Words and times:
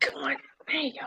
Come 0.00 0.24
on. 0.24 0.36
There 0.68 0.76
you 0.80 0.94
go. 0.94 1.06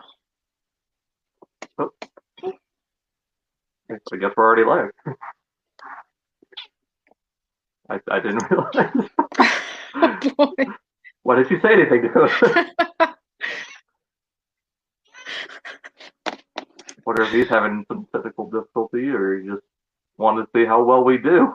I 3.91 4.17
guess 4.17 4.31
we're 4.37 4.45
already 4.45 4.65
live. 4.65 4.91
I, 7.89 7.99
I 8.11 8.19
didn't 8.19 8.43
realize. 8.51 9.09
Oh 9.95 10.17
boy. 10.37 10.65
Why 11.23 11.37
did 11.37 11.51
you 11.51 11.59
say 11.61 11.73
anything 11.73 12.03
to 12.13 12.23
us? 12.23 12.43
wonder 17.05 17.23
if 17.23 17.33
he's 17.33 17.49
having 17.49 17.85
some 17.89 18.07
technical 18.13 18.51
difficulty 18.51 19.09
or 19.09 19.39
he 19.39 19.49
just 19.49 19.63
wanted 20.17 20.43
to 20.45 20.49
see 20.55 20.65
how 20.65 20.83
well 20.83 21.03
we 21.03 21.17
do. 21.17 21.53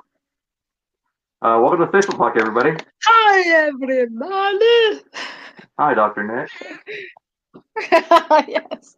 Uh, 1.43 1.61
welcome 1.63 1.81
to 1.81 1.89
Facial 1.93 2.15
Talk, 2.15 2.37
everybody. 2.39 2.73
Hi 3.05 3.69
everybody. 3.69 5.03
Hi, 5.79 5.95
Dr. 5.95 6.25
Nick. 6.25 6.51
yes. 8.49 8.97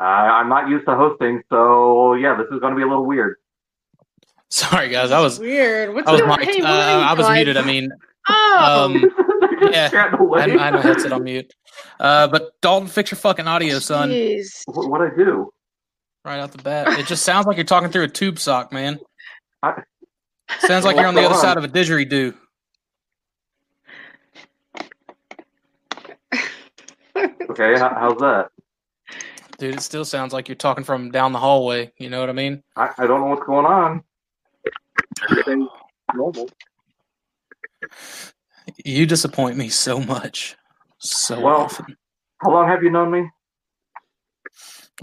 Uh, 0.00 0.02
I'm 0.02 0.48
not 0.48 0.68
used 0.68 0.86
to 0.86 0.94
hosting, 0.94 1.42
so 1.50 2.14
yeah, 2.14 2.36
this 2.36 2.46
is 2.52 2.60
going 2.60 2.72
to 2.72 2.76
be 2.76 2.82
a 2.82 2.86
little 2.86 3.04
weird. 3.06 3.36
Sorry, 4.50 4.88
guys. 4.88 5.10
I 5.10 5.20
was 5.20 5.38
weird. 5.40 5.92
What's 5.94 6.08
I 6.08 6.12
was 6.12 6.20
going 6.20 6.38
mic'd. 6.40 6.50
Hey, 6.54 6.60
Uh, 6.60 6.64
what 6.64 6.70
are 6.80 7.00
you 7.00 7.04
I 7.06 7.12
was 7.14 7.28
muted. 7.30 7.56
I 7.56 7.62
mean, 7.64 7.90
Oh. 8.28 8.84
um, 8.84 8.94
Yeah, 9.72 9.90
I, 9.92 10.36
I 10.36 10.60
had 10.60 10.74
my 10.74 10.80
headset 10.80 11.10
on 11.12 11.24
mute. 11.24 11.52
Uh, 11.98 12.28
but 12.28 12.52
Dalton, 12.62 12.86
fix 12.88 13.10
your 13.10 13.18
fucking 13.18 13.48
audio, 13.48 13.80
son. 13.80 14.10
Jeez. 14.10 14.62
What 14.66 14.88
what 14.88 15.00
I 15.00 15.08
do? 15.16 15.50
Right 16.24 16.38
out 16.38 16.52
the 16.52 16.62
bat. 16.62 16.98
It 17.00 17.06
just 17.06 17.24
sounds 17.24 17.46
like 17.46 17.56
you're 17.56 17.64
talking 17.64 17.90
through 17.90 18.04
a 18.04 18.08
tube 18.08 18.38
sock, 18.38 18.72
man. 18.72 19.00
I- 19.62 19.82
Sounds 20.60 20.84
like 20.84 20.96
you're 20.96 21.06
on 21.06 21.14
the 21.14 21.20
other 21.22 21.30
going 21.30 21.40
side 21.40 21.56
of 21.58 21.64
a 21.64 21.68
didgeridoo. 21.68 22.34
Okay, 27.50 27.78
how, 27.78 27.88
how's 27.94 28.18
that? 28.18 28.50
Dude, 29.58 29.74
it 29.74 29.80
still 29.80 30.04
sounds 30.04 30.32
like 30.32 30.48
you're 30.48 30.54
talking 30.54 30.84
from 30.84 31.10
down 31.10 31.32
the 31.32 31.38
hallway. 31.38 31.92
You 31.98 32.10
know 32.10 32.20
what 32.20 32.28
I 32.28 32.32
mean? 32.32 32.62
I, 32.76 32.90
I 32.98 33.06
don't 33.06 33.20
know 33.20 33.26
what's 33.28 33.46
going 33.46 33.66
on. 33.66 34.02
Everything's 35.30 35.68
normal. 36.14 36.48
You 38.84 39.06
disappoint 39.06 39.56
me 39.56 39.68
so 39.68 40.00
much. 40.00 40.56
So 40.98 41.40
Well- 41.40 41.56
often. 41.62 41.96
How 42.40 42.50
long 42.52 42.68
have 42.68 42.84
you 42.84 42.90
known 42.90 43.10
me? 43.10 43.28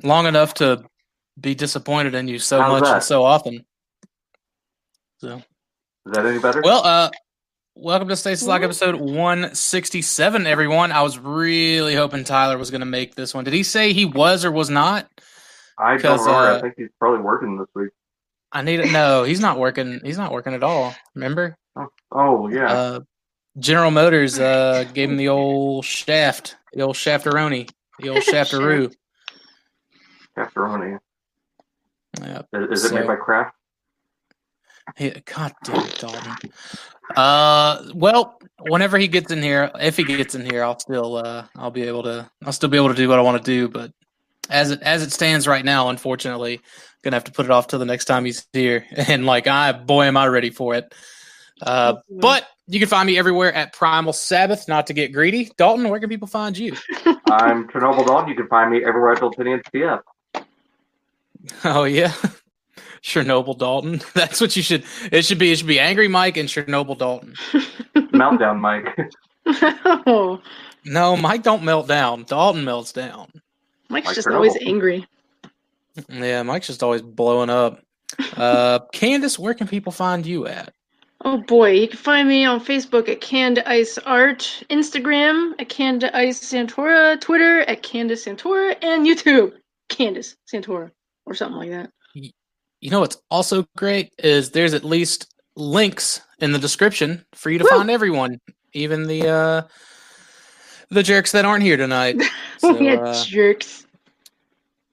Long 0.03 0.25
enough 0.25 0.53
to 0.55 0.85
be 1.39 1.53
disappointed 1.53 2.15
in 2.15 2.29
you 2.29 2.39
so 2.39 2.61
How's 2.61 2.71
much 2.71 2.83
that? 2.83 2.93
and 2.93 3.03
so 3.03 3.25
often. 3.25 3.65
So 5.17 5.37
Is 5.37 6.13
that 6.13 6.25
any 6.25 6.39
better? 6.39 6.61
Well, 6.63 6.81
uh, 6.85 7.09
welcome 7.75 8.07
to 8.07 8.15
Stasis 8.15 8.47
Lock 8.47 8.61
episode 8.61 8.95
167, 8.95 10.47
everyone. 10.47 10.91
I 10.91 11.01
was 11.01 11.17
really 11.17 11.95
hoping 11.95 12.23
Tyler 12.23 12.57
was 12.57 12.71
going 12.71 12.81
to 12.81 12.85
make 12.85 13.15
this 13.15 13.33
one. 13.33 13.43
Did 13.43 13.53
he 13.53 13.63
say 13.63 13.93
he 13.93 14.05
was 14.05 14.45
or 14.45 14.51
was 14.51 14.69
not? 14.69 15.09
I 15.77 15.91
don't 15.97 16.01
'cause, 16.01 16.19
remember. 16.25 16.47
uh, 16.51 16.57
I 16.57 16.61
think 16.61 16.73
he's 16.77 16.89
probably 16.99 17.21
working 17.21 17.57
this 17.57 17.67
week. 17.75 17.89
I 18.51 18.61
need 18.61 18.77
to 18.77 18.91
know. 18.91 19.23
He's 19.23 19.41
not 19.41 19.59
working. 19.59 19.99
He's 20.03 20.17
not 20.17 20.31
working 20.31 20.53
at 20.53 20.63
all. 20.63 20.95
Remember? 21.13 21.57
Oh 22.11 22.47
yeah. 22.47 22.71
Uh, 22.71 22.99
General 23.59 23.91
Motors 23.91 24.39
uh, 24.39 24.85
gave 24.93 25.09
him 25.09 25.17
the 25.17 25.27
old 25.29 25.83
shaft, 25.83 26.55
the 26.73 26.81
old 26.81 26.95
shafteroni, 26.95 27.69
the 27.99 28.09
old 28.09 28.19
shafteroo. 28.23 28.93
Pepperoni. 30.37 30.99
Yeah. 32.21 32.43
Is, 32.53 32.83
is 32.85 32.91
it 32.91 32.95
made 32.95 33.07
by 33.07 33.17
Kraft? 33.17 33.53
He, 34.95 35.09
God 35.25 35.53
damn 35.63 35.85
it, 35.85 35.97
Dalton. 35.99 36.51
Uh, 37.15 37.83
well, 37.93 38.39
whenever 38.59 38.97
he 38.97 39.07
gets 39.07 39.31
in 39.31 39.41
here, 39.41 39.71
if 39.79 39.97
he 39.97 40.03
gets 40.03 40.35
in 40.35 40.45
here, 40.45 40.63
I'll 40.63 40.79
still, 40.79 41.17
uh, 41.17 41.45
I'll 41.55 41.71
be 41.71 41.83
able 41.83 42.03
to, 42.03 42.29
I'll 42.45 42.53
still 42.53 42.69
be 42.69 42.77
able 42.77 42.89
to 42.89 42.95
do 42.95 43.09
what 43.09 43.19
I 43.19 43.21
want 43.21 43.43
to 43.43 43.51
do. 43.51 43.67
But 43.67 43.91
as 44.49 44.71
it 44.71 44.81
as 44.81 45.03
it 45.03 45.11
stands 45.11 45.47
right 45.47 45.63
now, 45.63 45.89
unfortunately, 45.89 46.61
gonna 47.03 47.15
have 47.15 47.23
to 47.25 47.31
put 47.31 47.45
it 47.45 47.51
off 47.51 47.67
till 47.67 47.79
the 47.79 47.85
next 47.85 48.05
time 48.05 48.25
he's 48.25 48.45
here. 48.53 48.85
And 49.07 49.25
like, 49.25 49.47
I 49.47 49.71
boy, 49.71 50.05
am 50.05 50.17
I 50.17 50.27
ready 50.27 50.49
for 50.49 50.75
it. 50.75 50.93
Uh, 51.61 51.95
but 52.09 52.47
you 52.67 52.79
can 52.79 52.89
find 52.89 53.07
me 53.07 53.17
everywhere 53.17 53.53
at 53.53 53.73
Primal 53.73 54.13
Sabbath. 54.13 54.67
Not 54.67 54.87
to 54.87 54.93
get 54.93 55.13
greedy, 55.13 55.51
Dalton. 55.57 55.87
Where 55.87 55.99
can 55.99 56.09
people 56.09 56.27
find 56.27 56.57
you? 56.57 56.75
I'm 57.29 57.67
Chernobyl 57.69 58.05
Dawn. 58.05 58.27
You 58.27 58.35
can 58.35 58.47
find 58.47 58.71
me 58.71 58.83
everywhere 58.83 59.13
at 59.13 59.19
Daltonian 59.19 59.61
TF. 59.73 60.01
Oh 61.63 61.83
yeah. 61.83 62.13
Chernobyl 63.05 63.57
Dalton. 63.57 64.01
That's 64.15 64.41
what 64.41 64.55
you 64.55 64.63
should. 64.63 64.83
It 65.11 65.25
should 65.25 65.37
be. 65.37 65.51
It 65.51 65.57
should 65.59 65.67
be 65.67 65.79
Angry 65.79 66.07
Mike 66.07 66.37
and 66.37 66.49
Chernobyl 66.49 66.97
Dalton. 66.97 67.35
Meltdown 67.95 68.59
Mike. 68.59 68.87
oh, 70.07 70.41
No, 70.85 71.15
Mike 71.15 71.43
don't 71.43 71.63
melt 71.63 71.87
down. 71.87 72.23
Dalton 72.23 72.65
melts 72.65 72.91
down. 72.91 73.29
Mike's 73.89 74.07
Like 74.07 74.15
just 74.15 74.27
Chernobyl. 74.27 74.33
always 74.35 74.57
angry. 74.65 75.07
Yeah, 76.09 76.41
Mike's 76.43 76.67
just 76.67 76.81
always 76.81 77.03
blowing 77.03 77.49
up. 77.51 77.79
Uh, 78.35 78.79
Candace, 78.91 79.37
where 79.37 79.53
can 79.53 79.67
people 79.67 79.91
find 79.91 80.25
you 80.25 80.47
at? 80.47 80.73
Oh 81.23 81.37
boy, 81.37 81.71
you 81.71 81.87
can 81.87 81.97
find 81.97 82.27
me 82.27 82.43
on 82.45 82.59
Facebook 82.59 83.07
at 83.07 83.21
Canned 83.21 83.59
Ice 83.59 83.97
Art, 83.99 84.63
Instagram 84.69 85.53
at 85.59 85.69
Canned 85.69 86.03
Ice 86.03 86.39
Santora, 86.39 87.19
Twitter 87.21 87.61
at 87.61 87.81
Candace 87.83 88.25
Santora, 88.25 88.75
and 88.83 89.05
YouTube 89.07 89.53
Candace 89.89 90.35
Santora 90.51 90.91
or 91.25 91.33
something 91.33 91.57
like 91.57 91.69
that. 91.69 91.89
You 92.85 92.91
know 92.91 92.99
what's 92.99 93.17
also 93.31 93.65
great 93.75 94.13
is 94.19 94.51
there's 94.51 94.75
at 94.75 94.83
least 94.83 95.33
links 95.55 96.21
in 96.37 96.51
the 96.51 96.59
description 96.59 97.25
for 97.33 97.49
you 97.49 97.57
to 97.57 97.63
Woo! 97.63 97.69
find 97.71 97.89
everyone, 97.89 98.39
even 98.73 99.07
the 99.07 99.27
uh, 99.27 99.61
the 100.91 101.01
jerks 101.01 101.31
that 101.31 101.45
aren't 101.45 101.63
here 101.63 101.77
tonight. 101.77 102.21
So, 102.59 102.79
yeah, 102.79 102.93
uh, 103.01 103.23
jerks. 103.25 103.87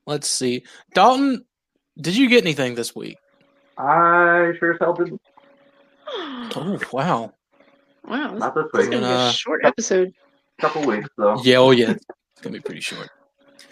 let's 0.07 0.27
see, 0.27 0.65
Dalton, 0.95 1.45
did 2.01 2.17
you 2.17 2.31
get 2.31 2.43
anything 2.45 2.75
this 2.77 2.95
week? 2.97 3.19
I 3.77 4.53
sure 4.59 4.73
as 4.73 4.79
hell 4.81 4.95
didn't. 4.95 5.21
Oh 6.57 6.79
wow, 6.93 7.33
wow, 8.05 8.31
this, 8.33 8.41
Not 8.41 8.55
this 8.55 8.65
this 8.73 8.85
is 8.85 8.89
week. 8.89 9.01
gonna 9.01 9.07
be 9.07 9.21
Uh, 9.21 9.29
a 9.29 9.33
short 9.35 9.61
episode. 9.67 10.13
couple 10.63 10.87
weeks 10.87 11.11
though. 11.19 11.43
yeah, 11.45 11.57
oh 11.59 11.73
yeah, 11.73 11.91
it's 11.91 12.07
gonna 12.41 12.55
be 12.55 12.61
pretty 12.61 12.81
short. 12.81 13.11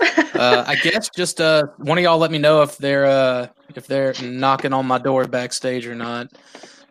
Uh, 0.01 0.65
I 0.67 0.77
guess 0.83 1.09
just 1.15 1.41
uh, 1.41 1.65
one 1.79 1.99
of 1.99 2.05
y'all 2.05 2.19
let 2.19 2.31
me 2.31 2.39
know 2.39 2.63
if 2.63 2.79
they're 2.79 3.07
uh, 3.07 3.49
if 3.75 3.87
they're 3.87 4.15
knocking 4.23 4.73
on 4.73 4.87
my 4.87 4.99
door 4.99 5.27
backstage 5.27 5.87
or 5.87 5.95
not. 5.95 6.29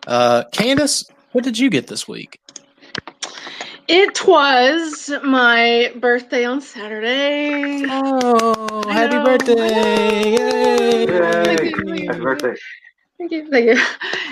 Uh, 0.07 0.43
Candace, 0.51 1.05
what 1.31 1.43
did 1.43 1.57
you 1.57 1.69
get 1.69 1.87
this 1.87 2.07
week? 2.07 2.39
It 3.87 4.27
was 4.27 5.11
my 5.23 5.91
birthday 5.95 6.45
on 6.45 6.61
Saturday. 6.61 7.85
Oh, 7.87 8.83
I 8.85 8.93
happy 8.93 9.15
know, 9.15 9.25
birthday! 9.25 10.35
Yay! 10.35 11.07
Yay! 11.07 12.05
Happy 12.05 12.19
birthday. 12.19 12.55
Thank 13.19 13.31
you, 13.33 13.49
thank 13.49 13.65
you. 13.65 13.85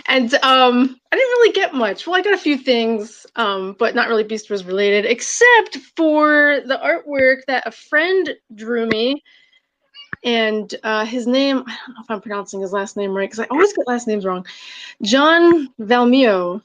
And 0.10 0.34
um, 0.36 0.98
I 1.12 1.16
didn't 1.18 1.30
really 1.32 1.52
get 1.52 1.74
much. 1.74 2.08
Well, 2.08 2.16
I 2.16 2.22
got 2.22 2.34
a 2.34 2.38
few 2.38 2.58
things, 2.58 3.28
um, 3.36 3.76
but 3.78 3.94
not 3.94 4.08
really 4.08 4.24
Beast 4.24 4.50
Wars 4.50 4.64
related, 4.64 5.06
except 5.06 5.76
for 5.98 6.62
the 6.66 6.78
artwork 6.78 7.44
that 7.48 7.68
a 7.68 7.72
friend 7.72 8.34
drew 8.56 8.88
me. 8.88 9.22
And 10.24 10.74
uh, 10.84 11.06
his 11.06 11.28
name, 11.28 11.58
I 11.68 11.78
don't 11.86 11.96
know 11.96 12.02
if 12.02 12.10
I'm 12.10 12.22
pronouncing 12.22 12.62
his 12.62 12.72
last 12.72 12.96
name 12.96 13.12
right 13.12 13.30
because 13.30 13.42
I 13.42 13.48
always 13.52 13.74
get 13.74 13.86
last 13.86 14.08
names 14.08 14.26
wrong. 14.26 14.46
John 15.02 15.68
Valmio. 15.82 16.62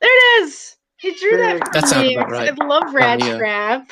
There 0.00 0.10
it 0.10 0.42
is. 0.42 0.76
He 0.96 1.14
drew 1.14 1.36
that. 1.36 1.64
For 1.66 1.72
That 1.72 1.88
sounds 1.88 2.08
me. 2.08 2.16
about 2.16 2.30
right. 2.30 2.52
I 2.60 2.64
love 2.64 2.92
Rad 2.92 3.20
Valmio. 3.20 3.86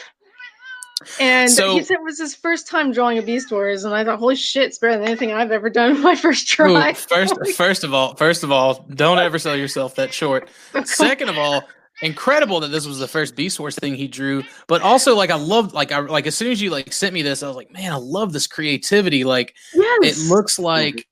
And 1.18 1.50
So- 1.50 1.76
he 1.76 1.82
said 1.82 1.94
it 1.94 2.02
was 2.02 2.18
his 2.18 2.34
first 2.34 2.68
time 2.68 2.92
drawing 2.92 3.18
a 3.18 3.22
Beast 3.22 3.50
Wars, 3.50 3.84
and 3.84 3.94
I 3.94 4.04
thought, 4.04 4.18
holy 4.18 4.36
shit, 4.36 4.64
it's 4.64 4.78
better 4.78 4.98
than 4.98 5.06
anything 5.06 5.32
I've 5.32 5.50
ever 5.50 5.70
done 5.70 5.96
in 5.96 6.02
my 6.02 6.14
first 6.16 6.46
try. 6.46 6.90
Ooh, 6.90 6.94
first, 6.94 7.34
first 7.56 7.84
of 7.84 7.94
all, 7.94 8.14
first 8.14 8.42
of 8.42 8.52
all, 8.52 8.84
don't 8.94 9.18
ever 9.18 9.38
sell 9.38 9.56
yourself 9.56 9.94
that 9.94 10.12
short. 10.12 10.48
Second 10.84 11.28
of 11.30 11.38
all, 11.38 11.64
incredible 12.02 12.60
that 12.60 12.68
this 12.68 12.86
was 12.86 12.98
the 12.98 13.08
first 13.08 13.34
Beast 13.36 13.58
Wars 13.60 13.76
thing 13.76 13.94
he 13.94 14.08
drew. 14.08 14.42
But 14.66 14.82
also, 14.82 15.14
like, 15.16 15.30
I 15.30 15.36
loved, 15.36 15.72
like, 15.72 15.92
I 15.92 16.00
like 16.00 16.26
as 16.26 16.34
soon 16.34 16.52
as 16.52 16.60
you 16.60 16.70
like 16.70 16.92
sent 16.92 17.14
me 17.14 17.22
this, 17.22 17.42
I 17.42 17.48
was 17.48 17.56
like, 17.56 17.72
man, 17.72 17.92
I 17.92 17.96
love 17.96 18.32
this 18.32 18.46
creativity. 18.46 19.24
Like, 19.24 19.54
yes. 19.74 20.18
it 20.18 20.28
looks 20.30 20.58
like 20.58 21.06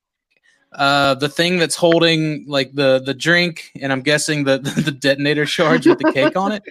uh 0.73 1.15
the 1.15 1.31
thing 1.31 1.57
that's 1.57 1.75
holding 1.75 2.45
like 2.47 2.71
the 2.75 3.01
the 3.07 3.15
drink 3.15 3.71
and 3.81 3.91
i'm 3.91 4.03
guessing 4.03 4.45
the 4.45 4.59
the 4.85 4.93
detonator 4.93 5.47
charge 5.47 5.87
with 5.87 5.99
the 5.99 6.13
cake 6.13 6.37
on 6.37 6.53
it 6.53 6.63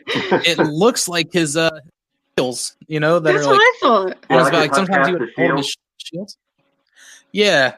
it 0.46 0.60
looks 0.60 1.08
like 1.08 1.34
his 1.34 1.58
uh 1.58 1.72
heels 2.38 2.76
you 2.88 3.00
know 3.00 3.20
that 3.20 3.34
That's 3.34 3.46
are 3.46 3.50
what 3.50 3.56
like, 3.56 3.62
I 3.62 3.78
thought. 3.82 4.18
Yeah, 4.30 4.38
on 4.38 4.44
his 4.46 4.54
like 4.54 4.54
like 4.54 4.76
sometimes 4.76 5.08
he 5.08 5.14
podcast 5.14 5.20
would 5.20 5.26
to 5.28 5.34
hold 5.36 5.48
shield. 5.48 5.58
his 5.58 5.78
shields 5.98 6.38
yeah 7.32 7.76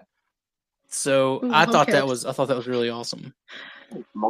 so 0.89 1.43
Ooh, 1.43 1.51
i 1.53 1.65
thought 1.65 1.87
okay. 1.89 1.93
that 1.93 2.07
was 2.07 2.25
i 2.25 2.31
thought 2.31 2.47
that 2.47 2.57
was 2.57 2.67
really 2.67 2.89
awesome 2.89 3.33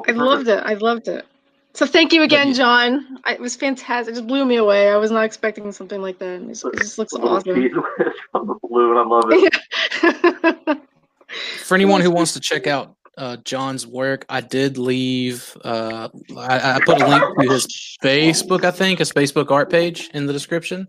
I 0.08 0.12
loved 0.12 0.48
it. 0.48 0.64
I 0.66 0.74
loved 0.76 1.08
it. 1.08 1.26
So 1.74 1.86
thank 1.86 2.14
you 2.14 2.24
again, 2.24 2.50
yeah. 2.50 2.54
John. 2.54 3.20
I, 3.26 3.34
it 3.34 3.40
was 3.40 3.56
fantastic. 3.56 4.14
It 4.14 4.16
just 4.16 4.28
blew 4.28 4.44
me 4.46 4.56
away. 4.56 4.90
I 4.90 4.98
was 4.98 5.12
not 5.12 5.24
expecting 5.24 5.72
something 5.72 6.02
like 6.02 6.20
that. 6.20 6.42
It 6.42 6.48
just, 6.48 6.66
it 6.66 6.80
just 6.80 6.98
looks 6.98 7.14
awesome. 7.14 7.56
cheese 7.56 7.72
whiz 7.74 8.14
on 8.34 8.48
the. 8.48 8.56
I 8.64 9.06
love 9.06 9.26
it. 9.30 10.82
for 11.60 11.76
anyone 11.76 12.02
who 12.02 12.10
wants 12.10 12.34
to 12.34 12.40
check 12.40 12.66
out 12.66 12.96
uh, 13.20 13.38
John's 13.44 13.86
work, 13.86 14.26
I 14.30 14.42
did 14.42 14.78
leave. 14.78 15.56
Uh, 15.64 16.10
I, 16.38 16.76
I 16.76 16.80
put 16.86 17.02
a 17.02 17.08
link 17.08 17.24
to 17.40 17.50
his 17.50 17.98
Facebook, 18.02 18.64
I 18.64 18.72
think, 18.72 19.00
his 19.00 19.12
Facebook 19.12 19.52
art 19.52 19.70
page 19.70 20.10
in 20.14 20.26
the 20.26 20.34
description, 20.34 20.88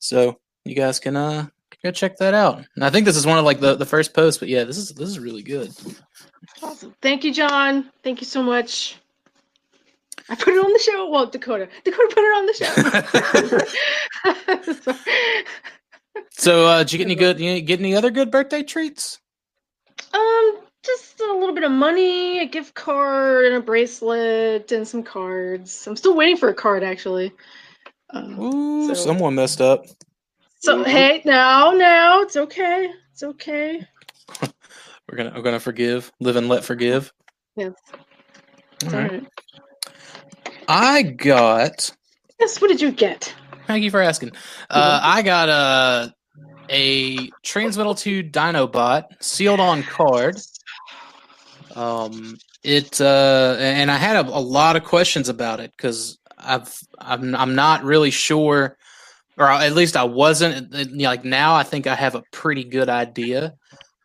so 0.00 0.38
you 0.64 0.74
guys 0.74 0.98
can 0.98 1.16
uh 1.16 1.46
go 1.82 1.90
check 1.90 2.16
that 2.16 2.34
out. 2.34 2.64
And 2.74 2.84
I 2.84 2.90
think 2.90 3.06
this 3.06 3.16
is 3.16 3.26
one 3.26 3.38
of 3.38 3.44
like 3.44 3.60
the, 3.60 3.76
the 3.76 3.86
first 3.86 4.14
posts, 4.14 4.38
but 4.38 4.48
yeah, 4.48 4.64
this 4.64 4.76
is 4.76 4.90
this 4.90 5.08
is 5.08 5.18
really 5.18 5.42
good. 5.42 5.70
Awesome. 6.62 6.94
Thank 7.00 7.24
you, 7.24 7.32
John. 7.32 7.90
Thank 8.02 8.20
you 8.20 8.26
so 8.26 8.42
much. 8.42 8.98
I 10.28 10.34
put 10.34 10.54
it 10.54 10.64
on 10.64 10.72
the 10.72 10.78
show. 10.78 11.10
Well, 11.10 11.26
Dakota. 11.26 11.68
Dakota 11.84 12.14
put 12.14 12.24
it 12.24 12.34
on 12.36 12.46
the 12.46 12.54
show. 16.14 16.22
so, 16.30 16.66
uh, 16.66 16.78
did 16.78 16.92
you 16.92 16.98
get 16.98 17.04
any 17.04 17.14
good? 17.14 17.38
You 17.38 17.60
get 17.60 17.78
any 17.78 17.94
other 17.94 18.10
good 18.10 18.30
birthday 18.30 18.62
treats? 18.62 19.20
Um, 20.12 20.60
just 20.84 21.20
a 21.20 21.32
little 21.32 21.54
bit 21.54 21.64
of 21.64 21.72
money, 21.72 22.40
a 22.40 22.46
gift 22.46 22.74
card, 22.74 23.46
and 23.46 23.56
a 23.56 23.60
bracelet, 23.60 24.70
and 24.72 24.86
some 24.86 25.02
cards. 25.02 25.86
I'm 25.86 25.96
still 25.96 26.14
waiting 26.14 26.36
for 26.36 26.48
a 26.48 26.54
card, 26.54 26.82
actually. 26.82 27.32
Um, 28.10 28.38
Ooh, 28.38 28.88
so. 28.88 28.94
someone 28.94 29.34
messed 29.34 29.60
up. 29.60 29.86
So 30.60 30.82
hey, 30.82 31.20
now, 31.24 31.72
now 31.72 32.22
it's 32.22 32.36
okay. 32.36 32.90
It's 33.12 33.22
okay. 33.22 33.86
we're 34.40 35.16
gonna 35.16 35.32
we're 35.36 35.42
gonna 35.42 35.60
forgive, 35.60 36.10
live 36.20 36.36
and 36.36 36.48
let 36.48 36.64
forgive. 36.64 37.12
Yes. 37.56 37.72
All 38.86 38.90
right. 38.90 39.10
right. 39.10 39.26
I 40.68 41.02
got. 41.02 41.90
Yes. 42.40 42.60
What 42.60 42.68
did 42.68 42.80
you 42.80 42.92
get? 42.92 43.34
Thank 43.66 43.84
you 43.84 43.90
for 43.90 44.00
asking. 44.00 44.32
Uh, 44.70 45.00
I 45.02 45.22
got 45.22 45.48
a 45.48 46.14
a 46.70 47.28
Transmetal 47.44 47.98
Two 47.98 48.22
Dinobot 48.22 49.04
sealed 49.20 49.60
on 49.60 49.82
card. 49.82 50.40
Um, 51.74 52.36
it 52.62 53.00
uh, 53.00 53.56
and 53.58 53.90
I 53.90 53.96
had 53.96 54.16
a, 54.16 54.28
a 54.28 54.40
lot 54.40 54.76
of 54.76 54.84
questions 54.84 55.28
about 55.28 55.60
it 55.60 55.72
because 55.76 56.18
I've 56.38 56.76
I'm 56.98 57.34
I'm 57.34 57.54
not 57.54 57.84
really 57.84 58.10
sure, 58.10 58.76
or 59.36 59.50
at 59.50 59.74
least 59.74 59.96
I 59.96 60.04
wasn't. 60.04 60.72
Like 60.94 61.24
now, 61.24 61.54
I 61.54 61.62
think 61.62 61.86
I 61.86 61.94
have 61.94 62.14
a 62.14 62.22
pretty 62.32 62.64
good 62.64 62.88
idea 62.88 63.54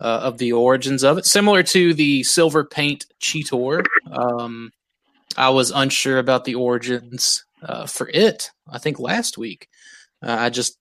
uh, 0.02 0.22
of 0.24 0.38
the 0.38 0.54
origins 0.54 1.04
of 1.04 1.18
it. 1.18 1.26
Similar 1.26 1.64
to 1.64 1.94
the 1.94 2.24
Silver 2.24 2.66
Paint 2.66 3.06
Cheetor, 3.22 3.86
um, 4.12 4.72
I 5.38 5.50
was 5.50 5.72
unsure 5.72 6.18
about 6.18 6.46
the 6.46 6.56
origins 6.56 7.46
uh, 7.64 7.86
for 7.86 8.10
it. 8.10 8.52
I 8.70 8.78
think 8.78 9.00
last 9.00 9.38
week, 9.38 9.68
uh, 10.26 10.36
I 10.40 10.50
just 10.50 10.78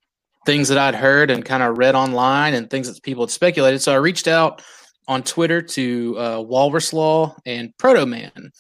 things 0.47 0.69
that 0.69 0.79
I'd 0.79 0.95
heard 0.95 1.31
and 1.31 1.45
kind 1.45 1.63
of 1.63 1.77
read 1.77 1.95
online 1.95 2.55
and 2.55 2.71
things 2.71 2.93
that 2.93 3.03
people 3.03 3.25
had 3.25 3.31
speculated. 3.31 3.83
So 3.83 3.93
I 3.93 3.97
reached 3.97 4.29
out 4.29 4.63
on 5.09 5.23
Twitter 5.23 5.63
to 5.63 6.19
uh, 6.19 6.41
Walrus 6.41 6.93
Law 6.93 7.35
and 7.47 7.77
Proto 7.79 8.07
Man, 8.07 8.53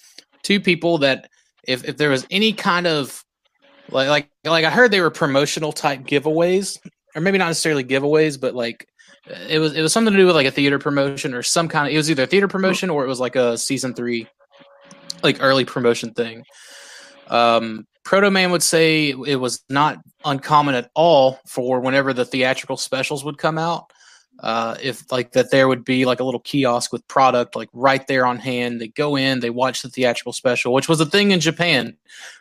two 0.43 0.59
people 0.59 0.99
that 0.99 1.29
if 1.67 1.85
if 1.85 1.99
there 1.99 2.11
was 2.11 2.27
any 2.31 2.53
kind 2.55 2.87
of 2.87 3.23
like 3.91 4.09
like 4.09 4.31
like 4.45 4.65
I 4.65 4.71
heard 4.71 4.91
they 4.91 5.03
were 5.03 5.11
promotional 5.11 5.73
type 5.73 6.01
giveaways, 6.01 6.79
or 7.15 7.21
maybe 7.21 7.39
not 7.39 7.49
necessarily 7.49 7.85
giveaways, 7.85 8.41
but 8.41 8.55
like 8.55 8.89
it 9.49 9.59
was 9.59 9.77
it 9.77 9.83
was 9.83 9.93
something 9.93 10.13
to 10.13 10.19
do 10.19 10.27
with 10.27 10.35
like 10.35 10.47
a 10.47 10.51
theater 10.51 10.79
promotion 10.79 11.35
or 11.35 11.43
some 11.43 11.69
kind 11.69 11.87
of 11.87 11.93
it 11.93 11.97
was 11.97 12.11
either 12.11 12.23
a 12.23 12.27
theater 12.27 12.49
promotion 12.49 12.89
or 12.89 13.05
it 13.05 13.09
was 13.09 13.21
like 13.21 13.37
a 13.37 13.59
season 13.59 13.95
three 13.95 14.27
like 15.23 15.39
early 15.41 15.67
promotion 15.67 16.15
thing. 16.15 16.45
Um, 17.29 17.87
Proto 18.05 18.31
Man 18.31 18.51
would 18.53 18.63
say 18.63 19.11
it 19.11 19.37
was 19.39 19.63
not 19.69 19.99
uncommon 20.25 20.75
at 20.75 20.91
all 20.95 21.41
for 21.47 21.81
whenever 21.81 22.15
the 22.15 22.25
theatrical 22.25 22.79
specials 22.79 23.23
would 23.23 23.37
come 23.37 23.59
out 23.59 23.93
uh, 24.41 24.77
if 24.83 25.11
like 25.11 25.33
that 25.33 25.51
there 25.51 25.69
would 25.69 25.85
be 25.85 26.05
like 26.05 26.21
a 26.21 26.25
little 26.25 26.41
kiosk 26.41 26.93
with 26.93 27.07
product 27.09 27.57
like 27.57 27.69
right 27.73 28.07
there 28.07 28.25
on 28.25 28.39
hand. 28.39 28.81
They 28.81 28.89
go 28.89 29.17
in 29.17 29.41
they 29.41 29.51
watch 29.51 29.83
the 29.83 29.89
theatrical 29.89 30.33
special 30.33 30.73
which 30.73 30.89
was 30.89 31.01
a 31.01 31.07
thing 31.07 31.33
in 31.33 31.41
japan 31.41 31.97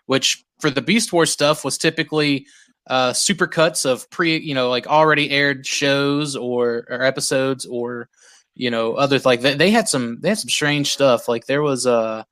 which 0.05 0.43
for 0.59 0.69
the 0.69 0.81
beast 0.81 1.11
wars 1.13 1.31
stuff 1.31 1.63
was 1.65 1.77
typically 1.77 2.45
uh, 2.87 3.13
super 3.13 3.47
cuts 3.47 3.85
of 3.85 4.09
pre 4.09 4.37
you 4.37 4.53
know 4.53 4.69
like 4.69 4.87
already 4.87 5.29
aired 5.29 5.65
shows 5.65 6.35
or, 6.35 6.85
or 6.89 7.01
episodes 7.01 7.65
or 7.65 8.09
you 8.55 8.71
know 8.71 8.93
other 8.93 9.19
like 9.19 9.41
they, 9.41 9.55
they 9.55 9.71
had 9.71 9.89
some 9.89 10.19
they 10.21 10.29
had 10.29 10.37
some 10.37 10.49
strange 10.49 10.91
stuff. 10.91 11.27
Like 11.27 11.45
there 11.45 11.61
was 11.61 11.85
a 11.85 11.91
uh, 11.91 12.23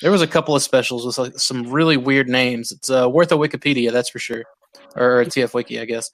there 0.00 0.10
was 0.10 0.22
a 0.22 0.26
couple 0.26 0.56
of 0.56 0.62
specials 0.62 1.04
with 1.04 1.18
like 1.18 1.38
some 1.38 1.70
really 1.70 1.96
weird 1.96 2.28
names. 2.28 2.72
It's 2.72 2.90
uh, 2.90 3.08
worth 3.08 3.32
a 3.32 3.36
wikipedia 3.36 3.92
that's 3.92 4.08
for 4.08 4.18
sure. 4.18 4.44
Or 4.96 5.20
a 5.20 5.26
tf 5.26 5.54
wiki 5.54 5.80
i 5.80 5.84
guess. 5.84 6.10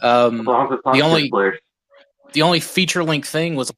Um, 0.00 0.44
the 0.44 1.02
only 1.02 1.28
players 1.28 1.58
the 2.32 2.42
only 2.42 2.60
feature 2.60 3.04
length 3.04 3.28
thing 3.28 3.54
was 3.56 3.72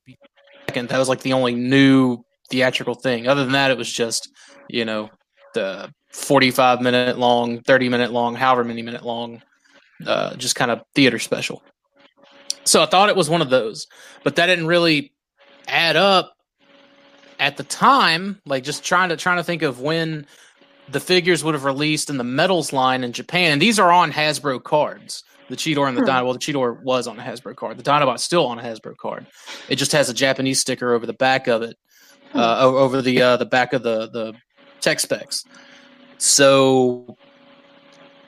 second. 0.74 0.88
That 0.88 0.98
was 0.98 1.08
like 1.08 1.20
the 1.20 1.32
only 1.32 1.54
new 1.54 2.24
theatrical 2.50 2.94
thing. 2.94 3.26
Other 3.28 3.44
than 3.44 3.52
that, 3.52 3.70
it 3.70 3.78
was 3.78 3.90
just 3.90 4.30
you 4.68 4.84
know 4.84 5.10
the 5.54 5.92
45 6.12 6.80
minute 6.80 7.18
long, 7.18 7.60
30 7.62 7.88
minute 7.88 8.12
long, 8.12 8.34
however 8.34 8.64
many 8.64 8.82
minute 8.82 9.04
long, 9.04 9.42
uh, 10.06 10.34
just 10.36 10.56
kind 10.56 10.70
of 10.70 10.82
theater 10.94 11.18
special. 11.18 11.62
So 12.64 12.82
I 12.82 12.86
thought 12.86 13.08
it 13.08 13.16
was 13.16 13.28
one 13.28 13.42
of 13.42 13.50
those, 13.50 13.86
but 14.22 14.36
that 14.36 14.46
didn't 14.46 14.66
really 14.66 15.12
add 15.68 15.96
up 15.96 16.34
at 17.38 17.56
the 17.56 17.64
time. 17.64 18.40
Like 18.46 18.64
just 18.64 18.84
trying 18.84 19.10
to 19.10 19.16
trying 19.16 19.36
to 19.36 19.44
think 19.44 19.62
of 19.62 19.80
when 19.80 20.26
the 20.88 21.00
figures 21.00 21.42
would 21.44 21.54
have 21.54 21.64
released 21.64 22.10
in 22.10 22.18
the 22.18 22.24
metals 22.24 22.72
line 22.72 23.04
in 23.04 23.12
Japan. 23.12 23.52
And 23.52 23.62
these 23.62 23.78
are 23.78 23.92
on 23.92 24.12
Hasbro 24.12 24.62
cards. 24.62 25.22
The 25.48 25.56
Cheetor 25.56 25.86
and 25.86 25.96
the 25.96 26.00
hmm. 26.00 26.06
Dino. 26.06 26.24
Well, 26.24 26.32
the 26.32 26.38
Cheetor 26.38 26.82
was 26.82 27.06
on 27.06 27.18
a 27.18 27.22
Hasbro 27.22 27.56
card. 27.56 27.76
The 27.76 27.82
Dinobot's 27.82 28.22
still 28.22 28.46
on 28.46 28.58
a 28.58 28.62
Hasbro 28.62 28.96
card. 28.96 29.26
It 29.68 29.76
just 29.76 29.92
has 29.92 30.08
a 30.08 30.14
Japanese 30.14 30.60
sticker 30.60 30.94
over 30.94 31.06
the 31.06 31.12
back 31.12 31.48
of 31.48 31.62
it, 31.62 31.76
hmm. 32.32 32.38
uh, 32.38 32.60
over 32.60 33.02
the 33.02 33.20
uh, 33.20 33.36
the 33.36 33.46
back 33.46 33.72
of 33.72 33.82
the 33.82 34.08
the 34.10 34.34
tech 34.80 35.00
specs. 35.00 35.44
So 36.18 37.16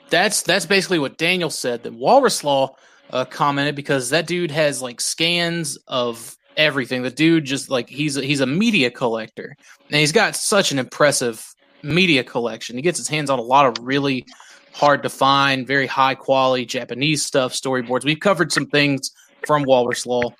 that's 0.09 0.41
that's 0.43 0.65
basically 0.65 0.99
what 0.99 1.17
Daniel 1.17 1.49
said. 1.49 1.83
That 1.83 1.93
Walrus 1.93 2.43
Law 2.43 2.75
uh, 3.09 3.25
commented 3.25 3.75
because 3.75 4.09
that 4.09 4.27
dude 4.27 4.51
has 4.51 4.81
like 4.81 5.01
scans 5.01 5.77
of 5.87 6.35
everything. 6.55 7.03
The 7.03 7.09
dude 7.09 7.45
just 7.45 7.69
like 7.69 7.89
he's 7.89 8.17
a, 8.17 8.21
he's 8.21 8.41
a 8.41 8.45
media 8.45 8.91
collector, 8.91 9.55
and 9.89 9.99
he's 9.99 10.11
got 10.11 10.35
such 10.35 10.71
an 10.71 10.79
impressive 10.79 11.45
media 11.83 12.23
collection. 12.23 12.75
He 12.75 12.81
gets 12.81 12.97
his 12.97 13.07
hands 13.07 13.29
on 13.29 13.39
a 13.39 13.43
lot 13.43 13.65
of 13.65 13.85
really 13.85 14.25
hard 14.77 15.01
to 15.01 15.09
find, 15.09 15.65
very 15.65 15.87
high 15.87 16.13
quality 16.13 16.63
Japanese 16.63 17.25
stuff, 17.25 17.51
storyboards. 17.51 18.05
We've 18.05 18.19
covered 18.19 18.51
some 18.51 18.67
things 18.67 19.11
from 19.45 19.63
Walrus 19.63 20.05
Law 20.05 20.35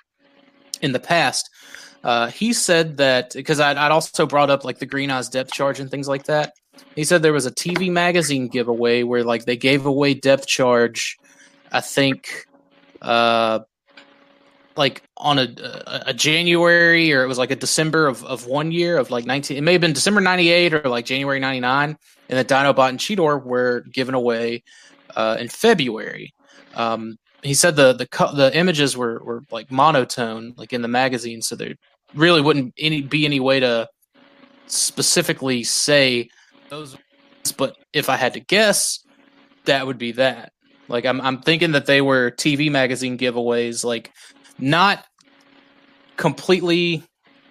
in 0.80 0.92
the 0.92 1.00
past. 1.00 1.50
Uh, 2.04 2.28
he 2.28 2.52
said 2.52 2.98
that 2.98 3.32
because 3.34 3.58
I'd, 3.58 3.76
I'd, 3.76 3.90
also 3.90 4.26
brought 4.26 4.48
up 4.48 4.64
like 4.64 4.78
the 4.78 4.86
Green 4.86 5.10
Eyes 5.10 5.28
depth 5.28 5.52
charge 5.52 5.80
and 5.80 5.90
things 5.90 6.06
like 6.06 6.24
that. 6.26 6.52
He 6.94 7.02
said 7.02 7.22
there 7.22 7.32
was 7.32 7.46
a 7.46 7.50
TV 7.50 7.90
magazine 7.90 8.46
giveaway 8.46 9.02
where 9.02 9.24
like 9.24 9.44
they 9.44 9.56
gave 9.56 9.86
away 9.86 10.14
depth 10.14 10.46
charge. 10.46 11.16
I 11.72 11.80
think 11.80 12.46
uh, 13.02 13.60
like 14.78 15.02
on 15.16 15.40
a, 15.40 15.48
a, 16.06 16.14
January 16.14 17.12
or 17.12 17.24
it 17.24 17.26
was 17.26 17.36
like 17.36 17.50
a 17.50 17.56
December 17.56 18.06
of, 18.06 18.24
of 18.24 18.46
one 18.46 18.70
year 18.70 18.96
of 18.96 19.10
like 19.10 19.26
19 19.26 19.56
it 19.56 19.60
may 19.60 19.72
have 19.72 19.80
been 19.80 19.92
December 19.92 20.20
98 20.20 20.72
or 20.72 20.88
like 20.88 21.04
January 21.04 21.40
99 21.40 21.98
and 22.28 22.38
the 22.38 22.44
Dinobot 22.44 22.88
and 22.88 22.98
Cheetor 22.98 23.42
were 23.44 23.80
given 23.92 24.14
away 24.14 24.62
uh, 25.16 25.36
in 25.40 25.48
February. 25.48 26.32
Um, 26.74 27.16
he 27.42 27.54
said 27.54 27.76
the 27.76 27.92
the 27.92 28.06
the 28.34 28.56
images 28.56 28.96
were, 28.96 29.20
were 29.24 29.42
like 29.50 29.70
monotone 29.70 30.54
like 30.56 30.72
in 30.72 30.82
the 30.82 30.88
magazine 30.88 31.42
so 31.42 31.56
there 31.56 31.74
really 32.14 32.40
wouldn't 32.40 32.72
any 32.78 33.02
be 33.02 33.24
any 33.24 33.40
way 33.40 33.60
to 33.60 33.88
specifically 34.66 35.64
say 35.64 36.28
those 36.68 36.96
but 37.56 37.76
if 37.92 38.08
I 38.08 38.16
had 38.16 38.34
to 38.34 38.40
guess 38.40 39.00
that 39.64 39.86
would 39.86 39.98
be 39.98 40.12
that 40.12 40.52
like 40.88 41.04
I'm 41.04 41.20
I'm 41.20 41.40
thinking 41.40 41.72
that 41.72 41.86
they 41.86 42.00
were 42.00 42.30
TV 42.30 42.70
magazine 42.70 43.18
giveaways 43.18 43.84
like 43.84 44.12
not 44.58 45.04
completely 46.16 47.02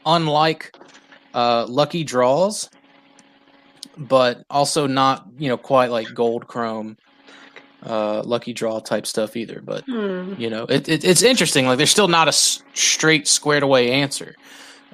unlike 0.06 0.76
uh, 1.34 1.66
lucky 1.68 2.04
draws, 2.04 2.70
but 3.98 4.44
also 4.50 4.88
not 4.88 5.28
you 5.38 5.50
know 5.50 5.58
quite 5.58 5.92
like 5.92 6.14
gold 6.14 6.48
chrome 6.48 6.98
uh, 7.86 8.22
lucky 8.24 8.54
draw 8.54 8.80
type 8.80 9.06
stuff 9.06 9.36
either. 9.36 9.62
But 9.64 9.84
hmm. 9.86 10.34
you 10.38 10.50
know, 10.50 10.64
it, 10.64 10.88
it, 10.90 11.04
it's 11.04 11.24
interesting. 11.24 11.66
Like 11.66 11.78
there's 11.78 11.92
still 11.92 12.08
not 12.08 12.28
a 12.28 12.30
s- 12.30 12.62
straight 12.74 13.28
squared 13.28 13.64
away 13.64 13.92
answer. 13.92 14.36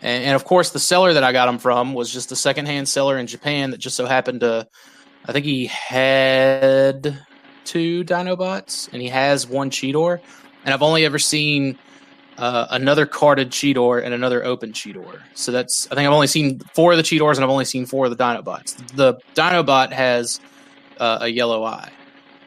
And, 0.02 0.26
and, 0.26 0.36
of 0.36 0.44
course, 0.44 0.72
the 0.72 0.80
seller 0.80 1.14
that 1.14 1.24
I 1.24 1.32
got 1.32 1.46
them 1.46 1.60
from 1.60 1.94
was 1.94 2.12
just 2.12 2.32
a 2.32 2.36
secondhand 2.36 2.90
seller 2.90 3.18
in 3.18 3.28
Japan 3.28 3.72
that 3.72 3.78
just 3.78 3.96
so 3.96 4.06
happened 4.06 4.42
to. 4.42 4.68
I 5.26 5.32
think 5.32 5.46
he 5.46 5.68
had 5.68 7.18
two 7.64 8.04
Dinobots 8.04 8.92
and 8.92 9.02
he 9.02 9.08
has 9.08 9.48
one 9.48 9.70
Cheetor, 9.70 10.20
and 10.66 10.74
I've 10.74 10.82
only 10.82 11.06
ever 11.06 11.18
seen 11.18 11.78
uh, 12.38 12.68
another 12.72 13.06
carded 13.06 13.52
Cheetor 13.52 14.04
and 14.04 14.14
another 14.14 14.44
open 14.44 14.74
Cheetor. 14.74 15.22
So 15.34 15.52
that's 15.52 15.88
I 15.92 15.96
think 15.96 16.08
I've 16.08 16.14
only 16.14 16.28
seen 16.28 16.60
four 16.74 16.92
of 16.92 16.98
the 16.98 17.04
Cheetors 17.04 17.38
and 17.38 17.44
I've 17.46 17.52
only 17.52 17.66
seen 17.66 17.86
four 17.86 18.06
of 18.06 18.16
the 18.16 18.24
Dinobots. 18.24 18.76
The 18.96 19.16
Dinobot 19.36 19.92
has 19.92 20.40
uh, 21.00 21.20
a 21.22 21.28
yellow 21.28 21.64
eye 21.64 21.92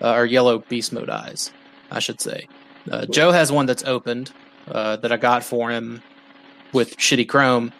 uh, 0.00 0.14
or 0.14 0.26
yellow 0.26 0.58
beast 0.60 0.92
mode 0.92 1.10
eyes, 1.10 1.52
I 1.90 1.98
should 2.00 2.20
say. 2.20 2.48
Uh, 2.90 3.06
Joe 3.06 3.32
has 3.32 3.50
one 3.50 3.66
that's 3.66 3.84
opened 3.84 4.32
uh, 4.68 4.96
that 4.96 5.12
I 5.12 5.16
got 5.16 5.44
for 5.44 5.70
him 5.70 6.02
with 6.72 6.96
shitty 6.96 7.28
chrome. 7.28 7.72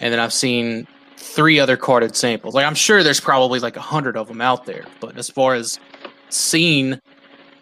and 0.00 0.12
then 0.12 0.20
I've 0.20 0.32
seen 0.32 0.86
three 1.16 1.58
other 1.58 1.76
carded 1.76 2.14
samples. 2.16 2.54
Like 2.54 2.66
I'm 2.66 2.74
sure 2.74 3.02
there's 3.02 3.20
probably 3.20 3.60
like 3.60 3.76
a 3.76 3.80
hundred 3.80 4.16
of 4.16 4.28
them 4.28 4.40
out 4.40 4.66
there, 4.66 4.84
but 5.00 5.16
as 5.16 5.30
far 5.30 5.54
as 5.54 5.78
seeing 6.28 7.00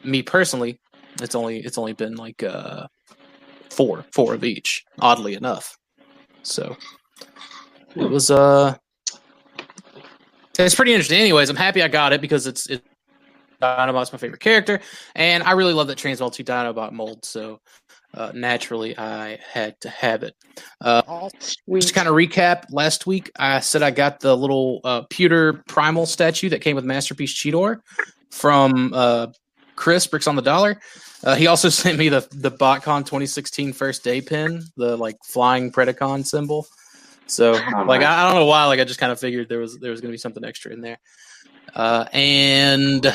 me 0.04 0.22
personally, 0.22 0.78
it's 1.20 1.34
only 1.34 1.58
it's 1.58 1.78
only 1.78 1.92
been 1.92 2.16
like 2.16 2.42
uh 2.42 2.86
four 3.72 4.04
four 4.12 4.34
of 4.34 4.44
each. 4.44 4.84
Oddly 5.00 5.34
enough, 5.34 5.76
so 6.42 6.76
it 7.96 8.08
was 8.08 8.30
uh 8.30 8.76
it's 10.58 10.74
pretty 10.74 10.92
interesting. 10.92 11.18
Anyways, 11.18 11.48
I'm 11.50 11.56
happy 11.56 11.82
I 11.82 11.88
got 11.88 12.12
it 12.12 12.20
because 12.20 12.46
it's 12.46 12.68
it 12.68 12.82
Dinobot's 13.60 14.12
my 14.12 14.18
favorite 14.18 14.40
character, 14.40 14.80
and 15.14 15.42
I 15.42 15.52
really 15.52 15.72
love 15.72 15.86
that 15.86 15.98
Transmetal 15.98 16.32
2 16.32 16.42
Dinobot 16.42 16.92
mold. 16.92 17.24
So 17.24 17.60
uh, 18.14 18.32
naturally, 18.34 18.98
I 18.98 19.38
had 19.50 19.80
to 19.82 19.88
have 19.88 20.22
it. 20.22 20.34
Uh, 20.80 21.28
just 21.72 21.94
kind 21.94 22.08
of 22.08 22.14
recap. 22.14 22.64
Last 22.70 23.06
week, 23.06 23.30
I 23.38 23.60
said 23.60 23.82
I 23.82 23.90
got 23.90 24.20
the 24.20 24.36
little 24.36 24.80
uh, 24.84 25.02
pewter 25.08 25.62
primal 25.68 26.06
statue 26.06 26.48
that 26.50 26.60
came 26.60 26.76
with 26.76 26.84
Masterpiece 26.84 27.32
Cheetor 27.32 27.78
from 28.30 28.92
uh, 28.94 29.28
Chris 29.76 30.06
Bricks 30.06 30.26
on 30.26 30.36
the 30.36 30.42
Dollar. 30.42 30.78
Uh, 31.24 31.34
he 31.34 31.46
also 31.46 31.68
sent 31.70 31.98
me 31.98 32.08
the 32.08 32.26
the 32.32 32.50
BotCon 32.50 33.00
2016 33.00 33.72
first 33.72 34.04
day 34.04 34.20
pin, 34.20 34.62
the 34.76 34.96
like 34.96 35.16
flying 35.24 35.72
Predacon 35.72 36.26
symbol. 36.26 36.66
So 37.26 37.54
Oh, 37.54 37.82
like. 37.84 38.02
I, 38.02 38.22
I 38.22 38.30
don't 38.30 38.40
know 38.40 38.46
why, 38.46 38.66
like 38.66 38.80
I 38.80 38.84
just 38.84 39.00
kind 39.00 39.12
of 39.12 39.20
figured 39.20 39.48
there 39.48 39.58
was 39.58 39.78
there 39.78 39.90
was 39.90 40.00
gonna 40.00 40.12
be 40.12 40.18
something 40.18 40.44
extra 40.44 40.72
in 40.72 40.80
there. 40.80 40.98
Uh, 41.74 42.06
and 42.12 43.06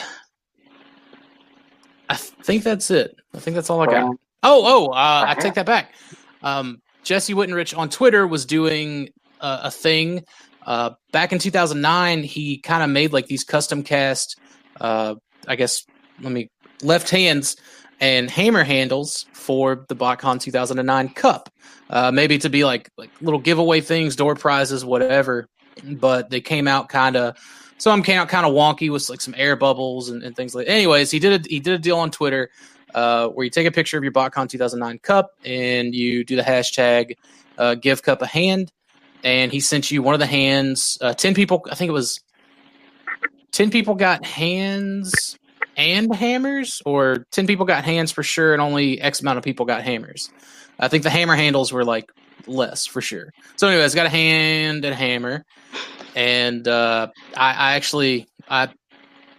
I 2.09 2.15
think 2.15 2.63
that's 2.63 2.89
it. 2.89 3.15
I 3.35 3.39
think 3.39 3.55
that's 3.55 3.69
all 3.69 3.81
I 3.81 3.85
got. 3.85 4.15
Oh, 4.43 4.63
oh, 4.65 4.91
uh, 4.91 5.25
I 5.27 5.35
take 5.35 5.55
that 5.55 5.65
back. 5.65 5.93
Um, 6.41 6.81
Jesse 7.03 7.33
Wittenrich 7.33 7.77
on 7.77 7.89
Twitter 7.89 8.25
was 8.25 8.45
doing 8.45 9.09
uh, 9.41 9.61
a 9.63 9.71
thing 9.71 10.23
uh, 10.65 10.91
back 11.11 11.31
in 11.33 11.39
2009. 11.39 12.23
He 12.23 12.59
kind 12.59 12.83
of 12.83 12.89
made 12.89 13.13
like 13.13 13.27
these 13.27 13.43
custom 13.43 13.83
cast, 13.83 14.39
uh, 14.79 15.15
I 15.47 15.55
guess, 15.55 15.85
let 16.21 16.31
me 16.31 16.49
left 16.81 17.09
hands 17.09 17.57
and 17.99 18.29
hammer 18.29 18.63
handles 18.63 19.25
for 19.33 19.85
the 19.87 19.95
BotCon 19.95 20.39
2009 20.39 21.09
Cup. 21.09 21.49
Uh, 21.89 22.11
maybe 22.11 22.37
to 22.37 22.49
be 22.49 22.65
like 22.65 22.89
like 22.97 23.09
little 23.21 23.39
giveaway 23.39 23.81
things, 23.81 24.15
door 24.15 24.35
prizes, 24.35 24.83
whatever. 24.83 25.47
But 25.83 26.29
they 26.29 26.41
came 26.41 26.67
out 26.67 26.89
kind 26.89 27.15
of. 27.15 27.37
Some 27.79 28.01
came 28.01 28.17
out 28.19 28.27
kind 28.27 28.45
of 28.45 28.53
wonky 28.53 28.91
with 28.91 29.07
like 29.07 29.21
some 29.21 29.35
air 29.37 29.55
bubbles 29.55 30.09
and, 30.09 30.23
and 30.23 30.35
things 30.35 30.55
like. 30.55 30.67
Anyways, 30.67 31.11
he 31.11 31.19
did 31.19 31.45
a 31.45 31.49
he 31.49 31.59
did 31.59 31.73
a 31.73 31.79
deal 31.79 31.97
on 31.97 32.11
Twitter 32.11 32.49
uh, 32.93 33.27
where 33.29 33.43
you 33.43 33.49
take 33.49 33.67
a 33.67 33.71
picture 33.71 33.97
of 33.97 34.03
your 34.03 34.13
BotCon 34.13 34.49
2009 34.49 34.99
cup 34.99 35.31
and 35.45 35.93
you 35.93 36.23
do 36.23 36.35
the 36.35 36.41
hashtag 36.41 37.15
uh, 37.57 37.75
give 37.75 38.01
cup 38.01 38.21
a 38.21 38.27
hand. 38.27 38.71
And 39.23 39.51
he 39.51 39.59
sent 39.59 39.91
you 39.91 40.01
one 40.01 40.13
of 40.13 40.19
the 40.19 40.27
hands. 40.27 40.97
Uh, 41.01 41.13
10 41.13 41.33
people, 41.33 41.65
I 41.71 41.75
think 41.75 41.89
it 41.89 41.93
was 41.93 42.21
10 43.51 43.71
people 43.71 43.95
got 43.95 44.25
hands 44.25 45.37
and 45.77 46.13
hammers, 46.13 46.81
or 46.85 47.25
10 47.31 47.47
people 47.47 47.65
got 47.65 47.85
hands 47.85 48.11
for 48.11 48.23
sure, 48.23 48.53
and 48.53 48.61
only 48.61 48.99
X 48.99 49.21
amount 49.21 49.37
of 49.37 49.43
people 49.43 49.65
got 49.65 49.83
hammers. 49.83 50.29
I 50.79 50.87
think 50.87 51.03
the 51.03 51.09
hammer 51.09 51.35
handles 51.35 51.71
were 51.71 51.85
like 51.85 52.11
less 52.47 52.85
for 52.85 53.01
sure. 53.01 53.31
So, 53.55 53.67
anyways, 53.67 53.95
got 53.95 54.05
a 54.05 54.09
hand 54.09 54.83
and 54.83 54.93
a 54.93 54.97
hammer. 54.97 55.45
And 56.15 56.67
uh, 56.67 57.07
I, 57.35 57.53
I 57.53 57.73
actually 57.75 58.27
I 58.49 58.69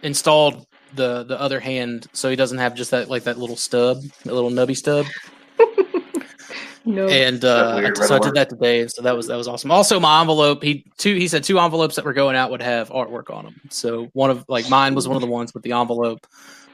installed 0.01 0.65
the 0.95 1.23
the 1.23 1.39
other 1.39 1.59
hand 1.59 2.07
so 2.13 2.29
he 2.29 2.35
doesn't 2.35 2.57
have 2.57 2.73
just 2.73 2.91
that 2.91 3.09
like 3.09 3.23
that 3.23 3.37
little 3.37 3.57
stub, 3.57 4.01
that 4.23 4.33
little 4.33 4.49
nubby 4.49 4.75
stub. 4.75 5.05
No. 6.89 7.07
And 7.07 7.45
uh, 7.45 7.73
weird, 7.77 7.97
so 7.97 8.15
I 8.15 8.19
did 8.19 8.33
that 8.33 8.49
today. 8.49 8.87
So 8.87 9.03
that 9.03 9.15
was 9.15 9.27
that 9.27 9.37
was 9.37 9.47
awesome. 9.47 9.69
Also, 9.69 9.99
my 9.99 10.21
envelope 10.21 10.63
he 10.63 10.85
two 10.97 11.15
he 11.15 11.27
said 11.27 11.43
two 11.43 11.59
envelopes 11.59 11.95
that 11.95 12.03
were 12.03 12.13
going 12.13 12.35
out 12.35 12.49
would 12.49 12.63
have 12.63 12.89
artwork 12.89 13.33
on 13.33 13.45
them. 13.45 13.61
So 13.69 14.05
one 14.13 14.31
of 14.31 14.43
like 14.47 14.69
mine 14.69 14.95
was 14.95 15.07
one 15.07 15.15
of 15.15 15.21
the 15.21 15.27
ones 15.27 15.53
with 15.53 15.61
the 15.61 15.73
envelope, 15.73 16.25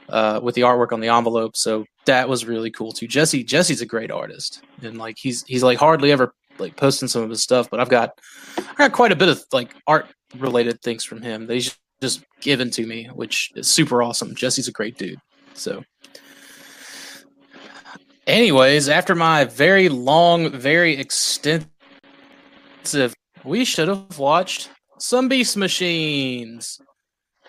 uh, 0.08 0.40
with 0.42 0.54
the 0.54 0.62
artwork 0.62 0.92
on 0.92 1.00
the 1.00 1.08
envelope. 1.08 1.54
So 1.54 1.84
that 2.06 2.28
was 2.28 2.46
really 2.46 2.70
cool 2.70 2.92
too. 2.92 3.06
Jesse 3.06 3.44
Jesse's 3.44 3.82
a 3.82 3.86
great 3.86 4.10
artist, 4.10 4.62
and 4.82 4.96
like 4.96 5.16
he's 5.18 5.44
he's 5.44 5.62
like 5.62 5.78
hardly 5.78 6.12
ever 6.12 6.32
like 6.58 6.76
posting 6.76 7.08
some 7.08 7.22
of 7.22 7.28
his 7.28 7.42
stuff, 7.42 7.68
but 7.68 7.78
I've 7.78 7.90
got 7.90 8.18
I 8.56 8.74
got 8.78 8.92
quite 8.92 9.12
a 9.12 9.16
bit 9.16 9.28
of 9.28 9.44
like 9.52 9.74
art 9.86 10.06
related 10.38 10.80
things 10.80 11.04
from 11.04 11.20
him. 11.20 11.46
They 11.46 11.58
just 11.58 11.78
just 12.00 12.24
given 12.40 12.70
to 12.70 12.86
me, 12.86 13.10
which 13.14 13.52
is 13.54 13.68
super 13.68 14.02
awesome. 14.02 14.34
Jesse's 14.34 14.68
a 14.68 14.72
great 14.72 14.96
dude. 14.96 15.20
So. 15.52 15.82
Anyways, 18.26 18.88
after 18.88 19.14
my 19.14 19.44
very 19.44 19.88
long, 19.88 20.50
very 20.50 20.96
extensive, 20.96 21.68
we 23.44 23.64
should 23.64 23.88
have 23.88 24.18
watched 24.18 24.70
some 24.98 25.28
Beast 25.28 25.56
Machines. 25.56 26.80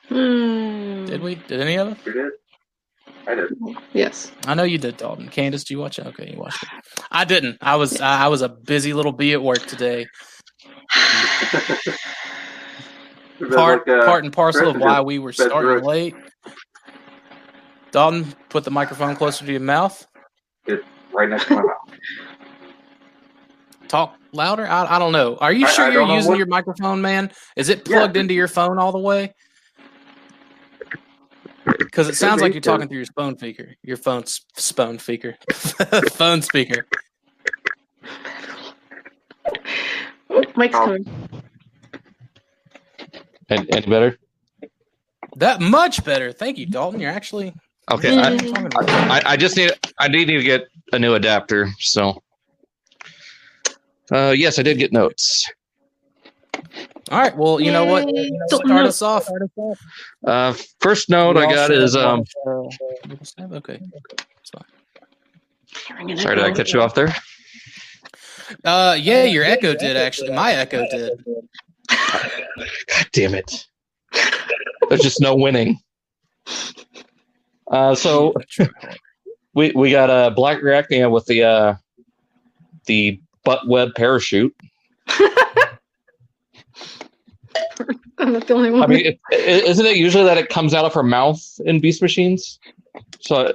Hmm. 0.08 1.06
Did 1.06 1.22
we? 1.22 1.36
Did 1.36 1.62
any 1.62 1.76
of 1.78 1.88
us? 1.90 1.98
we 2.06 2.14
did. 2.14 2.32
I 3.26 3.36
did. 3.36 3.52
Yes. 3.94 4.32
I 4.46 4.54
know 4.54 4.64
you 4.64 4.78
did, 4.78 4.98
Dalton. 4.98 5.28
Candace, 5.30 5.64
did 5.64 5.72
you 5.72 5.80
watch 5.80 6.00
it? 6.00 6.06
Okay, 6.08 6.32
you 6.32 6.40
watched 6.40 6.64
it. 6.64 6.70
I 7.12 7.26
didn't. 7.26 7.58
I 7.62 7.76
was 7.76 8.00
I 8.00 8.26
I 8.26 8.28
was 8.28 8.42
a 8.42 8.50
busy 8.50 8.94
little 8.94 9.12
bee 9.12 9.34
at 9.34 9.42
work 9.42 9.66
today. 9.66 10.06
Part 13.54 13.88
like, 13.88 13.98
uh, 13.98 14.06
part 14.06 14.24
and 14.24 14.34
parcel 14.34 14.70
of 14.70 14.78
why 14.78 15.02
we 15.02 15.20
were 15.20 15.34
starting 15.34 15.84
late. 15.84 16.16
Dalton, 17.92 18.34
put 18.50 18.64
the 18.64 18.72
microphone 18.72 19.16
closer 19.16 19.46
to 19.46 19.52
your 19.52 19.62
mouth. 19.62 20.06
Right 21.14 21.30
next 21.30 21.46
to 21.48 21.56
my 21.56 21.62
mouth. 21.64 21.98
Talk 23.88 24.18
louder. 24.34 24.68
I, 24.68 24.96
I 24.96 25.00
don't 25.00 25.12
know. 25.14 25.38
Are 25.38 25.52
you 25.54 25.66
I- 25.66 25.70
sure 25.72 25.86
I 25.86 25.90
you're 25.92 26.06
using 26.08 26.32
what- 26.32 26.38
your 26.38 26.48
microphone, 26.48 27.02
man? 27.02 27.32
Is 27.56 27.70
it 27.70 27.88
Yeah. 27.88 28.00
plugged 28.00 28.18
into 28.18 28.34
your 28.34 28.48
phone 28.48 28.78
all 28.80 28.92
the 28.92 29.00
way? 29.00 29.34
Because 31.80 32.08
it 32.08 32.16
sounds 32.16 32.42
like 32.42 32.54
you're 32.54 32.62
talking 32.62 32.88
through 32.88 32.98
your 33.00 33.08
phone 33.16 33.38
speaker. 33.38 33.74
Your 33.84 33.98
phone 33.98 34.22
s- 34.24 34.46
phone 34.56 35.00
speaker. 35.00 35.36
phone 36.12 36.42
speaker. 36.42 36.86
Oh, 40.30 40.44
Mike's 40.56 40.76
Oh. 40.76 40.86
coming. 40.86 41.06
Any, 43.50 43.72
any 43.72 43.86
better? 43.88 44.18
That 45.38 45.62
much 45.62 46.04
better. 46.04 46.32
Thank 46.32 46.58
you, 46.58 46.66
Dalton. 46.66 47.00
You're 47.00 47.12
actually 47.12 47.54
Okay. 47.90 48.18
I, 48.18 48.32
you're 48.32 48.40
talking 48.54 48.66
about- 48.66 48.90
I, 48.90 49.22
I 49.26 49.38
just 49.38 49.56
need 49.58 49.72
I 50.00 50.08
did 50.08 50.28
need 50.28 50.38
to 50.38 50.44
get 50.44 50.68
a 50.94 51.00
new 51.00 51.14
adapter. 51.16 51.70
So, 51.80 52.22
uh, 54.12 54.34
yes, 54.36 54.60
I 54.60 54.64
did 54.64 54.78
get 54.78 54.92
notes. 54.92 55.46
All 57.10 57.20
right. 57.20 57.36
Well, 57.38 57.62
you 57.62 57.72
know 57.72 57.86
what? 57.86 58.14
Yay. 58.14 58.32
Start 58.50 58.86
us 58.86 59.02
off. 59.02 59.30
Uh, 60.26 60.54
first 60.82 61.10
note 61.10 61.38
I 61.38 61.52
got 61.52 61.72
is 61.72 61.96
um. 61.96 62.24
Okay. 63.40 63.80
Sorry, 66.18 66.36
did 66.36 66.40
I 66.46 66.52
catch 66.52 66.74
you 66.74 66.82
off 66.82 66.94
there? 66.94 67.16
Uh, 68.66 68.98
yeah, 69.00 69.24
your 69.24 69.44
echo 69.44 69.74
did 69.76 69.96
actually. 69.96 70.32
My 70.32 70.54
echo 70.54 70.86
did. 70.90 71.24
God 71.90 72.32
damn 73.14 73.34
it! 73.36 73.66
There's 74.90 75.02
just 75.02 75.22
no 75.22 75.36
winning. 75.36 75.80
Uh, 77.72 77.96
so 77.96 78.34
we 79.54 79.72
we 79.72 79.92
got 79.92 80.10
a 80.10 80.32
black 80.32 80.60
arachnia 80.60 81.12
with 81.12 81.26
the 81.26 81.44
uh 81.44 81.76
the 82.86 83.20
butt 83.44 83.68
web 83.68 83.94
parachute. 83.96 84.56
I'm 88.20 88.34
not 88.34 88.48
the 88.48 88.54
only 88.54 88.72
one. 88.72 88.84
I 88.84 88.88
mean, 88.88 89.06
it, 89.06 89.20
it, 89.32 89.66
isn't 89.66 89.86
it 89.86 89.98
usually 89.98 90.24
that 90.24 90.38
it 90.38 90.50
comes 90.50 90.74
out 90.74 90.86
of 90.86 90.94
her 90.94 91.04
mouth 91.04 91.42
in 91.66 91.80
Beast 91.80 92.02
Machines? 92.02 92.60
So 93.20 93.48
I 93.48 93.54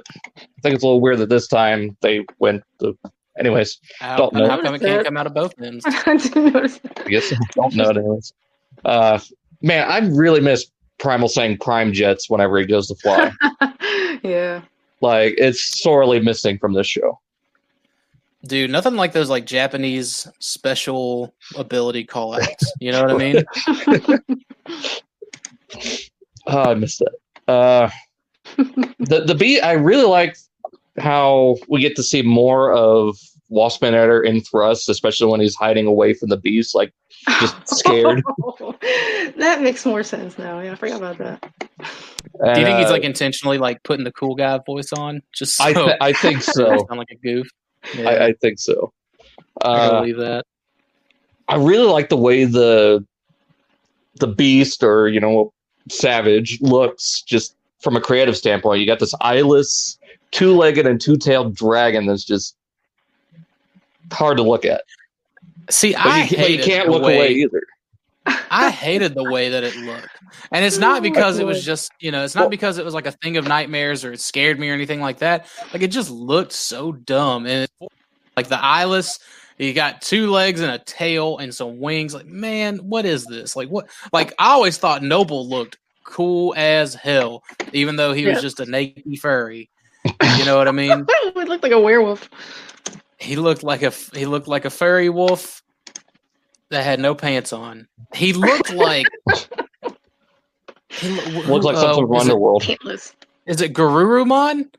think 0.61 0.75
it's 0.75 0.83
a 0.83 0.87
little 0.87 1.01
weird 1.01 1.17
that 1.19 1.29
this 1.29 1.47
time 1.47 1.97
they 2.01 2.25
went 2.39 2.63
the. 2.79 2.93
Anyways, 3.37 3.79
How, 3.99 4.15
Don't 4.15 4.33
know. 4.33 4.47
how 4.47 4.61
come 4.61 4.75
it 4.75 4.81
can't 4.81 5.03
come 5.03 5.17
out 5.17 5.25
of 5.25 5.33
both 5.33 5.59
ends? 5.59 5.83
I 6.05 6.17
didn't 6.17 6.53
notice 6.53 6.77
that. 6.77 7.01
I 7.03 7.09
guess 7.09 7.33
I 7.33 7.37
don't 7.55 7.75
know. 7.75 7.89
Anyways. 7.89 8.31
Uh, 8.85 9.19
man, 9.61 9.89
I 9.89 9.99
really 10.15 10.39
miss 10.39 10.67
Primal 10.99 11.27
saying 11.27 11.57
Prime 11.57 11.93
Jets 11.93 12.29
whenever 12.29 12.57
he 12.57 12.65
goes 12.65 12.87
to 12.87 12.95
fly. 12.95 13.31
yeah. 14.23 14.61
like 15.01 15.35
it's 15.37 15.81
sorely 15.81 16.19
missing 16.19 16.57
from 16.57 16.73
this 16.73 16.87
show. 16.87 17.19
Dude, 18.45 18.71
nothing 18.71 18.95
like 18.95 19.13
those 19.13 19.29
like 19.29 19.45
Japanese 19.45 20.27
special 20.39 21.33
ability 21.55 22.03
call 22.03 22.35
outs. 22.35 22.73
You 22.81 22.91
know 22.91 23.03
what 23.03 23.11
I 23.11 23.17
mean? 23.17 23.43
Oh, 26.47 26.71
I 26.71 26.73
missed 26.73 26.99
that. 26.99 27.51
Uh, 27.51 27.89
the 28.99 29.23
the 29.25 29.35
beat 29.35 29.61
I 29.61 29.73
really 29.73 30.05
like 30.05 30.37
how 30.97 31.55
we 31.67 31.81
get 31.81 31.95
to 31.95 32.03
see 32.03 32.21
more 32.21 32.73
of 32.73 33.17
Waspinator 33.53 34.25
in 34.25 34.41
Thrust, 34.41 34.89
especially 34.89 35.27
when 35.31 35.39
he's 35.39 35.55
hiding 35.55 35.85
away 35.85 36.13
from 36.13 36.29
the 36.29 36.37
beast, 36.37 36.73
like 36.75 36.91
just 37.39 37.55
scared. 37.77 38.21
that 39.37 39.61
makes 39.61 39.85
more 39.85 40.03
sense 40.03 40.37
now. 40.37 40.59
Yeah, 40.59 40.71
I 40.73 40.75
forgot 40.75 40.97
about 40.97 41.17
that. 41.19 41.41
Do 41.79 42.59
you 42.59 42.65
think 42.65 42.79
he's 42.79 42.87
Uh, 42.87 42.91
like 42.91 43.03
intentionally 43.03 43.57
like 43.57 43.81
putting 43.83 44.03
the 44.03 44.11
cool 44.11 44.35
guy 44.35 44.59
voice 44.65 44.91
on? 44.93 45.21
Just 45.33 45.55
so 45.57 45.63
I 45.65 45.73
th- 45.73 45.97
I 46.01 46.13
think 46.13 46.37
I 46.37 46.39
so. 46.53 46.65
sound 46.87 46.97
like 46.97 47.11
a 47.11 47.15
goof. 47.15 47.47
Yeah, 47.95 48.09
I, 48.09 48.25
I 48.27 48.33
think 48.41 48.59
so. 48.59 48.91
I 49.63 49.67
Uh, 49.67 49.99
believe 49.99 50.17
that. 50.17 50.45
I 51.47 51.55
really 51.57 51.87
like 51.87 52.09
the 52.09 52.17
way 52.17 52.45
the 52.45 53.05
the 54.19 54.27
beast 54.27 54.83
or 54.83 55.07
you 55.09 55.19
know 55.19 55.53
savage 55.89 56.59
looks 56.61 57.21
just 57.21 57.55
from 57.81 57.95
a 57.97 58.01
creative 58.01 58.37
standpoint. 58.37 58.79
You 58.79 58.87
got 58.87 58.99
this 58.99 59.13
eyeless, 59.21 59.97
two 60.31 60.55
legged 60.55 60.87
and 60.87 60.99
two 60.99 61.17
tailed 61.17 61.53
dragon 61.55 62.05
that's 62.07 62.23
just 62.23 62.55
hard 64.11 64.37
to 64.37 64.43
look 64.43 64.65
at. 64.65 64.83
See, 65.69 65.93
But 65.93 66.05
I 66.05 66.23
you, 66.23 66.37
but 66.37 66.51
you 66.51 66.63
can't 66.63 66.89
look 66.89 67.03
way, 67.03 67.15
away 67.15 67.29
either. 67.29 67.61
I 68.51 68.69
hated 68.69 69.15
the 69.15 69.23
way 69.23 69.49
that 69.49 69.63
it 69.63 69.75
looked, 69.77 70.09
and 70.51 70.63
it's 70.63 70.77
not 70.77 70.97
oh 70.99 71.01
because 71.01 71.39
it 71.39 71.45
was 71.45 71.63
just 71.63 71.91
you 71.99 72.11
know, 72.11 72.23
it's 72.23 72.35
not 72.35 72.49
because 72.49 72.77
it 72.77 72.85
was 72.85 72.93
like 72.93 73.05
a 73.05 73.11
thing 73.11 73.37
of 73.37 73.47
nightmares 73.47 74.05
or 74.05 74.13
it 74.13 74.21
scared 74.21 74.59
me 74.59 74.69
or 74.69 74.73
anything 74.73 75.01
like 75.01 75.19
that. 75.19 75.47
Like 75.73 75.81
it 75.81 75.89
just 75.89 76.09
looked 76.09 76.51
so 76.51 76.91
dumb, 76.91 77.45
and 77.45 77.63
it, 77.63 77.91
like 78.35 78.47
the 78.47 78.63
eyeless. 78.63 79.19
You 79.59 79.71
got 79.71 80.01
two 80.01 80.31
legs 80.31 80.61
and 80.61 80.71
a 80.71 80.79
tail 80.79 81.37
and 81.37 81.53
some 81.53 81.79
wings. 81.79 82.15
Like, 82.15 82.25
man, 82.25 82.77
what 82.77 83.05
is 83.05 83.23
this? 83.25 83.55
Like, 83.55 83.69
what? 83.69 83.87
Like, 84.11 84.33
I 84.39 84.49
always 84.49 84.79
thought 84.79 85.03
Noble 85.03 85.47
looked 85.47 85.77
cool 86.03 86.53
as 86.57 86.95
hell, 86.95 87.43
even 87.71 87.95
though 87.95 88.13
he 88.13 88.25
was 88.25 88.41
just 88.41 88.59
a 88.59 88.65
naked 88.65 89.19
furry. 89.19 89.69
You 90.37 90.45
know 90.45 90.57
what 90.57 90.67
I 90.67 90.71
mean? 90.71 91.05
it 91.07 91.47
looked 91.47 91.63
like 91.63 91.71
a 91.71 91.79
werewolf. 91.79 92.29
He 93.23 93.35
looked 93.37 93.63
like 93.63 93.81
a 93.83 93.91
he 94.13 94.25
looked 94.25 94.47
like 94.47 94.65
a 94.65 94.69
furry 94.69 95.09
wolf 95.09 95.61
that 96.69 96.83
had 96.83 96.99
no 96.99 97.15
pants 97.15 97.53
on. 97.53 97.87
He 98.13 98.33
looked 98.33 98.73
like 98.73 99.05
he 100.89 101.09
lo- 101.09 101.41
Looks 101.53 101.65
like 101.65 101.75
uh, 101.77 101.81
something 101.81 102.07
from 102.07 102.15
is 102.17 102.27
it, 102.27 102.31
Underworld. 102.31 102.63
Pantless. 102.63 103.13
is 103.45 103.61
it 103.61 103.73
Garurumon 103.73 104.69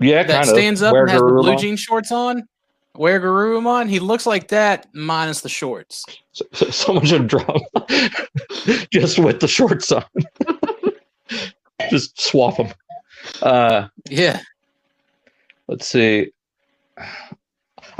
Yeah, 0.00 0.22
that 0.22 0.28
kind 0.28 0.48
of. 0.48 0.54
stands 0.54 0.82
up 0.82 0.92
Wear 0.92 1.02
and 1.02 1.10
has 1.10 1.20
the 1.20 1.26
blue 1.26 1.42
Garurumon. 1.54 1.60
jean 1.60 1.76
shorts 1.76 2.10
on? 2.12 2.48
WereGarurumon? 2.96 3.88
He 3.88 4.00
looks 4.00 4.26
like 4.26 4.48
that 4.48 4.88
minus 4.92 5.42
the 5.42 5.48
shorts. 5.48 6.04
So, 6.32 6.44
so- 6.52 6.70
so 6.70 6.92
much 6.94 7.12
of 7.12 7.26
drama 7.28 7.60
just 8.92 9.18
with 9.18 9.40
the 9.40 9.48
shorts 9.48 9.92
on. 9.92 10.04
just 11.90 12.20
swap 12.20 12.56
them. 12.56 12.68
Uh, 13.42 13.88
Yeah, 14.08 14.40
let's 15.68 15.86
see. 15.86 16.32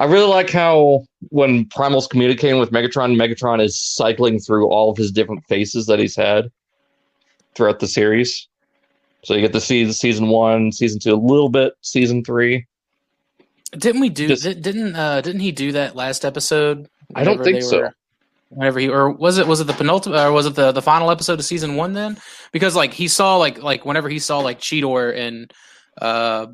I 0.00 0.06
really 0.06 0.26
like 0.26 0.48
how 0.50 1.04
when 1.28 1.66
Primal's 1.66 2.06
communicating 2.06 2.58
with 2.58 2.70
Megatron, 2.72 3.14
Megatron 3.16 3.62
is 3.62 3.78
cycling 3.78 4.40
through 4.40 4.66
all 4.68 4.90
of 4.90 4.96
his 4.96 5.12
different 5.12 5.44
faces 5.46 5.86
that 5.86 5.98
he's 5.98 6.16
had 6.16 6.50
throughout 7.54 7.80
the 7.80 7.86
series. 7.86 8.48
So 9.24 9.34
you 9.34 9.42
get 9.42 9.52
to 9.52 9.60
see 9.60 9.92
season 9.92 10.28
one, 10.28 10.72
season 10.72 10.98
two, 11.00 11.12
a 11.12 11.16
little 11.16 11.50
bit, 11.50 11.74
season 11.82 12.24
three. 12.24 12.66
didn't 13.72 14.00
we 14.00 14.08
do? 14.08 14.28
Just- 14.28 14.42
di- 14.42 14.54
didn't 14.54 14.96
uh 14.96 15.20
didn't 15.20 15.42
he 15.42 15.52
do 15.52 15.72
that 15.72 15.94
last 15.94 16.24
episode? 16.24 16.88
I 17.14 17.22
don't 17.22 17.44
think 17.44 17.56
they 17.56 17.60
so. 17.60 17.78
were- 17.80 17.94
Whenever 18.52 18.80
he 18.80 18.88
or 18.88 19.10
was 19.12 19.38
it 19.38 19.46
was 19.46 19.60
it 19.60 19.68
the 19.68 19.72
penultimate 19.74 20.18
or 20.18 20.32
was 20.32 20.44
it 20.46 20.56
the 20.56 20.72
the 20.72 20.82
final 20.82 21.10
episode 21.12 21.38
of 21.38 21.44
season 21.44 21.76
one 21.76 21.92
then? 21.92 22.16
Because 22.50 22.74
like 22.74 22.92
he 22.92 23.06
saw 23.06 23.36
like 23.36 23.62
like 23.62 23.84
whenever 23.84 24.08
he 24.08 24.18
saw 24.18 24.40
like 24.40 24.58
Cheetor 24.58 25.16
and 25.16 25.52
uh 26.02 26.46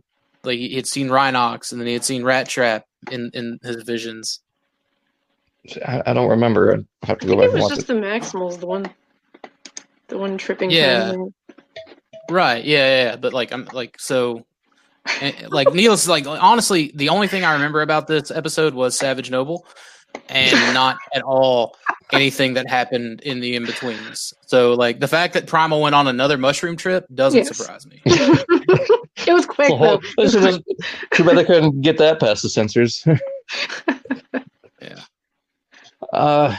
like 0.46 0.58
he 0.58 0.74
had 0.74 0.86
seen 0.86 1.08
Rhinox 1.08 1.72
and 1.72 1.80
then 1.80 1.86
he 1.88 1.92
had 1.94 2.04
seen 2.04 2.22
Rattrap 2.22 2.82
in 3.10 3.30
in 3.34 3.58
his 3.62 3.82
visions. 3.82 4.40
I, 5.84 6.02
I 6.06 6.12
don't 6.12 6.30
remember. 6.30 6.72
I 7.02 7.06
have 7.06 7.18
to 7.18 7.26
I 7.26 7.28
go 7.30 7.40
think 7.40 7.40
back 7.40 7.48
it 7.48 7.50
and 7.50 7.54
was 7.54 7.62
watch 7.62 7.70
just 7.78 7.90
it. 7.90 7.94
the 7.94 8.00
Maximals, 8.00 8.60
the 8.60 8.66
one, 8.66 8.88
the 10.08 10.18
one 10.18 10.38
tripping. 10.38 10.70
Yeah. 10.70 11.10
thing. 11.10 11.34
Right. 12.30 12.64
Yeah. 12.64 12.78
Yeah. 12.78 13.04
yeah. 13.10 13.16
But 13.16 13.32
like, 13.32 13.52
I'm 13.52 13.66
like, 13.72 13.96
so, 13.98 14.46
and, 15.20 15.50
like, 15.50 15.72
needless, 15.74 16.04
to- 16.04 16.10
like, 16.10 16.26
honestly, 16.26 16.92
the 16.94 17.08
only 17.08 17.26
thing 17.28 17.44
I 17.44 17.52
remember 17.54 17.82
about 17.82 18.06
this 18.06 18.30
episode 18.30 18.74
was 18.74 18.96
Savage 18.96 19.30
Noble, 19.30 19.66
and 20.28 20.52
not 20.74 20.98
at 21.14 21.22
all 21.22 21.76
anything 22.12 22.54
that 22.54 22.68
happened 22.68 23.20
in 23.22 23.40
the 23.40 23.56
in 23.56 23.64
betweens. 23.66 24.32
So, 24.46 24.74
like, 24.74 25.00
the 25.00 25.08
fact 25.08 25.34
that 25.34 25.46
Primal 25.46 25.80
went 25.82 25.94
on 25.94 26.06
another 26.06 26.38
mushroom 26.38 26.76
trip 26.76 27.06
doesn't 27.14 27.38
Yes. 27.44 27.56
surprise 27.56 27.86
me. 27.86 28.00
it 28.06 29.32
was 29.32 29.46
quick 29.46 29.70
Well, 29.70 29.98
though. 30.16 30.22
this 30.22 30.34
is 30.34 30.58
too 31.12 31.24
bad 31.24 31.36
they 31.36 31.44
couldn't 31.44 31.80
get 31.82 31.98
that 31.98 32.20
past 32.20 32.42
the 32.42 32.48
censors. 32.48 33.04
Yeah. 34.82 35.00
Uh, 36.12 36.56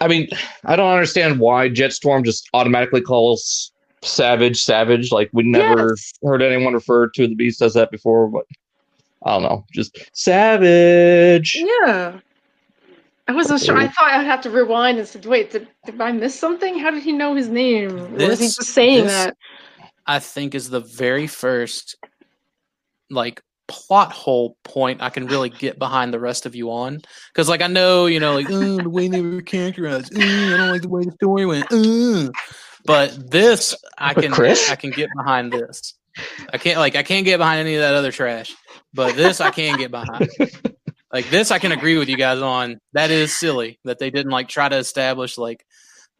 I 0.00 0.08
mean, 0.08 0.28
I 0.64 0.76
don't 0.76 0.92
understand 0.92 1.40
why 1.40 1.68
Jetstorm 1.70 2.24
just 2.24 2.48
automatically 2.52 3.00
calls 3.00 3.72
Savage 4.02 4.60
Savage. 4.62 5.10
Like 5.10 5.30
we 5.32 5.42
never 5.42 5.90
Yes. 5.96 6.12
heard 6.22 6.42
anyone 6.42 6.74
refer 6.74 7.08
to 7.08 7.26
the 7.26 7.34
beast 7.34 7.62
as 7.62 7.74
that 7.74 7.90
before, 7.90 8.28
but 8.28 8.44
I 9.24 9.32
don't 9.32 9.42
know, 9.42 9.64
just 9.72 9.98
Savage. 10.12 11.56
Yeah. 11.56 12.20
I 13.28 13.32
wasn't 13.32 13.60
sure. 13.60 13.76
I 13.76 13.88
thought 13.88 14.04
I'd 14.10 14.24
have 14.24 14.42
to 14.42 14.50
rewind 14.50 14.98
and 14.98 15.08
said, 15.08 15.26
"Wait, 15.26 15.50
did, 15.50 15.68
did 15.84 16.00
I 16.00 16.12
miss 16.12 16.38
something? 16.38 16.78
How 16.78 16.90
did 16.90 17.02
he 17.02 17.12
know 17.12 17.34
his 17.34 17.48
name? 17.48 17.90
or 17.98 18.28
was 18.28 18.38
he 18.38 18.46
just 18.46 18.62
saying 18.62 19.04
this- 19.04 19.12
that?" 19.12 19.36
I 20.06 20.20
think 20.20 20.54
is 20.54 20.70
the 20.70 20.78
very 20.80 21.26
first, 21.26 21.96
like, 23.10 23.42
plot 23.66 24.12
hole 24.12 24.56
point 24.62 25.02
I 25.02 25.10
can 25.10 25.26
really 25.26 25.48
get 25.48 25.80
behind 25.80 26.14
the 26.14 26.20
rest 26.20 26.46
of 26.46 26.54
you 26.54 26.70
on. 26.70 27.00
Because, 27.32 27.48
like, 27.48 27.60
I 27.60 27.66
know, 27.66 28.06
you 28.06 28.20
know, 28.20 28.34
like, 28.34 28.46
oh, 28.48 28.76
the 28.76 28.88
way 28.88 29.08
they 29.08 29.20
were 29.20 29.42
characterized. 29.42 30.16
I 30.16 30.56
don't 30.56 30.70
like 30.70 30.82
the 30.82 30.88
way 30.88 31.04
the 31.04 31.10
story 31.10 31.44
went. 31.44 32.32
But 32.84 33.32
this, 33.32 33.74
I 33.98 34.14
But 34.14 34.22
can, 34.22 34.32
Chris? 34.32 34.70
I 34.70 34.76
can 34.76 34.90
get 34.90 35.08
behind 35.16 35.52
this. 35.52 35.94
I 36.52 36.58
can't, 36.58 36.78
like, 36.78 36.94
I 36.94 37.02
can't 37.02 37.24
get 37.24 37.38
behind 37.38 37.58
any 37.58 37.74
of 37.74 37.80
that 37.80 37.94
other 37.94 38.12
trash. 38.12 38.54
But 38.94 39.16
this, 39.16 39.40
I 39.40 39.50
can 39.50 39.76
get 39.76 39.90
behind. 39.90 40.30
Like 41.16 41.30
this, 41.30 41.50
I 41.50 41.58
can 41.58 41.72
agree 41.72 41.96
with 41.96 42.10
you 42.10 42.18
guys 42.18 42.42
on. 42.42 42.78
That 42.92 43.10
is 43.10 43.34
silly 43.34 43.78
that 43.84 43.98
they 43.98 44.10
didn't 44.10 44.32
like 44.32 44.48
try 44.48 44.68
to 44.68 44.76
establish 44.76 45.38
like, 45.38 45.64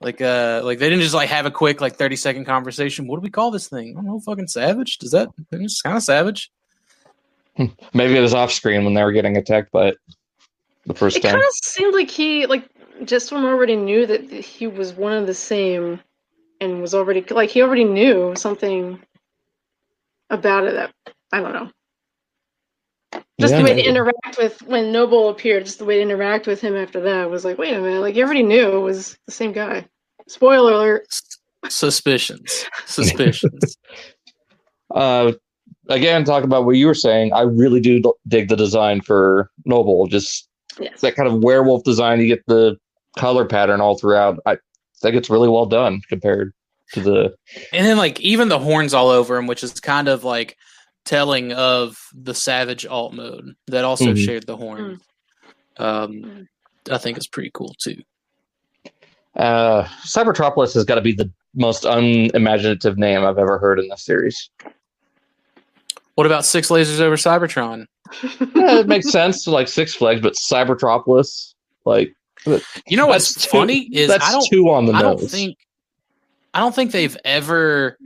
like 0.00 0.22
uh, 0.22 0.62
like 0.64 0.78
they 0.78 0.88
didn't 0.88 1.02
just 1.02 1.12
like 1.12 1.28
have 1.28 1.44
a 1.44 1.50
quick 1.50 1.82
like 1.82 1.96
thirty 1.96 2.16
second 2.16 2.46
conversation. 2.46 3.06
What 3.06 3.16
do 3.16 3.20
we 3.20 3.28
call 3.28 3.50
this 3.50 3.68
thing? 3.68 3.90
I 3.90 4.00
don't 4.00 4.06
know. 4.06 4.20
Fucking 4.20 4.48
savage? 4.48 4.96
Does 4.96 5.10
that? 5.10 5.28
It's 5.52 5.82
kind 5.82 5.98
of 5.98 6.02
savage. 6.02 6.50
Maybe 7.92 8.16
it 8.16 8.22
was 8.22 8.32
off 8.32 8.50
screen 8.50 8.84
when 8.84 8.94
they 8.94 9.04
were 9.04 9.12
getting 9.12 9.36
attacked 9.36 9.68
but 9.70 9.98
the 10.86 10.94
first 10.94 11.18
It 11.18 11.22
time. 11.24 11.32
kind 11.32 11.44
of 11.44 11.52
seemed 11.62 11.92
like 11.92 12.10
he, 12.10 12.46
like, 12.46 12.66
just 13.04 13.30
Jetstorm 13.30 13.44
already 13.44 13.76
knew 13.76 14.06
that 14.06 14.22
he 14.32 14.66
was 14.66 14.94
one 14.94 15.12
of 15.12 15.26
the 15.26 15.34
same, 15.34 16.00
and 16.58 16.80
was 16.80 16.94
already 16.94 17.20
like 17.28 17.50
he 17.50 17.60
already 17.60 17.84
knew 17.84 18.34
something 18.34 18.98
about 20.30 20.64
it. 20.64 20.72
That 20.72 20.90
I 21.32 21.42
don't 21.42 21.52
know. 21.52 21.70
Just 23.38 23.52
Yeah, 23.52 23.58
the 23.58 23.64
way 23.64 23.70
maybe. 23.70 23.82
to 23.82 23.88
interact 23.88 24.38
with 24.38 24.62
when 24.62 24.92
Noble 24.92 25.28
appeared, 25.28 25.66
just 25.66 25.78
the 25.78 25.84
way 25.84 25.96
to 25.96 26.02
interact 26.02 26.46
with 26.46 26.60
him 26.60 26.74
after 26.74 27.00
that 27.02 27.28
was 27.30 27.44
like, 27.44 27.58
wait 27.58 27.74
a 27.74 27.80
minute, 27.80 28.00
like 28.00 28.14
you 28.16 28.24
already 28.24 28.42
knew 28.42 28.76
it 28.76 28.80
was 28.80 29.18
the 29.26 29.32
same 29.32 29.52
guy. 29.52 29.86
Spoiler 30.26 30.72
alert. 30.72 31.06
Suspicions. 31.68 32.64
Suspicions. 32.86 33.76
Uh, 34.94 35.32
again, 35.88 36.24
talk 36.24 36.44
about 36.44 36.64
what 36.64 36.76
you 36.76 36.86
were 36.86 36.94
saying, 36.94 37.32
I 37.32 37.40
really 37.42 37.80
do 37.80 38.00
dig 38.28 38.48
the 38.48 38.56
design 38.56 39.00
for 39.00 39.50
Noble. 39.64 40.06
Just 40.06 40.48
Yes. 40.78 41.00
that 41.00 41.16
kind 41.16 41.28
of 41.28 41.42
werewolf 41.42 41.82
design. 41.84 42.20
You 42.20 42.28
get 42.28 42.46
the 42.46 42.76
color 43.18 43.44
pattern 43.46 43.80
all 43.80 43.98
throughout. 43.98 44.38
I 44.46 44.58
think 45.02 45.16
it's 45.16 45.28
really 45.28 45.48
well 45.48 45.66
done 45.66 46.02
compared 46.08 46.52
to 46.92 47.00
the. 47.00 47.34
and 47.72 47.84
then 47.84 47.96
like 47.96 48.20
even 48.20 48.48
the 48.48 48.58
horns 48.60 48.94
all 48.94 49.08
over 49.08 49.36
him, 49.36 49.46
which 49.48 49.64
is 49.64 49.80
kind 49.80 50.06
of 50.06 50.22
like 50.22 50.56
telling 51.06 51.52
of 51.52 51.96
the 52.12 52.34
savage 52.34 52.84
alt 52.84 53.14
mode 53.14 53.54
that 53.68 53.84
also 53.84 54.06
Mhm. 54.12 54.24
shared 54.24 54.46
the 54.46 54.56
horn. 54.56 55.00
Um, 55.78 56.48
I 56.90 56.98
think 56.98 57.16
it's 57.16 57.26
pretty 57.26 57.50
cool 57.54 57.74
too. 57.78 58.02
Uh, 59.34 59.84
Cybertropolis 60.04 60.74
has 60.74 60.84
got 60.84 60.94
to 60.96 61.00
be 61.00 61.12
the 61.12 61.30
most 61.54 61.84
unimaginative 61.84 62.96
name 62.98 63.24
I've 63.24 63.38
ever 63.38 63.58
heard 63.58 63.78
in 63.78 63.88
this 63.88 64.04
series. 64.04 64.50
What 66.14 66.26
about 66.26 66.44
six 66.44 66.68
lasers 66.68 67.00
over 67.00 67.16
Cybertron? 67.16 67.86
Yeah, 68.54 68.78
it 68.80 68.86
makes 68.86 69.10
sense, 69.10 69.46
like 69.46 69.68
Six 69.68 69.94
Flags, 69.94 70.20
but 70.20 70.34
Cybertropolis, 70.34 71.54
like 71.84 72.12
You 72.86 72.96
know 72.96 73.06
what's 73.08 73.34
that's 73.34 73.44
two- 73.46 73.50
funny 73.50 73.88
is 73.92 74.08
that's 74.08 74.24
I 74.24 74.32
don't 74.32 74.46
two 74.50 74.70
on 74.70 74.86
the 74.86 74.92
I 74.92 75.02
nose. 75.02 75.20
don't 75.20 75.30
think 75.30 75.58
I 76.54 76.60
don't 76.60 76.74
think 76.74 76.92
they've 76.92 77.16
ever 77.24 77.98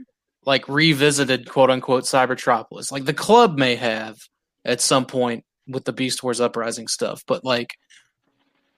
like 0.45 0.67
revisited 0.67 1.49
quote 1.49 1.69
unquote 1.69 2.03
Cybertropolis. 2.03 2.91
Like 2.91 3.05
the 3.05 3.13
club 3.13 3.57
may 3.57 3.75
have 3.75 4.17
at 4.65 4.81
some 4.81 5.05
point 5.05 5.43
with 5.67 5.85
the 5.85 5.93
Beast 5.93 6.23
Wars 6.23 6.41
Uprising 6.41 6.87
stuff, 6.87 7.23
but 7.27 7.43
like 7.45 7.77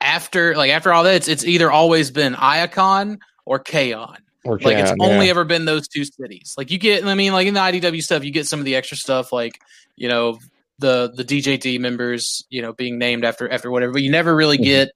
after 0.02 0.56
like 0.56 0.72
after 0.72 0.92
all 0.94 1.04
that, 1.04 1.16
it's 1.16 1.28
it's 1.28 1.46
either 1.46 1.72
always 1.72 2.12
been 2.12 2.34
Iacon 2.34 3.20
or 3.46 3.60
Kaon. 3.60 4.18
Or 4.46 4.60
Like 4.60 4.78
it's 4.78 4.92
can, 4.92 5.02
only 5.02 5.26
yeah. 5.28 5.32
ever 5.32 5.46
been 5.46 5.64
those 5.64 5.88
two 5.88 6.04
cities. 6.04 6.56
Like 6.58 6.70
you 6.70 6.78
get, 6.78 7.06
I 7.06 7.16
mean, 7.16 7.32
like 7.32 7.48
in 7.48 7.54
the 7.54 7.62
IDW 7.62 8.04
stuff, 8.04 8.26
you 8.26 8.32
get 8.32 8.46
some 8.46 8.60
of 8.60 8.66
the 8.66 8.76
extra 8.76 8.98
stuff, 8.98 9.32
like 9.32 9.58
you 9.96 10.10
know 10.10 10.38
the 10.80 11.14
the 11.16 11.24
DJD 11.24 11.80
members, 11.80 12.46
you 12.50 12.62
know, 12.62 12.74
being 12.74 12.98
named 12.98 13.24
after 13.24 13.50
after 13.50 13.72
whatever. 13.72 13.94
But 13.94 14.02
you 14.02 14.12
never 14.12 14.36
really 14.36 14.58
Mhm. 14.58 14.64
get 14.64 14.90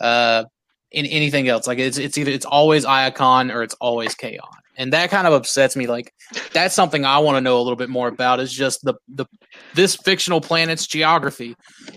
uh 0.00 0.44
in 0.92 1.04
anything 1.04 1.48
else. 1.48 1.66
Like 1.66 1.78
it's 1.78 1.98
it's 1.98 2.16
either 2.16 2.30
it's 2.30 2.46
always 2.46 2.86
Iacon 2.86 3.54
or 3.54 3.62
it's 3.62 3.74
always 3.74 4.14
Kaon, 4.14 4.55
and 4.76 4.92
that 4.92 5.10
kind 5.10 5.26
of 5.26 5.32
upsets 5.32 5.76
me. 5.76 5.86
Like 5.86 6.12
that's 6.52 6.74
something 6.74 7.04
I 7.04 7.18
want 7.18 7.36
to 7.36 7.40
know 7.40 7.58
a 7.58 7.62
little 7.62 7.76
bit 7.76 7.88
more 7.88 8.08
about. 8.08 8.40
Is 8.40 8.52
just 8.52 8.82
the 8.82 8.94
the 9.08 9.26
this 9.74 9.96
fictional 9.96 10.40
planet's 10.40 10.86
geography. 10.86 11.56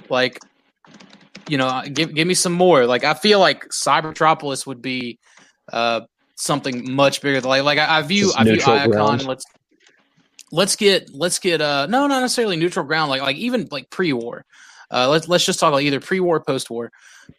Like 0.09 0.39
you 1.49 1.57
know, 1.57 1.81
give 1.91 2.13
give 2.13 2.27
me 2.27 2.33
some 2.33 2.53
more. 2.53 2.85
Like 2.85 3.03
I 3.03 3.13
feel 3.13 3.39
like 3.39 3.65
Cybertropolis 3.69 4.65
would 4.65 4.81
be 4.81 5.19
uh, 5.71 6.01
something 6.35 6.93
much 6.93 7.21
bigger. 7.21 7.41
Like 7.41 7.63
like 7.63 7.79
I, 7.79 7.99
I 7.99 8.01
view 8.03 8.25
Just 8.27 8.39
I 8.39 8.43
view 8.43 8.57
Iacon. 8.57 8.91
ground. 8.91 9.25
Let's 9.25 9.45
let's 10.51 10.75
get 10.75 11.13
let's 11.13 11.37
get 11.37 11.61
uh 11.61 11.85
no 11.87 12.07
not 12.07 12.21
necessarily 12.21 12.57
neutral 12.57 12.85
ground 12.85 13.09
like 13.09 13.21
like 13.21 13.37
even 13.37 13.67
like 13.71 13.89
pre-war. 13.89 14.45
Uh, 14.91 15.07
let's 15.07 15.27
let's 15.27 15.45
just 15.45 15.59
talk 15.59 15.69
about 15.69 15.83
either 15.83 15.99
pre-war, 15.99 16.39
post-war. 16.39 16.91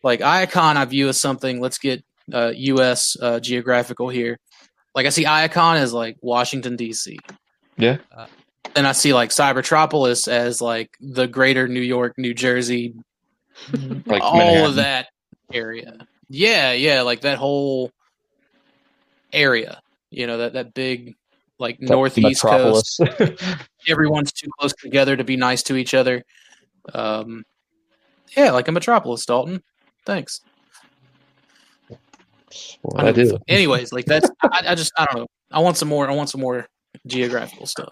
Like 0.05 0.21
Iacon, 0.21 0.77
I 0.77 0.85
view 0.85 1.09
as 1.09 1.21
something. 1.21 1.61
Let's 1.61 1.79
get 1.79 2.05
uh, 2.33 2.53
U.S. 2.55 3.17
Uh, 3.21 3.41
geographical 3.41 4.09
here. 4.09 4.39
Like 4.95 5.07
I 5.07 5.11
see 5.11 5.25
Iacon 5.25 5.77
as 5.77 5.93
like 5.93 6.17
Washington 6.21 6.77
D.C. 6.77 7.19
Yeah. 7.77 7.99
Uh, 8.15 8.27
then 8.75 8.87
I 8.87 8.93
see 8.93 9.15
like 9.15 9.31
Cybertropolis 9.31 10.29
as 10.29 10.61
like 10.61 10.91
the 11.01 11.27
greater 11.27 11.69
New 11.69 11.81
York, 11.81 12.15
New 12.19 12.35
Jersey, 12.35 12.95
Like 14.07 14.23
all 14.23 14.37
Manhattan. 14.39 14.65
of 14.67 14.75
that 14.77 15.07
area. 15.53 16.07
Yeah, 16.29 16.73
yeah, 16.73 17.03
like 17.03 17.23
that 17.23 17.39
whole 17.39 17.91
area. 19.33 19.81
You 20.11 20.27
know 20.27 20.39
that 20.39 20.53
that 20.55 20.75
big 20.75 21.17
like 21.59 21.79
That 21.79 21.91
northeast 21.91 22.43
coast. 22.43 23.01
Everyone's 23.89 24.33
too 24.33 24.49
close 24.59 24.73
together 24.75 25.17
to 25.17 25.25
be 25.25 25.37
nice 25.37 25.63
to 25.65 25.77
each 25.77 25.95
other. 25.95 26.25
Um, 26.93 27.45
yeah, 28.37 28.51
like 28.53 28.69
a 28.69 28.73
metropolis, 28.73 29.27
Dalton. 29.27 29.63
Thanks. 30.07 30.41
What 32.83 33.05
I 33.05 33.13
do. 33.13 33.39
Anyways, 33.49 33.93
like 33.93 34.07
that's 34.07 34.29
I, 34.43 34.63
I 34.69 34.75
just 34.75 34.93
I 34.97 35.07
don't 35.07 35.21
know. 35.23 35.27
I 35.53 35.61
want 35.61 35.77
some 35.77 35.89
more. 35.89 36.09
I 36.09 36.15
want 36.15 36.31
some 36.31 36.41
more 36.41 36.67
geographical 37.07 37.67
stuff. 37.67 37.89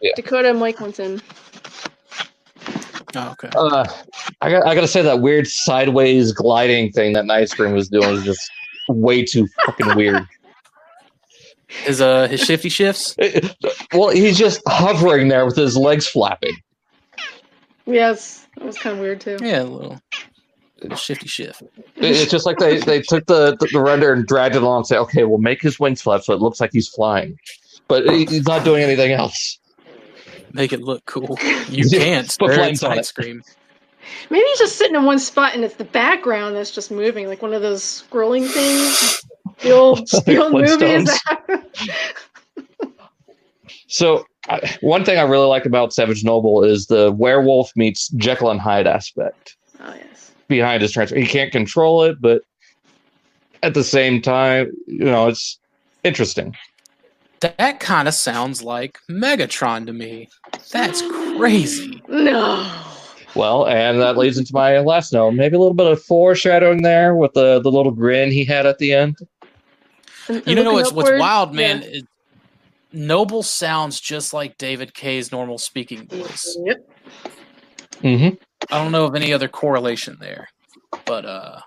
Yeah. 0.00 0.12
Dakota 0.16 0.52
Mike 0.54 0.80
wants. 0.80 1.00
Oh, 3.14 3.30
okay. 3.32 3.48
Uh, 3.56 3.86
I 4.40 4.50
got 4.50 4.66
I 4.66 4.74
gotta 4.74 4.88
say 4.88 5.02
that 5.02 5.20
weird 5.20 5.46
sideways 5.46 6.32
gliding 6.32 6.92
thing 6.92 7.12
that 7.14 7.24
Nightscream 7.24 7.72
was 7.72 7.88
doing 7.88 8.10
was 8.10 8.24
just 8.24 8.50
way 8.88 9.24
too 9.24 9.46
fucking 9.64 9.94
weird. 9.96 10.26
His 11.68 12.00
uh 12.00 12.28
his 12.28 12.40
shifty 12.40 12.68
shifts. 12.68 13.14
It- 13.18 13.56
well, 13.92 14.10
he's 14.10 14.38
just 14.38 14.62
hovering 14.68 15.28
there 15.28 15.44
with 15.44 15.56
his 15.56 15.76
legs 15.76 16.06
flapping. 16.06 16.54
Yes, 17.86 18.46
that 18.56 18.64
was 18.64 18.78
kind 18.78 18.94
of 18.94 19.00
weird 19.02 19.20
too. 19.20 19.36
Yeah, 19.40 19.62
a 19.62 19.64
little, 19.64 19.78
little 19.78 20.00
shifty 20.94 21.26
shift. 21.26 21.62
It's 21.96 22.30
just 22.30 22.46
like 22.46 22.58
they, 22.58 22.78
they 22.78 23.00
took 23.02 23.26
the, 23.26 23.56
the, 23.58 23.66
the 23.72 23.80
render 23.80 24.12
and 24.12 24.24
dragged 24.26 24.54
it 24.54 24.62
along 24.62 24.76
and 24.78 24.86
said, 24.86 24.98
okay, 24.98 25.24
we'll 25.24 25.38
make 25.38 25.60
his 25.60 25.80
wings 25.80 26.02
flap 26.02 26.22
so 26.22 26.32
it 26.32 26.40
looks 26.40 26.60
like 26.60 26.70
he's 26.72 26.86
flying. 26.88 27.38
But 27.88 28.08
he- 28.10 28.26
he's 28.26 28.46
not 28.46 28.64
doing 28.64 28.82
anything 28.84 29.10
else. 29.12 29.58
Make 30.52 30.72
it 30.72 30.80
look 30.82 31.04
cool. 31.06 31.36
You 31.68 31.84
Yeah, 31.88 31.98
can't. 31.98 32.26
put 32.38 32.50
Spare 32.52 32.54
flames 32.54 32.82
on 32.84 32.90
night 32.90 32.98
it. 33.00 33.06
scream. 33.06 33.42
Maybe 34.30 34.44
he's 34.46 34.58
just 34.58 34.76
sitting 34.76 34.94
in 34.94 35.04
one 35.04 35.18
spot 35.18 35.54
and 35.54 35.64
it's 35.64 35.74
the 35.74 35.84
background 35.84 36.54
that's 36.54 36.70
just 36.70 36.90
moving, 36.92 37.26
like 37.26 37.42
one 37.42 37.52
of 37.52 37.62
those 37.62 37.82
scrolling 37.82 38.48
things. 38.48 39.22
The 39.60 39.72
old, 39.72 40.06
the 40.26 40.36
old 40.42 40.52
movies. 40.52 41.10
So, 43.88 44.24
I, 44.48 44.76
one 44.80 45.04
thing 45.04 45.16
I 45.18 45.22
really 45.22 45.46
like 45.46 45.64
about 45.64 45.92
Savage 45.92 46.24
Noble 46.24 46.64
is 46.64 46.86
the 46.86 47.12
werewolf 47.12 47.70
meets 47.76 48.08
Jekyll 48.10 48.50
and 48.50 48.60
Hyde 48.60 48.86
aspect 48.86 49.56
oh 49.80 49.94
yes. 49.94 50.15
Behind 50.48 50.80
his 50.82 50.92
transfer. 50.92 51.16
He 51.16 51.26
can't 51.26 51.50
control 51.52 52.02
it, 52.04 52.20
but 52.20 52.42
at 53.62 53.74
the 53.74 53.82
same 53.84 54.22
time, 54.22 54.70
you 54.86 55.04
know, 55.04 55.26
it's 55.28 55.58
interesting. 56.04 56.56
That 57.40 57.80
kind 57.80 58.06
of 58.08 58.14
sounds 58.14 58.62
like 58.62 58.98
Megatron 59.10 59.86
to 59.86 59.92
me. 59.92 60.28
That's 60.72 61.02
crazy. 61.02 62.02
No. 62.08 62.70
Well, 63.34 63.66
and 63.66 64.00
that 64.00 64.16
leads 64.16 64.38
into 64.38 64.54
my 64.54 64.78
last 64.78 65.12
note. 65.12 65.32
Maybe 65.32 65.56
a 65.56 65.58
little 65.58 65.74
bit 65.74 65.86
of 65.86 66.02
foreshadowing 66.02 66.82
there 66.82 67.14
with 67.16 67.32
the, 67.34 67.60
the 67.60 67.70
little 67.70 67.92
grin 67.92 68.30
he 68.30 68.44
had 68.44 68.64
at 68.66 68.78
the 68.78 68.92
end. 68.94 69.16
And- 70.28 70.38
and 70.38 70.46
You 70.46 70.54
know 70.56 70.62
looking 70.72 70.74
what's 70.96 71.10
what's 71.10 71.20
wild, 71.20 71.54
man? 71.54 71.82
yeah. 71.82 71.88
is 71.88 72.02
Noble 72.92 73.42
sounds 73.42 74.00
just 74.00 74.32
like 74.32 74.56
David 74.58 74.94
Kaye's 74.94 75.30
normal 75.30 75.58
speaking 75.58 76.06
voice. 76.06 76.56
Yep. 76.64 76.88
Mm-hmm. 78.02 78.34
I 78.70 78.82
don't 78.82 78.92
know 78.92 79.04
of 79.04 79.14
any 79.14 79.32
other 79.32 79.48
correlation 79.48 80.16
there, 80.20 80.48
but 81.04 81.24
uh, 81.24 81.60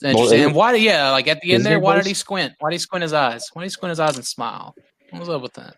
it's 0.00 0.02
Well, 0.02 0.10
interesting. 0.10 0.44
and 0.44 0.54
why? 0.54 0.74
Yeah, 0.74 1.10
like 1.10 1.28
at 1.28 1.40
the 1.40 1.52
end 1.52 1.64
there, 1.64 1.80
why 1.80 1.96
did 1.96 2.06
he 2.06 2.14
squint? 2.14 2.54
Why 2.58 2.70
did 2.70 2.74
he 2.74 2.78
squint 2.78 3.02
his 3.02 3.12
eyes? 3.12 3.48
Why 3.52 3.62
did 3.62 3.66
he 3.66 3.70
squint 3.70 3.90
his 3.90 4.00
eyes 4.00 4.16
and 4.16 4.26
smile? 4.26 4.74
What 5.10 5.20
was 5.20 5.28
up 5.28 5.42
with 5.42 5.54
that? 5.54 5.76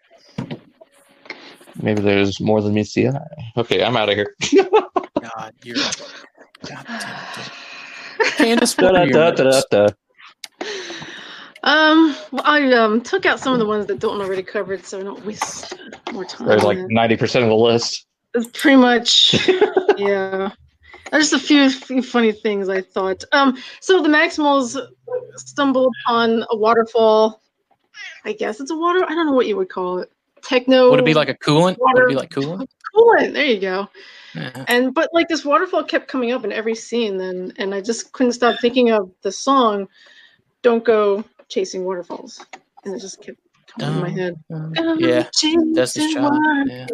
Maybe 1.80 2.02
there's 2.02 2.40
more 2.40 2.61
than 2.61 2.74
meets 2.74 2.94
the 2.94 3.09
eye. 3.09 3.52
Okay, 3.56 3.83
I'm 3.83 3.96
out 3.96 4.09
of 4.09 4.16
here. 4.16 4.35
God, 4.52 5.54
you're. 5.62 5.76
God. 6.66 6.87
Candace, 8.37 8.76
what 8.76 8.96
are 8.96 9.06
your 9.06 9.14
notes? 9.14 9.40
Da-da-da-da-da. 9.70 9.94
Um, 11.62 12.16
well, 12.33 12.42
I 12.44 12.72
um 12.72 13.02
took 13.02 13.26
out 13.26 13.38
some 13.38 13.52
of 13.52 13.59
the 13.59 13.66
ones 13.66 13.87
that 13.87 13.98
Dalton 13.98 14.22
already 14.22 14.42
covered, 14.42 14.85
so 14.85 14.98
I 14.98 15.02
don't 15.02 15.24
waste 15.26 15.74
more 16.12 16.24
time. 16.24 16.48
There's 16.48 16.64
like 16.64 16.78
ninety 16.88 17.16
percent 17.16 17.44
of 17.44 17.50
the 17.50 17.56
list. 17.56 18.06
It's 18.34 18.48
pretty 18.60 18.76
much, 18.76 19.34
yeah. 19.98 20.50
There's 21.10 21.32
a 21.32 21.38
few, 21.38 21.68
few 21.70 22.02
funny 22.02 22.30
things 22.32 22.68
I 22.68 22.80
thought. 22.82 23.24
Um, 23.32 23.56
so 23.80 24.00
the 24.02 24.08
Maximals 24.08 24.76
stumble 25.36 25.90
upon 26.06 26.44
a 26.50 26.56
waterfall. 26.56 27.42
I 28.24 28.32
guess 28.32 28.60
it's 28.60 28.70
a 28.70 28.76
water. 28.76 29.04
I 29.04 29.08
don't 29.14 29.26
know 29.26 29.32
what 29.32 29.46
you 29.46 29.56
would 29.56 29.68
call 29.68 29.98
it. 29.98 30.10
Techno. 30.42 30.90
Would 30.90 31.00
it 31.00 31.04
be 31.04 31.14
like 31.14 31.28
a 31.28 31.34
coolant? 31.34 31.76
Would 31.78 31.80
Water- 31.80 32.04
it 32.04 32.08
be 32.10 32.14
like 32.14 32.30
coolant? 32.30 32.66
coolant? 32.94 33.32
There 33.32 33.44
you 33.44 33.60
go. 33.60 33.88
Yeah. 34.34 34.64
And 34.68 34.94
but 34.94 35.10
like 35.12 35.28
this 35.28 35.44
waterfall 35.44 35.82
kept 35.84 36.06
coming 36.08 36.30
up 36.32 36.44
in 36.44 36.52
every 36.52 36.74
scene, 36.76 37.18
then 37.18 37.52
and 37.58 37.74
I 37.74 37.80
just 37.80 38.12
couldn't 38.12 38.32
stop 38.32 38.60
thinking 38.60 38.90
of 38.90 39.10
the 39.22 39.32
song 39.32 39.88
"Don't 40.62 40.84
Go 40.84 41.24
Chasing 41.48 41.84
Waterfalls," 41.84 42.44
and 42.84 42.94
it 42.94 43.00
just 43.00 43.20
kept 43.20 43.38
Um, 43.80 43.87
um, 43.88 43.94
coming 43.94 43.96
in 43.96 44.02
my 44.02 44.22
head. 44.22 45.00
Yeah. 45.00 45.22
that's 45.22 45.42
Destiny's 45.74 46.14
Child, 46.14 46.38
yeah. 46.66 46.87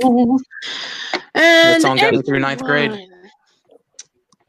And 1.35 1.83
song 1.83 1.97
got 1.97 2.15
me 2.15 2.23
through 2.23 2.41
ninth 2.41 2.63
grade. 2.63 3.09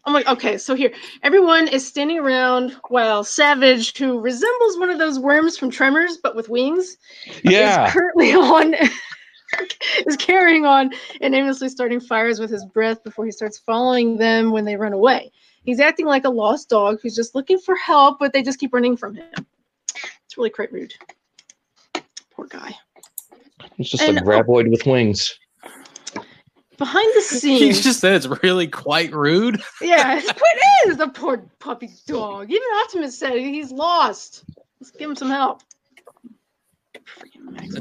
I'm 0.05 0.13
like, 0.13 0.27
okay, 0.27 0.57
so 0.57 0.73
here, 0.73 0.93
everyone 1.23 1.67
is 1.67 1.85
standing 1.85 2.17
around 2.17 2.77
while 2.87 3.25
Savage, 3.25 3.97
who 3.97 4.21
resembles 4.21 4.77
one 4.77 4.89
of 4.89 4.99
those 4.99 5.19
worms 5.19 5.57
from 5.57 5.69
Tremors, 5.69 6.17
but 6.23 6.33
with 6.33 6.47
wings, 6.47 6.97
Yeah. 7.43 7.87
is 7.87 7.93
currently 7.93 8.31
on 8.33 8.73
is 10.05 10.15
carrying 10.17 10.65
on 10.65 10.91
and 11.21 11.35
aimlessly 11.35 11.67
starting 11.69 11.99
fires 11.99 12.39
with 12.39 12.49
his 12.49 12.65
breath 12.65 13.03
before 13.03 13.25
he 13.25 13.31
starts 13.31 13.57
following 13.57 14.17
them 14.17 14.51
when 14.51 14.63
they 14.65 14.75
run 14.77 14.93
away. 14.93 15.31
He's 15.63 15.81
acting 15.81 16.05
like 16.05 16.23
a 16.23 16.29
lost 16.29 16.69
dog 16.69 16.99
who's 17.01 17.15
just 17.15 17.35
looking 17.35 17.59
for 17.59 17.75
help, 17.75 18.17
but 18.19 18.31
they 18.31 18.41
just 18.43 18.59
keep 18.59 18.73
running 18.73 18.95
from 18.95 19.15
him. 19.15 19.27
It's 20.25 20.37
really 20.37 20.49
quite 20.49 20.71
rude. 20.71 20.93
Poor 22.49 22.59
guy. 22.61 22.75
It's 23.77 23.89
just 23.89 24.03
And- 24.03 24.17
a 24.17 24.21
graboid 24.21 24.69
with 24.69 24.85
wings. 24.85 25.37
Behind 26.77 27.11
the 27.15 27.21
scenes, 27.23 27.59
scenes, 27.59 27.81
just 27.81 27.99
said 28.01 28.13
it's 28.13 28.27
really 28.43 28.67
quite 28.67 29.11
rude. 29.11 29.59
yeah, 29.81 30.19
it's 30.19 30.31
the 30.97 31.07
poor 31.07 31.37
puppy 31.59 31.89
dog. 32.05 32.51
Even 32.51 32.67
Optimus 32.83 33.17
said 33.17 33.33
he's 33.33 33.71
lost. 33.71 34.43
Let's 34.79 34.91
give 34.91 35.09
him 35.09 35.15
some 35.15 35.29
help. 35.31 35.61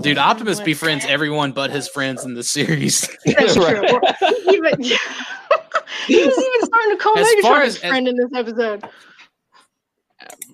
Dude, 0.01 0.17
Optimus 0.19 0.61
befriends 0.61 1.05
everyone 1.05 1.53
but 1.53 1.71
his 1.71 1.89
friends 1.89 2.25
in 2.25 2.33
the 2.35 2.43
series. 2.43 3.03
That's 3.27 3.55
true. 3.55 3.65
Well, 3.83 4.01
he 4.21 4.57
even, 4.57 4.81
he 4.83 6.25
was 6.25 6.39
even 6.39 6.67
starting 6.67 6.91
to 6.93 6.97
call 6.99 7.19
As 7.19 7.27
far 7.43 7.61
Megatron 7.61 7.65
his 7.65 7.79
friend 7.79 8.09
in 8.09 8.17
this 8.17 8.31
episode. 8.35 8.85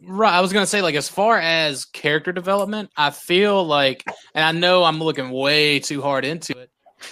Right. 0.04 0.32
I 0.32 0.40
was 0.40 0.52
gonna 0.52 0.66
say, 0.66 0.82
like, 0.82 0.94
as 0.94 1.08
far 1.08 1.38
as 1.38 1.84
character 1.84 2.32
development, 2.32 2.90
I 2.96 3.10
feel 3.10 3.64
like, 3.64 4.04
and 4.34 4.44
I 4.44 4.52
know 4.52 4.84
I'm 4.84 4.98
looking 4.98 5.30
way 5.30 5.78
too 5.78 6.02
hard 6.02 6.24
into 6.24 6.58
it, 6.58 6.70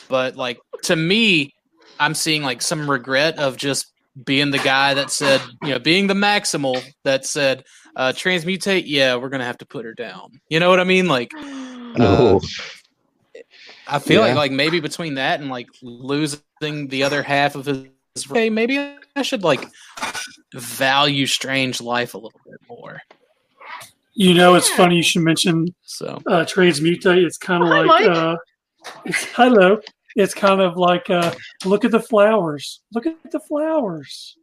but 0.09 0.37
like 0.37 0.59
to 0.85 0.97
me, 0.97 1.55
I'm 1.99 2.15
seeing 2.15 2.43
like 2.43 2.63
some 2.63 2.91
regret 2.91 3.39
of 3.39 3.57
just 3.57 3.93
being 4.25 4.51
the 4.51 4.59
guy 4.59 4.95
that 4.95 5.11
said, 5.11 5.41
you 5.63 5.71
know, 5.71 5.79
being 5.79 6.07
the 6.07 6.15
maximal 6.15 6.83
that 7.05 7.25
said, 7.25 7.65
uh, 7.97 8.13
transmutate. 8.13 8.85
Yeah, 8.87 9.17
we're 9.17 9.29
gonna 9.29 9.45
have 9.45 9.59
to 9.59 9.67
put 9.67 9.85
her 9.85 9.95
down. 9.95 10.41
You 10.49 10.59
know 10.61 10.69
what 10.71 10.81
I 10.81 10.85
mean? 10.85 11.07
Like, 11.07 11.31
No. 11.33 12.41
I 13.87 13.99
feel 13.99 14.21
Yeah. 14.21 14.29
like 14.29 14.37
like 14.37 14.53
maybe 14.53 14.81
between 14.81 15.15
that 15.15 15.41
and 15.41 15.51
like 15.51 15.69
losing 15.83 16.41
the 16.89 17.03
other 17.03 17.23
half 17.23 17.55
of 17.55 17.67
his, 17.67 17.85
hey, 18.33 18.51
maybe 18.51 18.97
I 19.17 19.23
should 19.23 19.43
like 19.43 19.67
value 20.55 21.27
Strange 21.27 21.81
Life 21.81 22.15
a 22.15 22.19
little 22.19 22.41
bit 22.45 22.61
more. 22.69 23.01
You 24.15 24.35
know, 24.35 24.55
it's 24.55 24.69
funny 24.69 24.97
you 24.97 25.03
should 25.03 25.23
mention 25.23 25.69
So. 25.83 26.21
uh, 26.27 26.45
transmutate. 26.45 27.25
It's 27.25 27.39
kind 27.39 27.63
of 27.63 27.69
Hi, 27.71 27.83
like, 27.83 28.09
uh, 28.09 28.37
it's, 29.05 29.25
hello. 29.27 29.81
It's 30.17 30.35
kind 30.35 30.61
of 30.61 30.77
like, 30.77 31.09
uh, 31.09 31.33
look 31.65 31.85
at 31.85 31.93
the 31.93 32.01
flowers. 32.01 32.81
Look 32.93 33.07
at 33.07 33.31
the 33.31 33.41
flowers. 33.41 34.37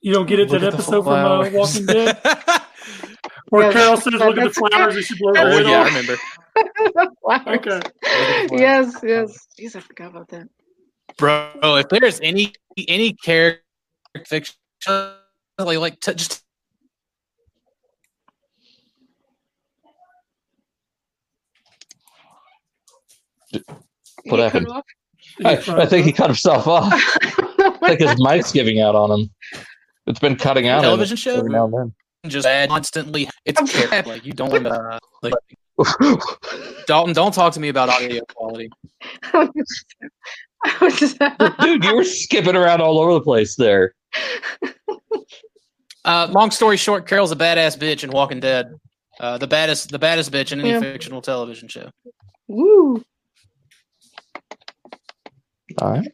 You 0.00 0.12
don't 0.12 0.26
get 0.26 0.38
it 0.38 0.50
Look 0.50 0.60
that 0.60 0.74
episode 0.74 1.02
from 1.02 1.12
uh, 1.12 1.42
flowers. 1.42 1.52
Walking 1.52 1.86
Dead 1.86 2.18
where 3.48 3.64
Yes, 3.64 3.72
Carol 3.72 3.96
says, 3.96 4.14
"Look 4.14 4.38
at 4.38 4.44
the 4.44 4.50
flowers," 4.50 4.96
and 4.96 5.04
she 5.04 5.18
blows 5.18 5.36
oh 5.38 5.44
her 5.44 5.50
head 5.50 5.66
yeah, 5.66 5.80
I 5.80 5.86
remember. 5.86 6.16
Okay. 7.48 7.80
Yes, 8.52 8.96
yes. 9.02 9.46
Jeez, 9.58 9.76
I 9.76 9.80
forgot 9.80 10.10
about 10.10 10.28
that. 10.28 10.48
Bro. 11.18 11.50
If 11.62 11.88
there's 11.88 12.20
any 12.20 12.52
any 12.88 13.12
character 13.12 13.62
fiction, 14.26 14.54
like, 15.58 15.78
like 15.78 16.00
t- 16.00 16.14
just 16.14 16.42
What 24.24 24.38
He 24.38 24.42
happened? 24.42 24.68
I, 25.44 25.82
I 25.82 25.86
think 25.86 26.06
he 26.06 26.12
cut 26.12 26.26
himself 26.26 26.66
off. 26.66 26.92
I 26.92 27.78
think 27.88 28.00
his 28.00 28.16
mic's 28.18 28.52
giving 28.52 28.80
out 28.80 28.94
on 28.94 29.10
him. 29.10 29.30
It's 30.06 30.18
been 30.18 30.36
cutting 30.36 30.68
out. 30.68 30.82
Television 30.82 31.16
show? 31.16 31.36
every 31.36 31.50
now 31.50 31.64
and 31.66 31.74
then. 31.74 32.30
just 32.30 32.46
add 32.46 32.68
constantly. 32.68 33.28
It's 33.44 33.60
character. 33.72 34.10
like 34.10 34.24
you 34.24 34.32
don't 34.32 34.50
want 34.50 34.64
to. 34.64 34.98
Like 35.22 35.34
Dalton, 36.86 37.12
don't 37.12 37.32
talk 37.32 37.52
to 37.54 37.60
me 37.60 37.68
about 37.68 37.88
audio 37.88 38.22
quality. 38.34 38.70
I 40.80 40.84
was 40.84 40.96
just- 40.98 41.18
then. 41.18 41.36
Dude, 41.60 41.84
you 41.84 41.94
were 41.94 42.04
skipping 42.22 42.56
around 42.56 42.80
all 42.80 42.98
over 42.98 43.14
the 43.14 43.20
place 43.20 43.56
there. 43.56 43.94
Uh, 46.04 46.28
long 46.30 46.50
story 46.50 46.76
short, 46.76 47.06
Carol's 47.06 47.32
a 47.32 47.36
badass 47.36 47.76
bitch 47.76 48.04
in 48.04 48.10
Walking 48.10 48.40
Dead. 48.40 48.72
Uh, 49.18 49.38
the 49.38 49.46
baddest, 49.46 49.90
the 49.90 49.98
baddest 49.98 50.30
bitch 50.30 50.52
in 50.52 50.60
any 50.60 50.70
Yeah. 50.70 50.80
fictional 50.80 51.20
television 51.22 51.68
show. 51.68 51.90
Woo. 52.48 53.02
All 55.78 55.90
right. 55.90 56.12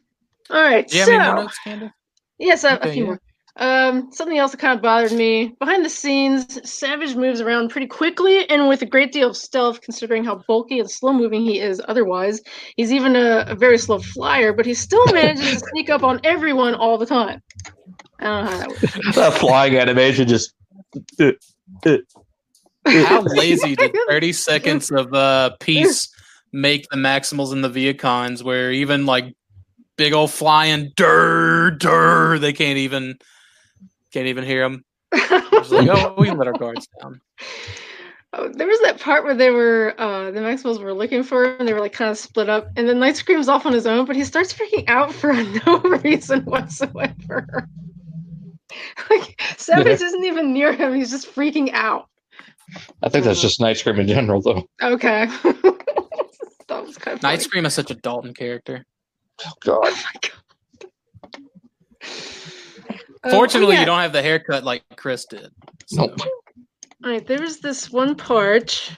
All 0.49 0.61
right. 0.61 0.87
Do 0.87 0.97
you 0.97 1.05
so, 1.05 1.11
have 1.11 1.21
any 1.21 1.31
more 1.33 1.43
notes, 1.43 1.59
Candace? 1.63 1.91
yes, 2.39 2.63
I 2.63 2.71
have 2.71 2.85
a 2.85 2.91
few 2.91 3.03
yeah. 3.03 3.09
more. 3.09 3.21
Um, 3.55 4.11
something 4.11 4.37
else 4.37 4.51
that 4.51 4.57
kind 4.57 4.75
of 4.75 4.81
bothered 4.81 5.11
me 5.11 5.55
behind 5.59 5.85
the 5.85 5.89
scenes, 5.89 6.59
Savage 6.67 7.15
moves 7.15 7.39
around 7.39 7.69
pretty 7.69 7.85
quickly 7.85 8.49
and 8.49 8.67
with 8.67 8.81
a 8.81 8.85
great 8.85 9.11
deal 9.11 9.29
of 9.29 9.37
stealth, 9.37 9.81
considering 9.81 10.23
how 10.23 10.43
bulky 10.47 10.79
and 10.79 10.89
slow 10.89 11.13
moving 11.13 11.41
he 11.41 11.59
is. 11.59 11.79
Otherwise, 11.87 12.41
he's 12.77 12.91
even 12.91 13.15
a, 13.15 13.45
a 13.47 13.55
very 13.55 13.77
slow 13.77 13.99
flyer, 13.99 14.53
but 14.53 14.65
he 14.65 14.73
still 14.73 15.05
manages 15.13 15.61
to 15.61 15.67
sneak 15.69 15.91
up 15.91 16.03
on 16.03 16.19
everyone 16.23 16.73
all 16.73 16.97
the 16.97 17.05
time. 17.05 17.43
I 18.19 18.23
don't 18.23 18.45
know 18.45 18.51
how 18.51 18.57
that 18.57 18.69
works. 18.69 19.15
That 19.15 19.33
flying 19.33 19.77
animation 19.77 20.27
just. 20.27 20.53
How 22.85 23.21
lazy 23.21 23.75
did 23.75 23.95
30 24.09 24.33
seconds 24.33 24.91
of 24.91 25.13
uh, 25.13 25.51
peace 25.59 26.09
make 26.51 26.87
the 26.89 26.97
Maximals 26.97 27.51
and 27.51 27.63
the 27.63 27.69
Vehicons, 27.69 28.43
where 28.43 28.71
even 28.71 29.05
like 29.05 29.35
big 29.95 30.13
old 30.13 30.31
flying 30.31 30.91
dur 30.95 31.71
dur, 31.71 32.39
they 32.39 32.53
can't 32.53 32.79
even 32.79 33.15
can't 34.13 34.27
even 34.27 34.43
hear 34.43 34.61
them. 34.61 34.85
It's 35.11 35.71
like, 35.71 35.89
oh, 35.89 36.15
we 36.17 36.27
can 36.27 36.37
let 36.37 36.47
our 36.47 36.53
guards 36.53 36.87
down. 37.01 37.19
Oh, 38.35 38.49
there 38.51 38.67
was 38.67 38.79
that 38.81 38.99
part 38.99 39.23
where 39.23 39.35
they 39.35 39.51
were 39.51 39.93
uh 39.99 40.31
the 40.31 40.39
Maximals 40.39 40.81
were 40.81 40.93
looking 40.93 41.21
for 41.21 41.45
him 41.45 41.55
and 41.59 41.67
they 41.67 41.73
were 41.73 41.79
like 41.79 41.93
kind 41.93 42.09
of 42.09 42.17
split 42.17 42.49
up 42.49 42.67
and 42.75 42.89
then 42.89 42.97
Nightscream's 42.97 43.47
off 43.47 43.65
on 43.65 43.73
his 43.73 43.85
own, 43.85 44.05
but 44.05 44.15
he 44.15 44.23
starts 44.23 44.51
freaking 44.51 44.89
out 44.89 45.13
for 45.13 45.33
no 45.65 45.79
reason 46.03 46.41
whatsoever. 46.45 47.67
like 49.09 49.39
Savage 49.57 50.01
isn't 50.01 50.25
even 50.25 50.51
near 50.51 50.73
him, 50.73 50.95
he's 50.95 51.11
just 51.11 51.33
freaking 51.33 51.71
out. 51.73 52.09
I 53.03 53.09
think 53.09 53.25
that's 53.25 53.41
just 53.41 53.59
Nightscream 53.59 53.99
in 53.99 54.07
general, 54.07 54.41
though. 54.41 54.67
Okay. 54.81 55.25
that 55.25 56.83
was 56.85 56.97
kind 56.97 57.15
of 57.15 57.21
Nightscream 57.21 57.67
is 57.67 57.73
such 57.73 57.91
a 57.91 57.95
Dalton 57.95 58.33
character. 58.33 58.83
Oh, 59.45 59.51
God. 59.59 59.93
Fortunately, 63.31 63.75
you 63.75 63.81
you 63.81 63.85
don't 63.85 63.99
have 63.99 64.13
the 64.13 64.21
haircut 64.21 64.63
like 64.63 64.83
Chris 64.95 65.25
did. 65.25 65.49
So. 65.87 66.05
Nope. 66.07 66.19
All 67.03 67.11
right, 67.11 67.25
there 67.25 67.39
was 67.41 67.59
this 67.59 67.91
one 67.91 68.15
part. 68.15 68.97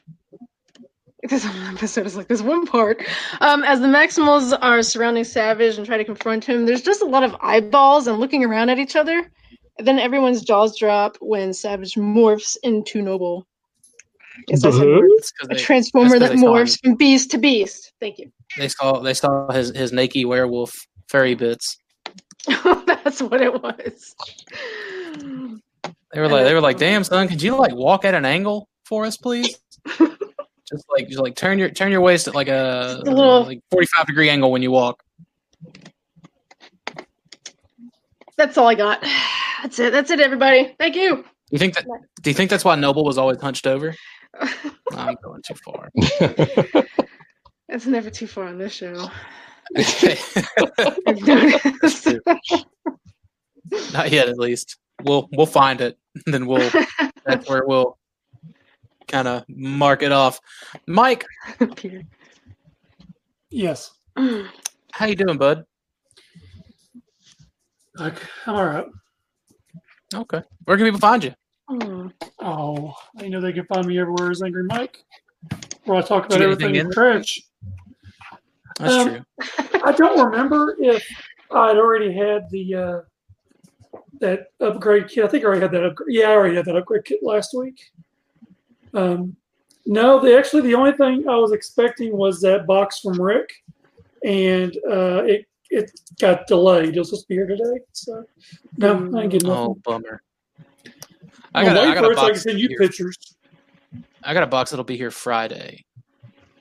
This 1.27 1.43
whole 1.43 1.67
episode 1.75 2.05
is 2.05 2.15
like 2.15 2.27
this 2.27 2.41
one 2.43 2.67
part. 2.67 3.01
Um, 3.41 3.63
as 3.63 3.79
the 3.79 3.87
Maximals 3.87 4.55
are 4.61 4.83
surrounding 4.83 5.23
Savage 5.23 5.77
and 5.77 5.85
try 5.85 5.97
to 5.97 6.03
confront 6.03 6.45
him, 6.45 6.67
there's 6.67 6.83
just 6.83 7.01
a 7.01 7.05
lot 7.05 7.23
of 7.23 7.35
eyeballs 7.41 8.05
and 8.07 8.19
looking 8.19 8.43
around 8.43 8.69
at 8.69 8.77
each 8.77 8.95
other. 8.95 9.31
And 9.79 9.87
then 9.87 9.97
everyone's 9.97 10.43
jaws 10.43 10.77
drop 10.77 11.17
when 11.21 11.51
Savage 11.51 11.95
morphs 11.95 12.55
into 12.61 13.01
Noble. 13.01 13.47
Yes, 14.47 14.63
I 14.63 14.69
said 14.69 14.81
Uh-huh. 14.81 14.85
morph. 14.85 15.07
It's 15.17 15.31
'cause 15.31 15.47
a 15.49 15.55
transformer 15.55 16.19
that 16.19 16.19
that 16.19 16.31
'cause 16.33 16.41
they 16.41 16.47
morphs 16.47 16.79
from 16.83 16.95
beast 16.95 17.31
to 17.31 17.37
beast. 17.39 17.91
Thank 17.99 18.19
you. 18.19 18.31
they 18.59 18.67
saw 18.67 18.99
they 18.99 19.13
saw 19.15 19.51
his 19.51 19.75
his 19.75 19.91
naked 19.91 20.25
werewolf 20.27 20.73
furry 21.09 21.33
bits. 21.33 21.77
That's 22.47 23.21
what 23.21 23.41
it 23.41 23.53
was. 23.61 24.15
They 26.13 26.19
were 26.19 26.27
like 26.29 26.45
they 26.45 26.53
were 26.53 26.61
like, 26.61 26.77
"Damn 26.77 27.03
son, 27.03 27.27
could 27.27 27.41
you 27.41 27.57
like 27.57 27.73
walk 27.75 28.05
at 28.05 28.13
an 28.13 28.25
angle 28.25 28.69
for 28.85 29.05
us, 29.05 29.17
please?" 29.17 29.57
just 29.87 30.85
like 30.89 31.07
just 31.07 31.19
like 31.19 31.35
turn 31.35 31.59
your 31.59 31.69
turn 31.69 31.91
your 31.91 32.01
waist 32.01 32.27
at 32.27 32.35
like 32.35 32.47
a, 32.47 33.01
a 33.05 33.09
little- 33.09 33.43
like 33.43 33.61
forty 33.71 33.87
five 33.87 34.05
degree 34.07 34.29
angle 34.29 34.51
when 34.51 34.61
you 34.61 34.71
walk. 34.71 35.03
That's 38.37 38.57
all 38.57 38.67
I 38.67 38.75
got. 38.75 39.01
That's 39.61 39.79
it. 39.79 39.91
That's 39.91 40.11
it, 40.11 40.19
everybody. 40.19 40.75
Thank 40.77 40.95
you. 40.95 41.23
You 41.51 41.59
think 41.59 41.75
that? 41.75 41.85
Do 42.21 42.29
you 42.29 42.33
think 42.33 42.49
that's 42.49 42.65
why 42.65 42.75
Noble 42.75 43.05
was 43.05 43.17
always 43.17 43.39
hunched 43.39 43.65
over? 43.65 43.95
I'm 44.93 45.15
going 45.23 45.41
too 45.41 45.55
far. 45.63 45.89
It's 47.69 47.85
never 47.85 48.09
too 48.09 48.27
far 48.27 48.45
on 48.47 48.57
this 48.57 48.73
show. 48.73 49.09
Not 53.93 54.11
yet, 54.11 54.29
at 54.29 54.37
least. 54.37 54.77
We'll 55.03 55.27
we'll 55.33 55.45
find 55.45 55.81
it. 55.81 55.97
Then 56.25 56.45
we'll 56.45 56.69
that's 57.25 57.49
where 57.49 57.65
we'll 57.65 57.97
kind 59.07 59.27
of 59.27 59.43
mark 59.49 60.03
it 60.03 60.11
off. 60.11 60.39
Mike, 60.87 61.25
Peter. 61.75 62.03
Yes. 63.49 63.91
how 64.15 65.05
you 65.05 65.15
doing, 65.15 65.37
bud? 65.37 65.65
Okay. 67.99 68.27
I'm 68.45 68.55
all 68.55 68.65
right. 68.65 68.85
Okay. 70.13 70.41
Where 70.65 70.77
can 70.77 70.85
people 70.85 70.99
find 70.99 71.23
you? 71.23 71.33
Oh. 72.39 72.93
You 73.21 73.29
know 73.29 73.41
they 73.41 73.53
can 73.53 73.65
find 73.65 73.87
me 73.87 73.99
everywhere 73.99 74.31
as 74.31 74.41
Angry 74.41 74.63
Mike, 74.63 75.03
where 75.85 75.97
I 75.97 76.01
talk 76.01 76.25
about 76.25 76.41
everything 76.41 76.75
in 76.75 76.91
in? 76.91 77.43
That's 78.75 78.93
Um, 78.93 79.09
true. 79.09 79.81
I 79.83 79.91
don't 79.91 80.25
remember 80.31 80.75
if 80.79 81.05
I'd 81.51 81.77
already 81.77 82.13
had 82.13 82.49
the 82.49 82.75
uh, 82.75 83.01
that 84.19 84.47
upgrade 84.59 85.07
kit. 85.07 85.23
I 85.23 85.27
think 85.27 85.43
I 85.43 85.47
already 85.47 85.61
had 85.61 85.71
that 85.71 85.85
upgrade. 85.85 86.13
Yeah, 86.15 86.29
I 86.29 86.35
already 86.35 86.55
had 86.55 86.65
that 86.65 86.75
upgrade 86.75 87.05
kit 87.05 87.19
last 87.21 87.53
week. 87.57 87.79
Um, 88.93 89.35
no, 89.85 90.19
the 90.19 90.37
actually 90.37 90.61
the 90.63 90.75
only 90.75 90.93
thing 90.93 91.27
I 91.29 91.35
was 91.35 91.51
expecting 91.51 92.15
was 92.17 92.41
that 92.41 92.65
box 92.65 92.99
from 92.99 93.21
Rick, 93.21 93.49
and 94.23 94.75
uh, 94.89 95.23
it 95.25 95.45
it 95.69 95.91
got 96.19 96.47
delayed. 96.47 96.95
It 96.95 96.99
was 96.99 97.09
supposed 97.09 97.23
to 97.25 97.27
be 97.29 97.35
here 97.35 97.47
today, 97.47 97.79
so 97.91 98.25
no, 98.77 98.93
I 98.93 98.97
didn't 99.21 99.29
get 99.29 99.43
nothing. 99.43 99.57
Oh, 99.57 99.77
bummer. 99.83 100.21
I 101.53 101.63
got, 101.63 101.77
a, 101.77 101.81
I 101.81 101.93
got 101.93 102.03
for 102.03 102.11
a 102.11 102.15
so 102.15 102.21
I 102.21 102.25
can 102.25 102.33
box. 102.33 102.43
send 102.43 102.59
you 102.59 102.67
here. 102.67 102.77
pictures. 102.77 103.17
I 104.23 104.33
got 104.33 104.43
a 104.43 104.47
box 104.47 104.71
that'll 104.71 104.83
be 104.83 104.97
here 104.97 105.11
Friday, 105.11 105.85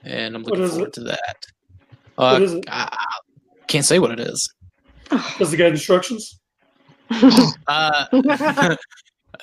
and 0.03 0.35
I'm 0.35 0.43
looking 0.43 0.67
forward 0.67 0.87
it? 0.87 0.93
to 0.93 1.01
that. 1.01 1.45
What 2.15 2.41
Uh, 2.41 2.43
is 2.43 2.53
it? 2.53 2.65
I, 2.69 2.87
I 2.91 3.65
can't 3.67 3.85
say 3.85 3.99
what 3.99 4.11
it 4.11 4.19
is. 4.19 4.53
Does 5.37 5.53
it 5.53 5.57
get 5.57 5.71
instructions? 5.71 6.39
Uh, 7.67 8.05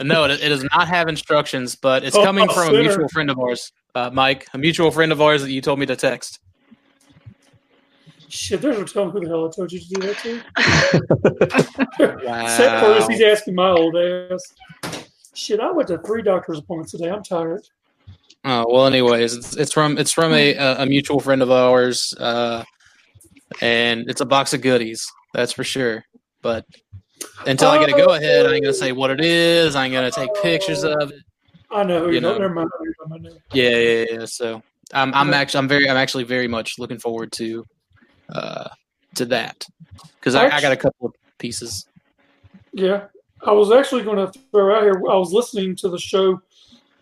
no, 0.00 0.24
it, 0.24 0.40
it 0.40 0.48
does 0.48 0.64
not 0.64 0.88
have 0.88 1.08
instructions, 1.08 1.74
but 1.76 2.04
it's 2.04 2.16
Oh, 2.16 2.22
coming 2.24 2.48
from 2.48 2.74
a 2.74 2.78
mutual 2.78 3.08
friend 3.08 3.30
of 3.30 3.38
ours, 3.38 3.70
uh, 3.94 4.10
Mike, 4.12 4.46
a 4.54 4.58
mutual 4.58 4.90
friend 4.90 5.10
of 5.12 5.20
ours 5.20 5.42
that 5.42 5.50
you 5.50 5.60
told 5.60 5.78
me 5.78 5.86
to 5.86 5.96
text. 5.96 6.38
Shit, 8.28 8.62
there's 8.62 8.78
no 8.78 8.84
telling 8.84 9.10
who 9.10 9.20
the 9.20 9.28
hell 9.28 9.46
I 9.46 9.50
told 9.54 9.70
you 9.72 9.80
to 9.80 9.88
do 9.88 10.00
that 10.06 10.18
to. 11.98 12.16
Wow. 12.24 12.42
Except 12.44 12.80
for 12.84 12.94
this, 12.94 13.06
he's 13.08 13.22
asking 13.22 13.54
my 13.54 13.68
old 13.70 13.96
ass. 13.96 14.42
Shit, 15.34 15.60
I 15.60 15.70
went 15.70 15.88
to 15.88 15.98
three 15.98 16.22
doctor's 16.22 16.58
appointments 16.58 16.92
today. 16.92 17.10
I'm 17.10 17.22
tired. 17.22 17.62
Oh 18.44 18.64
well. 18.68 18.86
Anyways, 18.86 19.36
it's 19.36 19.56
it's 19.56 19.72
from 19.72 19.98
it's 19.98 20.12
from 20.12 20.32
a 20.32 20.54
a 20.56 20.86
mutual 20.86 21.20
friend 21.20 21.42
of 21.42 21.50
ours, 21.50 22.12
uh, 22.18 22.64
and 23.60 24.08
it's 24.10 24.20
a 24.20 24.26
box 24.26 24.52
of 24.52 24.62
goodies. 24.62 25.10
That's 25.32 25.52
for 25.52 25.64
sure. 25.64 26.04
But 26.42 26.66
until 27.46 27.68
I 27.68 27.78
get 27.78 27.96
a 27.96 28.04
go 28.04 28.14
ahead, 28.14 28.46
I 28.46 28.54
ain't 28.54 28.64
gonna 28.64 28.74
say 28.74 28.92
what 28.92 29.10
it 29.10 29.20
is. 29.20 29.76
I 29.76 29.84
ain't 29.84 29.94
gonna 29.94 30.10
take 30.10 30.30
pictures 30.42 30.82
of 30.82 31.12
it. 31.12 31.22
I 31.70 31.84
know 31.84 32.08
You 32.08 32.20
know. 32.20 32.36
Never 32.36 32.52
mind. 32.52 32.70
who 32.78 32.84
you're 32.84 32.94
talking 32.94 33.12
about 33.12 33.32
now. 33.32 33.38
Yeah, 33.52 33.70
yeah, 33.70 34.04
yeah. 34.10 34.24
So 34.24 34.62
I'm 34.92 35.14
I'm 35.14 35.32
actually 35.32 35.58
I'm 35.58 35.68
very 35.68 35.88
I'm 35.88 35.96
actually 35.96 36.24
very 36.24 36.48
much 36.48 36.78
looking 36.78 36.98
forward 36.98 37.32
to 37.32 37.64
uh 38.28 38.68
to 39.14 39.24
that 39.26 39.66
because 40.18 40.34
I, 40.34 40.48
I 40.48 40.60
got 40.60 40.72
a 40.72 40.76
couple 40.76 41.06
of 41.06 41.14
pieces. 41.38 41.86
Yeah, 42.72 43.04
I 43.42 43.52
was 43.52 43.70
actually 43.70 44.02
going 44.02 44.16
to 44.16 44.38
throw 44.50 44.74
out 44.74 44.82
here. 44.82 44.94
I 45.10 45.16
was 45.16 45.32
listening 45.32 45.76
to 45.76 45.88
the 45.88 45.98
show 45.98 46.40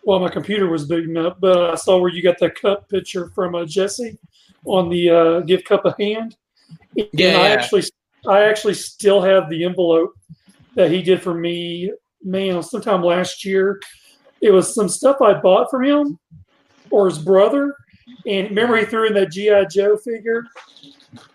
while 0.03 0.19
my 0.19 0.29
computer 0.29 0.67
was 0.67 0.85
booting 0.85 1.17
up, 1.17 1.39
but 1.39 1.71
I 1.71 1.75
saw 1.75 1.99
where 1.99 2.11
you 2.11 2.23
got 2.23 2.39
the 2.39 2.49
cup 2.49 2.89
picture 2.89 3.29
from 3.29 3.55
uh, 3.55 3.65
Jesse 3.65 4.17
on 4.65 4.89
the 4.89 5.09
uh, 5.09 5.39
gift 5.41 5.65
cup 5.65 5.85
of 5.85 5.95
hand. 5.99 6.35
And 6.97 7.07
Yeah, 7.13 7.37
I 7.37 7.49
actually, 7.49 7.83
I 8.27 8.43
actually 8.43 8.73
still 8.73 9.21
have 9.21 9.49
the 9.49 9.63
envelope 9.63 10.13
that 10.75 10.91
he 10.91 11.01
did 11.01 11.21
for 11.21 11.33
me. 11.33 11.91
Man, 12.23 12.61
sometime 12.61 13.03
last 13.03 13.45
year, 13.45 13.79
it 14.41 14.51
was 14.51 14.73
some 14.73 14.89
stuff 14.89 15.21
I 15.21 15.33
bought 15.33 15.69
from 15.69 15.83
him 15.83 16.19
or 16.89 17.07
his 17.07 17.19
brother, 17.19 17.75
and 18.27 18.49
remember 18.49 18.77
he 18.77 18.85
threw 18.85 19.07
in 19.07 19.13
that 19.13 19.31
GI 19.31 19.67
Joe 19.71 19.97
figure, 19.97 20.45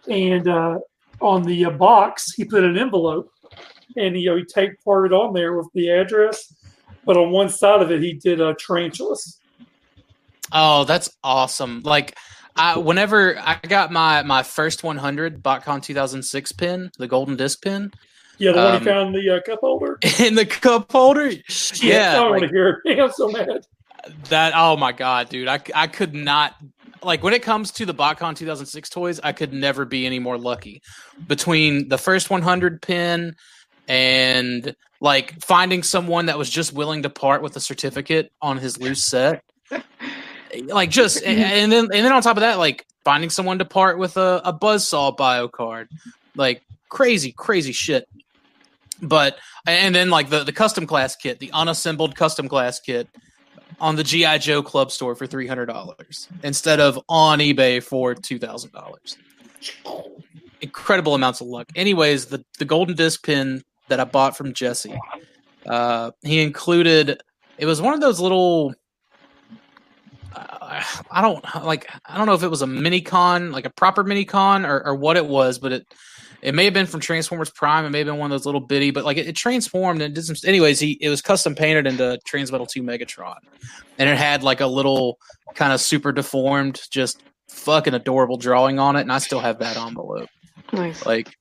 and 0.08 0.46
uh, 0.46 0.78
on 1.20 1.42
the 1.42 1.66
uh, 1.66 1.70
box, 1.70 2.34
he 2.34 2.44
put 2.44 2.62
an 2.62 2.76
envelope, 2.76 3.30
and 3.96 4.18
you 4.18 4.30
know 4.30 4.36
he 4.36 4.44
taped 4.44 4.84
part 4.84 5.06
of 5.06 5.12
it 5.12 5.14
on 5.14 5.32
there 5.32 5.56
with 5.56 5.68
the 5.74 5.88
address, 5.88 6.54
but 7.06 7.16
on 7.16 7.30
one 7.30 7.48
side 7.48 7.80
of 7.80 7.90
it 7.90 8.02
he 8.02 8.12
did 8.12 8.40
a 8.40 8.48
uh, 8.48 8.54
tarantulas. 8.58 9.40
Oh, 10.52 10.84
that's 10.84 11.10
awesome! 11.24 11.80
Like, 11.84 12.16
I 12.54 12.78
whenever 12.78 13.38
I 13.38 13.58
got 13.66 13.90
my 13.90 14.22
my 14.22 14.42
first 14.42 14.84
100 14.84 15.42
BotCon 15.42 15.82
2006 15.82 16.52
pin, 16.52 16.90
the 16.98 17.08
golden 17.08 17.36
disc 17.36 17.62
pin. 17.62 17.92
Yeah, 18.38 18.52
the 18.52 18.58
one 18.58 18.74
Um, 18.74 18.78
he 18.80 18.84
found 18.84 19.16
in 19.16 19.24
the 19.24 19.36
uh, 19.36 19.40
cup 19.40 19.60
holder. 19.60 19.98
in 20.20 20.34
the 20.34 20.44
cup 20.46 20.92
holder. 20.92 21.32
Shit, 21.48 21.82
Yeah, 21.82 22.10
I 22.10 22.12
don't 22.16 22.30
like- 22.32 22.40
want 22.42 22.42
to 22.42 22.48
hear 22.56 22.82
it. 22.84 23.00
I'm 23.00 23.10
so 23.12 23.28
mad. 23.30 23.66
That 24.28 24.52
oh 24.54 24.76
my 24.76 24.92
god, 24.92 25.28
dude! 25.30 25.48
I 25.48 25.58
I 25.74 25.86
could 25.88 26.14
not 26.14 26.54
like 27.02 27.24
when 27.24 27.34
it 27.34 27.42
comes 27.42 27.72
to 27.72 27.86
the 27.86 27.94
BotCon 27.94 28.36
2006 28.36 28.88
toys, 28.88 29.18
I 29.24 29.32
could 29.32 29.52
never 29.52 29.84
be 29.84 30.06
any 30.06 30.20
more 30.20 30.38
lucky. 30.38 30.80
Between 31.26 31.88
the 31.88 31.98
first 31.98 32.30
100 32.30 32.82
pin 32.82 33.34
and 33.88 34.74
like 35.00 35.40
finding 35.42 35.82
someone 35.82 36.26
that 36.26 36.38
was 36.38 36.50
just 36.50 36.72
willing 36.72 37.02
to 37.02 37.10
part 37.10 37.42
with 37.42 37.56
a 37.56 37.60
certificate 37.60 38.32
on 38.40 38.58
his 38.58 38.78
loose 38.78 39.04
set, 39.04 39.42
like 40.66 40.90
just 40.90 41.22
and, 41.22 41.38
and 41.38 41.72
then 41.72 41.84
and 41.84 42.04
then 42.04 42.12
on 42.12 42.22
top 42.22 42.36
of 42.36 42.42
that, 42.42 42.58
like 42.58 42.86
finding 43.04 43.30
someone 43.30 43.58
to 43.58 43.64
part 43.64 43.98
with 43.98 44.16
a, 44.16 44.40
a 44.44 44.52
buzzsaw 44.52 45.16
bio 45.16 45.48
card, 45.48 45.88
like 46.34 46.62
crazy 46.88 47.32
crazy 47.32 47.72
shit. 47.72 48.08
But 49.02 49.36
and 49.66 49.94
then 49.94 50.10
like 50.10 50.30
the 50.30 50.44
the 50.44 50.52
custom 50.52 50.86
class 50.86 51.16
kit, 51.16 51.38
the 51.38 51.52
unassembled 51.52 52.16
custom 52.16 52.48
class 52.48 52.80
kit 52.80 53.08
on 53.80 53.96
the 53.96 54.02
GI 54.02 54.38
Joe 54.38 54.62
Club 54.62 54.90
store 54.90 55.14
for 55.14 55.26
three 55.26 55.46
hundred 55.46 55.66
dollars 55.66 56.28
instead 56.42 56.80
of 56.80 56.98
on 57.08 57.38
eBay 57.40 57.82
for 57.82 58.14
two 58.14 58.38
thousand 58.38 58.72
dollars. 58.72 59.16
Incredible 60.62 61.14
amounts 61.14 61.40
of 61.40 61.48
luck. 61.48 61.66
Anyways, 61.76 62.26
the 62.26 62.44
the 62.58 62.64
golden 62.64 62.96
disc 62.96 63.22
pin 63.24 63.62
that 63.88 64.00
I 64.00 64.04
bought 64.04 64.36
from 64.36 64.52
Jesse, 64.52 64.98
uh, 65.66 66.10
he 66.22 66.42
included. 66.42 67.20
It 67.58 67.66
was 67.66 67.80
one 67.80 67.94
of 67.94 68.00
those 68.00 68.20
little. 68.20 68.74
Uh, 70.34 70.82
I 71.10 71.22
don't 71.22 71.44
like. 71.64 71.90
I 72.04 72.18
don't 72.18 72.26
know 72.26 72.34
if 72.34 72.42
it 72.42 72.48
was 72.48 72.62
a 72.62 72.66
mini 72.66 73.00
con, 73.00 73.52
like 73.52 73.64
a 73.64 73.70
proper 73.70 74.04
mini 74.04 74.24
con, 74.24 74.66
or, 74.66 74.82
or 74.84 74.94
what 74.94 75.16
it 75.16 75.26
was, 75.26 75.58
but 75.58 75.72
it 75.72 75.86
it 76.42 76.54
may 76.54 76.64
have 76.64 76.74
been 76.74 76.86
from 76.86 77.00
Transformers 77.00 77.50
Prime. 77.50 77.84
It 77.84 77.90
may 77.90 77.98
have 77.98 78.06
been 78.06 78.18
one 78.18 78.30
of 78.30 78.34
those 78.34 78.46
little 78.46 78.60
bitty, 78.60 78.90
but 78.90 79.04
like 79.04 79.16
it, 79.16 79.26
it 79.26 79.36
transformed 79.36 80.02
and 80.02 80.14
did 80.14 80.24
some. 80.24 80.36
Anyways, 80.44 80.78
he 80.78 80.98
it 81.00 81.08
was 81.08 81.22
custom 81.22 81.54
painted 81.54 81.86
into 81.86 82.18
Transmetal 82.28 82.68
Two 82.68 82.82
Megatron, 82.82 83.36
and 83.98 84.08
it 84.08 84.16
had 84.16 84.42
like 84.42 84.60
a 84.60 84.66
little 84.66 85.18
kind 85.54 85.72
of 85.72 85.80
super 85.80 86.12
deformed, 86.12 86.82
just 86.90 87.22
fucking 87.48 87.94
adorable 87.94 88.36
drawing 88.36 88.78
on 88.78 88.96
it, 88.96 89.02
and 89.02 89.12
I 89.12 89.18
still 89.18 89.40
have 89.40 89.58
that 89.60 89.76
envelope. 89.76 90.28
Nice. 90.72 91.06
Like, 91.06 91.34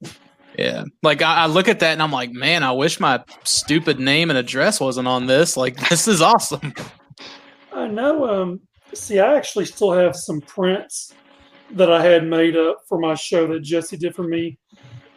yeah, 0.58 0.84
like 1.04 1.22
I, 1.22 1.44
I 1.44 1.46
look 1.48 1.68
at 1.68 1.80
that 1.80 1.94
and 1.94 2.02
I'm 2.02 2.12
like, 2.12 2.32
man, 2.32 2.64
I 2.64 2.72
wish 2.72 3.00
my 3.00 3.24
stupid 3.44 4.00
name 4.00 4.30
and 4.30 4.38
address 4.38 4.80
wasn't 4.80 5.08
on 5.08 5.26
this. 5.28 5.56
Like, 5.58 5.76
this 5.90 6.08
is 6.08 6.22
awesome. 6.22 6.74
I 7.74 7.88
know. 7.88 8.28
Um, 8.30 8.60
see, 8.94 9.20
I 9.20 9.36
actually 9.36 9.66
still 9.66 9.92
have 9.92 10.16
some 10.16 10.42
prints 10.42 11.14
that 11.72 11.92
I 11.92 12.02
had 12.02 12.26
made 12.26 12.56
up 12.56 12.82
for 12.88 13.00
my 13.00 13.16
show 13.16 13.48
that 13.48 13.62
Jesse 13.62 13.98
did 13.98 14.16
for 14.16 14.24
me, 14.24 14.58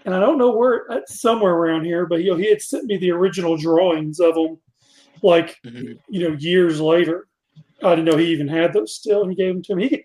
and 0.05 0.15
I 0.15 0.21
don't 0.21 0.39
know 0.39 0.57
where, 0.57 0.87
it's 0.91 1.21
somewhere 1.21 1.55
around 1.55 1.85
here, 1.85 2.07
but 2.07 2.23
you 2.23 2.31
know, 2.31 2.37
he 2.37 2.49
had 2.49 2.63
sent 2.63 2.85
me 2.87 2.97
the 2.97 3.11
original 3.11 3.57
drawings 3.57 4.19
of 4.21 4.35
them, 4.35 4.59
like 5.23 5.57
Mhm. 5.67 5.99
you 6.09 6.29
know, 6.29 6.37
years 6.39 6.81
later. 6.81 7.27
I 7.81 7.91
didn't 7.91 8.07
know 8.07 8.17
he 8.17 8.27
even 8.33 8.49
had 8.49 8.73
those 8.73 8.93
still, 8.97 9.23
and 9.23 9.31
he 9.31 9.37
gave 9.37 9.55
them 9.55 9.63
to 9.63 9.77
me. 9.77 9.89
He, 9.89 10.05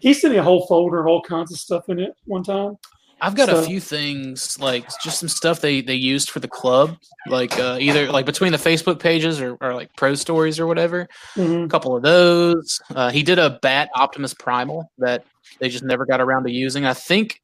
he 0.00 0.14
sent 0.14 0.32
me 0.32 0.38
a 0.38 0.42
whole 0.42 0.66
folder 0.66 1.00
of 1.00 1.06
all 1.06 1.20
kinds 1.20 1.52
of 1.52 1.58
stuff 1.58 1.86
in 1.90 1.98
it 1.98 2.12
one 2.24 2.42
time. 2.42 2.78
I've 3.22 3.34
got 3.34 3.48
a 3.48 3.62
few 3.62 3.80
things 3.80 4.58
like 4.58 4.86
just 5.02 5.20
some 5.20 5.28
stuff 5.28 5.60
they 5.60 5.80
they 5.82 5.94
used 5.94 6.30
for 6.30 6.40
the 6.40 6.48
club, 6.48 6.96
like 7.26 7.58
uh, 7.58 7.76
either 7.80 8.10
like 8.10 8.26
between 8.26 8.52
the 8.52 8.58
Facebook 8.58 8.98
pages 8.98 9.40
or, 9.40 9.56
or 9.60 9.74
like 9.74 9.94
pro 9.96 10.14
stories 10.14 10.58
or 10.58 10.66
whatever. 10.66 11.08
Mhm. 11.34 11.66
A 11.66 11.68
couple 11.68 11.96
of 11.96 12.02
those. 12.02 12.80
Uh, 12.94 13.10
he 13.10 13.22
did 13.22 13.38
a 13.38 13.58
Bat 13.62 13.90
Optimus 13.94 14.34
Primal 14.34 14.90
that 14.98 15.24
they 15.58 15.68
just 15.68 15.84
never 15.84 16.06
got 16.06 16.20
around 16.20 16.44
to 16.44 16.50
using. 16.50 16.86
I 16.86 16.94
think 16.94 17.42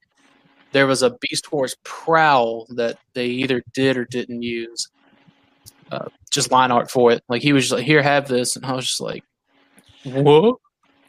there 0.73 0.87
was 0.87 1.03
a 1.03 1.11
Beast 1.21 1.53
Wars 1.53 1.77
Prowl 1.85 2.67
that 2.71 2.99
they 3.15 3.27
either 3.27 3.62
did 3.75 3.97
or 3.97 4.05
didn't 4.05 4.43
use. 4.43 4.89
Uh, 5.91 6.09
just 6.31 6.51
line 6.51 6.71
art 6.71 6.91
for 6.91 7.12
it. 7.12 7.23
Like 7.29 7.43
he 7.43 7.53
was 7.53 7.65
just 7.65 7.73
like, 7.75 7.85
"Here, 7.85 8.03
have 8.03 8.29
this," 8.29 8.57
and 8.57 8.65
I 8.67 8.73
was 8.73 8.87
just 8.87 9.01
like, 9.01 9.23
"What?" 10.05 10.57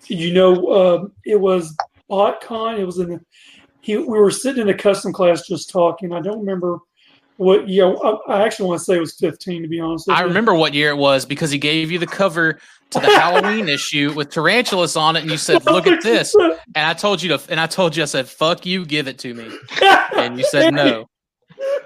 You 0.08 0.34
know, 0.34 0.73
um, 0.73 1.12
it 1.25 1.39
was 1.39 1.75
BotCon. 2.10 2.80
It 2.80 2.86
was 2.86 2.99
in. 2.99 3.19
He, 3.88 3.95
we 3.95 4.19
were 4.19 4.32
sitting 4.32 4.63
in 4.63 4.67
a 4.67 4.73
custom 4.73 5.13
class 5.13 5.47
just 5.47 5.69
talking. 5.69 6.12
I 6.12 6.19
don't 6.19 6.39
remember 6.39 6.80
what. 7.38 7.69
Yeah, 7.69 7.86
I, 7.86 8.17
I 8.28 8.45
actually 8.45 8.67
want 8.67 8.80
to 8.80 8.84
say 8.84 8.97
it 8.97 9.00
was 9.00 9.15
fifteen. 9.15 9.62
To 9.62 9.69
be 9.69 9.80
honest, 9.80 10.08
with 10.08 10.17
I 10.17 10.23
you. 10.23 10.28
remember 10.28 10.54
what 10.54 10.73
year 10.73 10.89
it 10.89 10.97
was 10.97 11.26
because 11.26 11.52
he 11.52 11.58
gave 11.58 11.89
you 11.89 11.97
the 11.97 12.06
cover 12.06 12.60
to 12.89 13.00
the 13.00 13.08
Halloween 13.08 13.69
issue 13.69 14.12
with 14.13 14.30
Tarantulas 14.30 14.97
on 14.97 15.15
it, 15.15 15.21
and 15.21 15.32
you 15.32 15.38
said, 15.38 15.63
"Look 15.63 15.88
at 15.88 16.04
this." 16.04 16.36
And 16.36 16.60
I 16.76 16.91
told 16.95 17.23
you 17.23 17.30
to, 17.30 17.41
and 17.50 17.62
I 17.62 17.65
told 17.65 17.95
you, 17.95 18.04
I 18.04 18.08
said, 18.08 18.28
"Fuck 18.28 18.65
you, 18.65 18.86
give 18.86 19.08
it 19.08 19.19
to 19.19 19.34
me," 19.34 19.50
and 20.17 20.38
you 20.38 20.43
said 20.43 20.73
no. 20.73 21.08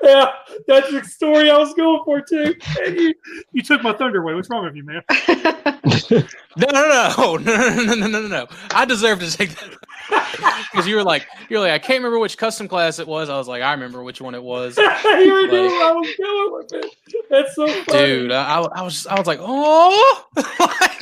Yeah, 0.03 0.31
that's 0.67 0.91
the 0.91 1.03
story 1.03 1.51
I 1.51 1.57
was 1.59 1.75
going 1.75 2.01
for 2.03 2.21
too. 2.21 2.55
And 2.83 2.95
you, 2.95 3.13
you 3.53 3.61
took 3.61 3.83
my 3.83 3.93
thunder 3.93 4.23
away. 4.23 4.33
What's 4.33 4.49
wrong 4.49 4.65
with 4.65 4.75
you, 4.75 4.83
man? 4.83 5.03
No, 6.57 6.67
no, 6.69 6.81
no, 6.89 7.37
no, 7.37 7.37
no, 7.37 7.83
no, 7.85 7.95
no, 7.95 8.07
no, 8.07 8.27
no. 8.27 8.47
I 8.71 8.83
deserve 8.83 9.21
to 9.21 9.31
take 9.31 9.51
that 9.51 9.77
because 10.71 10.87
you 10.87 10.95
were 10.95 11.03
like, 11.03 11.27
you're 11.49 11.59
like, 11.59 11.71
I 11.71 11.79
can't 11.79 11.99
remember 11.99 12.19
which 12.19 12.37
custom 12.37 12.67
class 12.67 12.99
it 12.99 13.07
was. 13.07 13.29
I 13.29 13.37
was 13.37 13.47
like, 13.47 13.61
I 13.61 13.71
remember 13.71 14.03
which 14.03 14.21
one 14.21 14.35
it 14.35 14.43
was, 14.43 14.77
you 14.77 15.47
knew 15.47 15.67
where 15.67 15.89
I 15.89 15.91
was 15.91 16.09
going 16.17 16.53
with 16.53 16.73
it. 16.73 16.95
That's 17.29 17.55
so 17.55 17.67
funny. 17.83 18.05
dude. 18.05 18.31
I, 18.31 18.61
I 18.61 18.81
was, 18.81 19.07
I 19.07 19.17
was 19.17 19.27
like, 19.27 19.39
oh, 19.41 20.27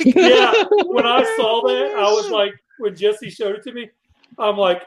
Yeah, 0.04 0.52
when 0.86 1.06
I 1.06 1.22
saw 1.36 1.62
that, 1.66 1.94
I 1.96 2.10
was 2.10 2.30
like, 2.30 2.52
when 2.78 2.96
Jesse 2.96 3.30
showed 3.30 3.56
it 3.56 3.62
to 3.64 3.72
me, 3.72 3.90
I'm 4.38 4.56
like, 4.56 4.82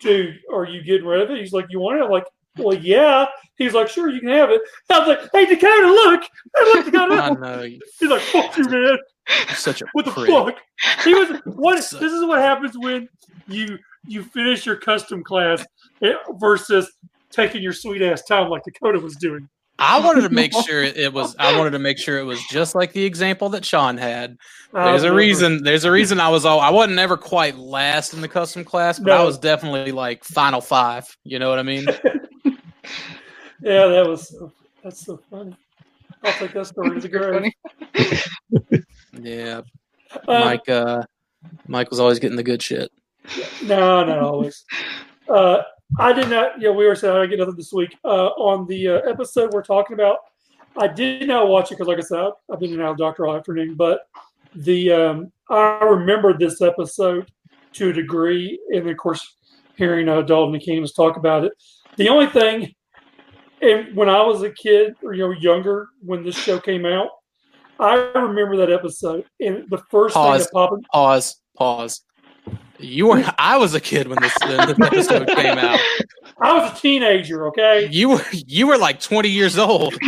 dude, 0.00 0.40
are 0.52 0.64
you 0.64 0.82
getting 0.82 1.06
rid 1.06 1.22
of 1.22 1.30
it? 1.30 1.38
He's 1.38 1.52
like, 1.52 1.66
you 1.70 1.80
want 1.80 1.98
it? 1.98 2.04
I'm 2.04 2.10
like, 2.10 2.26
well, 2.58 2.76
yeah. 2.76 3.26
He's 3.58 3.72
like, 3.72 3.88
sure, 3.88 4.10
you 4.10 4.20
can 4.20 4.28
have 4.28 4.50
it. 4.50 4.60
I 4.90 4.98
was 4.98 5.08
like, 5.08 5.28
hey, 5.32 5.46
Dakota, 5.46 5.86
look. 5.86 6.22
I 6.56 6.82
Dakota. 6.84 7.34
know 7.40 7.62
you- 7.62 7.80
He's 7.98 8.10
like, 8.10 8.20
fuck 8.22 8.56
you, 8.58 8.64
man. 8.64 8.98
you're 9.46 9.56
such 9.56 9.82
a 9.82 9.86
What 9.92 10.04
the 10.04 10.10
prick. 10.10 10.28
fuck? 10.28 10.56
He 11.04 11.14
was 11.14 11.40
what? 11.46 11.76
This 11.76 11.92
is 12.12 12.24
what 12.24 12.38
happens 12.40 12.76
when 12.78 13.08
you 13.48 13.78
you 14.06 14.22
finish 14.22 14.64
your 14.66 14.76
custom 14.76 15.24
class 15.24 15.64
eh, 16.02 16.12
versus 16.38 16.92
taking 17.30 17.62
your 17.62 17.72
sweet 17.72 18.02
ass 18.02 18.22
time 18.22 18.48
like 18.50 18.62
Dakota 18.64 18.98
was 19.00 19.16
doing. 19.16 19.48
I 19.78 20.00
wanted 20.00 20.22
to 20.22 20.30
make 20.30 20.52
sure 20.66 20.82
it, 20.82 20.96
it 20.96 21.12
was. 21.12 21.34
I 21.38 21.56
wanted 21.58 21.70
to 21.72 21.78
make 21.78 21.98
sure 21.98 22.18
it 22.18 22.24
was 22.24 22.40
just 22.48 22.74
like 22.74 22.92
the 22.92 23.04
example 23.04 23.48
that 23.50 23.64
Sean 23.64 23.96
had. 23.98 24.36
There's 24.72 25.02
a 25.02 25.12
reason. 25.12 25.62
There's 25.64 25.84
a 25.84 25.90
reason 25.90 26.20
I 26.20 26.28
was 26.28 26.44
all. 26.44 26.60
I 26.60 26.70
wasn't 26.70 26.98
ever 26.98 27.16
quite 27.16 27.56
last 27.56 28.14
in 28.14 28.20
the 28.20 28.28
custom 28.28 28.64
class, 28.64 28.98
but 28.98 29.12
I 29.12 29.24
was 29.24 29.38
definitely 29.38 29.92
like 29.92 30.24
final 30.24 30.60
five. 30.60 31.04
You 31.24 31.38
know 31.38 31.48
what 31.50 31.58
I 31.58 31.62
mean? 31.62 31.86
Yeah, 33.62 33.86
that 33.86 34.06
was 34.06 34.28
so, 34.28 34.52
that's 34.82 35.04
so 35.04 35.20
funny. 35.30 35.56
I'll 36.22 36.32
take 36.34 36.52
that 36.52 36.66
story 36.66 37.00
to 37.00 37.08
grave. 37.08 37.52
Yeah, 39.18 39.62
Um, 40.28 40.40
Mike. 40.40 40.68
Uh, 40.68 41.02
Mike 41.66 41.90
was 41.90 42.00
always 42.00 42.18
getting 42.18 42.36
the 42.36 42.42
good 42.42 42.62
shit. 42.62 42.90
No, 43.64 44.04
not 44.04 44.18
always. 44.18 44.64
Uh, 45.28 45.62
I 45.98 46.12
did 46.12 46.28
not. 46.28 46.60
Yeah, 46.60 46.70
we 46.70 46.86
were 46.86 46.94
saying 46.94 47.16
I 47.16 47.26
get 47.26 47.38
nothing 47.38 47.56
this 47.56 47.72
week. 47.72 47.96
Uh, 48.04 48.28
on 48.28 48.66
the 48.66 48.88
uh, 48.88 48.98
episode 49.00 49.52
we're 49.52 49.62
talking 49.62 49.94
about, 49.94 50.18
I 50.76 50.88
did 50.88 51.26
not 51.28 51.48
watch 51.48 51.70
it 51.70 51.74
because, 51.78 51.88
like 51.88 51.98
I 51.98 52.02
said, 52.02 52.30
I've 52.50 52.60
been 52.60 52.72
in 52.72 52.80
out 52.80 52.92
of 52.92 52.98
doctor 52.98 53.26
all 53.26 53.36
afternoon. 53.36 53.74
But 53.74 54.08
the 54.54 54.92
um, 54.92 55.32
I 55.50 55.80
remember 55.82 56.36
this 56.36 56.60
episode 56.62 57.30
to 57.74 57.90
a 57.90 57.92
degree, 57.92 58.58
and 58.72 58.88
of 58.88 58.96
course, 58.96 59.36
hearing 59.76 60.08
uh, 60.08 60.22
Dalton 60.22 60.54
and 60.54 60.62
Keenan's 60.62 60.92
talk 60.92 61.16
about 61.16 61.44
it. 61.44 61.52
The 61.96 62.08
only 62.08 62.26
thing, 62.26 62.74
and 63.60 63.96
when 63.96 64.08
I 64.08 64.22
was 64.22 64.42
a 64.42 64.50
kid 64.50 64.94
or 65.02 65.14
you 65.14 65.22
know 65.22 65.30
younger 65.30 65.88
when 66.02 66.24
this 66.24 66.36
show 66.36 66.58
came 66.58 66.86
out, 66.86 67.08
I 67.78 67.94
remember 68.14 68.56
that 68.58 68.70
episode, 68.70 69.24
and 69.40 69.64
the 69.70 69.78
first 69.90 70.14
Pause. 70.14 70.38
thing 70.38 70.48
that 70.52 70.52
popped. 70.52 70.84
Pause. 70.92 71.40
Pause. 71.56 72.02
You 72.78 73.06
were. 73.08 73.24
I 73.38 73.56
was 73.56 73.74
a 73.74 73.80
kid 73.80 74.06
when 74.08 74.20
this, 74.20 74.34
when 74.42 74.68
this 74.68 74.78
episode 74.78 75.28
came 75.28 75.58
out. 75.58 75.80
I 76.40 76.52
was 76.58 76.72
a 76.72 76.80
teenager, 76.80 77.46
okay. 77.48 77.88
You 77.90 78.10
were. 78.10 78.24
You 78.32 78.66
were 78.66 78.76
like 78.76 79.00
20 79.00 79.28
years 79.28 79.58
old. 79.58 79.94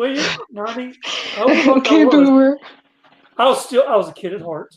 Well, 0.00 0.16
you, 0.16 0.24
Nani, 0.50 0.94
I 1.36 1.44
was, 1.44 1.68
I, 1.68 1.70
Okay, 1.72 2.06
was. 2.06 2.58
I 3.36 3.44
was 3.44 3.66
still, 3.66 3.84
I 3.86 3.96
was 3.96 4.08
a 4.08 4.14
kid 4.14 4.32
at 4.32 4.40
heart. 4.40 4.74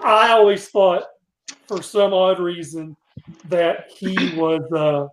I 0.06 0.30
always 0.30 0.70
thought, 0.70 1.03
for 1.68 1.82
some 1.82 2.14
odd 2.14 2.39
reason, 2.39 2.95
that 3.45 3.89
he 3.89 4.38
was, 4.38 4.62
uh, 4.72 5.08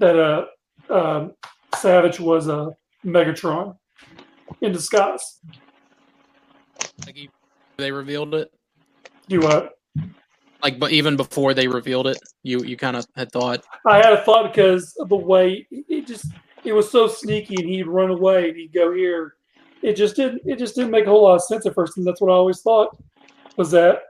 that 0.00 0.18
uh, 0.18 0.92
um, 0.92 1.34
Savage 1.76 2.18
was 2.18 2.48
a 2.48 2.72
Megatron 3.06 3.76
in 4.60 4.72
disguise. 4.72 5.40
Like 7.06 7.14
he, 7.14 7.30
they 7.76 7.92
revealed 7.92 8.34
it? 8.34 8.52
Do 9.28 9.40
what? 9.40 9.78
Like, 10.60 10.80
but 10.80 10.90
even 10.90 11.16
before 11.16 11.54
they 11.54 11.68
revealed 11.68 12.08
it, 12.08 12.18
you 12.42 12.64
you 12.64 12.76
kind 12.76 12.96
of 12.96 13.06
had 13.14 13.30
thought. 13.30 13.62
I 13.86 13.98
had 13.98 14.12
a 14.12 14.22
thought 14.22 14.52
because 14.52 14.94
of 14.98 15.08
the 15.08 15.16
way 15.16 15.66
it 15.70 16.06
just 16.06 16.26
it 16.64 16.72
was 16.72 16.90
so 16.90 17.06
sneaky, 17.06 17.56
and 17.58 17.68
he'd 17.68 17.86
run 17.86 18.10
away 18.10 18.48
and 18.48 18.56
he'd 18.56 18.72
go 18.72 18.92
here. 18.92 19.34
It 19.82 19.94
just 19.94 20.16
didn't. 20.16 20.42
It 20.46 20.58
just 20.58 20.74
didn't 20.74 20.90
make 20.90 21.06
a 21.06 21.10
whole 21.10 21.24
lot 21.24 21.36
of 21.36 21.42
sense 21.42 21.66
at 21.66 21.74
first, 21.74 21.98
and 21.98 22.06
that's 22.06 22.20
what 22.20 22.30
I 22.30 22.34
always 22.34 22.60
thought 22.62 22.96
was 23.56 23.70
that 23.72 24.02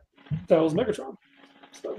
that 0.48 0.60
was 0.60 0.74
Megatron. 0.74 1.16
So 1.72 1.96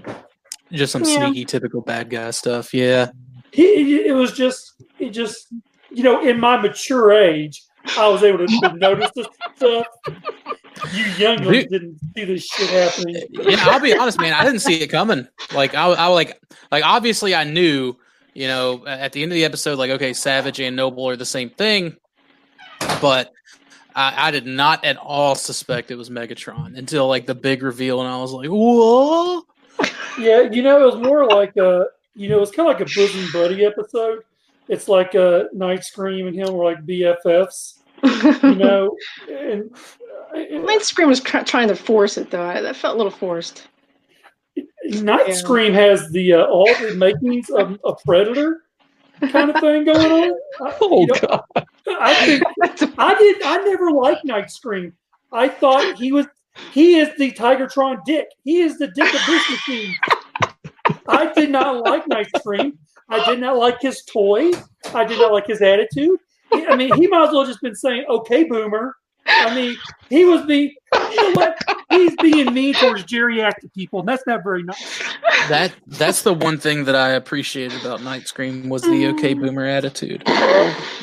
Just 0.71 0.91
some 0.93 1.03
Yeah. 1.03 1.27
sneaky, 1.27 1.45
typical 1.45 1.81
bad 1.81 2.09
guy 2.09 2.31
stuff. 2.31 2.73
Yeah. 2.73 3.11
he, 3.51 3.97
it 4.05 4.13
was 4.15 4.31
just, 4.33 4.73
it 4.99 5.11
just, 5.11 5.47
you 5.91 6.03
know, 6.03 6.25
in 6.27 6.39
my 6.39 6.57
mature 6.57 7.11
age, 7.13 7.63
I 7.97 8.07
was 8.07 8.23
able 8.23 8.39
to, 8.39 8.47
to 8.47 8.73
notice 8.77 9.11
this 9.15 9.27
stuff. 9.55 9.85
You 10.93 11.05
younglings 11.17 11.65
Dude. 11.65 11.69
didn't 11.71 11.99
see 12.15 12.25
this 12.25 12.45
shit 12.45 12.69
happening. 12.69 13.23
yeah, 13.31 13.57
I'll 13.69 13.79
be 13.79 13.95
honest, 13.95 14.19
man. 14.19 14.33
I 14.33 14.43
didn't 14.43 14.59
see 14.59 14.81
it 14.81 14.87
coming. 14.87 15.27
Like 15.53 15.73
I, 15.75 15.85
I 15.85 16.07
like, 16.07 16.39
like 16.71 16.83
obviously 16.83 17.33
I 17.35 17.43
knew, 17.45 17.95
you 18.33 18.47
know, 18.47 18.85
at 18.87 19.13
the 19.13 19.23
end 19.23 19.31
of 19.31 19.35
the 19.35 19.45
episode, 19.45 19.77
like 19.77 19.91
okay, 19.91 20.11
Savage 20.13 20.59
and 20.59 20.75
Noble 20.75 21.07
are 21.07 21.15
the 21.15 21.25
same 21.25 21.49
thing, 21.51 21.95
but 23.01 23.31
I, 23.95 24.27
I 24.27 24.31
did 24.31 24.45
not 24.45 24.83
at 24.83 24.97
all 24.97 25.35
suspect 25.35 25.89
it 25.89 25.95
was 25.95 26.09
Megatron 26.09 26.77
until 26.77 27.07
like 27.07 27.25
the 27.25 27.35
big 27.35 27.63
reveal, 27.63 28.01
and 28.01 28.09
I 28.09 28.17
was 28.17 28.31
like, 28.33 28.49
whoa. 28.49 29.43
Yeah, 30.19 30.41
you 30.41 30.61
know, 30.61 30.81
it 30.81 30.95
was 30.95 31.03
more 31.03 31.25
like 31.25 31.55
a, 31.57 31.85
you 32.15 32.29
know, 32.29 32.41
it's 32.41 32.51
kind 32.51 32.69
of 32.69 32.77
like 32.77 32.81
a 32.87 32.93
bosom 32.93 33.25
buddy 33.33 33.65
episode. 33.65 34.23
It's 34.67 34.87
like 34.87 35.13
a 35.15 35.47
Nightscream 35.55 36.27
and 36.27 36.35
him 36.35 36.53
were 36.53 36.65
like 36.65 36.85
BFFs, 36.85 37.79
you 38.43 38.55
know, 38.55 38.95
and. 39.29 39.69
uh, 40.33 40.37
Nightscream 40.37 41.07
was 41.07 41.21
try- 41.21 41.43
trying 41.43 41.67
to 41.69 41.75
force 41.75 42.17
it 42.17 42.29
though. 42.31 42.41
I, 42.43 42.61
that 42.61 42.75
felt 42.75 42.95
a 42.95 42.97
little 42.97 43.11
forced. 43.11 43.67
Night 44.85 45.27
Yeah. 45.29 45.33
Scream 45.33 45.73
has 45.73 46.09
the 46.11 46.33
uh, 46.33 46.45
all 46.45 46.67
the 46.79 46.95
makings 46.95 47.49
of 47.49 47.79
a 47.85 47.93
predator 48.05 48.63
kind 49.21 49.49
of 49.49 49.59
thing 49.61 49.85
going 49.85 50.11
on. 50.11 50.31
I, 50.61 50.77
Oh 50.81 51.01
you 51.01 51.07
know, 51.07 51.19
god. 51.55 51.65
I 51.87 52.13
think 52.25 52.43
I 52.97 53.15
did. 53.17 53.41
I 53.43 53.57
never 53.65 53.91
liked 53.91 54.25
Nightscream. 54.25 54.91
I 55.31 55.47
thought 55.47 55.97
he 55.97 56.11
was. 56.11 56.25
He 56.71 56.97
is 56.97 57.09
the 57.17 57.31
Tigertron 57.31 57.97
Dick. 58.05 58.27
He 58.43 58.61
is 58.61 58.77
the 58.77 58.87
Dick 58.87 59.13
of 59.13 59.21
this 59.25 59.49
machine. 59.49 59.93
I 61.07 61.31
did 61.33 61.49
not 61.51 61.83
like 61.83 62.07
Night 62.07 62.27
Scream. 62.37 62.77
I 63.09 63.23
did 63.25 63.39
not 63.39 63.57
like 63.57 63.81
his 63.81 64.03
toy. 64.05 64.51
I 64.93 65.03
did 65.03 65.19
not 65.19 65.33
like 65.33 65.47
his 65.47 65.61
attitude. 65.61 66.17
I 66.53 66.75
mean, 66.75 66.93
he 66.95 67.07
might 67.07 67.27
as 67.27 67.33
well 67.33 67.45
just 67.45 67.61
been 67.61 67.75
saying, 67.75 68.05
"Okay, 68.09 68.45
Boomer." 68.45 68.95
I 69.27 69.53
mean, 69.53 69.75
he 70.09 70.23
was 70.25 70.45
the. 70.47 70.71
You 71.11 71.15
know 71.15 71.31
what? 71.33 71.57
He's 71.95 72.15
being 72.17 72.53
mean 72.53 72.73
towards 72.73 73.03
geriatric 73.05 73.73
people, 73.73 73.99
and 74.01 74.07
that's 74.09 74.25
not 74.27 74.43
very 74.43 74.63
nice. 74.63 75.03
That 75.49 75.73
that's 75.87 76.21
the 76.23 76.33
one 76.33 76.57
thing 76.57 76.85
that 76.85 76.95
I 76.95 77.09
appreciated 77.11 77.79
about 77.81 77.99
Nightscream 78.01 78.67
was 78.67 78.81
the 78.83 79.07
okay 79.07 79.33
boomer 79.33 79.65
attitude. 79.65 80.27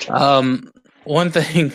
Um, 0.08 0.72
one 1.04 1.30
thing, 1.30 1.72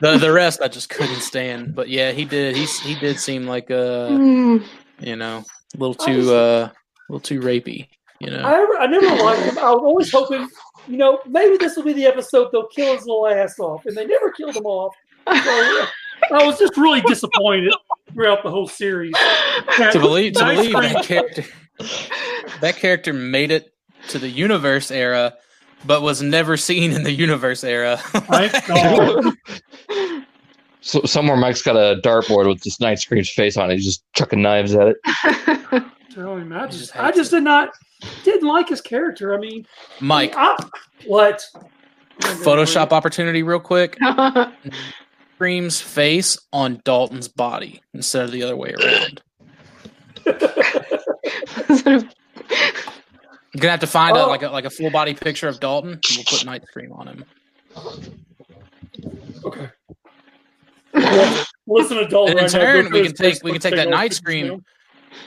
the 0.00 0.18
the 0.18 0.32
rest 0.32 0.60
I 0.62 0.68
just 0.68 0.88
couldn't 0.88 1.20
stand. 1.20 1.74
But 1.74 1.88
yeah, 1.88 2.12
he 2.12 2.24
did. 2.24 2.56
He 2.56 2.64
he 2.64 2.94
did 2.98 3.18
seem 3.18 3.46
like 3.46 3.70
a 3.70 4.08
Mm. 4.10 4.64
you 5.00 5.16
know, 5.16 5.44
a 5.74 5.78
little 5.78 5.94
too 5.94 6.34
uh, 6.34 6.68
a 6.68 6.72
little 7.08 7.20
too 7.20 7.40
rapey. 7.40 7.88
You 8.20 8.30
know, 8.30 8.40
I, 8.42 8.84
I 8.84 8.86
never 8.86 9.06
liked 9.22 9.42
him. 9.42 9.58
I 9.58 9.70
was 9.70 9.82
always 9.82 10.10
hoping, 10.10 10.48
you 10.88 10.96
know, 10.96 11.20
maybe 11.26 11.58
this 11.58 11.76
will 11.76 11.82
be 11.84 11.92
the 11.92 12.06
episode 12.06 12.48
they'll 12.50 12.66
kill 12.68 12.94
his 12.94 13.04
little 13.06 13.26
ass 13.28 13.58
off, 13.58 13.84
and 13.84 13.94
they 13.96 14.06
never 14.06 14.30
killed 14.30 14.56
him 14.56 14.64
off. 14.64 14.94
So 15.44 15.86
I 16.32 16.44
was 16.46 16.58
just 16.58 16.76
really 16.76 17.00
disappointed 17.02 17.72
throughout 18.12 18.42
the 18.42 18.50
whole 18.50 18.68
series. 18.68 19.14
to 19.92 19.98
believe 19.98 20.34
to 20.34 20.44
believe 20.44 20.72
that 20.72 21.04
character 21.04 21.44
that 22.60 22.76
character 22.76 23.12
made 23.12 23.50
it 23.50 23.72
to 24.08 24.18
the 24.18 24.28
universe 24.28 24.90
era, 24.90 25.34
but 25.84 26.02
was 26.02 26.22
never 26.22 26.56
seen 26.56 26.92
in 26.92 27.02
the 27.02 27.12
universe 27.12 27.64
era. 27.64 27.96
Thank 27.98 28.52
So 30.86 31.02
somewhere 31.02 31.36
Mike's 31.36 31.62
got 31.62 31.74
a 31.74 32.00
dartboard 32.00 32.46
with 32.46 32.62
this 32.62 32.78
Nightscream's 32.78 33.28
face 33.28 33.56
on 33.56 33.72
it. 33.72 33.74
He's 33.74 33.84
just 33.86 34.04
chucking 34.12 34.40
knives 34.40 34.72
at 34.76 34.86
it. 34.86 34.96
Tell 36.14 36.36
him, 36.36 36.52
I 36.52 36.66
He 36.66 36.70
just, 36.70 36.78
just 36.92 36.96
I 36.96 37.10
just 37.10 37.32
it. 37.32 37.36
did 37.38 37.42
not, 37.42 37.70
didn't 38.22 38.46
like 38.46 38.68
his 38.68 38.80
character. 38.80 39.34
I 39.34 39.38
mean, 39.38 39.66
Mike, 40.00 40.32
I, 40.36 40.56
what? 41.06 41.42
Photoshop 42.20 42.92
opportunity, 42.92 43.42
real 43.42 43.58
quick. 43.58 43.98
Scream's 45.36 45.80
face 45.82 46.38
on 46.50 46.80
Dalton's 46.84 47.28
body 47.28 47.82
instead 47.92 48.24
of 48.24 48.30
the 48.32 48.42
other 48.42 48.56
way 48.56 48.72
around. 48.72 49.20
I'm 50.26 50.34
gonna 53.60 53.70
have 53.70 53.80
to 53.80 53.86
find 53.86 54.16
Oh. 54.16 54.26
a, 54.26 54.28
like 54.28 54.42
a 54.42 54.48
like 54.48 54.64
a 54.64 54.70
full 54.70 54.90
body 54.90 55.12
picture 55.14 55.46
of 55.48 55.60
Dalton. 55.60 55.92
And 55.92 56.02
we'll 56.16 56.24
put 56.24 56.40
Nightscream 56.46 56.98
on 56.98 57.08
him. 57.08 57.24
Okay. 59.44 59.68
Yeah, 60.94 61.44
Listen 61.66 61.98
to 61.98 62.06
Dalton. 62.08 62.38
And 62.38 62.40
in 62.40 62.44
right 62.44 62.52
now, 62.52 62.58
turn, 62.72 62.88
go 62.90 62.98
we 62.98 63.04
can 63.06 63.12
take- 63.14 63.44
we 63.44 63.52
can 63.52 63.60
take 63.60 63.74
that 63.76 63.88
Night 63.90 64.04
pictures 64.04 64.16
Scream 64.18 64.46
down. 64.48 64.64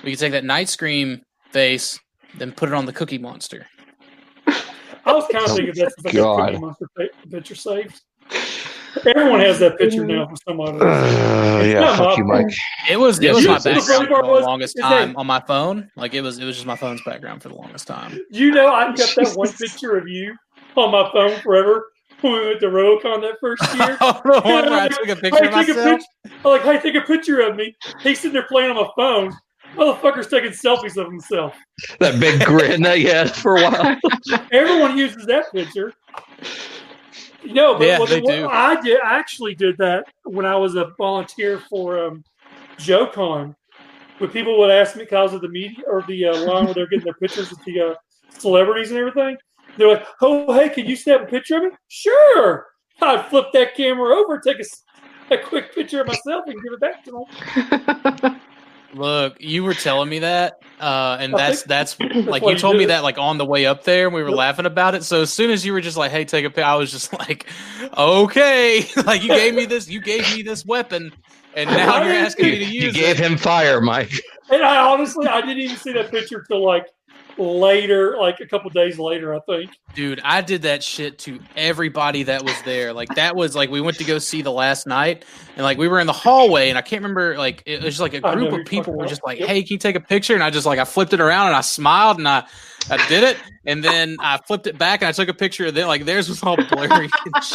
We 0.03 0.11
can 0.11 0.19
take 0.19 0.31
that 0.31 0.43
Nightscream 0.43 1.21
face, 1.51 1.99
then 2.35 2.51
put 2.51 2.69
it 2.69 2.75
on 2.75 2.85
the 2.87 2.93
Cookie 2.93 3.19
Monster. 3.19 3.67
I 4.47 5.13
was 5.13 5.25
kind 5.31 5.45
of 5.45 5.55
thinking 5.55 5.73
that's 5.75 5.93
like 6.03 6.13
a 6.15 6.17
Cookie 6.17 6.57
Monster 6.57 6.85
picture 7.29 7.55
saved. 7.55 8.01
Everyone 9.05 9.39
has 9.39 9.59
that 9.59 9.77
picture 9.77 10.05
now 10.05 10.27
for 10.27 10.35
some 10.47 10.59
odd. 10.59 10.81
Uh, 10.81 11.63
yeah, 11.63 11.79
not 11.81 11.97
fuck 11.97 12.17
you, 12.17 12.23
Mike. 12.23 12.47
It 12.89 12.99
was 12.99 13.19
it 13.19 13.23
Yes, 13.23 13.35
was 13.35 13.45
my 13.47 13.53
yes, 13.53 13.65
yes. 13.65 13.87
background 13.87 14.07
for 14.09 14.23
the 14.23 14.29
was, 14.31 14.43
longest 14.45 14.77
is 14.77 14.81
that- 14.81 14.89
time 14.89 15.17
on 15.17 15.27
my 15.27 15.39
phone. 15.41 15.89
Like 15.95 16.13
it 16.13 16.21
was 16.21 16.39
it 16.39 16.45
was 16.45 16.55
just 16.55 16.65
my 16.67 16.75
phone's 16.75 17.01
background 17.03 17.41
for 17.43 17.49
the 17.49 17.55
longest 17.55 17.87
time. 17.87 18.19
You 18.31 18.51
know, 18.51 18.73
I 18.73 18.85
kept 18.93 19.15
that 19.15 19.33
one 19.35 19.51
picture 19.59 19.97
of 19.97 20.07
you 20.07 20.35
on 20.75 20.91
my 20.91 21.09
phone 21.11 21.39
forever 21.41 21.87
when 22.21 22.33
we 22.33 22.47
went 22.47 22.59
to 22.61 22.67
Robocon 22.67 23.21
that 23.21 23.35
first 23.39 23.61
year. 23.75 23.95
the 23.99 24.41
one 24.43 24.65
where 24.69 24.81
I 24.81 24.87
took 24.89 25.07
a 25.07 25.15
picture 25.15 25.45
of 25.45 25.53
Hey, 25.53 25.65
take 25.65 25.69
a 25.69 25.79
myself. 25.79 26.01
pic- 26.23 26.31
I'm 26.45 26.51
like, 26.51 26.61
hey, 26.63 26.79
take 26.79 26.95
a 26.95 27.05
picture 27.05 27.39
of 27.41 27.55
me. 27.55 27.75
He's 28.01 28.19
sitting 28.19 28.33
there 28.33 28.43
playing 28.47 28.71
on 28.71 28.75
my 28.77 28.89
phone. 28.95 29.33
Motherfucker's 29.75 30.27
taking 30.27 30.49
selfies 30.51 30.97
of 30.97 31.05
himself. 31.11 31.55
That 31.99 32.19
big 32.19 32.43
grin 32.43 32.81
that 32.81 32.97
he 32.97 33.03
had 33.05 33.33
for 33.35 33.57
a 33.57 33.61
while. 33.69 33.97
Everyone 34.51 34.97
uses 34.97 35.25
that 35.27 35.51
picture. 35.53 35.93
You 37.43 37.53
know, 37.53 37.77
but 37.77 37.87
Yeah, 37.87 37.99
what- 37.99 38.09
they 38.09 38.21
what 38.21 38.35
do. 38.35 38.47
I 38.49 38.81
did 38.81 38.99
I 39.01 39.17
actually 39.17 39.55
did 39.55 39.77
that 39.77 40.05
when 40.23 40.45
I 40.45 40.55
was 40.55 40.75
a 40.75 40.91
volunteer 40.97 41.59
for 41.69 42.03
um, 42.05 42.23
JoeCon. 42.79 43.55
When 44.17 44.29
people 44.31 44.59
would 44.59 44.69
ask 44.69 44.97
me 44.97 45.03
because 45.03 45.33
of 45.33 45.39
the 45.41 45.47
media 45.47 45.83
or 45.87 46.03
the 46.07 46.25
uh, 46.25 46.37
line 46.45 46.65
where 46.65 46.73
they're 46.73 46.87
getting 46.87 47.05
their 47.05 47.13
pictures 47.13 47.49
with 47.49 47.63
the 47.65 47.79
uh, 47.79 47.93
celebrities 48.29 48.89
and 48.91 48.99
everything, 48.99 49.37
they're 49.77 49.87
like, 49.87 50.05
"Oh, 50.21 50.51
hey, 50.53 50.67
can 50.67 50.85
you 50.85 50.97
snap 50.97 51.21
a 51.21 51.25
picture 51.25 51.55
of 51.57 51.63
me?" 51.63 51.69
Sure. 51.87 52.67
I'd 53.01 53.25
flip 53.27 53.45
that 53.53 53.75
camera 53.75 54.13
over, 54.17 54.37
take 54.39 54.57
a 55.31 55.37
quick 55.37 55.73
picture 55.73 56.01
of 56.01 56.07
myself, 56.07 56.43
and 56.47 56.61
give 56.61 56.73
it 56.73 56.81
back 56.81 57.03
to 57.05 57.25
them. 58.21 58.41
Look, 58.93 59.37
you 59.39 59.63
were 59.63 59.73
telling 59.73 60.09
me 60.09 60.19
that, 60.19 60.61
uh, 60.79 61.17
and 61.19 61.33
that's 61.33 61.59
think- 61.61 61.67
that's 61.67 61.99
like 62.27 62.41
you 62.43 62.49
you 62.49 62.57
told 62.57 62.75
me 62.77 62.85
that 62.85 63.03
like 63.03 63.17
on 63.17 63.37
the 63.37 63.45
way 63.45 63.65
up 63.65 63.83
there, 63.83 64.07
and 64.07 64.15
we 64.15 64.23
were 64.23 64.29
Yep. 64.29 64.37
laughing 64.37 64.65
about 64.65 64.95
it. 64.95 65.03
So 65.03 65.21
as 65.21 65.31
soon 65.31 65.51
as 65.51 65.65
you 65.65 65.73
were 65.73 65.81
just 65.81 65.97
like, 65.97 66.11
"Hey, 66.11 66.25
take 66.25 66.45
a 66.45 66.49
pic," 66.49 66.63
I 66.63 66.75
was 66.75 66.91
just 66.91 67.13
like, 67.13 67.47
"Okay," 67.97 68.85
like 69.05 69.21
you 69.21 69.29
gave 69.29 69.53
me 69.53 69.65
this, 69.65 69.87
you 69.89 70.01
gave 70.01 70.21
me 70.35 70.41
this 70.41 70.65
weapon, 70.65 71.11
and 71.55 71.69
now 71.69 72.01
you're 72.03 72.13
asking 72.13 72.45
me 72.45 72.59
to 72.59 72.65
use. 72.65 72.95
You 72.95 73.01
gave 73.03 73.19
it. 73.19 73.23
him 73.25 73.37
fire, 73.37 73.79
Mike. 73.81 74.11
And 74.51 74.63
I 74.63 74.77
honestly, 74.91 75.27
I 75.27 75.41
didn't 75.41 75.59
even 75.59 75.77
see 75.77 75.93
that 75.93 76.09
picture 76.09 76.43
till 76.47 76.65
like 76.65 76.87
later, 77.39 78.17
like 78.17 78.39
a 78.39 78.45
couple 78.45 78.69
days 78.69 78.99
later, 78.99 79.33
I 79.33 79.39
think. 79.41 79.71
Dude, 79.95 80.21
I 80.23 80.41
did 80.41 80.63
that 80.63 80.83
shit 80.83 81.17
to 81.19 81.39
everybody 81.55 82.23
that 82.23 82.43
was 82.43 82.59
there. 82.63 82.93
Like 82.93 83.09
that 83.15 83.35
was 83.35 83.55
like 83.55 83.69
we 83.69 83.81
went 83.81 83.97
to 83.97 84.03
go 84.03 84.19
see 84.19 84.41
the 84.41 84.51
last 84.51 84.85
night, 84.85 85.25
and 85.55 85.63
like 85.63 85.77
we 85.77 85.87
were 85.87 85.99
in 85.99 86.07
the 86.07 86.13
hallway, 86.13 86.69
and 86.69 86.77
I 86.77 86.81
can't 86.81 87.01
remember 87.01 87.37
like 87.37 87.63
it 87.65 87.83
was 87.83 87.97
just 87.97 88.01
like 88.01 88.13
a 88.13 88.21
group 88.21 88.53
of 88.53 88.65
people 88.65 88.93
were 88.93 89.07
just 89.07 89.21
like, 89.25 89.39
Yep. 89.39 89.47
"Hey, 89.47 89.63
can 89.63 89.73
you 89.73 89.79
take 89.79 89.95
a 89.95 89.99
picture?" 90.01 90.33
And 90.33 90.43
I 90.43 90.49
just 90.49 90.65
like 90.65 90.79
I 90.79 90.85
flipped 90.85 91.13
it 91.13 91.21
around 91.21 91.47
and 91.47 91.55
I 91.55 91.61
smiled 91.61 92.17
and 92.17 92.27
I 92.27 92.43
I 92.89 93.07
did 93.07 93.23
it, 93.23 93.37
and 93.65 93.83
then 93.83 94.17
I 94.19 94.37
flipped 94.45 94.67
it 94.67 94.77
back 94.77 95.01
and 95.01 95.09
I 95.09 95.11
took 95.11 95.29
a 95.29 95.33
picture 95.33 95.67
of 95.67 95.77
it. 95.77 95.85
Like 95.87 96.05
theirs 96.05 96.29
was 96.29 96.41
all 96.43 96.55
blurry 96.55 97.09
and 97.25 97.43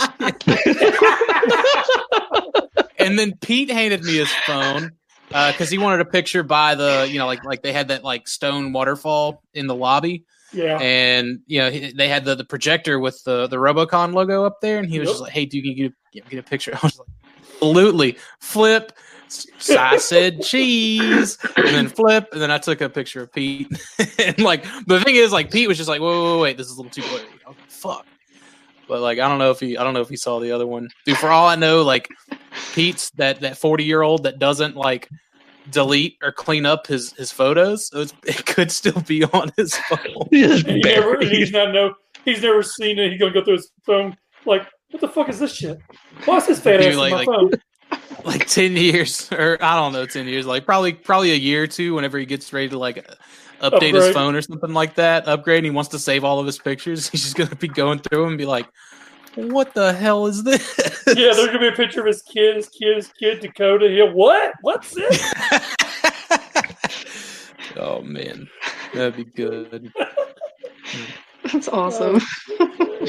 shit. 0.46 0.46
and 2.98 3.18
then 3.18 3.34
Pete 3.40 3.70
handed 3.70 4.02
me 4.02 4.16
his 4.16 4.32
phone 4.46 4.92
Uh, 5.34 5.50
because 5.52 5.68
he 5.68 5.76
wanted 5.78 6.00
a 6.00 6.04
picture 6.04 6.42
by 6.44 6.74
the 6.76 7.06
you 7.10 7.18
know 7.18 7.26
like 7.26 7.44
like 7.44 7.60
they 7.62 7.72
had 7.72 7.88
that 7.88 8.04
like 8.04 8.26
stone 8.28 8.72
waterfall 8.72 9.42
in 9.52 9.66
the 9.66 9.74
lobby. 9.74 10.24
Yeah. 10.52 10.78
and 10.80 11.40
you 11.48 11.58
know 11.58 11.68
he- 11.68 11.90
they 11.92 12.06
had 12.08 12.24
the, 12.24 12.36
the 12.36 12.44
projector 12.44 13.00
with 13.00 13.20
the 13.24 13.48
the 13.48 13.56
robocon 13.56 14.14
logo 14.14 14.44
up 14.44 14.60
there 14.60 14.78
and 14.78 14.88
he 14.88 15.00
was 15.00 15.06
Yep. 15.08 15.12
just 15.14 15.22
like 15.22 15.32
hey 15.32 15.46
dude 15.46 15.64
can 15.64 15.72
you 15.76 15.92
get 16.12 16.24
a, 16.26 16.30
get- 16.30 16.38
a 16.38 16.42
picture. 16.44 16.72
I 16.76 16.78
was 16.84 16.96
like 16.96 17.08
absolutely. 17.56 18.16
Flip. 18.38 18.92
I 19.70 19.96
said 19.96 20.42
cheese. 20.50 21.38
And 21.56 21.66
then 21.66 21.88
flip. 21.88 22.28
And 22.32 22.40
then 22.40 22.52
i 22.52 22.58
took 22.58 22.80
a 22.80 22.88
picture 22.88 23.22
of 23.22 23.32
pete. 23.32 23.66
And 24.18 24.38
like 24.38 24.62
the 24.86 25.00
thing 25.00 25.16
is 25.16 25.32
like 25.32 25.50
pete 25.50 25.66
was 25.66 25.76
just 25.76 25.88
like 25.88 26.00
whoa, 26.00 26.12
whoa, 26.12 26.36
whoa 26.36 26.42
wait 26.42 26.56
this 26.56 26.68
is 26.68 26.74
a 26.74 26.76
little 26.76 26.90
too 26.92 27.02
blurry. 27.02 27.24
I 27.44 27.48
was 27.48 27.58
like, 27.58 27.70
fuck 27.70 28.06
But 28.88 29.00
like, 29.00 29.18
I 29.18 29.28
don't 29.28 29.38
know 29.38 29.50
if 29.50 29.60
he, 29.60 29.76
I 29.76 29.84
don't 29.84 29.94
know 29.94 30.00
if 30.02 30.08
he 30.08 30.16
saw 30.16 30.38
the 30.40 30.52
other 30.52 30.66
one. 30.66 30.88
Dude, 31.06 31.16
for 31.18 31.28
all 31.30 31.46
I 31.46 31.56
know, 31.56 31.82
like 31.82 32.08
Pete's 32.74 33.10
that 33.12 33.40
that 33.40 33.56
forty 33.58 33.84
year 33.84 34.02
old 34.02 34.24
that 34.24 34.38
doesn't 34.38 34.76
like 34.76 35.08
delete 35.70 36.18
or 36.22 36.30
clean 36.32 36.66
up 36.66 36.86
his 36.86 37.12
his 37.12 37.32
photos. 37.32 37.88
So 37.88 38.00
it's, 38.00 38.14
it 38.26 38.44
could 38.46 38.70
still 38.70 39.00
be 39.02 39.24
on 39.24 39.50
his 39.56 39.76
phone. 39.76 39.98
He 40.30 40.46
he 40.60 40.80
never, 40.80 41.18
he's 41.20 41.52
not 41.52 41.72
know. 41.72 41.94
He's 42.24 42.42
never 42.42 42.62
seen 42.62 42.98
it. 42.98 43.10
He's 43.12 43.20
gonna 43.20 43.32
go 43.32 43.42
through 43.44 43.56
his 43.56 43.70
phone. 43.86 44.16
Like, 44.44 44.66
what 44.90 45.00
the 45.00 45.08
fuck 45.08 45.28
is 45.28 45.38
this 45.38 45.54
shit? 45.54 45.78
Why 46.26 46.36
is 46.36 46.46
this 46.46 46.60
fat 46.60 46.78
Dude, 46.78 46.92
ass 46.92 46.96
like- 46.96 47.12
on 47.12 47.18
my 47.18 47.24
like- 47.24 47.26
phone? 47.26 47.50
like 48.24 48.46
10 48.48 48.76
years 48.76 49.30
or 49.32 49.58
i 49.60 49.76
don't 49.76 49.92
know 49.92 50.06
10 50.06 50.26
years 50.26 50.46
like 50.46 50.64
probably 50.64 50.92
probably 50.94 51.30
a 51.32 51.36
year 51.36 51.64
or 51.64 51.66
two 51.66 51.94
whenever 51.94 52.18
he 52.18 52.24
gets 52.24 52.52
ready 52.52 52.68
to 52.68 52.78
like 52.78 53.06
update 53.70 53.94
his 53.94 54.14
phone 54.14 54.34
or 54.34 54.42
something 54.42 54.72
like 54.72 54.94
that 54.94 55.26
upgrade 55.26 55.58
and 55.58 55.66
he 55.66 55.70
wants 55.70 55.90
to 55.90 55.98
save 55.98 56.24
all 56.24 56.38
of 56.38 56.46
his 56.46 56.58
pictures 56.58 57.08
he's 57.10 57.22
just 57.22 57.36
gonna 57.36 57.54
be 57.56 57.68
going 57.68 57.98
through 57.98 58.22
them 58.22 58.28
and 58.30 58.38
be 58.38 58.46
like 58.46 58.66
what 59.34 59.74
the 59.74 59.92
hell 59.92 60.26
is 60.26 60.44
this 60.44 61.02
Yeah, 61.08 61.32
there's 61.34 61.46
gonna 61.46 61.58
be 61.58 61.68
a 61.68 61.72
picture 61.72 62.00
of 62.00 62.06
his 62.06 62.22
kid, 62.22 62.56
his 62.56 62.68
kid, 62.68 62.96
his 62.96 63.08
kid, 63.18 63.40
Dakota. 63.40 63.88
He, 63.88 64.00
what? 64.00 64.54
What's 64.60 64.94
this? 64.94 65.34
oh 67.76 68.00
man 68.02 68.48
that'd 68.92 69.16
be 69.16 69.24
good 69.24 69.92
That's 71.52 71.68
awesome. 71.68 72.20
Oh, 72.58 73.06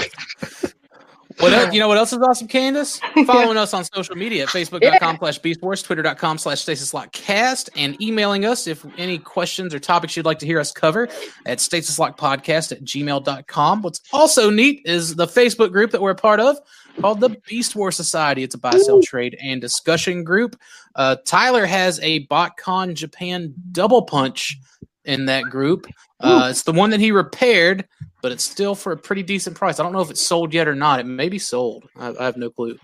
What 1.39 1.53
else, 1.53 1.73
you 1.73 1.79
know 1.79 1.87
what 1.87 1.97
else 1.97 2.13
is 2.13 2.19
awesome, 2.19 2.47
Candace? 2.47 2.99
Following 3.25 3.57
us 3.57 3.73
on 3.73 3.83
social 3.83 4.15
media 4.15 4.43
at 4.43 4.49
facebook.com 4.49 5.17
slash 5.19 5.39
beastwars, 5.39 5.83
twitter.com 5.83 6.37
slash 6.37 6.65
stasislockcast, 6.65 7.69
and 7.75 8.01
emailing 8.01 8.45
us 8.45 8.67
if 8.67 8.85
any 8.97 9.17
questions 9.17 9.73
or 9.73 9.79
topics 9.79 10.15
you'd 10.15 10.25
like 10.25 10.39
to 10.39 10.45
hear 10.45 10.59
us 10.59 10.71
cover 10.71 11.07
at 11.45 11.59
stasislockpodcast 11.59 12.71
at 12.71 12.83
gmail.com. 12.83 13.81
What's 13.81 14.01
also 14.13 14.49
neat 14.49 14.81
is 14.85 15.15
the 15.15 15.27
Facebook 15.27 15.71
group 15.71 15.91
that 15.91 16.01
we're 16.01 16.11
a 16.11 16.15
part 16.15 16.39
of 16.39 16.57
called 16.99 17.19
the 17.19 17.35
Beast 17.47 17.75
War 17.75 17.91
Society. 17.91 18.43
It's 18.43 18.55
a 18.55 18.57
buy, 18.57 18.77
sell, 18.77 19.01
trade, 19.01 19.37
and 19.41 19.59
discussion 19.61 20.23
group. 20.23 20.57
Uh, 20.95 21.17
Tyler 21.25 21.65
has 21.65 21.99
a 22.01 22.25
BotCon 22.27 22.93
Japan 22.93 23.53
double 23.71 24.03
punch 24.03 24.57
in 25.03 25.25
that 25.25 25.43
group. 25.43 25.87
Uh, 26.19 26.47
it's 26.49 26.63
the 26.63 26.71
one 26.71 26.89
that 26.89 26.99
he 26.99 27.11
repaired 27.11 27.85
but 28.25 28.31
it's 28.31 28.43
still 28.43 28.73
for 28.73 28.91
a 28.91 28.97
pretty 28.97 29.21
decent 29.21 29.55
price. 29.55 29.79
I 29.79 29.83
don't 29.83 29.93
know 29.93 30.01
if 30.01 30.09
it's 30.09 30.19
sold 30.19 30.51
yet 30.51 30.67
or 30.67 30.73
not. 30.73 30.99
It 30.99 31.05
may 31.05 31.29
be 31.29 31.37
sold. 31.37 31.87
I, 31.95 32.07
I 32.19 32.25
have 32.25 32.37
no 32.37 32.49
clue. 32.49 32.75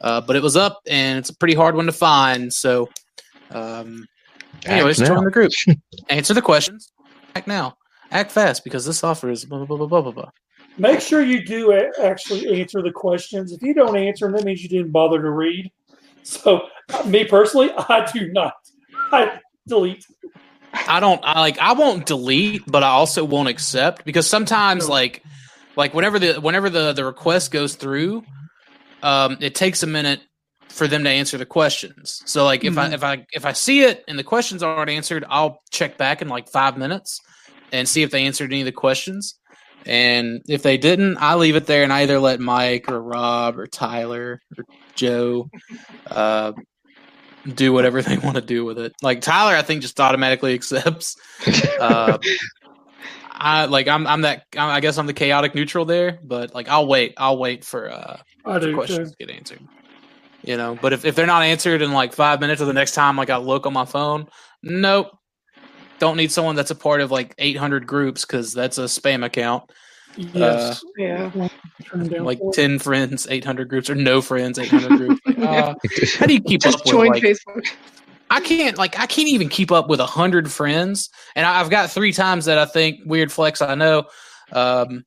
Uh, 0.00 0.22
but 0.22 0.36
it 0.36 0.42
was 0.42 0.56
up, 0.56 0.80
and 0.88 1.18
it's 1.18 1.28
a 1.28 1.36
pretty 1.36 1.52
hard 1.52 1.74
one 1.74 1.84
to 1.84 1.92
find. 1.92 2.50
So, 2.50 2.88
um, 3.50 4.08
anyways, 4.64 4.96
join 4.96 5.22
the 5.22 5.30
group. 5.30 5.52
Answer 6.08 6.32
the 6.32 6.40
questions. 6.40 6.94
Act 7.34 7.46
now. 7.46 7.76
Act 8.10 8.32
fast 8.32 8.64
because 8.64 8.86
this 8.86 9.04
offer 9.04 9.28
is 9.28 9.44
blah 9.44 9.66
blah 9.66 9.76
blah 9.76 9.86
blah 9.86 10.00
blah 10.00 10.12
blah. 10.12 10.30
Make 10.78 11.02
sure 11.02 11.20
you 11.20 11.44
do 11.44 11.74
actually 12.02 12.58
answer 12.58 12.80
the 12.80 12.90
questions. 12.90 13.52
If 13.52 13.60
you 13.60 13.74
don't 13.74 13.98
answer 13.98 14.24
them, 14.24 14.36
that 14.36 14.44
means 14.46 14.62
you 14.62 14.70
didn't 14.70 14.92
bother 14.92 15.20
to 15.20 15.30
read. 15.30 15.70
So, 16.22 16.68
uh, 16.94 17.02
me 17.02 17.26
personally, 17.26 17.70
I 17.76 18.10
do 18.14 18.32
not. 18.32 18.54
I 19.12 19.40
delete. 19.68 20.06
I 20.88 21.00
don't. 21.00 21.20
I 21.24 21.40
like. 21.40 21.58
I 21.58 21.72
won't 21.72 22.06
delete, 22.06 22.62
but 22.66 22.82
I 22.82 22.88
also 22.88 23.24
won't 23.24 23.48
accept 23.48 24.04
because 24.04 24.28
sometimes, 24.28 24.88
like, 24.88 25.22
like 25.76 25.94
whenever 25.94 26.18
the 26.18 26.34
whenever 26.40 26.70
the 26.70 26.92
the 26.92 27.04
request 27.04 27.50
goes 27.50 27.74
through, 27.74 28.22
um, 29.02 29.38
it 29.40 29.54
takes 29.54 29.82
a 29.82 29.86
minute 29.86 30.20
for 30.70 30.86
them 30.86 31.04
to 31.04 31.10
answer 31.10 31.38
the 31.38 31.46
questions. 31.46 32.20
So, 32.26 32.44
like, 32.44 32.64
if 32.64 32.76
I 32.76 32.88
Mhm. 32.88 32.94
if 32.94 33.04
I 33.04 33.26
if 33.32 33.46
I 33.46 33.52
see 33.52 33.82
it 33.82 34.04
and 34.08 34.18
the 34.18 34.24
questions 34.24 34.62
aren't 34.62 34.90
answered, 34.90 35.24
I'll 35.28 35.60
check 35.70 35.96
back 35.96 36.22
in 36.22 36.28
like 36.28 36.48
five 36.50 36.76
minutes 36.76 37.20
and 37.72 37.88
see 37.88 38.02
if 38.02 38.10
they 38.10 38.26
answered 38.26 38.52
any 38.52 38.60
of 38.62 38.66
the 38.66 38.72
questions. 38.72 39.38
And 39.86 40.42
if 40.48 40.62
they 40.62 40.78
didn't, 40.78 41.18
I 41.18 41.36
leave 41.36 41.54
it 41.56 41.66
there 41.66 41.84
and 41.84 41.92
I 41.92 42.02
either 42.02 42.18
let 42.18 42.40
Mike 42.40 42.90
or 42.90 43.00
Rob 43.00 43.58
or 43.58 43.66
Tyler 43.66 44.40
or 44.58 44.64
Joe 44.96 45.48
uh, 46.10 46.52
do 47.54 47.72
whatever 47.72 48.02
they 48.02 48.18
want 48.18 48.36
to 48.36 48.42
do 48.42 48.64
with 48.64 48.78
it. 48.78 48.94
Like 49.02 49.20
Tyler, 49.20 49.56
I 49.56 49.62
think 49.62 49.82
just 49.82 50.00
automatically 50.00 50.54
accepts. 50.54 51.16
Uh, 51.80 52.18
I 53.38 53.66
like 53.66 53.86
I'm 53.86 54.06
I'm 54.06 54.22
that 54.22 54.44
I 54.56 54.80
guess 54.80 54.96
I'm 54.98 55.06
the 55.06 55.12
chaotic 55.12 55.54
neutral 55.54 55.84
there, 55.84 56.18
but 56.24 56.54
like 56.54 56.68
I'll 56.68 56.86
wait. 56.86 57.14
I'll 57.18 57.38
wait 57.38 57.64
for 57.64 57.90
uh 57.90 58.18
I 58.44 58.58
for 58.58 58.66
too. 58.66 58.74
questions 58.74 59.10
to 59.10 59.16
get 59.18 59.34
answered. 59.34 59.60
You 60.42 60.56
know, 60.56 60.78
but 60.80 60.92
if, 60.92 61.04
if 61.04 61.14
they're 61.16 61.26
not 61.26 61.42
answered 61.42 61.82
in 61.82 61.92
like 61.92 62.12
five 62.12 62.40
minutes 62.40 62.62
or 62.62 62.66
the 62.66 62.72
next 62.72 62.92
time 62.92 63.16
like 63.16 63.30
I 63.30 63.36
look 63.36 63.66
on 63.66 63.72
my 63.72 63.84
phone, 63.84 64.28
nope. 64.62 65.08
Don't 65.98 66.16
need 66.16 66.30
someone 66.30 66.56
that's 66.56 66.70
a 66.70 66.74
part 66.74 67.00
of 67.00 67.10
like 67.10 67.34
800 67.38 67.86
groups 67.86 68.24
because 68.24 68.52
that's 68.52 68.78
a 68.78 68.84
spam 68.84 69.24
account. 69.24 69.70
Yes. 70.16 70.82
Yeah. 70.96 71.30
Turn 71.84 72.00
them 72.00 72.08
down 72.08 72.24
Like 72.24 72.40
10 72.52 72.78
friends, 72.78 73.26
800 73.28 73.68
groups, 73.68 73.90
or 73.90 73.94
no 73.94 74.22
friends, 74.22 74.58
800 74.58 74.98
groups. 74.98 75.20
Like, 75.26 75.38
uh, 75.46 75.74
how 76.18 76.26
do 76.26 76.34
you 76.34 76.40
keep 76.42 76.62
Just 76.62 76.78
up 76.78 76.84
with 76.84 76.92
join 76.92 77.08
like 77.08 77.22
Facebook. 77.22 77.66
I 78.30 78.40
can't 78.40 78.76
like 78.76 78.98
I 78.98 79.06
can't 79.06 79.28
even 79.28 79.48
keep 79.48 79.70
up 79.70 79.88
with 79.88 80.00
a 80.00 80.06
hundred 80.06 80.50
friends, 80.50 81.10
and 81.36 81.46
I- 81.46 81.60
I've 81.60 81.70
got 81.70 81.90
three 81.90 82.12
times 82.12 82.46
that 82.46 82.58
I 82.58 82.64
think 82.64 83.00
weird 83.06 83.30
flex. 83.30 83.62
I 83.62 83.76
know, 83.76 84.04
um, 84.52 85.04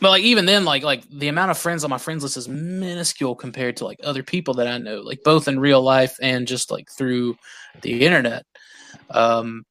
but 0.00 0.10
like 0.10 0.22
even 0.22 0.44
then, 0.44 0.64
like 0.66 0.82
like 0.82 1.08
the 1.08 1.28
amount 1.28 1.50
of 1.52 1.58
friends 1.58 1.84
on 1.84 1.90
my 1.90 1.96
friends 1.96 2.22
list 2.22 2.36
is 2.36 2.46
minuscule 2.48 3.34
compared 3.34 3.78
to 3.78 3.84
like 3.86 3.98
other 4.04 4.22
people 4.22 4.52
that 4.54 4.66
I 4.66 4.76
know, 4.76 5.00
like 5.00 5.20
both 5.24 5.48
in 5.48 5.58
real 5.58 5.80
life 5.80 6.16
and 6.20 6.46
just 6.46 6.70
like 6.70 6.88
through 6.90 7.36
the 7.80 8.04
internet. 8.04 8.44
Um, 9.10 9.64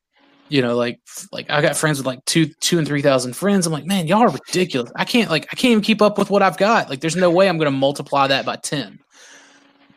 you 0.49 0.61
know, 0.61 0.75
like 0.75 0.99
like 1.31 1.49
I 1.49 1.61
got 1.61 1.75
friends 1.75 1.97
with 1.97 2.07
like 2.07 2.23
two 2.25 2.47
two 2.59 2.77
and 2.77 2.87
three 2.87 3.01
thousand 3.01 3.33
friends. 3.35 3.65
I'm 3.65 3.73
like, 3.73 3.85
man, 3.85 4.07
y'all 4.07 4.21
are 4.21 4.29
ridiculous. 4.29 4.91
I 4.95 5.05
can't 5.05 5.29
like 5.29 5.45
I 5.51 5.55
can't 5.55 5.71
even 5.71 5.83
keep 5.83 6.01
up 6.01 6.17
with 6.17 6.29
what 6.29 6.41
I've 6.41 6.57
got. 6.57 6.89
Like, 6.89 7.01
there's 7.01 7.15
no 7.15 7.29
way 7.29 7.49
I'm 7.49 7.59
to 7.59 7.71
multiply 7.71 8.27
that 8.27 8.45
by 8.45 8.55
ten. 8.55 8.99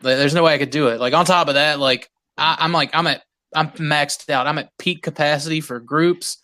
Like, 0.01 0.17
there's 0.17 0.33
no 0.33 0.43
way 0.43 0.53
I 0.53 0.57
could 0.57 0.71
do 0.71 0.87
it. 0.87 0.99
Like 0.99 1.13
on 1.13 1.25
top 1.25 1.47
of 1.47 1.53
that, 1.55 1.79
like 1.79 2.09
I, 2.37 2.57
I'm 2.59 2.71
like 2.71 2.91
I'm 2.93 3.07
at 3.07 3.23
I'm 3.55 3.69
maxed 3.71 4.29
out. 4.29 4.47
I'm 4.47 4.57
at 4.57 4.77
peak 4.77 5.03
capacity 5.03 5.61
for 5.61 5.79
groups 5.79 6.37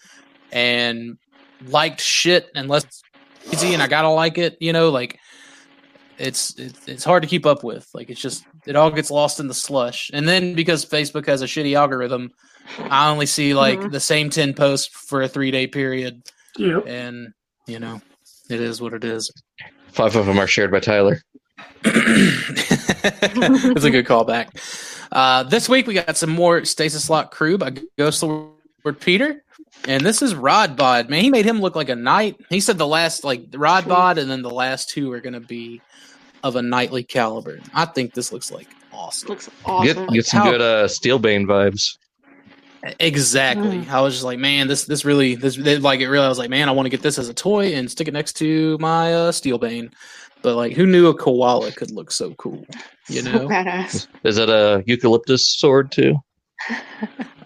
and 0.51 1.17
liked 1.65 2.01
shit 2.01 2.49
unless 2.55 2.83
it's 2.83 3.03
easy 3.53 3.73
and 3.73 3.83
I 3.83 3.87
gotta 3.87 4.09
like 4.09 4.37
it. 4.37 4.57
You 4.59 4.73
know, 4.73 4.89
like 4.89 5.19
it's 6.17 6.57
it's 6.57 6.87
it's 6.87 7.03
hard 7.03 7.23
to 7.23 7.29
keep 7.29 7.45
up 7.45 7.63
with. 7.63 7.87
Like 7.93 8.09
it's 8.09 8.21
just 8.21 8.45
it 8.65 8.75
all 8.75 8.91
gets 8.91 9.11
lost 9.11 9.39
in 9.39 9.47
the 9.47 9.53
slush. 9.53 10.09
And 10.13 10.27
then 10.27 10.53
because 10.53 10.85
Facebook 10.85 11.25
has 11.27 11.41
a 11.41 11.45
shitty 11.45 11.75
algorithm, 11.75 12.31
I 12.79 13.09
only 13.09 13.25
see 13.25 13.53
like 13.53 13.79
Mhm. 13.79 13.91
the 13.91 13.99
same 13.99 14.29
ten 14.29 14.53
posts 14.53 14.87
for 14.87 15.21
a 15.21 15.27
three 15.27 15.51
day 15.51 15.67
period, 15.67 16.21
Yep. 16.57 16.85
and 16.87 17.33
you 17.65 17.79
know 17.79 18.01
it 18.49 18.61
is 18.61 18.81
what 18.81 18.93
it 18.93 19.03
is. 19.03 19.31
Five 19.91 20.15
of 20.15 20.25
them 20.25 20.39
are 20.39 20.47
shared 20.47 20.71
by 20.71 20.79
Tyler. 20.79 21.21
That's 21.83 23.83
a 23.83 23.91
good 23.91 24.05
callback. 24.05 24.47
Uh, 25.11 25.43
this 25.43 25.69
week 25.69 25.87
we 25.87 25.93
got 25.93 26.17
some 26.17 26.29
more 26.29 26.65
Stasis 26.65 27.09
Lock 27.09 27.31
crew 27.31 27.57
by 27.57 27.73
Ghost 27.97 28.21
Lord 28.23 28.99
Peter, 28.99 29.43
and 29.87 30.05
this 30.05 30.21
is 30.21 30.35
Rod 30.35 30.75
Bod. 30.75 31.09
Man, 31.09 31.23
he 31.23 31.29
made 31.29 31.45
him 31.45 31.61
look 31.61 31.75
like 31.75 31.89
a 31.89 31.95
knight. 31.95 32.35
He 32.49 32.59
said 32.59 32.77
the 32.77 32.87
last 32.87 33.23
like 33.23 33.45
Rod 33.55 33.87
Bod, 33.87 34.17
and 34.17 34.29
then 34.29 34.41
the 34.41 34.49
last 34.49 34.89
two 34.89 35.11
are 35.13 35.21
going 35.21 35.33
to 35.33 35.39
be 35.39 35.81
of 36.43 36.55
a 36.55 36.61
knightly 36.61 37.03
caliber. 37.03 37.59
I 37.73 37.85
think 37.85 38.13
this 38.13 38.31
looks 38.31 38.51
like 38.51 38.67
awesome. 38.93 39.29
Looks 39.29 39.49
awesome. 39.65 40.05
Get 40.05 40.13
get 40.13 40.25
some 40.25 40.41
how- 40.41 40.51
good 40.51 40.61
uh, 40.61 40.87
Steelbane 40.87 41.45
vibes. 41.45 41.97
Exactly. 42.99 43.79
Mm. 43.79 43.89
I 43.89 44.01
was 44.01 44.13
just 44.13 44.23
like, 44.25 44.39
man, 44.39 44.67
this 44.67 44.85
this 44.85 45.03
really 45.03 45.35
this 45.35 45.55
they, 45.55 45.77
like 45.77 45.99
it 45.99 46.07
really. 46.09 46.25
I 46.25 46.29
was 46.29 46.37
like, 46.39 46.49
man, 46.49 46.69
I 46.69 46.71
want 46.71 46.85
to 46.85 46.89
get 46.89 47.01
this 47.01 47.17
as 47.17 47.27
a 47.29 47.33
toy 47.33 47.73
and 47.73 47.89
stick 47.89 48.07
it 48.07 48.13
next 48.13 48.33
to 48.37 48.77
my 48.79 49.13
uh, 49.13 49.31
Steelbane. 49.31 49.91
But 50.43 50.55
like, 50.55 50.73
who 50.73 50.85
knew 50.85 51.07
a 51.07 51.15
koala 51.15 51.71
could 51.71 51.91
look 51.91 52.11
so 52.11 52.33
cool? 52.35 52.65
You 53.09 53.21
So 53.21 53.31
know, 53.31 53.47
badass. 53.47 54.07
Is 54.23 54.37
it 54.37 54.49
a 54.49 54.83
eucalyptus 54.85 55.47
sword 55.57 55.91
too? 55.91 56.15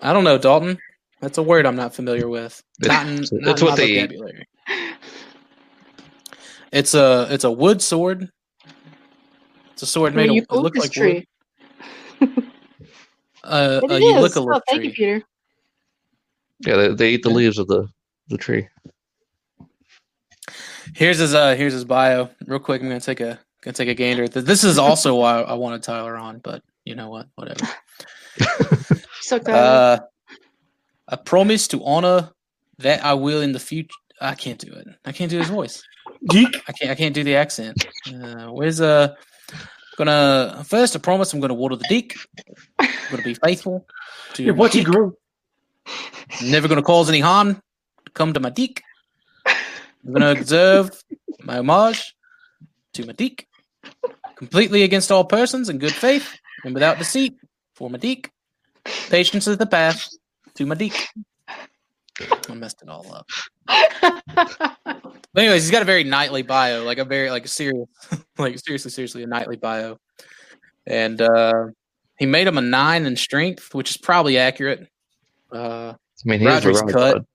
I 0.01 0.11
don't 0.13 0.23
know, 0.23 0.37
Dalton. 0.37 0.77
That's 1.21 1.37
a 1.37 1.43
word 1.43 1.65
I'm 1.65 1.75
not 1.75 1.95
familiar 1.95 2.27
with. 2.27 2.61
Not 2.81 3.05
in, 3.07 3.13
It's- 3.13 3.29
not 3.31 3.51
it's 3.53 3.61
what 3.61 3.71
my 3.71 3.75
they 3.77 4.03
eat. 4.03 4.11
It's 6.71 6.93
a 6.93 7.27
it's 7.29 7.43
a 7.43 7.51
wood 7.51 7.81
sword. 7.81 8.29
It's 9.73 9.81
a 9.81 9.85
sword 9.85 10.15
made 10.15 10.29
of 10.29 10.37
it 10.37 10.51
looks 10.51 10.79
like 10.79 10.91
tree. 10.91 11.27
wood. 12.19 12.43
Uh, 13.43 13.81
It 13.83 13.91
a 13.91 13.95
is. 13.95 14.01
eucalyptus 14.01 14.37
Oh, 14.37 14.61
thank 14.69 14.83
you. 14.83 14.91
Peter. 14.91 15.23
Yeah, 16.65 16.75
they, 16.75 16.87
they 16.93 17.09
eat 17.11 17.23
the 17.23 17.29
leaves 17.29 17.57
of 17.57 17.67
the 17.67 17.87
the 18.27 18.37
tree. 18.37 18.67
Here's 20.93 21.17
his 21.17 21.33
uh 21.33 21.55
here's 21.55 21.73
his 21.73 21.85
bio. 21.85 22.29
Real 22.45 22.59
quick, 22.59 22.81
I'm 22.81 22.87
gonna 22.87 22.99
take 22.99 23.19
a 23.19 23.39
gonna 23.61 23.73
take 23.73 23.89
a 23.89 23.93
gander. 23.95 24.27
this. 24.27 24.43
This 24.43 24.63
is 24.63 24.77
also 24.77 25.15
why 25.21 25.41
I 25.41 25.53
wanted 25.53 25.83
Tyler 25.83 26.15
on, 26.15 26.39
but 26.39 26.61
you 26.85 26.95
know 26.95 27.09
what? 27.09 27.27
Whatever. 27.35 27.67
so 29.21 29.39
that. 29.39 29.49
Uh, 29.49 29.99
I 31.07 31.15
promise 31.17 31.67
to 31.69 31.83
honor 31.83 32.29
that 32.77 33.03
I 33.03 33.13
will 33.13 33.41
in 33.41 33.51
the 33.51 33.59
future. 33.59 33.89
I 34.21 34.35
can't 34.35 34.59
do 34.59 34.71
it. 34.73 34.87
I 35.03 35.11
can't 35.11 35.31
do 35.31 35.39
his 35.39 35.49
voice. 35.49 35.83
Geek. 36.29 36.55
I 36.67 36.71
can't. 36.73 36.91
I 36.91 36.95
can't 36.95 37.15
do 37.15 37.23
the 37.23 37.35
accent. 37.35 37.85
Uh, 38.07 38.47
where's 38.47 38.81
uh? 38.81 39.15
Gonna 40.01 40.63
first. 40.63 40.95
I 40.95 40.99
promise 40.99 41.31
I'm 41.31 41.39
gonna 41.41 41.53
water 41.53 41.75
the 41.75 41.85
dick. 41.87 42.17
I'm 42.79 42.87
gonna 43.11 43.21
be 43.21 43.35
faithful 43.35 43.85
to 44.33 44.43
Yeah, 44.43 44.51
my 44.53 44.57
what 44.57 44.73
you 44.73 44.83
dick. 44.83 44.91
grew? 44.91 45.15
Never 46.41 46.67
gonna 46.67 46.81
cause 46.81 47.07
any 47.07 47.19
harm. 47.19 47.61
Come 48.15 48.33
to 48.33 48.39
my 48.39 48.49
dick. 48.49 48.81
I'm 49.45 50.11
gonna 50.11 50.31
observe 50.31 50.89
my 51.43 51.59
homage 51.59 52.15
to 52.95 53.03
Madik. 53.03 53.45
Completely 54.37 54.81
against 54.81 55.11
all 55.11 55.23
persons 55.23 55.69
in 55.69 55.77
good 55.77 55.93
faith 55.93 56.39
and 56.65 56.73
without 56.73 56.97
deceit 56.97 57.35
for 57.75 57.87
Madik. 57.87 58.29
Patience 59.11 59.45
is 59.45 59.57
the 59.57 59.67
path 59.67 60.09
to 60.55 60.65
Madik. 60.65 61.09
I 62.49 62.55
messed 62.55 62.81
it 62.81 62.89
all 62.89 63.05
up. 63.13 63.27
But 65.33 65.43
anyways, 65.43 65.63
he's 65.63 65.71
got 65.71 65.81
a 65.81 65.85
very 65.85 66.03
knightly 66.03 66.41
bio, 66.41 66.83
like 66.83 66.97
a 66.97 67.05
very 67.05 67.29
like 67.31 67.45
a 67.45 67.47
serious, 67.47 67.87
like 68.37 68.59
seriously, 68.59 68.91
seriously 68.91 69.23
a 69.23 69.27
knightly 69.27 69.55
bio, 69.55 69.97
and 70.85 71.21
uh, 71.21 71.67
he 72.17 72.25
made 72.25 72.47
him 72.47 72.57
a 72.57 72.61
nine 72.61 73.05
in 73.05 73.15
strength, 73.15 73.73
which 73.73 73.91
is 73.91 73.97
probably 73.97 74.37
accurate. 74.37 74.87
Uh, 75.53 75.93
I 75.93 75.95
mean, 76.25 76.39
he's 76.39 76.47
Roderick's 76.47 76.81
really 76.81 76.93
cut. 76.93 77.13
good. 77.13 77.25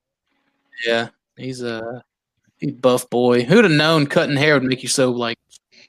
yeah, 0.86 1.08
he's 1.36 1.62
a 1.62 2.02
he's 2.58 2.72
buff 2.72 3.08
boy. 3.08 3.42
Who'd 3.44 3.64
have 3.64 3.72
known 3.72 4.06
cutting 4.06 4.36
hair 4.36 4.54
would 4.54 4.64
make 4.64 4.82
you 4.82 4.88
so 4.88 5.10
like 5.10 5.38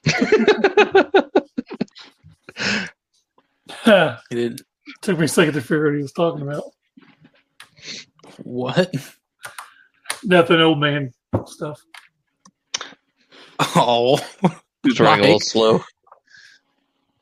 Took 0.06 0.18
he 4.30 4.36
did 4.36 4.62
Took 5.02 5.18
me 5.18 5.26
a 5.26 5.28
second 5.28 5.54
to 5.54 5.60
figure 5.60 5.86
out 5.86 5.90
what 5.90 5.96
he 5.96 6.02
was 6.02 6.12
talking 6.12 6.42
about. 6.42 6.64
what? 8.42 8.94
Nothing 10.24 10.60
old 10.60 10.80
man 10.80 11.12
stuff. 11.46 11.82
Oh, 13.60 14.18
He's 14.82 15.00
running 15.00 15.24
a 15.24 15.28
little 15.28 15.40
slow. 15.40 15.84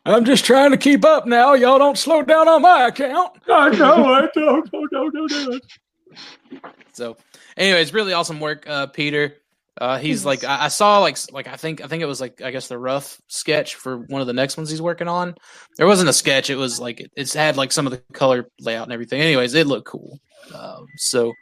I'm 0.05 0.25
just 0.25 0.45
trying 0.45 0.71
to 0.71 0.77
keep 0.77 1.05
up 1.05 1.27
now. 1.27 1.55
Y'all 1.55 1.79
don't 1.79 1.99
slow 1.99 2.23
down 2.23 2.47
on 2.47 2.63
my 2.63 2.87
account. 2.87 3.39
I 3.49 3.71
know, 3.71 4.05
I 4.05 4.29
don't, 4.35 4.73
no, 4.73 4.87
no, 4.93 5.11
no, 5.13 5.27
no. 5.27 6.61
So, 6.93 7.17
anyways, 7.57 7.93
really 7.93 8.13
awesome 8.13 8.39
work, 8.39 8.69
uh, 8.69 8.87
Peter. 8.87 9.39
Uh, 9.79 9.99
he's 9.99 10.25
like 10.25 10.43
I, 10.43 10.65
I 10.65 10.69
saw 10.69 11.01
like 11.01 11.19
like 11.33 11.49
I 11.49 11.57
think 11.57 11.85
I 11.85 11.87
think 11.87 12.03
it 12.03 12.07
was 12.07 12.19
like 12.19 12.41
I 12.41 12.51
guess 12.51 12.69
the 12.69 12.79
rough 12.79 13.21
sketch 13.27 13.75
for 13.75 13.99
one 13.99 14.23
of 14.23 14.27
the 14.27 14.33
next 14.33 14.57
ones 14.57 14.71
he's 14.71 14.81
working 14.81 15.07
on. 15.07 15.35
There 15.77 15.87
wasn't 15.87 16.09
a 16.09 16.15
sketch; 16.15 16.49
it 16.49 16.57
was 16.57 16.81
like 16.81 17.01
it, 17.01 17.11
it's 17.15 17.35
had 17.35 17.59
like 17.59 17.73
some 17.73 17.87
of 17.87 17.91
the 17.91 17.99
color 18.15 18.49
layout 18.59 18.85
and 18.85 18.93
everything. 18.93 19.21
Anyways, 19.21 19.53
it 19.53 19.67
looked 19.67 19.87
cool. 19.87 20.19
Um, 20.55 20.87
so, 20.97 21.33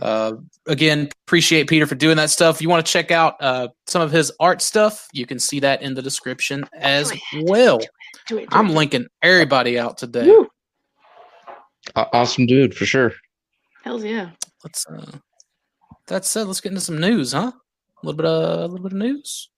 uh, 0.00 0.32
again, 0.66 1.08
appreciate 1.26 1.68
Peter 1.68 1.86
for 1.86 1.94
doing 1.94 2.16
that 2.16 2.30
stuff. 2.30 2.56
If 2.56 2.62
you 2.62 2.68
want 2.68 2.84
to 2.84 2.92
check 2.92 3.10
out 3.10 3.36
uh, 3.40 3.68
some 3.86 4.02
of 4.02 4.10
his 4.10 4.32
art 4.40 4.62
stuff, 4.62 5.08
you 5.12 5.26
can 5.26 5.38
see 5.38 5.60
that 5.60 5.82
in 5.82 5.94
the 5.94 6.02
description 6.02 6.64
as 6.72 7.12
well. 7.42 7.78
Do 8.26 8.38
it, 8.38 8.50
do 8.50 8.56
I'm 8.56 8.70
linking 8.70 9.06
everybody 9.22 9.78
out 9.78 9.98
today. 9.98 10.26
Woo. 10.26 10.48
Awesome 11.96 12.46
dude 12.46 12.74
for 12.74 12.86
sure. 12.86 13.12
Hells 13.84 14.04
yeah. 14.04 14.30
Let's 14.62 14.86
uh 14.86 15.18
that 16.06 16.24
said, 16.24 16.46
let's 16.46 16.60
get 16.60 16.70
into 16.70 16.80
some 16.80 16.98
news, 16.98 17.32
huh? 17.32 17.52
A 18.02 18.06
little 18.06 18.16
bit 18.16 18.26
of 18.26 18.58
a 18.60 18.66
little 18.66 18.82
bit 18.82 18.92
of 18.92 18.98
news. 18.98 19.49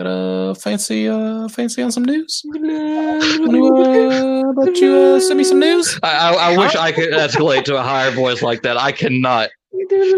Got 0.00 0.08
a 0.08 0.54
fancy 0.54 1.08
uh 1.08 1.46
fancy 1.48 1.82
on 1.82 1.92
some 1.92 2.06
news? 2.06 2.40
Wanna, 2.46 3.18
uh, 3.18 4.50
about 4.50 4.74
you 4.78 4.96
uh, 4.96 5.20
send 5.20 5.36
me 5.36 5.44
some 5.44 5.60
news? 5.60 6.00
I, 6.02 6.08
I, 6.08 6.32
I 6.52 6.56
wish 6.56 6.74
I 6.74 6.90
could 6.90 7.10
escalate 7.10 7.64
to 7.64 7.76
a 7.76 7.82
higher 7.82 8.10
voice 8.10 8.40
like 8.40 8.62
that. 8.62 8.78
I 8.78 8.92
cannot. 8.92 9.50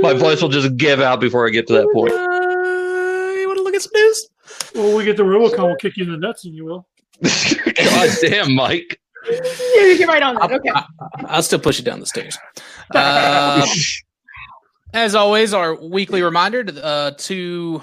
My 0.00 0.12
voice 0.12 0.40
will 0.40 0.50
just 0.50 0.76
give 0.76 1.00
out 1.00 1.18
before 1.18 1.48
I 1.48 1.50
get 1.50 1.66
to 1.66 1.72
that 1.72 1.86
Uh, 1.88 1.92
point. 1.94 2.12
you 2.12 3.48
wanna 3.48 3.62
look 3.62 3.74
at 3.74 3.82
some 3.82 3.90
news? 3.92 4.28
Well, 4.72 4.96
we 4.96 5.04
get 5.04 5.16
the 5.16 5.24
Robocon, 5.24 5.64
we'll 5.64 5.74
kick 5.74 5.96
you 5.96 6.04
in 6.04 6.12
the 6.12 6.16
nuts, 6.16 6.44
and 6.44 6.54
you 6.54 6.64
will. 6.64 6.86
God 7.22 8.10
damn, 8.20 8.54
Mike. 8.54 9.00
Yeah, 9.28 9.86
you 9.86 9.98
get 9.98 10.06
right 10.06 10.22
on 10.22 10.36
that. 10.36 10.52
Okay. 10.52 10.70
I, 11.26 11.34
will 11.36 11.42
still 11.42 11.58
push 11.58 11.78
you 11.80 11.84
down 11.84 11.98
the 11.98 12.06
stairs. 12.06 12.38
Uh, 12.94 13.66
As 14.94 15.14
always, 15.14 15.54
our 15.54 15.74
weekly 15.74 16.22
reminder 16.22 16.62
to, 16.64 16.84
uh, 16.84 17.12
to 17.16 17.82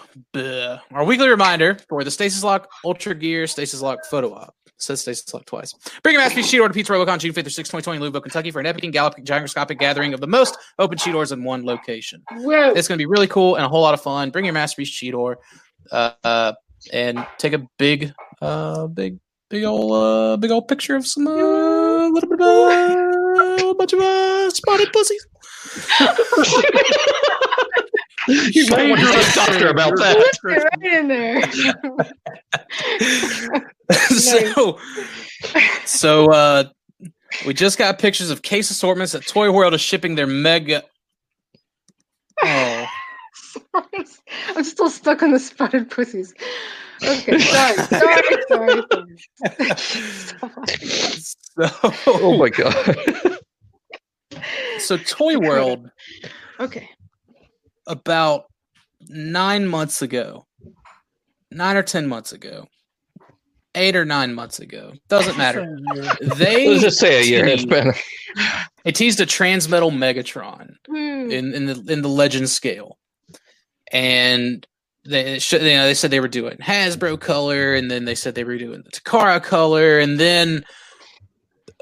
our 0.91 1.03
weekly 1.03 1.27
reminder 1.27 1.75
for 1.87 2.03
the 2.03 2.11
Stasis 2.11 2.43
Lock 2.43 2.69
Ultra 2.85 3.15
Gear 3.15 3.47
Stasis 3.47 3.81
Lock 3.81 4.05
Photo 4.05 4.33
Op. 4.33 4.53
Says 4.77 5.01
Stasis 5.01 5.33
Lock 5.33 5.45
twice. 5.45 5.73
Bring 6.03 6.15
a 6.15 6.19
masterpiece 6.19 6.51
Cheetor 6.51 6.67
to 6.67 6.73
Pizza 6.73 6.93
Robocon 6.93 7.17
June 7.17 7.33
5th 7.33 7.39
or 7.39 7.49
6th, 7.49 7.55
2020 7.55 7.97
in 7.97 8.01
Louisville, 8.01 8.21
Kentucky 8.21 8.51
for 8.51 8.59
an 8.59 8.67
epic 8.67 8.83
and 8.83 8.93
galactic 8.93 9.25
gyroscopic 9.25 9.79
gathering 9.79 10.13
of 10.13 10.21
the 10.21 10.27
most 10.27 10.57
open 10.77 10.97
Cheetors 10.97 11.31
in 11.31 11.43
one 11.43 11.65
location. 11.65 12.21
Whoa. 12.31 12.71
It's 12.73 12.87
going 12.87 12.97
to 12.97 13.01
be 13.01 13.07
really 13.07 13.27
cool 13.27 13.55
and 13.55 13.65
a 13.65 13.67
whole 13.67 13.81
lot 13.81 13.95
of 13.95 14.01
fun. 14.01 14.29
Bring 14.29 14.45
your 14.45 14.53
masterpiece 14.53 14.91
Cheetor 14.91 15.35
uh, 15.91 16.11
uh, 16.23 16.53
and 16.93 17.25
take 17.39 17.53
a 17.53 17.67
big, 17.79 18.13
uh, 18.41 18.85
big, 18.87 19.19
big 19.49 19.63
old, 19.63 19.91
uh, 19.91 20.37
big 20.37 20.51
old 20.51 20.67
picture 20.67 20.95
of 20.95 21.07
some, 21.07 21.27
uh, 21.27 22.07
little 22.07 22.29
bit 22.29 22.39
of, 22.39 23.69
a 23.71 23.73
bunch 23.73 23.93
of 23.93 23.99
uh, 23.99 24.49
spotted 24.51 24.93
pussies. 24.93 25.25
You 28.27 28.67
might 28.69 28.89
want 28.89 29.01
to 29.01 29.07
see 29.07 29.19
a 29.19 29.45
doctor 29.45 29.67
about 29.69 29.95
that. 29.97 30.37
Get 30.47 30.63
right 30.63 30.93
in 30.93 31.07
there. 31.07 31.41
so, 34.09 34.77
so 35.85 36.31
uh, 36.31 36.65
we 37.45 37.53
just 37.53 37.77
got 37.77 37.97
pictures 37.97 38.29
of 38.29 38.41
case 38.41 38.69
assortments 38.69 39.13
that 39.13 39.25
Toy 39.25 39.51
World 39.51 39.73
is 39.73 39.81
shipping 39.81 40.15
their 40.15 40.27
mega. 40.27 40.83
Oh, 42.43 42.87
I'm 44.55 44.63
still 44.63 44.89
stuck 44.89 45.23
on 45.23 45.31
the 45.31 45.39
spotted 45.39 45.89
pussies. 45.89 46.33
Okay, 47.03 47.39
sorry, 47.39 47.77
sorry, 47.85 48.23
sorry. 48.47 48.83
sorry. 49.57 50.67
so, 51.17 51.69
Oh 52.07 52.37
my 52.37 52.49
god. 52.49 53.39
So 54.79 54.97
Toy 54.97 55.37
World 55.39 55.89
Okay. 56.59 56.89
about 57.87 58.45
nine 59.07 59.67
months 59.67 60.01
ago, 60.01 60.45
nine 61.51 61.75
or 61.77 61.83
ten 61.83 62.07
months 62.07 62.31
ago, 62.31 62.67
eight 63.75 63.95
or 63.95 64.05
nine 64.05 64.33
months 64.33 64.59
ago, 64.59 64.93
doesn't 65.07 65.37
matter. 65.37 65.77
They 66.35 66.67
Let's 66.69 66.81
just 66.83 66.99
say 66.99 67.21
a 67.21 67.23
year. 67.25 67.45
It's 67.45 67.63
teased- 67.63 67.69
been 67.69 67.93
they 68.83 68.91
teased 68.91 69.19
a 69.21 69.25
Transmetal 69.25 69.91
Megatron. 69.91 70.71
Hmm. 70.87 71.31
in 71.31 71.53
in 71.53 71.65
the 71.65 71.83
in 71.93 72.01
the 72.01 72.09
legend 72.09 72.49
scale, 72.49 72.97
and 73.91 74.65
they 75.05 75.39
sh- 75.39 75.53
you 75.53 75.59
know 75.59 75.85
they 75.85 75.93
said 75.93 76.11
they 76.11 76.19
were 76.19 76.27
doing 76.27 76.57
Hasbro 76.57 77.19
color, 77.19 77.73
and 77.73 77.89
then 77.89 78.05
they 78.05 78.15
said 78.15 78.35
they 78.35 78.43
were 78.43 78.57
doing 78.57 78.83
the 78.83 78.91
Takara 78.91 79.41
color, 79.41 79.99
and 79.99 80.19
then 80.19 80.63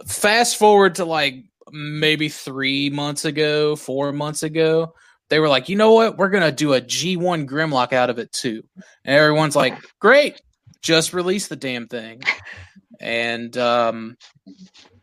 fast 0.05 0.57
forward 0.57 0.95
to 0.95 1.05
like 1.05 1.35
maybe 1.71 2.29
three 2.29 2.89
months 2.89 3.25
ago, 3.25 3.75
four 3.75 4.11
months 4.11 4.43
ago, 4.43 4.93
they 5.29 5.39
were 5.39 5.49
like, 5.49 5.69
you 5.69 5.75
know 5.75 5.93
what, 5.93 6.17
we're 6.17 6.29
gonna 6.29 6.51
do 6.51 6.73
a 6.73 6.81
G1 6.81 7.47
Grimlock 7.47 7.93
out 7.93 8.09
of 8.09 8.19
it 8.19 8.31
too, 8.31 8.63
and 9.03 9.15
everyone's 9.15 9.55
like, 9.55 9.77
great, 9.99 10.41
just 10.81 11.13
release 11.13 11.47
the 11.47 11.55
damn 11.55 11.87
thing, 11.87 12.21
and 12.99 13.57
um, 13.57 14.17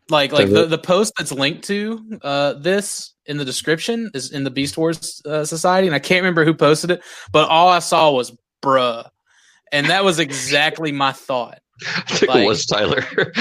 like 0.09 0.31
like 0.31 0.49
the, 0.49 0.65
the 0.65 0.77
post 0.77 1.13
that's 1.17 1.31
linked 1.31 1.63
to 1.65 2.19
uh 2.21 2.53
this 2.53 3.13
in 3.25 3.37
the 3.37 3.45
description 3.45 4.11
is 4.13 4.31
in 4.31 4.43
the 4.43 4.51
Beast 4.51 4.77
Wars 4.77 5.21
uh, 5.25 5.45
Society, 5.45 5.87
and 5.87 5.95
I 5.95 5.99
can't 5.99 6.21
remember 6.21 6.45
who 6.45 6.53
posted 6.53 6.91
it, 6.91 7.01
but 7.31 7.49
all 7.49 7.69
I 7.69 7.79
saw 7.79 8.11
was 8.11 8.35
bruh, 8.63 9.07
and 9.71 9.87
that 9.87 10.03
was 10.03 10.19
exactly 10.19 10.91
my 10.91 11.11
thought. 11.11 11.59
I 11.87 12.01
think 12.01 12.29
Like- 12.29 12.43
it 12.43 12.47
was 12.47 12.65
Tyler. 12.65 13.03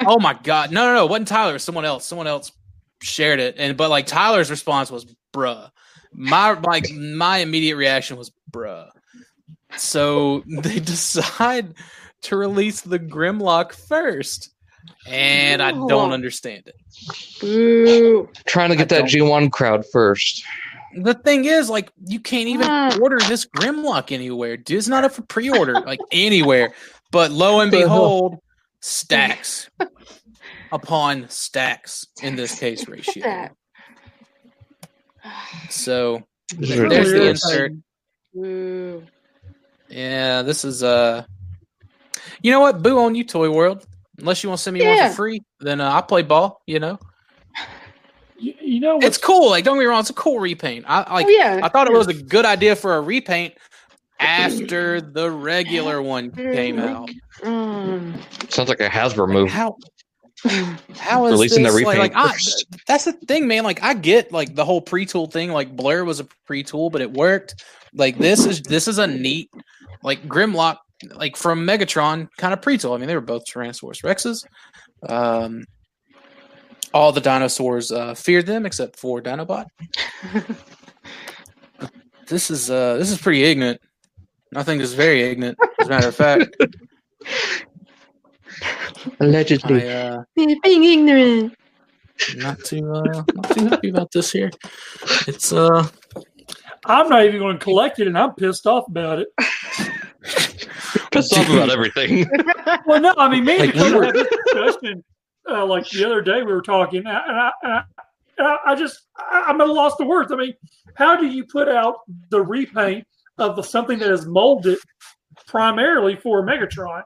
Oh 0.00 0.18
my 0.18 0.34
god, 0.42 0.70
no, 0.72 0.86
no, 0.86 0.94
no, 0.94 1.04
it 1.06 1.10
wasn't 1.10 1.28
Tyler, 1.28 1.50
it 1.50 1.54
was 1.54 1.62
someone 1.62 1.84
else. 1.84 2.04
Someone 2.06 2.26
else 2.26 2.52
shared 3.02 3.40
it, 3.40 3.56
and 3.58 3.76
but 3.76 3.90
like 3.90 4.06
Tyler's 4.06 4.50
response 4.50 4.90
was 4.90 5.06
bruh. 5.32 5.70
My 6.12 6.52
like 6.52 6.90
my 6.92 7.38
immediate 7.38 7.76
reaction 7.76 8.16
was 8.16 8.32
bruh. 8.50 8.88
So 9.76 10.42
they 10.62 10.80
decide 10.80 11.74
to 12.22 12.36
release 12.36 12.80
the 12.80 12.98
Grimlock 12.98 13.72
first, 13.72 14.50
and 15.06 15.62
I 15.62 15.72
don't 15.72 16.12
understand 16.12 16.64
it. 16.66 16.76
Boo. 17.40 18.28
Trying 18.46 18.70
to 18.70 18.76
get 18.76 18.92
I 18.92 19.00
that 19.02 19.04
G1 19.10 19.50
crowd 19.52 19.84
first. 19.92 20.44
The 20.96 21.14
thing 21.14 21.44
is, 21.44 21.68
like, 21.68 21.90
you 22.06 22.20
can't 22.20 22.48
even 22.48 22.68
Ah. 22.70 22.96
order 23.02 23.18
this 23.28 23.44
Grimlock 23.46 24.12
anywhere. 24.12 24.56
Dude, 24.56 24.78
it's 24.78 24.86
not 24.88 25.02
up 25.02 25.10
for 25.12 25.22
pre-order, 25.22 25.74
like 25.80 25.98
anywhere. 26.12 26.72
But 27.10 27.32
lo 27.32 27.60
and 27.60 27.70
behold, 27.72 28.38
stacks 28.84 29.70
upon 30.72 31.26
stacks 31.30 32.06
in 32.22 32.36
this 32.36 32.58
case 32.58 32.86
ratio. 32.88 33.48
So 35.70 36.22
there's 36.58 37.12
the 37.12 37.28
insert. 37.30 37.72
Boo. 38.34 39.02
Yeah, 39.88 40.42
this 40.42 40.64
is 40.64 40.82
uh 40.82 41.24
you 42.42 42.50
know 42.50 42.60
what? 42.60 42.82
Boo 42.82 42.98
on 42.98 43.14
you, 43.14 43.24
Toy 43.24 43.50
World. 43.50 43.86
Unless 44.18 44.42
you 44.42 44.50
want 44.50 44.58
to 44.58 44.62
send 44.62 44.74
me 44.74 44.86
one 44.86 45.08
for 45.08 45.14
free, 45.14 45.40
then 45.60 45.80
uh, 45.80 45.90
I 45.90 46.00
play 46.02 46.22
ball, 46.22 46.62
you 46.66 46.78
know. 46.78 46.98
You, 48.38 48.54
you 48.60 48.80
know 48.80 48.98
It's 49.00 49.18
cool. 49.18 49.50
Like, 49.50 49.64
don't 49.64 49.76
get 49.76 49.80
me 49.80 49.86
wrong, 49.86 50.00
it's 50.00 50.10
a 50.10 50.14
cool 50.14 50.38
repaint. 50.38 50.84
I 50.86 51.14
like 51.14 51.26
oh 51.26 51.30
yeah. 51.30 51.60
I 51.62 51.68
thought 51.68 51.86
it 51.86 51.92
was 51.92 52.06
a 52.08 52.14
good 52.14 52.44
idea 52.44 52.76
for 52.76 52.96
a 52.96 53.00
repaint 53.00 53.54
after 54.20 55.00
the 55.00 55.30
regular 55.30 56.02
one 56.02 56.30
came 56.30 56.78
out. 56.78 57.10
Sounds 57.42 58.68
like 58.68 58.80
a 58.80 58.88
Hasbro 58.88 59.30
move. 59.30 59.50
How 59.50 59.76
how 60.98 61.26
is 61.26 61.32
Releasing 61.32 61.62
the 61.62 61.70
this, 61.70 61.82
like, 61.84 61.96
repaint 61.96 62.14
like, 62.14 62.26
I, 62.28 62.32
first. 62.32 62.66
that's 62.86 63.04
the 63.04 63.12
thing, 63.12 63.46
man. 63.46 63.64
Like 63.64 63.82
I 63.82 63.94
get 63.94 64.30
like 64.30 64.54
the 64.54 64.64
whole 64.64 64.80
pre-tool 64.80 65.26
thing. 65.28 65.50
Like 65.52 65.74
Blur 65.74 66.04
was 66.04 66.20
a 66.20 66.26
pre-tool, 66.46 66.90
but 66.90 67.00
it 67.00 67.12
worked. 67.12 67.64
Like 67.94 68.18
this 68.18 68.44
is 68.44 68.60
this 68.62 68.86
is 68.88 68.98
a 68.98 69.06
neat 69.06 69.48
like 70.02 70.22
Grimlock 70.28 70.76
like 71.14 71.36
from 71.36 71.66
Megatron, 71.66 72.28
kind 72.36 72.52
of 72.52 72.60
pre-tool. 72.62 72.92
I 72.92 72.98
mean, 72.98 73.08
they 73.08 73.14
were 73.14 73.20
both 73.20 73.44
Tyrannosaurus 73.46 74.02
Rexes. 74.02 74.44
Um, 75.08 75.64
all 76.92 77.12
the 77.12 77.20
dinosaurs 77.20 77.90
uh, 77.90 78.14
feared 78.14 78.46
them 78.46 78.66
except 78.66 78.96
for 78.96 79.20
Dinobot. 79.20 79.66
this 82.28 82.50
is 82.50 82.70
uh, 82.70 82.96
this 82.96 83.10
is 83.10 83.18
pretty 83.18 83.44
ignorant. 83.44 83.80
I 84.56 84.62
think 84.62 84.82
it's 84.82 84.92
very 84.92 85.22
ignorant. 85.22 85.58
As 85.80 85.86
a 85.86 85.90
matter 85.90 86.08
of 86.08 86.14
fact, 86.14 86.56
Allegedly. 89.20 89.90
I, 89.90 89.96
uh, 90.10 90.22
Being 90.36 90.84
ignorant. 90.84 91.54
not 92.36 92.58
too 92.60 92.90
uh, 92.92 93.22
not 93.34 93.50
too 93.50 93.66
happy 93.66 93.88
about 93.90 94.10
this 94.12 94.30
here. 94.32 94.50
It's 95.26 95.52
uh, 95.52 95.86
I'm 96.86 97.08
not 97.08 97.24
even 97.24 97.40
going 97.40 97.58
to 97.58 97.64
collect 97.64 97.98
it, 97.98 98.06
and 98.06 98.16
I'm 98.16 98.34
pissed 98.34 98.66
off 98.66 98.86
about 98.88 99.18
it. 99.20 99.28
Pissed 101.10 101.32
off 101.38 101.48
about 101.48 101.70
everything. 101.70 102.26
Well, 102.86 103.00
no, 103.00 103.14
I 103.16 103.28
mean, 103.30 103.44
me 103.44 103.56
and 103.58 103.74
Like, 103.74 103.74
we 103.74 103.94
were- 103.94 104.04
had 104.04 104.14
this 104.14 104.28
discussion. 104.52 105.04
Uh, 105.48 105.64
like 105.64 105.88
the 105.90 106.04
other 106.04 106.20
day, 106.20 106.42
we 106.42 106.52
were 106.52 106.60
talking, 106.62 106.98
and 107.00 107.08
I, 107.08 107.22
and 107.28 107.36
I, 107.38 107.50
and 107.62 107.72
I, 107.72 107.82
and 108.38 108.46
I- 108.48 108.58
I 108.66 108.74
just, 108.74 109.00
I, 109.16 109.44
I'm 109.48 109.60
at 109.60 109.68
a 109.68 109.72
loss 109.72 109.98
of 110.00 110.06
words. 110.06 110.32
I 110.32 110.36
mean, 110.36 110.54
how 110.96 111.16
do 111.16 111.26
you 111.26 111.44
put 111.44 111.68
out 111.68 111.96
the 112.30 112.42
repaint 112.42 113.06
of 113.38 113.56
the, 113.56 113.62
something 113.62 113.98
that 113.98 114.10
is 114.10 114.26
molded 114.26 114.78
primarily 115.46 116.16
for 116.16 116.44
Megatron, 116.46 117.02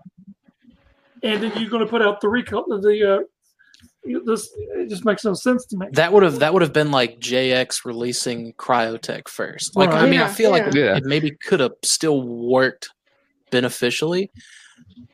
and 1.22 1.42
then 1.42 1.52
you're 1.56 1.70
going 1.70 1.84
to 1.84 1.90
put 1.90 2.02
out 2.02 2.20
the 2.20 2.28
recolor, 2.28 2.80
the 2.80 3.16
uh, 3.16 4.20
this? 4.24 4.48
It 4.76 4.88
just 4.88 5.04
makes 5.04 5.24
no 5.24 5.34
sense 5.34 5.66
to 5.66 5.76
me. 5.76 5.86
that 5.92 6.12
would 6.12 6.22
have 6.22 6.38
that 6.40 6.52
would 6.52 6.62
have 6.62 6.72
been 6.72 6.90
like 6.90 7.18
JX 7.18 7.84
releasing 7.84 8.52
Cryotek 8.54 9.28
first. 9.28 9.76
Like 9.76 9.90
I 9.90 10.00
Right. 10.00 10.10
mean, 10.10 10.20
I 10.20 10.24
Yeah, 10.24 10.28
feel 10.28 10.50
like 10.50 10.74
yeah. 10.74 10.96
it 10.96 11.04
maybe 11.04 11.30
could 11.32 11.60
have 11.60 11.72
still 11.84 12.22
worked 12.22 12.90
beneficially, 13.50 14.30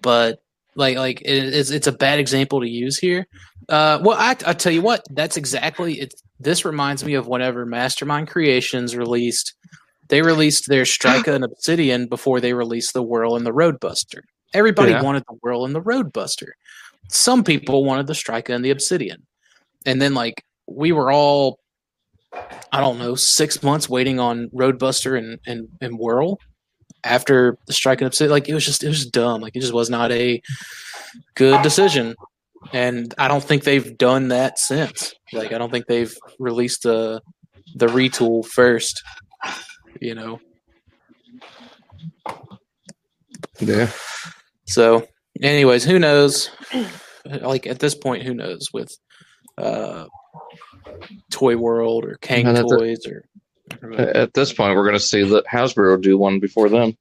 but 0.02 0.40
like 0.76 0.96
like 0.96 1.20
it, 1.22 1.54
it's 1.54 1.70
it's 1.70 1.86
a 1.86 1.92
bad 1.92 2.18
example 2.18 2.60
to 2.60 2.68
use 2.68 2.98
here. 2.98 3.26
Uh, 3.68 3.98
well, 4.02 4.16
I 4.18 4.30
I 4.46 4.52
tell 4.52 4.72
you 4.72 4.82
what, 4.82 5.04
that's 5.10 5.36
exactly 5.36 6.00
it. 6.00 6.14
This 6.40 6.64
reminds 6.64 7.04
me 7.04 7.14
of 7.14 7.26
whenever 7.26 7.64
Mastermind 7.64 8.28
Creations 8.28 8.96
released. 8.96 9.54
They 10.08 10.22
released 10.22 10.68
their 10.68 10.84
Strika 10.84 11.34
and 11.34 11.44
Obsidian 11.44 12.06
before 12.08 12.40
they 12.40 12.52
released 12.52 12.92
the 12.92 13.02
Whirl 13.02 13.36
and 13.36 13.46
the 13.46 13.52
Roadbuster. 13.52 14.20
Everybody 14.52 14.92
Yeah. 14.92 15.02
wanted 15.02 15.24
the 15.28 15.36
Whirl 15.42 15.64
and 15.64 15.74
the 15.74 15.80
Roadbuster. 15.80 16.52
Some 17.08 17.42
people 17.44 17.84
wanted 17.84 18.06
the 18.06 18.12
Strika 18.12 18.54
and 18.54 18.64
the 18.64 18.70
Obsidian. 18.70 19.26
And 19.86 20.00
then 20.00 20.14
like 20.14 20.44
we 20.66 20.92
were 20.92 21.10
all 21.10 21.58
I 22.72 22.80
don't 22.80 22.98
know, 22.98 23.14
six 23.14 23.62
months 23.62 23.88
waiting 23.88 24.18
on 24.18 24.48
Roadbuster 24.52 25.16
and, 25.16 25.38
and, 25.46 25.68
and 25.80 25.98
Whirl 25.98 26.38
after 27.04 27.56
the 27.66 27.72
Strika 27.72 27.98
and 27.98 28.06
Obsidian. 28.08 28.30
Like 28.32 28.48
it 28.48 28.54
was 28.54 28.64
just 28.64 28.82
it 28.84 28.88
was 28.88 29.06
dumb. 29.06 29.40
Like 29.40 29.54
it 29.56 29.60
just 29.60 29.72
was 29.72 29.88
not 29.90 30.10
a 30.12 30.40
good 31.34 31.62
decision. 31.62 32.14
And 32.72 33.14
I 33.18 33.28
don't 33.28 33.44
think 33.44 33.64
they've 33.64 33.96
done 33.98 34.28
that 34.28 34.58
since. 34.58 35.14
Like 35.32 35.52
I 35.52 35.58
don't 35.58 35.70
think 35.70 35.86
they've 35.86 36.14
released 36.38 36.82
the 36.82 37.20
the 37.76 37.86
retool 37.86 38.44
first. 38.44 39.02
You 40.00 40.14
know. 40.14 40.40
yeah. 43.60 43.90
So 44.66 45.06
anyways, 45.40 45.84
who 45.84 45.98
knows? 45.98 46.50
Like 47.24 47.66
at 47.66 47.78
this 47.78 47.94
point, 47.94 48.22
who 48.22 48.34
knows 48.34 48.70
with 48.72 48.96
uh 49.58 50.06
Toy 51.30 51.56
World 51.56 52.04
or 52.04 52.16
Kang 52.20 52.44
No, 52.44 52.52
that's 52.52 52.72
a- 52.72 52.76
Toys 52.78 53.06
or 53.06 53.24
At 53.98 54.34
this 54.34 54.52
point, 54.52 54.76
we're 54.76 54.82
going 54.84 54.94
to 54.94 55.00
see 55.00 55.22
that 55.24 55.44
Hasbro 55.46 56.00
do 56.02 56.18
one 56.18 56.38
before 56.40 56.68
them. 56.68 56.96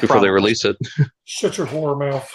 Before 0.00 0.08
Probably. 0.08 0.28
they 0.28 0.32
release 0.32 0.64
it. 0.64 0.76
Shut 1.24 1.58
your 1.58 1.66
whore 1.66 1.98
mouth. 1.98 2.28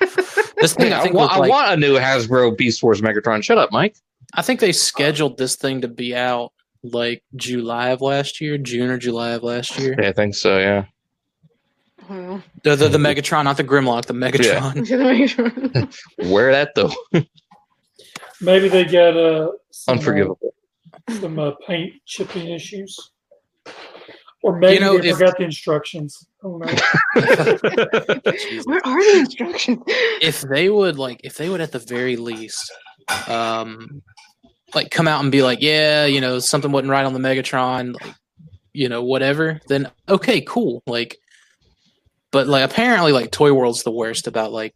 this 0.60 0.74
thing 0.74 0.92
I, 0.92 1.00
I 1.00 1.02
think 1.02 1.14
want, 1.14 1.30
looked 1.30 1.34
I 1.34 1.38
like- 1.38 1.50
want 1.50 1.72
a 1.72 1.76
new 1.76 1.96
Hasbro 1.96 2.56
Beast 2.56 2.82
Wars 2.82 3.00
Megatron. 3.00 3.42
Shut 3.44 3.58
up, 3.58 3.70
Mike. 3.72 3.96
I 4.34 4.42
think 4.42 4.60
they 4.60 4.72
scheduled 4.72 5.38
this 5.38 5.56
thing 5.56 5.82
to 5.82 5.88
be 5.88 6.14
out 6.14 6.52
like 6.82 7.22
July 7.36 7.90
of 7.90 8.00
last 8.00 8.40
year, 8.40 8.56
June 8.58 8.90
or 8.90 8.98
July 8.98 9.30
of 9.30 9.42
last 9.42 9.78
year. 9.78 9.94
Yeah, 10.00 10.08
I 10.08 10.12
think 10.12 10.34
so. 10.34 10.58
Yeah. 10.58 10.84
Well, 12.08 12.42
The 12.62 12.76
the, 12.76 12.88
the 12.88 12.98
Megatron, 12.98 13.44
not 13.44 13.56
the 13.58 13.64
Grimlock, 13.64 14.06
the 14.06 14.14
Megatron. 14.14 15.90
Where 16.30 16.52
that 16.56 16.74
though. 16.74 16.92
Maybe 18.40 18.68
they 18.68 18.84
got 18.84 19.16
uh, 19.16 19.50
some, 19.70 19.94
uh, 19.94 19.98
Unforgivable. 19.98 20.54
some 21.20 21.38
uh, 21.38 21.50
paint 21.66 21.94
chipping 22.06 22.48
issues. 22.50 23.10
Or 24.42 24.56
maybe 24.56 24.74
You 24.74 24.80
know, 24.80 24.98
they 24.98 25.08
if- 25.10 25.18
forgot 25.18 25.36
the 25.38 25.44
instructions. 25.44 26.26
I 26.42 26.46
don't 26.46 26.60
where 28.64 28.80
are 28.84 29.12
the 29.12 29.18
instructions? 29.18 29.82
if 30.22 30.40
they 30.42 30.68
would 30.70 30.96
like, 30.98 31.20
if 31.24 31.36
they 31.36 31.48
would 31.48 31.60
at 31.60 31.72
the 31.72 31.80
very 31.80 32.16
least, 32.16 32.70
um, 33.26 34.02
like 34.74 34.90
come 34.90 35.08
out 35.08 35.22
and 35.22 35.32
be 35.32 35.42
like, 35.42 35.60
yeah, 35.60 36.04
you 36.06 36.20
know, 36.20 36.38
something 36.38 36.72
wasn't 36.72 36.90
right 36.90 37.04
on 37.04 37.14
the 37.14 37.18
Megatron, 37.18 37.94
like, 38.00 38.14
you 38.72 38.88
know, 38.88 39.02
whatever. 39.02 39.60
Then 39.68 39.90
okay, 40.08 40.40
cool. 40.42 40.82
Like, 40.86 41.16
but 42.30 42.46
like 42.46 42.64
apparently, 42.64 43.12
like 43.12 43.30
Toy 43.30 43.52
World's 43.52 43.82
the 43.82 43.90
worst 43.90 44.26
about 44.26 44.52
like 44.52 44.74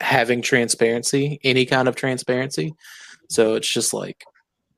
having 0.00 0.42
transparency, 0.42 1.40
any 1.44 1.64
kind 1.64 1.88
of 1.88 1.96
transparency. 1.96 2.74
So 3.28 3.54
it's 3.54 3.70
just 3.70 3.94
like 3.94 4.24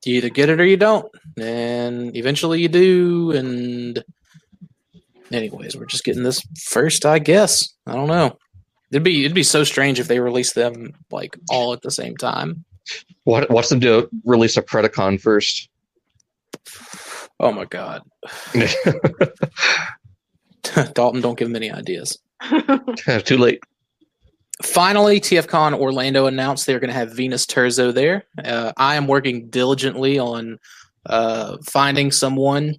you 0.04 0.16
either 0.16 0.28
get 0.28 0.50
it 0.50 0.60
or 0.60 0.64
you 0.64 0.76
don't, 0.76 1.10
and 1.38 2.16
eventually 2.16 2.60
you 2.60 2.68
do. 2.68 3.32
And 3.32 4.04
anyways, 5.32 5.76
we're 5.76 5.86
just 5.86 6.04
getting 6.04 6.22
this 6.22 6.42
first, 6.64 7.06
I 7.06 7.18
guess. 7.18 7.74
I 7.86 7.94
don't 7.94 8.08
know. 8.08 8.38
It'd 8.92 9.02
be 9.02 9.24
it'd 9.24 9.34
be 9.34 9.42
so 9.42 9.64
strange 9.64 9.98
if 9.98 10.06
they 10.06 10.20
released 10.20 10.54
them 10.54 10.92
like 11.10 11.36
all 11.50 11.72
at 11.72 11.82
the 11.82 11.90
same 11.90 12.16
time. 12.16 12.64
What, 13.24 13.50
watch 13.50 13.68
them 13.68 13.80
do 13.80 14.08
release 14.24 14.56
a 14.56 14.62
Predacon 14.62 15.20
first. 15.20 15.68
Oh 17.40 17.52
my 17.52 17.64
god, 17.64 18.02
Dalton, 20.94 21.20
don't 21.20 21.38
give 21.38 21.48
him 21.48 21.56
any 21.56 21.70
ideas. 21.70 22.18
Too 23.24 23.38
late. 23.38 23.60
Finally, 24.62 25.20
TFCon 25.20 25.74
Orlando 25.74 26.26
announced 26.26 26.66
they're 26.66 26.78
going 26.78 26.88
to 26.88 26.94
have 26.94 27.12
Venus 27.12 27.44
Terzo 27.44 27.92
there. 27.92 28.24
Uh, 28.42 28.72
I 28.76 28.94
am 28.94 29.08
working 29.08 29.48
diligently 29.48 30.18
on 30.18 30.58
uh, 31.06 31.56
finding 31.64 32.12
someone. 32.12 32.76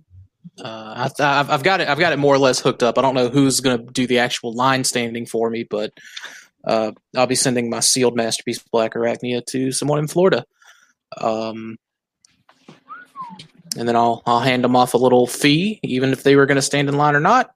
Uh, 0.64 1.10
I, 1.20 1.45
I've 1.49 1.64
got 1.64 1.82
it. 1.82 1.89
I've 1.89 1.99
got 1.99 2.14
it 2.14 2.20
more 2.20 2.34
or 2.34 2.38
less 2.38 2.60
hooked 2.60 2.82
up. 2.82 2.97
I 2.97 3.01
don't 3.01 3.16
know 3.16 3.28
who's 3.28 3.60
going 3.60 3.86
to 3.86 3.91
do 3.91 4.08
the 4.08 4.20
actual 4.20 4.53
line 4.53 4.86
standing 4.86 5.26
for 5.26 5.49
me, 5.49 5.64
but 5.64 5.91
uh, 6.66 6.91
I'll 7.16 7.28
be 7.28 7.36
sending 7.36 7.70
my 7.70 7.80
sealed 7.80 8.16
masterpiece 8.16 8.63
Blackarachnia 8.74 9.45
to 9.47 9.72
someone 9.72 9.99
in 9.99 10.07
Florida. 10.07 10.45
Um, 11.18 11.78
and 13.78 13.88
then 13.88 13.95
I'll 13.95 14.22
I'll 14.26 14.39
hand 14.39 14.63
them 14.63 14.76
off 14.76 14.93
a 14.93 14.97
little 14.97 15.28
fee, 15.28 15.80
even 15.84 16.11
if 16.11 16.24
they 16.24 16.36
were 16.36 16.45
going 16.45 16.55
to 16.55 16.61
stand 16.61 16.89
in 16.89 16.97
line 16.97 17.16
or 17.16 17.20
not, 17.20 17.51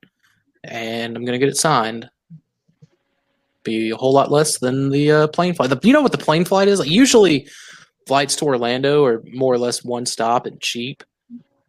and 0.64 1.16
I'm 1.16 1.26
going 1.26 1.40
to 1.40 1.46
get 1.46 1.50
it 1.50 1.58
signed 1.58 2.10
be 3.64 3.92
a 3.92 3.96
whole 3.96 4.14
lot 4.14 4.32
less 4.32 4.60
than 4.60 4.90
the 4.90 5.12
uh, 5.12 5.28
plane 5.28 5.54
flight. 5.54 5.70
The, 5.70 5.80
you 5.84 5.94
know 5.94 6.02
what 6.02 6.12
the 6.12 6.18
plane 6.18 6.46
flight 6.46 6.68
is? 6.68 6.80
Like 6.80 6.90
usually, 6.90 7.48
flights 8.08 8.36
to 8.38 8.46
Orlando 8.46 9.06
are 9.06 9.24
more 9.32 9.54
or 9.54 9.58
less 9.58 9.84
one 9.84 10.06
stop 10.06 10.46
and 10.46 10.60
cheap, 10.60 11.04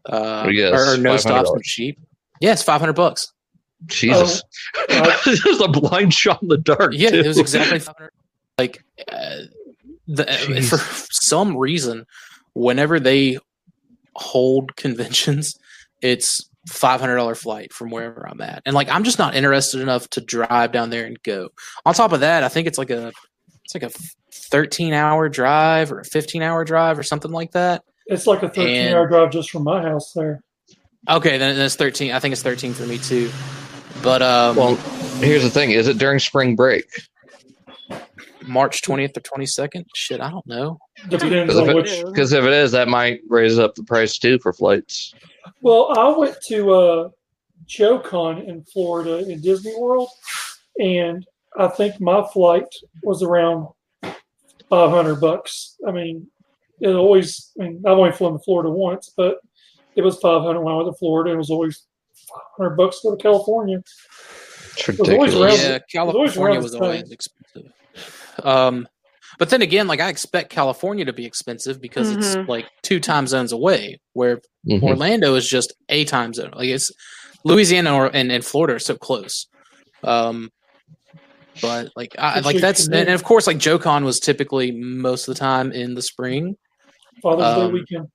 uh, 0.06 0.48
Yes, 0.50 0.72
or, 0.72 0.94
or 0.94 0.96
no 0.96 1.16
stops 1.16 1.50
and 1.50 1.62
cheap. 1.62 1.98
Yes, 2.40 2.62
five 2.62 2.80
hundred 2.80 2.94
bucks. 2.94 3.32
Jesus. 3.86 4.42
Oh, 4.90 5.20
this 5.24 5.44
is 5.46 5.60
a 5.60 5.68
blind 5.68 6.12
shot 6.14 6.42
in 6.42 6.48
the 6.48 6.58
dark. 6.58 6.92
Yeah, 6.94 7.10
it 7.14 7.26
was 7.26 7.38
exactly 7.38 7.80
like 8.58 8.84
uh, 9.10 9.36
the, 10.06 10.24
for 10.68 10.78
some 11.10 11.56
reason. 11.56 12.06
Whenever 12.54 12.98
they 13.00 13.38
hold 14.16 14.74
conventions, 14.76 15.56
it's 16.02 16.48
five 16.68 17.00
hundred 17.00 17.16
dollar 17.16 17.34
flight 17.34 17.72
from 17.72 17.90
wherever 17.90 18.28
I'm 18.28 18.40
at, 18.40 18.62
and 18.66 18.74
like 18.74 18.88
I'm 18.88 19.04
just 19.04 19.18
not 19.18 19.34
interested 19.34 19.80
enough 19.80 20.08
to 20.10 20.20
drive 20.20 20.72
down 20.72 20.90
there 20.90 21.06
and 21.06 21.20
go. 21.22 21.50
On 21.86 21.94
top 21.94 22.12
of 22.12 22.20
that, 22.20 22.42
I 22.42 22.48
think 22.48 22.66
it's 22.66 22.76
like 22.78 22.90
a 22.90 23.12
it's 23.64 23.74
like 23.74 23.84
a 23.84 23.90
thirteen 24.32 24.92
hour 24.92 25.28
drive 25.28 25.92
or 25.92 26.00
a 26.00 26.04
fifteen 26.04 26.42
hour 26.42 26.64
drive 26.64 26.98
or 26.98 27.02
something 27.04 27.30
like 27.30 27.52
that. 27.52 27.82
it's 28.06 28.26
like 28.26 28.42
a 28.42 28.48
13 28.48 28.66
And- 28.76 28.94
hour 28.94 29.06
drive 29.08 29.30
just 29.30 29.50
from 29.50 29.62
my 29.64 29.80
house 29.80 30.12
there. 30.12 30.40
Okay, 31.08 31.38
then 31.38 31.56
it's 31.58 31.76
thirteen. 31.76 32.12
I 32.12 32.18
think 32.18 32.32
it's 32.32 32.42
thirteen 32.42 32.74
for 32.74 32.82
me 32.84 32.98
too. 32.98 33.30
But 34.02 34.22
um, 34.22 34.56
Well, 34.56 34.74
here's 35.20 35.42
the 35.42 35.50
thing: 35.50 35.70
is 35.72 35.88
it 35.88 35.98
during 35.98 36.18
spring 36.18 36.56
break? 36.56 36.86
March 38.46 38.82
twentieth 38.82 39.16
or 39.16 39.20
twenty 39.20 39.46
second. 39.46 39.86
Shit, 39.94 40.20
I 40.20 40.30
don't 40.30 40.46
know. 40.46 40.78
Depends 41.08 41.52
Because 41.54 41.58
on 41.58 41.68
if, 41.68 41.74
which. 41.76 41.90
it, 41.90 42.14
'cause 42.14 42.32
if 42.32 42.44
it 42.44 42.52
is, 42.52 42.72
that 42.72 42.88
might 42.88 43.20
raise 43.28 43.58
up 43.58 43.74
the 43.74 43.82
price 43.84 44.18
too 44.18 44.38
for 44.40 44.52
flights. 44.52 45.14
Well, 45.60 45.88
I 45.98 46.16
went 46.16 46.36
to 46.48 46.72
uh, 46.72 47.08
JoeCon 47.66 48.48
in 48.48 48.64
Florida 48.64 49.18
in 49.30 49.40
Disney 49.40 49.74
World, 49.78 50.08
and 50.78 51.26
I 51.58 51.68
think 51.68 52.00
my 52.00 52.26
flight 52.32 52.64
was 53.02 53.22
around 53.22 53.68
500 54.70 55.16
bucks. 55.20 55.76
I 55.86 55.90
mean, 55.92 56.26
it 56.80 56.88
always, 56.88 57.52
I 57.60 57.64
mean, 57.64 57.82
I've 57.86 57.98
only 57.98 58.12
flown 58.12 58.32
to 58.34 58.38
Florida 58.38 58.70
once, 58.70 59.12
but 59.16 59.36
it 59.96 60.02
was 60.02 60.18
500 60.18 60.60
when 60.60 60.72
I 60.72 60.76
went 60.78 60.88
to 60.88 60.98
Florida. 60.98 61.30
And 61.30 61.36
it 61.36 61.38
was 61.38 61.50
always 61.50 61.86
500 62.58 62.76
bucks 62.76 63.00
to 63.00 63.08
go 63.10 63.16
to 63.16 63.22
California. 63.22 63.82
It's 64.76 65.00
always 65.00 65.34
around- 65.34 65.58
Yeah, 65.58 65.68
always 65.68 65.82
California 65.92 66.42
around 66.54 66.62
was 66.62 66.74
always 66.74 67.10
expensive. 67.10 67.72
Um, 68.42 68.88
but 69.38 69.50
then 69.50 69.62
again, 69.62 69.86
like 69.86 70.00
I 70.00 70.08
expect 70.08 70.50
California 70.50 71.04
to 71.04 71.12
be 71.12 71.24
expensive 71.26 71.80
because 71.80 72.12
Mhm. 72.12 72.18
it's 72.18 72.48
like 72.48 72.66
two 72.82 73.00
time 73.00 73.26
zones 73.26 73.52
away, 73.52 74.00
where 74.12 74.40
Mhm. 74.68 74.82
Orlando 74.82 75.34
is 75.34 75.48
just 75.48 75.72
a 75.88 76.04
time 76.04 76.32
zone. 76.34 76.52
Like 76.54 76.68
it's 76.68 76.90
Louisiana 77.44 77.94
or 77.94 78.06
and, 78.14 78.30
and 78.30 78.44
Florida 78.44 78.74
are 78.74 78.78
so 78.78 78.96
close. 78.96 79.46
Um, 80.04 80.50
but 81.60 81.90
like 81.96 82.14
I 82.18 82.38
It's 82.38 82.46
like 82.46 82.58
that's 82.58 82.86
and, 82.86 82.94
and 82.94 83.10
of 83.10 83.24
course 83.24 83.46
like 83.46 83.58
JoeCon 83.58 84.04
was 84.04 84.20
typically 84.20 84.72
most 84.72 85.28
of 85.28 85.34
the 85.34 85.38
time 85.38 85.72
in 85.72 85.94
the 85.94 86.02
spring. 86.02 86.56
Father's 87.22 87.54
Day 87.56 87.62
Um, 87.62 87.72
weekend. 87.72 88.08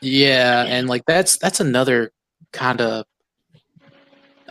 Yeah, 0.00 0.64
and 0.66 0.88
like 0.88 1.02
that's 1.06 1.38
that's 1.38 1.60
another 1.60 2.12
kind 2.52 2.80
of 2.80 3.04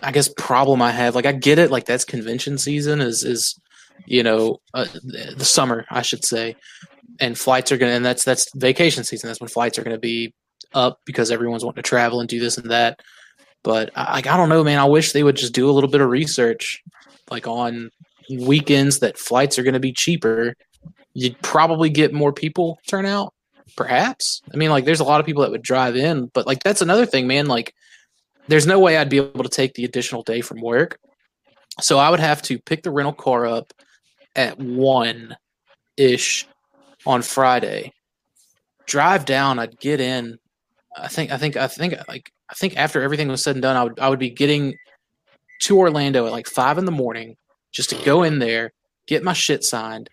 I 0.02 0.12
guess 0.12 0.30
problem 0.38 0.82
I 0.82 0.92
have. 0.92 1.16
Like 1.16 1.26
I 1.26 1.32
get 1.32 1.60
it, 1.60 1.72
like 1.72 1.86
that's 1.86 2.06
convention 2.06 2.58
season 2.58 3.02
is 3.02 3.24
is 3.24 3.60
you 4.06 4.24
know 4.24 4.60
uh, 4.74 4.86
the 5.04 5.46
summer 5.46 5.86
I 5.90 6.02
should 6.02 6.26
say, 6.26 6.56
and 7.20 7.38
flights 7.38 7.72
are 7.72 7.78
gonna 7.78 7.94
and 7.94 8.06
that's 8.06 8.24
that's 8.24 8.48
vacation 8.56 9.04
season. 9.04 9.28
That's 9.28 9.40
when 9.40 9.50
flights 9.50 9.78
are 9.80 9.84
gonna 9.84 9.98
be 9.98 10.34
up 10.74 11.00
because 11.06 11.32
everyone's 11.32 11.64
wanting 11.64 11.84
to 11.84 11.88
travel 11.88 12.20
and 12.20 12.30
do 12.30 12.40
this 12.40 12.58
and 12.58 12.72
that. 12.72 13.00
But 13.64 13.92
I, 13.96 14.18
I 14.18 14.22
don't 14.22 14.50
know, 14.50 14.64
man. 14.64 14.80
I 14.80 14.86
wish 14.86 15.12
they 15.12 15.24
would 15.24 15.36
just 15.36 15.54
do 15.54 15.70
a 15.70 15.74
little 15.74 15.90
bit 15.90 16.02
of 16.02 16.10
research, 16.10 16.82
like 17.30 17.48
on 17.48 17.90
weekends 18.30 19.00
that 19.00 19.18
flights 19.18 19.58
are 19.58 19.64
gonna 19.64 19.80
be 19.80 19.94
cheaper. 19.94 20.56
You'd 21.14 21.42
probably 21.42 21.90
get 21.90 22.14
more 22.14 22.32
people 22.32 22.78
turn 22.88 23.06
out 23.06 23.34
perhaps 23.76 24.42
i 24.54 24.58
mean 24.58 24.70
like 24.70 24.86
there's 24.86 25.02
a 25.02 25.04
lot 25.04 25.20
of 25.20 25.26
people 25.26 25.44
that 25.44 25.52
would 25.52 25.62
drive 25.62 25.96
in 25.96 26.28
but 26.28 26.48
like 26.48 26.64
that's 26.64 26.82
another 26.82 27.06
thing 27.06 27.28
man 27.28 27.48
like 27.48 27.74
there's 28.48 28.68
no 28.68 28.80
way 28.80 28.98
i'd 28.98 29.10
be 29.10 29.18
able 29.18 29.44
to 29.44 29.50
take 29.50 29.74
the 29.74 29.86
additional 29.86 30.24
day 30.24 30.42
from 30.42 30.62
work. 30.62 31.00
So 31.82 31.98
i 32.00 32.10
would 32.10 32.20
have 32.20 32.42
to 32.44 32.60
pick 32.60 32.84
the 32.84 32.92
rental 32.92 33.14
car 33.14 33.46
up 33.46 33.74
at 34.36 34.60
one 34.60 35.36
ish 35.96 36.48
on 37.06 37.22
friday. 37.22 37.94
Drive 38.86 39.26
down 39.26 39.60
i'd 39.60 39.80
get 39.80 40.00
in. 40.00 40.38
I 40.96 41.08
think 41.08 41.32
i 41.32 41.38
think 41.38 41.58
i 41.58 41.68
think 41.68 41.96
like 42.08 42.32
i 42.50 42.54
think 42.54 42.78
after 42.78 43.02
everything 43.02 43.28
was 43.28 43.44
said 43.44 43.56
and 43.56 43.62
done 43.62 43.76
i 43.76 43.84
would 43.84 44.00
i 44.00 44.10
would 44.10 44.20
be 44.20 44.30
getting 44.30 44.76
to 45.62 45.78
orlando 45.78 46.26
at 46.26 46.32
like 46.32 46.48
five 46.48 46.78
in 46.78 46.86
the 46.86 46.92
morning 46.92 47.36
just 47.72 47.90
to 47.90 48.06
go 48.06 48.24
in 48.24 48.40
there 48.40 48.72
get 49.08 49.24
my 49.24 49.34
shit 49.34 49.64
signed 49.64 50.10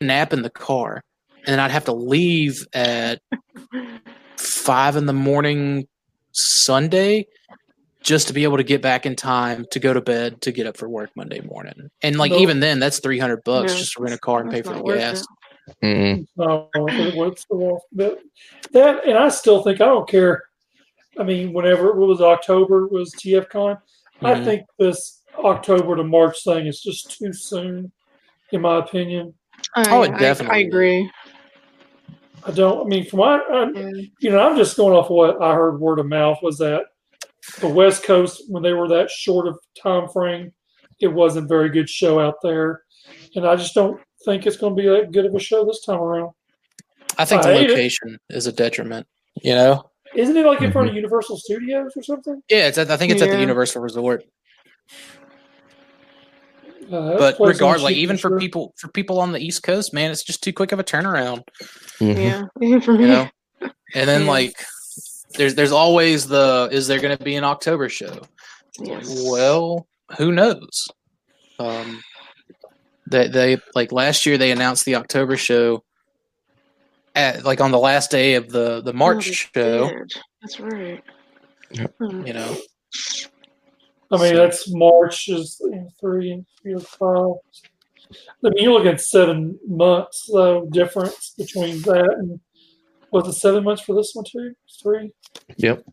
nap 0.00 0.32
in 0.32 0.42
the 0.42 0.50
car 0.50 1.02
and 1.48 1.54
then 1.54 1.60
I'd 1.60 1.70
have 1.70 1.86
to 1.86 1.94
leave 1.94 2.66
at 2.74 3.20
five 4.36 4.96
in 4.96 5.06
the 5.06 5.14
morning 5.14 5.88
Sunday 6.32 7.26
just 8.02 8.28
to 8.28 8.32
be 8.34 8.44
able 8.44 8.56
to 8.56 8.62
get 8.64 8.80
back 8.80 9.06
in 9.06 9.16
time 9.16 9.66
to 9.70 9.80
go 9.80 9.92
to 9.92 10.00
bed 10.00 10.40
to 10.42 10.52
get 10.52 10.66
up 10.66 10.76
for 10.76 10.88
work 10.88 11.10
Monday 11.16 11.40
morning. 11.40 11.90
And 12.02 12.16
like 12.16 12.30
No. 12.32 12.38
even 12.38 12.60
then, 12.60 12.78
that's 12.78 13.00
three 13.00 13.18
hundred 13.18 13.42
bucks 13.44 13.72
Yeah, 13.72 13.78
just 13.78 13.92
to 13.94 14.02
rent 14.02 14.14
a 14.14 14.18
car 14.18 14.40
and 14.40 14.50
pay 14.50 14.62
for 14.62 14.74
the 14.74 14.82
gas. 14.82 15.26
No, 15.82 16.28
so. 16.36 17.80
That, 17.92 18.18
that, 18.72 19.04
and 19.06 19.18
I 19.18 19.28
still 19.28 19.62
think 19.62 19.80
I 19.80 19.86
don't 19.86 20.08
care. 20.08 20.44
I 21.18 21.24
mean, 21.24 21.52
whenever 21.52 21.88
it 21.88 21.96
was 21.96 22.20
October 22.20 22.86
was 22.86 23.12
TFCon, 23.14 23.78
I 24.22 24.34
Mhm. 24.34 24.44
think 24.44 24.62
this 24.78 25.22
October 25.36 25.96
to 25.96 26.04
March 26.04 26.42
thing 26.44 26.66
is 26.66 26.80
just 26.80 27.18
too 27.18 27.32
soon, 27.32 27.92
in 28.52 28.60
my 28.60 28.78
opinion. 28.78 29.34
I, 29.74 29.94
Oh, 29.96 30.02
it 30.02 30.12
I- 30.12 30.18
definitely 30.18 30.56
I, 30.56 30.60
agree. 30.60 31.10
I 32.44 32.50
don't. 32.52 32.86
I 32.86 32.88
mean, 32.88 33.04
from 33.04 33.18
my, 33.18 33.38
I, 33.38 33.70
Yeah. 33.74 33.90
you 34.20 34.30
know, 34.30 34.38
I'm 34.38 34.56
just 34.56 34.76
going 34.76 34.96
off 34.96 35.10
what 35.10 35.42
I 35.42 35.54
heard 35.54 35.80
word 35.80 35.98
of 35.98 36.06
mouth 36.06 36.38
was 36.42 36.58
that 36.58 36.84
the 37.60 37.68
West 37.68 38.02
Coast, 38.04 38.42
when 38.48 38.62
they 38.62 38.72
were 38.72 38.88
that 38.88 39.10
short 39.10 39.46
of 39.46 39.58
time 39.80 40.08
frame, 40.08 40.52
it 41.00 41.08
wasn't 41.08 41.46
a 41.46 41.48
very 41.48 41.70
good 41.70 41.88
show 41.88 42.20
out 42.20 42.36
there, 42.42 42.82
and 43.34 43.46
I 43.46 43.56
just 43.56 43.74
don't 43.74 44.00
think 44.24 44.46
it's 44.46 44.56
going 44.56 44.76
to 44.76 44.82
be 44.82 44.88
that 44.88 45.12
good 45.12 45.26
of 45.26 45.34
a 45.34 45.38
show 45.40 45.64
this 45.64 45.84
time 45.84 46.00
around. 46.00 46.32
I 47.16 47.24
think 47.24 47.44
I 47.44 47.52
the 47.52 47.68
location 47.68 48.18
is 48.30 48.46
a 48.46 48.52
detriment. 48.52 49.06
You 49.42 49.54
know? 49.54 49.90
Isn't 50.14 50.36
it 50.36 50.46
like 50.46 50.62
in 50.62 50.72
front 50.72 50.88
of 50.88 50.94
Universal 50.94 51.38
Studios 51.38 51.92
or 51.96 52.02
something? 52.02 52.42
Yeah, 52.48 52.66
it's 52.68 52.78
at, 52.78 52.90
I 52.90 52.96
think 52.96 53.12
it's 53.12 53.22
at 53.22 53.30
the 53.30 53.40
Universal 53.40 53.82
Resort. 53.82 54.24
Uh, 56.90 57.18
But 57.18 57.36
place 57.36 57.54
regardless, 57.56 57.82
like 57.82 57.96
even 57.96 58.16
for 58.16 58.30
sure. 58.30 58.40
people 58.40 58.74
for 58.78 58.88
people 58.88 59.20
on 59.20 59.32
the 59.32 59.38
East 59.38 59.62
Coast, 59.62 59.92
man, 59.92 60.10
it's 60.10 60.24
just 60.24 60.42
too 60.42 60.54
quick 60.54 60.72
of 60.72 60.78
a 60.78 60.84
turnaround. 60.84 61.42
Mhm. 62.00 62.16
Yeah. 62.16 62.42
Yeah, 62.60 62.80
for 62.80 62.94
me. 62.94 63.02
you 63.02 63.08
know 63.08 63.28
and 63.94 64.08
then 64.08 64.26
like 64.26 64.54
there's 65.36 65.54
there's 65.54 65.72
always 65.72 66.26
the 66.26 66.68
is 66.72 66.86
there 66.86 67.00
going 67.00 67.16
to 67.16 67.22
be 67.24 67.36
an 67.36 67.44
october 67.44 67.88
show 67.88 68.20
Yes. 68.80 69.22
well 69.26 69.86
who 70.16 70.32
knows 70.32 70.88
um 71.58 72.02
they 73.10 73.28
they 73.28 73.58
like 73.74 73.90
last 73.92 74.24
year 74.26 74.38
they 74.38 74.50
announced 74.52 74.84
the 74.84 74.94
october 74.94 75.36
show 75.36 75.82
at 77.14 77.44
like 77.44 77.60
on 77.60 77.72
the 77.72 77.78
last 77.78 78.10
day 78.10 78.34
of 78.34 78.48
the 78.50 78.80
the 78.82 78.90
Oh, 78.92 78.96
march 78.96 79.26
they 79.54 79.60
show 79.62 79.88
did. 79.90 80.12
That's 80.40 80.60
right. 80.60 81.02
Yep. 81.72 81.94
Hmm. 82.00 82.26
you 82.26 82.32
know 82.32 82.56
I 84.10 84.16
mean, 84.16 84.30
So- 84.30 84.36
that's 84.36 84.72
March 84.72 85.28
is 85.28 85.58
you 85.60 85.70
know, 85.70 85.88
three 86.00 86.30
and 86.30 86.46
three 86.62 86.72
or 86.74 86.80
five. 86.80 87.36
I 88.42 88.48
mean, 88.48 88.64
you 88.64 88.72
look 88.72 88.86
at 88.86 89.02
seven 89.02 89.58
months 89.66 90.30
though 90.32 90.66
difference 90.72 91.34
between 91.36 91.82
that 91.82 92.14
and 92.18 92.40
was 93.12 93.26
it 93.28 93.32
seven 93.34 93.64
months 93.64 93.82
for 93.82 93.94
this 93.94 94.10
one 94.14 94.24
too? 94.30 94.52
Three, 94.82 95.12
Yep. 95.56 95.84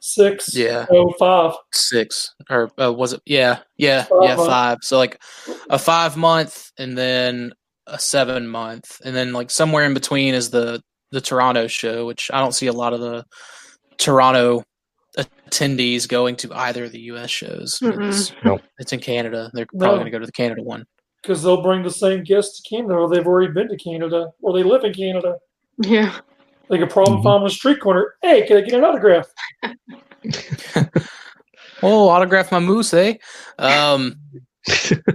six, 0.00 0.54
Yeah. 0.56 0.86
oh, 0.90 1.12
five. 1.18 1.54
six 1.72 2.34
or 2.48 2.70
uh, 2.80 2.92
was 2.92 3.12
it 3.12 3.20
yeah 3.26 3.58
yeah 3.76 4.04
Five 4.04 4.18
yeah 4.22 4.34
months. 4.36 4.46
five 4.50 4.78
so 4.82 4.96
like 4.98 5.20
a 5.68 5.78
five 5.78 6.16
month 6.16 6.70
and 6.78 6.96
then 6.96 7.52
a 7.86 7.98
seven 7.98 8.48
month 8.48 9.00
and 9.04 9.14
then 9.14 9.32
like 9.32 9.50
somewhere 9.50 9.84
in 9.84 9.92
between 9.94 10.32
is 10.34 10.50
the 10.50 10.80
the 11.10 11.20
toronto 11.20 11.66
show 11.66 12.06
which 12.06 12.30
i 12.32 12.38
don't 12.40 12.52
see 12.54 12.66
a 12.68 12.72
lot 12.72 12.92
of 12.94 13.00
the 13.00 13.24
toronto 13.98 14.62
attendees 15.18 16.08
going 16.08 16.36
to 16.36 16.50
either 16.54 16.84
of 16.84 16.92
the 16.92 17.00
us 17.00 17.30
shows 17.30 17.78
it's, 17.82 18.32
Nope. 18.44 18.62
it's 18.78 18.92
in 18.92 19.00
canada 19.00 19.50
they're 19.52 19.66
No. 19.72 19.78
probably 19.86 19.98
going 19.98 20.04
to 20.06 20.10
go 20.12 20.18
to 20.20 20.26
the 20.26 20.32
canada 20.32 20.62
one 20.62 20.84
Because 21.22 21.42
they'll 21.42 21.62
bring 21.62 21.82
the 21.82 21.90
same 21.90 22.22
guests 22.24 22.62
to 22.62 22.68
Canada, 22.74 22.94
or 22.94 23.08
they've 23.10 23.26
already 23.26 23.52
been 23.52 23.68
to 23.68 23.76
Canada, 23.76 24.30
or 24.40 24.54
they 24.54 24.62
live 24.62 24.84
in 24.84 24.94
Canada. 24.94 25.34
Yeah. 25.80 26.18
They 26.68 26.78
could 26.78 26.90
probably 26.90 27.14
Mhm. 27.16 27.22
find 27.22 27.24
them 27.24 27.42
on 27.42 27.44
the 27.44 27.50
street 27.50 27.80
corner. 27.80 28.14
Hey, 28.22 28.46
can 28.46 28.56
I 28.58 28.60
get 28.60 28.74
an 28.74 28.84
autograph? 28.84 29.26
oh 31.82 32.08
autograph 32.08 32.52
my 32.52 32.58
moose 32.58 32.92
eh 32.92 33.14
um 33.58 34.14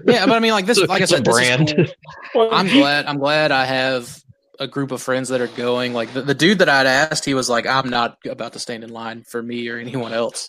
yeah 0.08 0.26
but 0.26 0.32
i 0.32 0.40
mean 0.40 0.52
like 0.52 0.66
this 0.66 0.80
like 0.80 1.02
i 1.02 1.04
a 1.04 1.08
said 1.08 1.24
this 1.24 1.36
is 1.38 1.48
brand. 1.74 1.94
cool. 2.34 2.50
I'm 2.52 2.68
glad. 2.68 3.06
I'm 3.06 3.20
glad 3.20 3.52
I 3.52 3.66
have 3.66 4.20
a 4.60 4.68
group 4.68 4.92
of 4.92 5.02
friends 5.02 5.30
that 5.30 5.42
are 5.42 5.48
going. 5.48 5.94
Like 5.94 6.14
the, 6.14 6.22
the 6.24 6.34
dude 6.34 6.60
that 6.60 6.70
I'd 6.70 6.88
asked, 6.88 7.26
he 7.26 7.34
was 7.36 7.50
like, 7.50 7.68
"I'm 7.68 7.90
not 7.90 8.18
about 8.26 8.54
to 8.54 8.60
stand 8.60 8.84
in 8.86 8.90
line 8.90 9.24
for 9.24 9.44
me 9.44 9.68
or 9.70 9.78
anyone 9.78 10.14
else," 10.14 10.48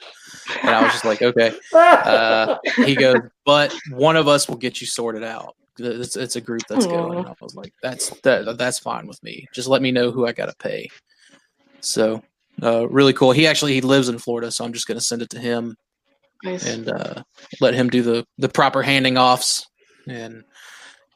and 0.63 0.71
I 0.71 0.83
was 0.83 0.93
just 0.93 1.05
like, 1.05 1.21
"Okay." 1.23 1.53
Uh, 1.75 2.57
he 2.85 2.95
goes, 2.95 3.17
"But 3.45 3.75
one 3.91 4.17
of 4.17 4.29
us 4.29 4.49
will 4.49 4.57
get 4.57 4.81
you 4.81 4.87
sorted 4.87 5.25
out. 5.25 5.55
It's, 5.79 6.17
it's 6.17 6.37
a 6.37 6.41
group 6.41 6.63
that's 6.69 6.87
going." 6.87 7.19
And 7.19 7.29
I 7.29 7.35
was 7.41 7.55
like, 7.55 7.73
"That's 7.83 8.11
that, 8.21 8.59
that's 8.59 8.79
fine 8.79 9.07
with 9.07 9.23
me. 9.23 9.47
Just 9.53 9.69
let 9.69 9.83
me 9.83 9.93
know 9.93 10.11
who 10.11 10.27
I 10.27 10.33
got 10.33 10.47
to 10.47 10.57
pay." 10.59 10.89
So, 11.81 12.23
uh, 12.63 12.89
really 12.89 13.13
cool. 13.13 13.33
He 13.33 13.47
actually 13.47 13.75
he 13.75 13.81
lives 13.81 14.09
in 14.09 14.19
Florida, 14.19 14.51
so 14.51 14.65
I'm 14.65 14.73
just 14.73 14.87
going 14.87 14.99
to 14.99 15.05
send 15.05 15.23
it 15.23 15.31
to 15.31 15.39
him 15.39 15.77
Nice. 16.43 16.67
and 16.67 16.89
uh, 16.89 17.23
let 17.61 17.75
him 17.75 17.89
do 17.89 18.03
the 18.03 18.27
the 18.39 18.49
proper 18.49 18.83
handing 18.83 19.19
offs 19.19 19.67
and 20.09 20.45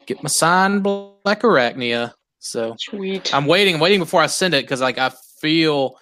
get 0.07 0.23
my 0.23 0.29
sign 0.29 0.83
Blackarachnia. 0.83 2.13
So 2.39 2.75
Sweet. 2.79 3.35
I'm 3.35 3.47
waiting, 3.47 3.79
waiting 3.79 3.99
before 4.01 4.23
I 4.23 4.27
send 4.27 4.55
it 4.55 4.65
because 4.65 4.81
like 4.81 4.99
I 4.99 5.13
feel, 5.41 5.99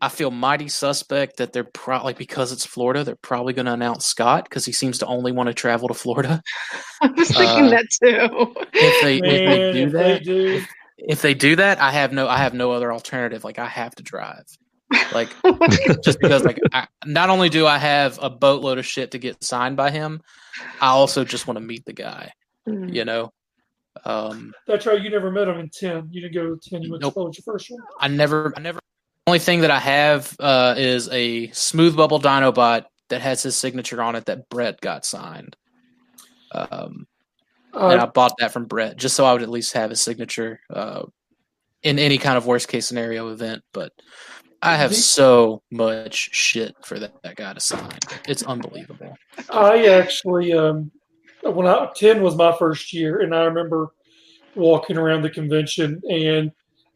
I 0.00 0.08
feel 0.08 0.30
mighty 0.30 0.68
suspect 0.68 1.36
that 1.36 1.52
they're 1.52 1.64
probably 1.64 2.06
like 2.06 2.18
because 2.18 2.52
it's 2.52 2.64
Florida, 2.64 3.04
they're 3.04 3.16
probably 3.16 3.52
going 3.52 3.66
to 3.66 3.72
announce 3.72 4.06
Scott 4.06 4.44
because 4.44 4.64
he 4.64 4.72
seems 4.72 4.98
to 4.98 5.06
only 5.06 5.32
want 5.32 5.48
to 5.48 5.54
travel 5.54 5.88
to 5.88 5.94
Florida. 5.94 6.42
I 7.02 7.08
was 7.08 7.28
thinking 7.30 7.66
uh, 7.66 7.70
that 7.70 7.86
too. 8.02 8.54
If 8.72 9.02
they 9.02 9.18
if 9.18 9.22
they 9.22 9.72
do 9.72 9.86
if 9.86 9.92
that, 9.92 10.02
they 10.02 10.18
do, 10.20 10.64
if 10.96 11.22
they 11.22 11.34
do 11.34 11.56
that, 11.56 11.80
I 11.80 11.90
have 11.90 12.12
no 12.12 12.28
I 12.28 12.38
have 12.38 12.54
no 12.54 12.72
other 12.72 12.92
alternative. 12.92 13.44
Like 13.44 13.58
I 13.58 13.66
have 13.66 13.94
to 13.96 14.02
drive. 14.02 14.44
Like 15.12 15.28
just 16.04 16.18
because 16.20 16.44
like 16.44 16.58
I, 16.72 16.86
not 17.04 17.30
only 17.30 17.48
do 17.48 17.66
I 17.66 17.78
have 17.78 18.18
a 18.22 18.30
boatload 18.30 18.78
of 18.78 18.86
shit 18.86 19.12
to 19.12 19.18
get 19.18 19.42
signed 19.44 19.76
by 19.76 19.90
him, 19.90 20.22
I 20.80 20.88
also 20.88 21.24
just 21.24 21.46
want 21.46 21.58
to 21.58 21.64
meet 21.64 21.84
the 21.84 21.92
guy. 21.92 22.32
Mm. 22.68 22.94
You 22.94 23.04
know, 23.04 23.32
um, 24.04 24.52
that's 24.66 24.86
right. 24.86 25.00
You 25.00 25.10
never 25.10 25.30
met 25.30 25.48
him 25.48 25.58
in 25.58 25.70
ten. 25.70 26.08
You 26.10 26.22
didn't 26.22 26.34
go 26.34 26.54
to 26.54 26.70
ten. 26.70 26.82
You 26.82 26.90
went 26.90 27.02
Nope. 27.02 27.14
to 27.14 27.20
college 27.20 27.38
your 27.38 27.52
first 27.52 27.70
one. 27.70 27.80
I 27.98 28.08
never, 28.08 28.52
I 28.56 28.60
never. 28.60 28.80
Only 29.30 29.38
thing 29.38 29.60
that 29.60 29.70
I 29.70 29.78
have 29.78 30.36
uh, 30.40 30.74
is 30.76 31.08
a 31.12 31.52
smooth 31.52 31.96
bubble 31.96 32.18
Dinobot 32.18 32.86
that 33.10 33.20
has 33.20 33.44
his 33.44 33.56
signature 33.56 34.02
on 34.02 34.16
it 34.16 34.26
that 34.26 34.48
Brett 34.48 34.80
got 34.80 35.04
signed. 35.04 35.56
Um, 36.50 37.06
and 37.72 38.00
I 38.00 38.02
Uh, 38.02 38.06
bought 38.06 38.34
that 38.40 38.52
from 38.52 38.64
Brett 38.64 38.96
just 38.96 39.14
so 39.14 39.24
I 39.24 39.32
would 39.32 39.42
at 39.42 39.48
least 39.48 39.72
have 39.74 39.90
his 39.90 40.00
signature 40.02 40.58
uh, 40.74 41.04
in 41.84 42.00
any 42.00 42.18
kind 42.18 42.38
of 42.38 42.46
worst 42.46 42.66
case 42.66 42.88
scenario 42.88 43.28
event. 43.28 43.62
But 43.72 43.92
I 44.62 44.74
have 44.74 44.96
so 44.96 45.62
much 45.70 46.30
shit 46.32 46.74
for 46.84 46.98
that, 46.98 47.22
that 47.22 47.36
guy 47.36 47.52
to 47.52 47.60
sign. 47.60 48.00
It's 48.26 48.42
unbelievable. 48.42 49.16
I 49.48 49.86
actually, 49.90 50.54
um, 50.54 50.90
when 51.44 51.68
I 51.68 51.88
ten 51.94 52.20
was 52.20 52.34
my 52.34 52.52
first 52.58 52.92
year, 52.92 53.20
and 53.20 53.32
I 53.32 53.44
remember 53.44 53.90
walking 54.56 54.98
around 54.98 55.22
the 55.22 55.30
convention, 55.30 56.02
and 56.10 56.50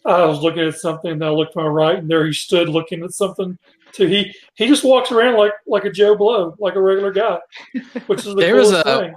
I 0.06 0.24
was 0.26 0.40
looking 0.42 0.62
at 0.62 0.74
something, 0.74 1.10
and 1.12 1.24
I 1.24 1.30
looked 1.30 1.54
to 1.54 1.60
my 1.60 1.66
right, 1.66 1.98
and 1.98 2.10
there 2.10 2.26
he 2.26 2.32
stood 2.32 2.68
looking 2.68 3.02
at 3.02 3.12
something. 3.12 3.58
Too. 3.92 4.06
He 4.06 4.34
he 4.54 4.66
just 4.66 4.84
walks 4.84 5.12
around 5.12 5.36
like 5.36 5.52
like 5.66 5.84
a 5.84 5.90
Joe 5.90 6.14
Blow, 6.16 6.54
like 6.58 6.74
a 6.74 6.80
regular 6.80 7.12
guy, 7.12 7.38
which 8.06 8.20
is 8.20 8.24
the 8.26 8.34
There 8.34 8.56
was 8.56 8.70
coolest 8.70 8.86
a- 8.86 8.98
thing. 9.00 9.14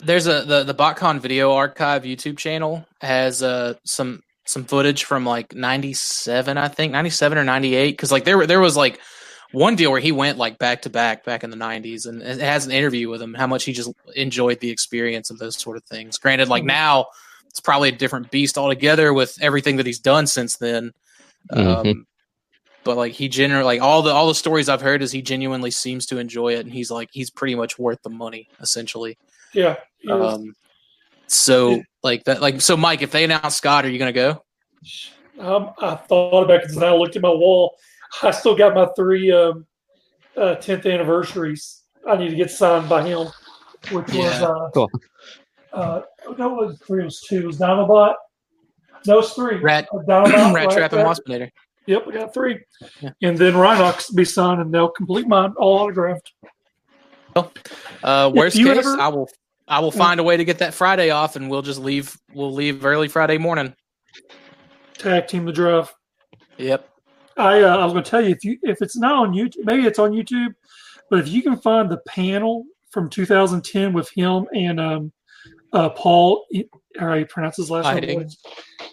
There's 0.00 0.26
a 0.26 0.42
the 0.42 0.62
the 0.64 0.74
BotCon 0.74 1.20
Video 1.20 1.52
Archive 1.52 2.02
YouTube 2.02 2.36
channel 2.36 2.84
has 3.00 3.42
uh 3.42 3.74
some 3.84 4.22
some 4.44 4.64
footage 4.64 5.04
from 5.04 5.24
like 5.24 5.54
'97, 5.54 6.58
I 6.58 6.68
think 6.68 6.92
'97 6.92 7.38
or 7.38 7.44
'98, 7.44 7.92
because 7.92 8.12
like 8.12 8.24
there 8.24 8.36
were- 8.36 8.46
there 8.46 8.60
was 8.60 8.76
like 8.76 9.00
one 9.52 9.74
deal 9.76 9.90
where 9.92 10.00
he 10.00 10.12
went 10.12 10.38
like 10.38 10.58
back 10.58 10.82
to 10.82 10.90
back 10.90 11.24
back 11.24 11.44
in 11.44 11.50
the 11.50 11.56
'90s, 11.56 12.06
and 12.06 12.20
it 12.20 12.40
has 12.40 12.66
an 12.66 12.72
interview 12.72 13.08
with 13.08 13.22
him 13.22 13.32
how 13.32 13.46
much 13.46 13.64
he 13.64 13.72
just 13.72 13.90
enjoyed 14.16 14.60
the 14.60 14.70
experience 14.70 15.30
of 15.30 15.38
those 15.38 15.56
sort 15.56 15.76
of 15.78 15.84
things. 15.84 16.18
Granted, 16.18 16.48
like 16.48 16.64
Mhm. 16.64 16.66
now 16.66 17.06
it's 17.56 17.60
probably 17.62 17.88
a 17.88 17.92
different 17.92 18.30
beast 18.30 18.58
altogether 18.58 19.14
with 19.14 19.38
everything 19.40 19.76
that 19.78 19.86
he's 19.86 19.98
done 19.98 20.26
since 20.26 20.58
then. 20.58 20.92
Um, 21.48 21.64
Mhm. 21.64 22.04
but 22.84 22.98
like 22.98 23.14
he 23.14 23.28
generally 23.28 23.64
like 23.64 23.80
all 23.80 24.02
the 24.02 24.12
all 24.12 24.28
the 24.28 24.34
stories 24.34 24.68
I've 24.68 24.82
heard 24.82 25.00
is 25.00 25.10
he 25.10 25.22
genuinely 25.22 25.70
seems 25.70 26.04
to 26.06 26.18
enjoy 26.18 26.52
it, 26.52 26.60
and 26.66 26.70
he's 26.70 26.90
like 26.90 27.08
he's 27.12 27.30
pretty 27.30 27.54
much 27.54 27.78
worth 27.78 28.02
the 28.02 28.10
money 28.10 28.50
essentially. 28.60 29.16
Yeah. 29.54 29.76
Um, 30.06 30.54
so 31.28 31.82
like 32.02 32.24
that, 32.24 32.42
like 32.42 32.60
so, 32.60 32.76
Mike, 32.76 33.00
if 33.00 33.10
they 33.10 33.24
announce 33.24 33.56
Scott, 33.56 33.86
are 33.86 33.88
you 33.88 33.98
gonna 33.98 34.12
go? 34.12 34.44
Um, 35.38 35.70
I 35.80 35.94
thought 35.94 36.42
about 36.44 36.56
it 36.56 36.62
because 36.64 36.76
I 36.82 36.92
looked 36.92 37.16
at 37.16 37.22
my 37.22 37.30
wall. 37.30 37.74
I 38.22 38.32
still 38.32 38.54
got 38.54 38.74
my 38.74 38.86
three 38.96 39.32
um, 39.32 39.66
uh, 40.36 40.56
10th 40.56 40.84
anniversaries. 40.92 41.84
I 42.06 42.16
need 42.18 42.28
to 42.28 42.36
get 42.36 42.50
signed 42.50 42.86
by 42.88 43.02
him, 43.08 43.28
which 43.90 44.12
was 44.12 44.42
uh, 44.42 44.68
Cool. 44.74 44.90
Uh, 45.76 46.00
no, 46.38 46.62
it 46.62 46.66
was 46.68 46.78
three. 46.86 47.02
It 47.02 47.04
was 47.04 47.20
two. 47.20 47.40
It 47.40 47.46
was 47.46 47.58
Dinobot. 47.58 48.14
No, 49.06 49.18
it's 49.18 49.32
three. 49.34 49.56
Rat, 49.58 49.86
Uh, 49.92 49.98
Dinobot, 49.98 50.54
Rattrap, 50.54 50.92
and 50.92 51.06
Waspinator. 51.06 51.50
Yep, 51.86 52.06
we 52.06 52.12
got 52.14 52.32
three. 52.34 52.58
Yeah. 53.00 53.10
And 53.22 53.38
then 53.38 53.52
Rhinox 53.52 54.14
be 54.14 54.24
signed, 54.24 54.60
and 54.60 54.72
they'll 54.72 54.88
complete 54.88 55.28
mine 55.28 55.52
all 55.56 55.78
autographed. 55.78 56.32
Well, 57.34 57.52
Uh, 58.02 58.30
worst 58.34 58.56
case, 58.56 58.66
ever- 58.66 58.98
I 59.00 59.08
will 59.08 59.28
I 59.68 59.80
will 59.80 59.90
find 59.90 60.18
a 60.20 60.22
way 60.22 60.36
to 60.36 60.44
get 60.44 60.58
that 60.58 60.74
Friday 60.74 61.10
off, 61.10 61.36
and 61.36 61.50
we'll 61.50 61.62
just 61.62 61.80
leave. 61.80 62.16
We'll 62.32 62.52
leave 62.52 62.84
early 62.84 63.08
Friday 63.08 63.36
morning. 63.38 63.74
Tag 64.98 65.26
team 65.28 65.44
the 65.44 65.52
drive. 65.52 65.92
Yep. 66.56 66.88
I 67.36 67.60
uh, 67.62 67.76
I 67.76 67.84
was 67.84 67.92
going 67.92 68.04
to 68.04 68.10
tell 68.10 68.22
you 68.22 68.30
if 68.30 68.44
you 68.44 68.58
if 68.62 68.80
it's 68.80 68.96
not 68.96 69.14
on 69.14 69.32
YouTube, 69.34 69.64
maybe 69.64 69.84
it's 69.86 69.98
on 69.98 70.12
YouTube, 70.12 70.54
but 71.10 71.18
if 71.18 71.28
you 71.28 71.42
can 71.42 71.56
find 71.58 71.90
the 71.90 71.98
panel 72.08 72.64
from 72.90 73.10
2010 73.10 73.92
with 73.92 74.08
him 74.10 74.46
and 74.54 74.80
um 74.80 75.12
uh 75.72 75.90
Paul, 75.90 76.44
how 76.98 77.14
do 77.14 77.20
you 77.20 77.26
pronounce 77.26 77.56
his 77.56 77.70
last 77.70 77.86
Hiding. 77.86 78.18
name? 78.20 78.28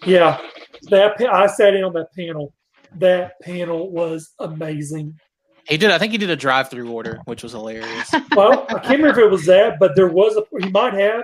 Yeah, 0.06 0.40
that 0.90 1.20
I 1.20 1.46
sat 1.46 1.74
in 1.74 1.84
on 1.84 1.92
that 1.94 2.08
panel. 2.16 2.52
That 2.98 3.40
panel 3.42 3.90
was 3.90 4.32
amazing. 4.38 5.18
He 5.68 5.76
did. 5.78 5.90
I 5.90 5.98
think 5.98 6.12
he 6.12 6.18
did 6.18 6.30
a 6.30 6.36
drive-through 6.36 6.90
order, 6.90 7.20
which 7.24 7.42
was 7.42 7.52
hilarious. 7.52 8.12
Well, 8.36 8.66
I 8.68 8.74
can't 8.80 8.98
remember 9.00 9.20
if 9.20 9.26
it 9.26 9.30
was 9.30 9.46
that, 9.46 9.78
but 9.78 9.94
there 9.96 10.08
was 10.08 10.36
a 10.36 10.42
he 10.60 10.68
might 10.70 10.94
have, 10.94 11.22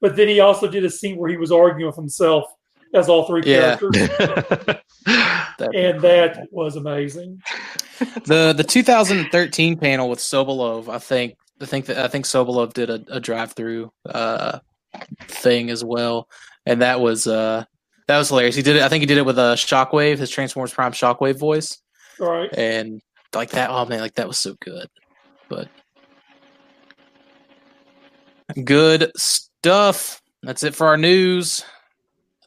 but 0.00 0.16
then 0.16 0.28
he 0.28 0.40
also 0.40 0.68
did 0.68 0.84
a 0.84 0.90
scene 0.90 1.16
where 1.16 1.28
he 1.30 1.36
was 1.36 1.52
arguing 1.52 1.86
with 1.86 1.96
himself 1.96 2.44
as 2.94 3.08
all 3.08 3.26
three 3.26 3.42
Yeah. 3.44 3.76
characters, 3.78 3.96
and 5.06 6.00
that 6.00 6.46
was 6.50 6.76
amazing. 6.76 7.40
the 8.26 8.52
the 8.56 8.64
2013 8.64 9.76
panel 9.78 10.08
with 10.08 10.18
Sobolov, 10.20 10.88
I 10.88 10.98
think 10.98 11.34
I 11.60 11.66
think 11.66 11.86
that 11.86 11.98
I 11.98 12.08
think 12.08 12.24
Sobolov 12.26 12.72
did 12.72 12.90
a, 12.90 13.04
a 13.08 13.20
drive 13.20 13.52
through 13.52 13.90
uh 14.08 14.60
thing 15.28 15.70
as 15.70 15.84
well, 15.84 16.28
and 16.66 16.82
that 16.82 17.00
was 17.00 17.26
uh 17.26 17.64
that 18.08 18.18
was 18.18 18.28
hilarious. 18.28 18.54
He 18.56 18.62
did 18.62 18.76
it. 18.76 18.82
I 18.82 18.88
think 18.88 19.02
he 19.02 19.06
did 19.06 19.18
it 19.18 19.26
with 19.26 19.38
a 19.38 19.54
Shockwave, 19.54 20.18
his 20.18 20.30
Transformers 20.30 20.72
Prime 20.72 20.92
Shockwave 20.92 21.38
voice, 21.38 21.80
All 22.20 22.30
right. 22.30 22.52
and 22.52 23.00
like 23.34 23.50
that. 23.50 23.70
Oh 23.70 23.84
man, 23.86 24.00
like 24.00 24.14
that 24.14 24.28
was 24.28 24.38
so 24.38 24.54
good. 24.60 24.88
But 25.48 25.68
good 28.64 29.12
stuff. 29.16 30.20
That's 30.42 30.62
it 30.62 30.74
for 30.74 30.86
our 30.88 30.96
news. 30.96 31.64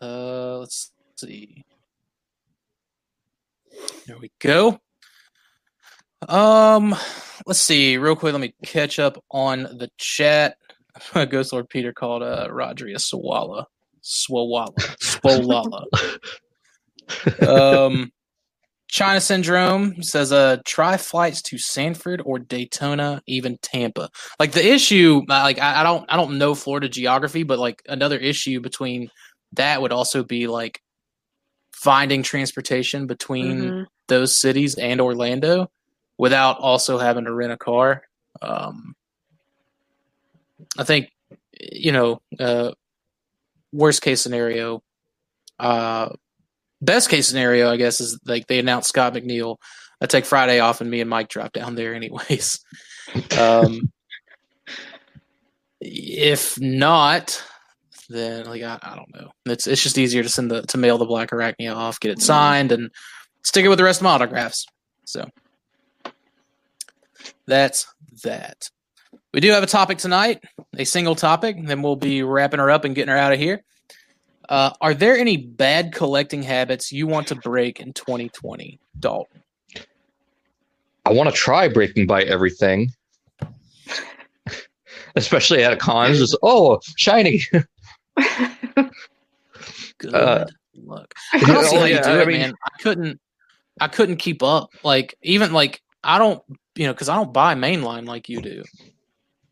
Uh, 0.01 0.59
let's 0.59 0.91
see. 1.15 1.63
There 4.05 4.17
we 4.17 4.31
go. 4.39 4.79
Um, 6.27 6.95
let's 7.45 7.59
see 7.59 7.97
real 7.97 8.15
quick. 8.15 8.33
Let 8.33 8.41
me 8.41 8.53
catch 8.63 8.99
up 8.99 9.23
on 9.31 9.63
the 9.63 9.89
chat. 9.97 10.57
Ghost 11.29 11.51
Lord 11.53 11.69
Peter 11.69 11.93
called 11.93 12.23
uh 12.23 12.47
Rodri 12.49 12.93
a 12.93 12.99
swalla, 12.99 13.65
swalla, 14.03 14.67
swolala. 15.01 15.85
um, 17.47 18.11
China 18.87 19.19
Syndrome 19.19 20.01
says, 20.03 20.31
uh, 20.31 20.57
try 20.65 20.95
flights 20.97 21.41
to 21.43 21.57
Sanford 21.57 22.21
or 22.23 22.39
Daytona, 22.39 23.21
even 23.27 23.57
Tampa. 23.61 24.09
Like 24.39 24.51
the 24.53 24.65
issue, 24.65 25.21
like 25.27 25.59
I, 25.59 25.81
I 25.81 25.83
don't, 25.83 26.05
I 26.07 26.15
don't 26.15 26.37
know 26.37 26.55
Florida 26.55 26.87
geography, 26.87 27.43
but 27.43 27.59
like 27.59 27.81
another 27.87 28.17
issue 28.17 28.61
between 28.61 29.09
that 29.53 29.81
would 29.81 29.91
also 29.91 30.23
be 30.23 30.47
like 30.47 30.81
finding 31.73 32.23
transportation 32.23 33.05
between 33.07 33.57
Mhm. 33.71 33.85
those 34.07 34.39
cities 34.39 34.75
and 34.75 35.01
Orlando 35.01 35.69
without 36.17 36.59
also 36.59 36.97
having 36.97 37.25
to 37.25 37.33
rent 37.33 37.51
a 37.51 37.57
car. 37.57 38.03
Um, 38.41 38.95
I 40.78 40.84
think, 40.84 41.10
you 41.60 41.91
know, 41.91 42.22
uh, 42.39 42.72
worst 43.72 44.01
case 44.01 44.22
scenario, 44.22 44.82
uh, 45.60 46.10
best 46.82 47.10
case 47.10 47.28
scenario, 47.28 47.70
I 47.70 47.78
guess, 47.78 48.01
is 48.01 48.20
like 48.26 48.47
they 48.47 48.60
announce 48.60 48.88
Scott 48.88 49.14
McNeil. 49.14 49.58
I 50.01 50.06
take 50.08 50.26
Friday 50.26 50.60
off 50.60 50.82
and 50.82 50.89
me 50.89 51.01
and 51.01 51.10
Mike 51.10 51.30
drop 51.30 51.53
down 51.53 51.76
there 51.76 51.93
anyways. 51.93 52.60
Um, 53.38 53.93
if 55.80 56.60
not, 56.60 57.41
then 58.10 58.45
like 58.45 58.64
I, 58.64 58.80
I 58.82 58.95
don't 58.95 59.14
know. 59.14 59.32
It's 59.45 59.68
it's 59.68 59.82
just 59.82 59.97
easier 59.97 60.24
to 60.24 60.30
send 60.30 60.51
the 60.51 60.64
to 60.64 60.78
mail 60.78 60.97
the 60.97 61.06
Blackarachnia 61.06 61.76
off, 61.76 61.99
get 61.99 62.12
it 62.12 62.22
signed, 62.22 62.72
and 62.72 62.89
stick 63.43 63.64
it 63.64 63.70
with 63.70 63.78
the 63.78 63.84
rest 63.84 64.01
of 64.01 64.06
my 64.06 64.12
autographs. 64.12 64.66
So 65.06 65.30
that's 67.45 67.88
that. 68.24 68.70
We 69.36 69.41
do 69.41 69.51
have 69.51 69.63
a 69.63 69.67
topic 69.67 69.97
tonight, 69.97 70.41
a 70.77 70.86
single 70.86 71.13
topic. 71.13 71.57
Then 71.61 71.81
we'll 71.81 71.97
be 71.97 72.23
wrapping 72.23 72.61
her 72.61 72.71
up 72.71 72.86
and 72.86 72.95
getting 72.95 73.11
her 73.11 73.17
out 73.17 73.33
of 73.33 73.38
here. 73.39 73.61
Uh, 74.47 74.71
are 74.79 74.93
there 74.93 75.17
any 75.17 75.36
bad 75.36 75.91
collecting 75.91 76.41
habits 76.41 76.93
you 76.93 77.05
want 77.05 77.27
to 77.27 77.36
break 77.36 77.81
in 77.81 77.91
2020, 77.91 78.79
Dalton? 78.97 79.43
I 81.05 81.11
want 81.11 81.29
to 81.29 81.36
try 81.36 81.67
breaking 81.67 82.07
by 82.07 82.23
everything, 82.23 82.93
especially 85.17 85.65
at 85.65 85.73
a 85.73 85.77
con. 85.77 86.13
Just 86.13 86.38
oh, 86.41 86.79
shiny. 86.95 87.41
Good 89.97 90.15
Uh, 90.15 90.45
luck. 90.77 91.13
I 91.33 91.39
don't 91.41 91.65
see 91.65 91.75
oh, 91.75 91.79
how 91.81 91.86
you 91.88 92.01
do 92.01 92.09
I 92.09 92.21
it, 92.21 92.27
mean- 92.29 92.39
man. 92.39 92.53
I 92.63 92.81
couldn't. 92.81 93.19
I 93.81 93.89
couldn't 93.89 94.15
keep 94.15 94.41
up. 94.41 94.69
Like 94.81 95.13
even 95.23 95.51
like 95.51 95.81
I 96.05 96.19
don't, 96.19 96.41
you 96.75 96.88
know, 96.88 96.93
because 96.93 97.09
I 97.09 97.15
don't 97.15 97.33
buy 97.33 97.53
mainline 97.55 98.07
like 98.07 98.29
you 98.29 98.39
do. 98.41 98.63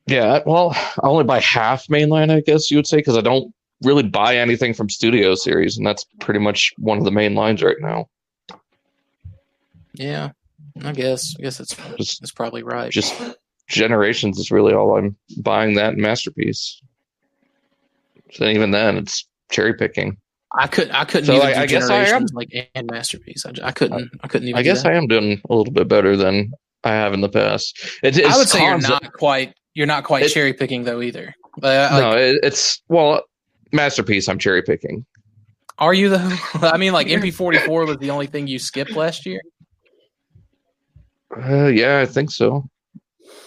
Yeah, 0.06 0.40
well, 0.46 0.72
I 0.76 1.08
only 1.08 1.24
buy 1.24 1.40
half 1.40 1.88
mainline, 1.88 2.30
I 2.30 2.42
guess 2.42 2.70
you 2.70 2.78
would 2.78 2.88
say, 2.88 2.98
because 2.98 3.18
I 3.18 3.22
don't 3.22 3.54
really 3.84 4.04
buy 4.04 4.38
anything 4.38 4.74
from 4.74 4.90
Studio 4.90 5.34
Series, 5.36 5.78
and 5.78 5.86
that's 5.88 6.06
pretty 6.20 6.40
much 6.42 6.74
one 6.78 6.98
of 6.98 7.06
the 7.06 7.12
main 7.12 7.36
lines 7.36 7.64
right 7.64 7.78
now. 7.80 8.08
Yeah, 9.94 10.32
I 10.84 10.92
guess. 10.92 11.36
I 11.40 11.44
guess 11.44 11.60
it's 11.60 11.76
Just, 11.98 12.22
it's 12.22 12.32
probably 12.32 12.64
right. 12.64 12.92
just 12.92 13.14
Generations 13.68 14.38
is 14.40 14.52
really 14.52 14.74
all 14.74 14.98
I'm 14.98 15.16
buying. 15.42 15.76
That 15.76 15.96
masterpiece. 15.96 16.82
So 18.34 18.46
even 18.46 18.72
then, 18.72 18.98
it's 18.98 19.26
cherry 19.52 19.74
picking. 19.74 20.18
I 20.56 20.68
could 20.68 20.92
I 20.92 21.06
couldn't 21.06 21.28
So 21.28 21.36
even 21.36 21.48
I- 21.48 21.54
do 21.54 21.60
I 21.62 21.66
guess 21.68 21.90
I 21.90 22.06
am- 22.08 22.26
like 22.34 22.50
and 22.76 22.88
masterpiece. 22.92 23.46
I, 23.46 23.54
I 23.68 23.72
couldn't 23.72 24.12
I 24.22 24.28
couldn't 24.28 24.50
even. 24.50 24.60
I 24.60 24.64
guess. 24.64 24.84
I 24.84 24.94
am 24.94 25.08
doing 25.08 25.42
a 25.50 25.56
little 25.56 25.72
bit 25.74 25.88
better 25.88 26.18
than 26.18 26.52
I 26.84 26.92
have 26.92 27.14
in 27.14 27.22
the 27.22 27.30
past. 27.30 27.80
It's, 28.04 28.20
I 28.20 28.36
would 28.38 28.50
say 28.50 28.64
you're 28.66 28.78
not 28.80 29.14
quite 29.14 29.54
you're 29.74 29.88
not 29.88 30.04
quite 30.04 30.24
It- 30.24 30.30
cherry 30.32 30.54
picking 30.54 30.84
though 30.84 31.02
either. 31.02 31.34
But 31.58 31.92
uh, 31.92 31.96
like, 31.96 32.02
no, 32.04 32.18
it, 32.18 32.40
it's 32.44 32.82
well, 32.90 33.24
masterpiece. 33.72 34.28
I'm 34.28 34.40
cherry 34.40 34.64
picking. 34.64 35.06
are 35.78 35.94
you 35.94 36.10
though? 36.10 36.36
I 36.62 36.78
mean, 36.78 36.94
like 36.94 37.08
MP44 37.08 37.88
was 37.88 37.98
the 37.98 38.10
only 38.10 38.26
thing 38.28 38.48
you 38.48 38.58
skipped 38.60 38.92
last 38.96 39.26
year. 39.26 39.42
Uh, 41.36 41.68
yeah, 41.68 42.00
I 42.00 42.06
think 42.06 42.32
so. 42.32 42.68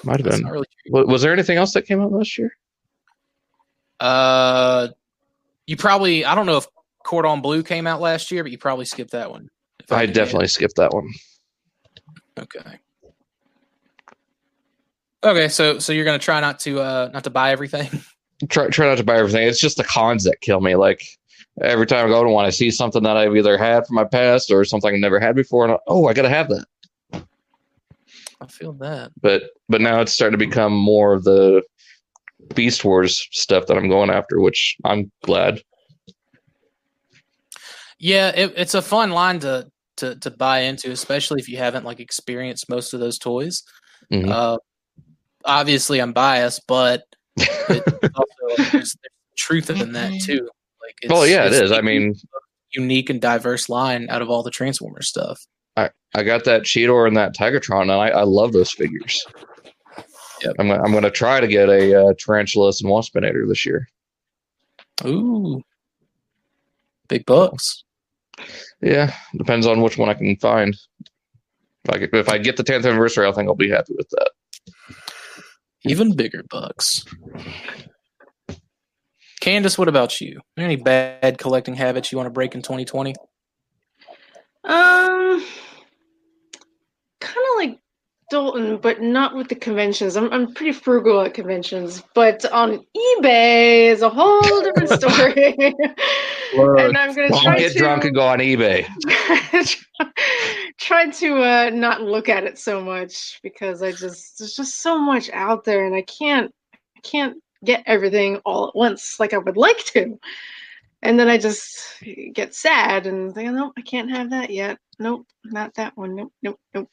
Might 0.05 0.21
have 0.21 0.31
been. 0.31 0.47
really 0.47 0.67
Wa- 0.89 1.05
Was 1.05 1.23
there 1.23 1.33
anything 1.33 1.57
else 1.57 1.73
that 1.75 1.83
came 1.83 2.01
out 2.01 2.13
last 2.13 2.37
year? 2.39 2.53
Uh, 4.01 4.89
you 5.67 5.77
probably 5.77 6.25
I 6.25 6.35
don't 6.35 6.47
know 6.47 6.59
if 6.59 6.67
Cordon 7.05 7.41
Blue 7.41 7.63
came 7.63 7.87
out 7.87 8.01
last 8.01 8.31
year, 8.31 8.43
but 8.43 8.53
you 8.53 8.59
probably 8.59 8.85
skipped 8.85 9.13
that 9.13 9.31
one. 9.31 9.49
If 9.81 9.93
I 9.93 10.07
definitely 10.07 10.49
skipped 10.49 10.77
that 10.77 10.93
one. 10.93 11.09
Okay. 12.39 12.79
Okay, 15.25 15.49
so 15.49 15.79
so 15.79 15.93
you're 15.93 16.05
gonna 16.05 16.19
try 16.19 16.41
not 16.41 16.59
to 16.61 16.81
uh 16.81 17.11
not 17.13 17.25
to 17.25 17.31
buy 17.31 17.53
everything. 17.53 17.89
Try 18.51 18.69
try 18.69 18.87
not 18.87 18.99
to 18.99 19.05
buy 19.05 19.17
everything. 19.17 19.49
It's 19.49 19.59
just 19.59 19.79
the 19.79 19.85
cons 19.85 20.23
that 20.25 20.43
kill 20.43 20.61
me. 20.61 20.75
Like 20.75 21.03
every 21.63 21.87
time 21.87 22.05
I 22.05 22.09
go 22.11 22.23
to 22.23 22.29
one, 22.29 22.45
I 22.45 22.51
see 22.51 22.71
something 22.71 23.03
that 23.05 23.17
I've 23.17 23.35
either 23.35 23.57
had 23.57 23.87
from 23.87 23.97
my 23.97 24.05
past 24.05 24.51
or 24.51 24.63
something 24.63 24.93
I've 24.93 25.01
never 25.01 25.19
had 25.19 25.35
before, 25.35 25.65
and 25.65 25.73
I, 25.73 25.79
oh, 25.87 26.07
I 26.07 26.13
gotta 26.13 26.29
have 26.29 26.51
that. 26.51 26.67
I 28.39 28.47
feel 28.47 28.75
that. 28.75 29.13
But 29.23 29.45
but 29.71 29.81
now 29.81 30.03
it's 30.03 30.13
starting 30.13 30.39
to 30.39 30.47
become 30.47 30.75
more 30.75 31.15
of 31.15 31.25
the 31.25 31.63
Beast 32.55 32.85
Wars 32.85 33.27
stuff 33.33 33.67
that 33.69 33.79
I'm 33.79 33.89
going 33.89 34.11
after, 34.11 34.39
which 34.41 34.77
I'm 34.85 35.11
glad. 35.23 35.63
Yeah, 37.99 38.33
it, 38.37 38.53
it's 38.55 38.75
a 38.75 38.83
fun 38.83 39.11
line 39.13 39.41
to 39.41 39.71
to 39.97 40.17
to 40.17 40.31
buy 40.31 40.61
into, 40.61 40.91
especially 40.91 41.41
if 41.41 41.49
you 41.49 41.57
haven't 41.57 41.87
like 41.87 42.01
experienced 42.01 42.69
most 42.69 42.93
of 42.93 43.01
those 43.01 43.19
toys. 43.19 43.63
Mhm. 44.13 44.29
Uh, 44.31 44.59
obviously, 45.47 46.01
I'm 46.01 46.13
biased, 46.13 46.67
but 46.67 47.05
it 47.37 48.13
also 48.15 48.57
there's, 48.57 48.71
there's 48.73 48.97
truth 49.37 49.71
in 49.71 49.93
that 49.93 50.21
too. 50.21 50.49
Like, 50.83 50.97
it's, 51.03 51.13
Well, 51.13 51.27
yeah, 51.27 51.47
it 51.47 51.53
it's 51.53 51.73
I 51.73 51.81
mean, 51.81 52.15
unique 52.73 53.11
and 53.11 53.21
diverse 53.21 53.69
line 53.69 54.09
out 54.11 54.23
of 54.23 54.31
all 54.31 54.43
the 54.43 54.51
Transformer 54.51 55.03
stuff. 55.03 55.45
I 55.77 55.91
I 56.15 56.23
got 56.23 56.45
that 56.45 56.63
Cheetor 56.63 57.07
and 57.07 57.17
that 57.17 57.35
Tigatron, 57.35 57.83
and 57.83 57.93
I, 57.93 58.09
I 58.09 58.23
love 58.23 58.53
those 58.53 58.71
figures. 58.71 59.25
Yep. 60.43 60.55
I'm 60.59 60.69
gonna- 60.69 60.83
I'm 60.83 60.91
going 60.93 61.03
to 61.05 61.11
try 61.11 61.41
to 61.41 61.47
get 61.47 61.69
a 61.71 62.09
uh, 62.09 62.13
Tarantulas 62.19 62.81
and 62.83 62.91
Waspinator 62.91 63.49
this 63.49 63.65
year. 63.65 63.89
Ooh, 65.07 65.63
big 67.09 67.25
bucks. 67.27 67.85
Yeah, 68.83 69.15
depends 69.37 69.67
on 69.67 69.81
which 69.81 69.97
one 69.97 70.09
I 70.11 70.15
can 70.15 70.37
find. 70.37 70.77
If 71.85 71.91
I, 71.95 71.99
get- 71.99 72.15
if 72.15 72.29
I 72.29 72.39
get 72.39 72.57
the 72.57 72.65
10th 72.65 72.85
anniversary, 72.87 73.27
I 73.27 73.33
think 73.33 73.49
I'll 73.49 73.55
be 73.55 73.71
happy 73.71 73.95
with 73.97 74.09
that. 74.11 74.31
Even 75.87 76.15
bigger 76.17 76.43
bucks. 76.51 77.05
Candace, 79.41 79.79
what 79.79 79.89
about 79.89 80.21
you? 80.21 80.39
Are 80.39 80.43
there 80.57 80.65
any 80.65 80.77
bad 80.77 81.39
collecting 81.39 81.75
habits 81.75 82.11
you 82.11 82.19
want 82.19 82.27
to 82.27 82.33
break 82.33 82.55
in 82.55 82.63
2020? 82.63 83.15
Um, 84.65 85.45
kind 87.21 87.47
of 87.51 87.57
like 87.57 87.79
Dalton, 88.31 88.79
but 88.79 89.01
not 89.01 89.37
with 89.37 89.49
the 89.49 89.55
conventions. 89.55 90.17
I'm 90.17 90.33
I'm 90.33 90.53
pretty 90.53 90.73
frugal 90.73 91.21
at 91.21 91.35
conventions, 91.35 92.03
but 92.15 92.45
on 92.47 92.85
eBay 92.97 93.87
is 93.91 94.03
a 94.03 94.11
whole 94.11 94.63
different 94.63 94.91
story. 95.01 95.55
and 95.57 96.99
I'm 96.99 97.15
gonna 97.15 97.29
I'll 97.33 97.43
try 97.43 97.59
get 97.59 97.73
to 97.75 97.79
drunk 97.79 98.05
and 98.05 98.15
go 98.15 98.27
on 98.27 98.41
eBay. 98.41 98.85
try 100.79 101.09
to 101.11 101.43
uh, 101.43 101.71
not 101.73 102.03
look 102.03 102.29
at 102.29 102.45
it 102.45 102.59
so 102.59 102.81
much 102.81 103.41
because 103.43 103.83
I 103.83 103.93
just 103.93 104.39
there's 104.39 104.57
just 104.57 104.81
so 104.81 104.99
much 104.99 105.31
out 105.31 105.65
there, 105.65 105.87
and 105.87 105.95
I 105.95 106.03
can't 106.03 106.55
I 106.97 107.01
can't 107.01 107.43
get 107.65 107.83
everything 107.87 108.37
all 108.45 108.69
at 108.69 108.77
once 108.77 109.19
like 109.19 109.33
I 109.33 109.39
would 109.39 109.57
like 109.57 109.85
to. 109.87 110.19
And 111.03 111.19
then 111.21 111.29
I 111.29 111.39
just 111.39 112.03
get 112.33 112.55
sad 112.55 113.07
and 113.07 113.35
think, 113.35 113.53
nope, 113.53 113.75
I 113.77 113.83
can't 113.83 114.11
have 114.11 114.31
that 114.31 114.51
yet. 114.51 114.79
Nope, 114.99 115.27
not 115.45 115.75
that 115.75 115.97
one. 115.97 116.17
Nope, 116.17 116.33
nope, 116.43 116.59
nope. 116.75 116.89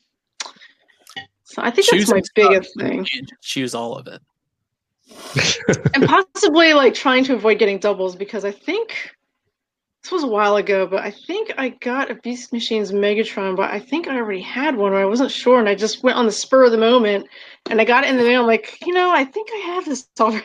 So 1.44 1.62
I 1.62 1.72
think 1.72 1.88
Choosing 1.88 2.16
that's 2.16 2.30
my 2.36 2.44
biggest 2.44 2.78
thing. 2.78 3.08
choose 3.42 3.74
all 3.74 3.96
of 3.96 4.08
it. 4.08 4.22
and 5.94 6.06
possibly 6.06 6.74
like 6.74 6.94
trying 6.94 7.24
to 7.26 7.34
avoid 7.34 7.60
getting 7.60 7.78
doubles 7.78 8.16
because 8.16 8.46
I 8.46 8.52
think 8.52 9.12
this 10.04 10.12
was 10.12 10.24
a 10.24 10.28
while 10.28 10.58
ago, 10.58 10.86
but 10.86 11.02
I 11.02 11.12
think 11.12 11.54
I 11.58 11.70
got 11.70 12.12
a 12.12 12.16
Beast 12.16 12.52
Machines 12.52 12.92
Megatron, 12.92 13.56
but 13.56 13.72
I 13.72 13.80
think 13.80 14.10
I 14.10 14.18
already 14.18 14.42
had 14.42 14.76
one 14.76 14.92
or 14.92 14.98
I 14.98 15.06
wasn't 15.06 15.32
sure, 15.32 15.60
and 15.60 15.70
I 15.70 15.76
just 15.76 16.04
went 16.04 16.18
on 16.18 16.26
the 16.26 16.32
spur 16.32 16.66
of 16.66 16.72
the 16.72 16.78
moment 16.78 17.26
and 17.70 17.80
I 17.80 17.86
got 17.86 18.04
it 18.04 18.10
in 18.10 18.18
the 18.18 18.24
mail. 18.24 18.42
I'm 18.42 18.48
like, 18.48 18.78
you 18.86 18.94
know, 18.94 19.12
I 19.12 19.24
think 19.24 19.48
I 19.54 19.58
have 19.68 19.86
this 19.86 20.06
already. 20.20 20.44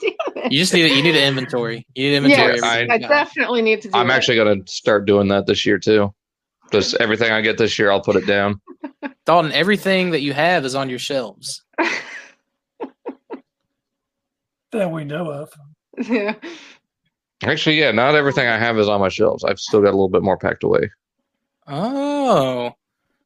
Damn 0.00 0.14
it. 0.36 0.52
You 0.52 0.58
just 0.58 0.72
need 0.72 0.86
it. 0.86 0.96
you 0.96 1.02
need 1.02 1.16
an 1.16 1.28
inventory. 1.28 1.86
You 1.94 2.08
need 2.08 2.16
inventory. 2.16 2.54
Yes, 2.54 2.62
everything 2.62 3.04
I 3.04 3.08
definitely 3.08 3.60
need 3.60 3.82
to 3.82 3.88
do 3.88 3.98
I'm 3.98 4.08
it. 4.08 4.14
actually 4.14 4.36
going 4.36 4.64
to 4.64 4.72
start 4.72 5.04
doing 5.06 5.28
that 5.28 5.46
this 5.46 5.66
year 5.66 5.78
too. 5.78 6.14
Just 6.72 6.94
everything 6.94 7.30
I 7.30 7.42
get 7.42 7.58
this 7.58 7.78
year, 7.78 7.90
I'll 7.90 8.00
put 8.00 8.16
it 8.16 8.26
down. 8.26 8.58
Dalton, 9.26 9.52
everything 9.52 10.12
that 10.12 10.22
you 10.22 10.32
have 10.32 10.64
is 10.64 10.74
on 10.74 10.88
your 10.88 10.98
shelves. 10.98 11.62
that 14.72 14.90
we 14.90 15.04
know 15.04 15.30
of. 15.30 15.52
yeah. 16.08 16.34
Actually, 17.42 17.78
yeah, 17.78 17.90
not 17.90 18.14
everything 18.14 18.46
I 18.46 18.56
have 18.58 18.78
is 18.78 18.88
on 18.88 19.00
my 19.00 19.08
shelves. 19.08 19.44
I've 19.44 19.58
still 19.58 19.80
got 19.80 19.88
a 19.88 19.96
little 19.96 20.08
bit 20.08 20.22
more 20.22 20.38
packed 20.38 20.64
away. 20.64 20.90
Oh, 21.66 22.72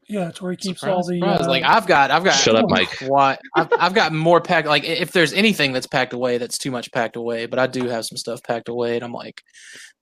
Yeah, 0.08 0.28
it's 0.28 0.40
where 0.40 0.52
he 0.52 0.56
keeps 0.56 0.82
all 0.82 1.06
the. 1.06 1.20
Uh, 1.22 1.46
like 1.48 1.62
I've 1.64 1.86
got, 1.86 2.10
I've 2.10 2.24
got. 2.24 2.32
Shut 2.32 2.56
up, 2.56 2.68
Mike. 2.68 2.90
What 3.06 3.40
I've, 3.54 3.68
I've 3.78 3.94
got 3.94 4.12
more 4.12 4.40
packed. 4.40 4.66
Like 4.66 4.84
if 4.84 5.12
there's 5.12 5.32
anything 5.32 5.72
that's 5.72 5.86
packed 5.86 6.12
away, 6.12 6.38
that's 6.38 6.56
too 6.58 6.70
much 6.70 6.90
packed 6.92 7.16
away. 7.16 7.46
But 7.46 7.58
I 7.58 7.66
do 7.66 7.86
have 7.88 8.06
some 8.06 8.16
stuff 8.16 8.42
packed 8.42 8.68
away, 8.68 8.94
and 8.94 9.04
I'm 9.04 9.12
like, 9.12 9.42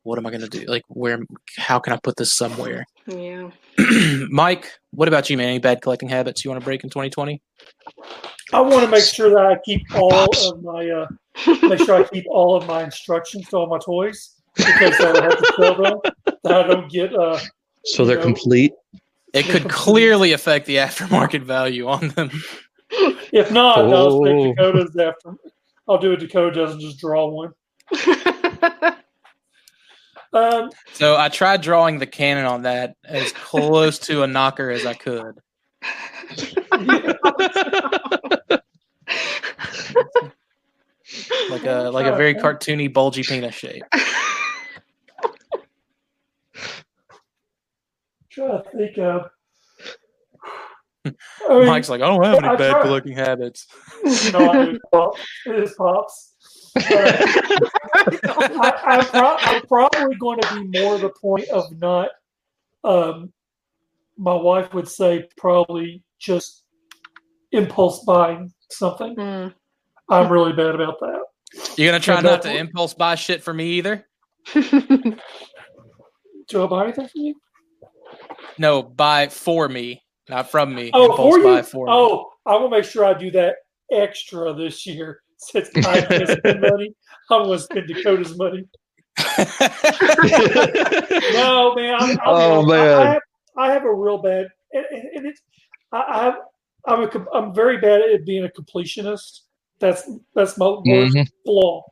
what 0.02 0.18
am 0.18 0.26
I 0.26 0.30
gonna 0.30 0.48
do? 0.48 0.64
Like 0.66 0.84
where? 0.88 1.18
How 1.56 1.78
can 1.78 1.92
I 1.92 1.98
put 2.02 2.16
this 2.16 2.32
somewhere? 2.32 2.86
Yeah. 3.06 3.50
Mike, 4.30 4.70
what 4.92 5.08
about 5.08 5.28
you, 5.28 5.36
man? 5.36 5.48
Any 5.48 5.58
bad 5.58 5.82
collecting 5.82 6.08
habits 6.08 6.44
you 6.44 6.50
want 6.50 6.60
to 6.60 6.64
break 6.64 6.84
in 6.84 6.90
2020? 6.90 7.42
I 8.52 8.60
want 8.60 8.84
to 8.84 8.88
make 8.90 9.04
sure 9.04 9.30
that 9.30 9.44
I 9.46 9.56
keep 9.64 9.82
all 9.94 10.10
Pops. 10.26 10.46
of 10.50 10.62
my. 10.62 10.88
Uh, 10.88 11.06
make 11.68 11.80
sure 11.80 11.96
I 11.96 12.04
keep 12.08 12.24
all 12.30 12.56
of 12.56 12.66
my 12.66 12.84
instructions 12.84 13.48
to 13.48 13.56
all 13.56 13.66
my 13.66 13.78
toys 13.78 14.36
because 14.56 15.00
I 15.00 15.22
have 15.22 15.36
to 15.38 15.52
tell 15.56 15.74
them 15.74 15.98
that 16.44 16.52
I 16.64 16.66
don't 16.66 16.90
get. 16.90 17.14
Uh, 17.14 17.38
So 17.84 18.04
they're 18.04 18.16
No. 18.16 18.22
complete. 18.22 18.72
It 19.32 19.44
could 19.44 19.68
clearly 19.68 20.32
affect 20.32 20.66
the 20.66 20.76
aftermarket 20.76 21.42
value 21.42 21.86
on 21.88 22.08
them. 22.10 22.30
if 23.32 23.50
not, 23.50 23.78
I'll 23.78 24.12
Oh. 24.14 24.24
take 24.24 24.56
Dakota's 24.56 24.96
after. 24.96 25.34
I'll 25.88 25.98
do 25.98 26.12
a 26.12 26.16
Dakota 26.16 26.54
doesn't 26.54 26.80
just 26.80 26.98
draw 26.98 27.26
one. 27.28 27.52
Um, 30.32 30.70
So 30.92 31.16
I 31.16 31.28
tried 31.30 31.62
drawing 31.62 31.98
the 31.98 32.06
cannon 32.06 32.44
on 32.44 32.62
that 32.62 32.96
as 33.04 33.32
close 33.32 33.98
to 34.00 34.22
a 34.22 34.26
knocker 34.26 34.70
as 34.70 34.84
I 34.84 34.92
could. 34.92 35.32
Like 41.50 41.64
a 41.64 41.88
like 41.92 42.06
a 42.06 42.16
very 42.16 42.34
cartoony, 42.34 42.92
bulgy 42.92 43.22
penis 43.22 43.54
shape. 43.54 43.84
trying 48.36 48.62
to 48.62 48.70
think 48.70 48.98
of. 48.98 49.30
I 51.06 51.12
mean, 51.58 51.66
Mike's 51.66 51.88
like, 51.88 52.02
I 52.02 52.06
don't 52.06 52.22
have 52.24 52.38
any 52.38 52.48
I 52.48 52.56
bad 52.56 52.68
looking 52.72 52.82
collecting 52.82 53.16
habits. 53.16 53.66
no, 54.32 54.50
I 54.50 54.64
do. 54.64 54.78
Pop. 54.92 55.14
It 55.46 55.62
is 55.62 55.74
pops. 55.74 56.34
Uh, 56.76 56.82
I, 57.94 58.72
I'm, 58.84 59.06
pro- 59.06 59.36
I'm 59.40 59.62
probably 59.66 60.16
going 60.16 60.40
to 60.40 60.54
be 60.54 60.78
more 60.78 60.98
the 60.98 61.10
point 61.10 61.48
of 61.48 61.64
not. 61.78 62.10
Um, 62.84 63.32
my 64.18 64.34
wife 64.34 64.74
would 64.74 64.88
say 64.88 65.28
probably 65.36 66.02
just 66.18 66.64
impulse 67.52 68.04
buying 68.04 68.52
something. 68.70 69.16
Mm. 69.16 69.54
I'm 70.08 70.30
really 70.30 70.52
bad 70.52 70.74
about 70.74 71.00
that. 71.00 71.20
You're 71.76 71.90
gonna 71.90 72.00
try 72.00 72.16
uh, 72.16 72.20
not 72.22 72.42
but- 72.42 72.50
to 72.50 72.56
impulse 72.56 72.94
buy 72.94 73.14
shit 73.14 73.42
for 73.42 73.52
me 73.54 73.72
either. 73.74 74.06
Do 76.48 76.62
I 76.62 76.66
buy 76.66 76.84
anything 76.84 77.08
from 77.08 77.20
you? 77.22 77.34
No, 78.58 78.82
buy 78.82 79.28
for 79.28 79.68
me, 79.68 80.02
not 80.28 80.50
from 80.50 80.74
me. 80.74 80.90
Oh, 80.94 81.10
impulse 81.10 81.34
for 81.36 81.42
buy 81.42 81.56
you? 81.58 81.62
for 81.64 81.86
me. 81.86 81.92
Oh, 81.92 82.30
I 82.46 82.56
will 82.56 82.68
make 82.70 82.84
sure 82.84 83.04
I 83.04 83.14
do 83.14 83.30
that 83.32 83.56
extra 83.90 84.54
this 84.54 84.86
year. 84.86 85.20
Since 85.38 85.70
I 85.84 86.00
can 86.00 86.26
spend 86.26 86.60
money, 86.70 86.94
I'm 87.30 87.42
going 87.44 87.58
to 87.58 87.64
spend 87.64 87.88
Dakota's 87.88 88.36
money. 88.38 88.64
No, 91.32 91.74
man. 91.74 91.94
I'm, 91.98 92.10
I'm, 92.10 92.18
Oh, 92.24 92.62
I- 92.62 92.66
man. 92.66 92.98
I, 93.00 93.12
have, 93.12 93.22
I 93.58 93.72
have 93.72 93.84
a 93.84 93.92
real 93.94 94.18
bad, 94.18 94.46
and, 94.72 94.84
and 94.90 95.02
and 95.14 95.26
it's, 95.26 95.40
I, 95.92 96.02
I 96.08 96.24
have, 96.24 96.34
I'm 96.86 97.02
a, 97.02 97.08
com- 97.08 97.28
I'm 97.34 97.54
very 97.54 97.78
bad 97.78 98.00
at 98.02 98.24
being 98.24 98.44
a 98.44 98.48
completionist. 98.48 99.40
That's 99.78 100.08
that's 100.34 100.56
my 100.58 100.68
worst 100.68 101.14
Mhm. 101.16 101.26
flaw. 101.44 101.84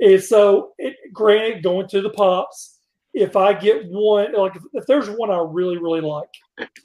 And 0.00 0.22
so, 0.22 0.72
it, 0.78 0.96
granted, 1.12 1.62
going 1.62 1.88
to 1.88 2.02
the 2.02 2.10
pops, 2.10 2.80
if 3.14 3.36
I 3.36 3.52
get 3.52 3.86
one, 3.86 4.32
like 4.34 4.56
if, 4.56 4.62
if 4.72 4.86
there's 4.86 5.08
one 5.08 5.30
I 5.30 5.38
really 5.48 5.78
really 5.78 6.00
like, 6.00 6.28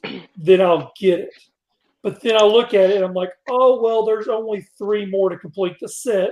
then 0.37 0.61
I'll 0.61 0.91
get 0.99 1.19
it. 1.19 1.33
But 2.01 2.21
then 2.21 2.37
I 2.37 2.43
look 2.43 2.73
at 2.73 2.91
it 2.91 2.97
and 2.97 3.05
I'm 3.05 3.13
like, 3.13 3.31
oh 3.49 3.81
well, 3.81 4.05
there's 4.05 4.27
only 4.27 4.65
three 4.77 5.05
more 5.05 5.29
to 5.29 5.37
complete 5.37 5.77
the 5.81 5.89
set. 5.89 6.31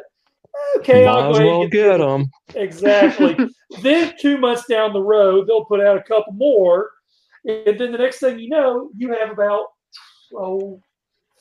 Okay, 0.77 1.05
Might 1.05 1.11
I'll 1.11 1.34
go 1.34 1.38
ahead 1.38 1.45
well 1.45 1.61
and 1.63 1.71
get 1.71 1.97
them. 1.97 2.31
Exactly. 2.55 3.38
then 3.81 4.13
two 4.19 4.38
months 4.38 4.65
down 4.65 4.93
the 4.93 5.01
road, 5.01 5.47
they'll 5.47 5.65
put 5.65 5.81
out 5.81 5.97
a 5.97 6.03
couple 6.03 6.34
more. 6.34 6.91
And 7.45 7.79
then 7.79 7.91
the 7.91 7.97
next 7.97 8.19
thing 8.19 8.39
you 8.39 8.49
know, 8.49 8.89
you 8.95 9.13
have 9.13 9.29
about 9.29 9.65
oh, 10.35 10.81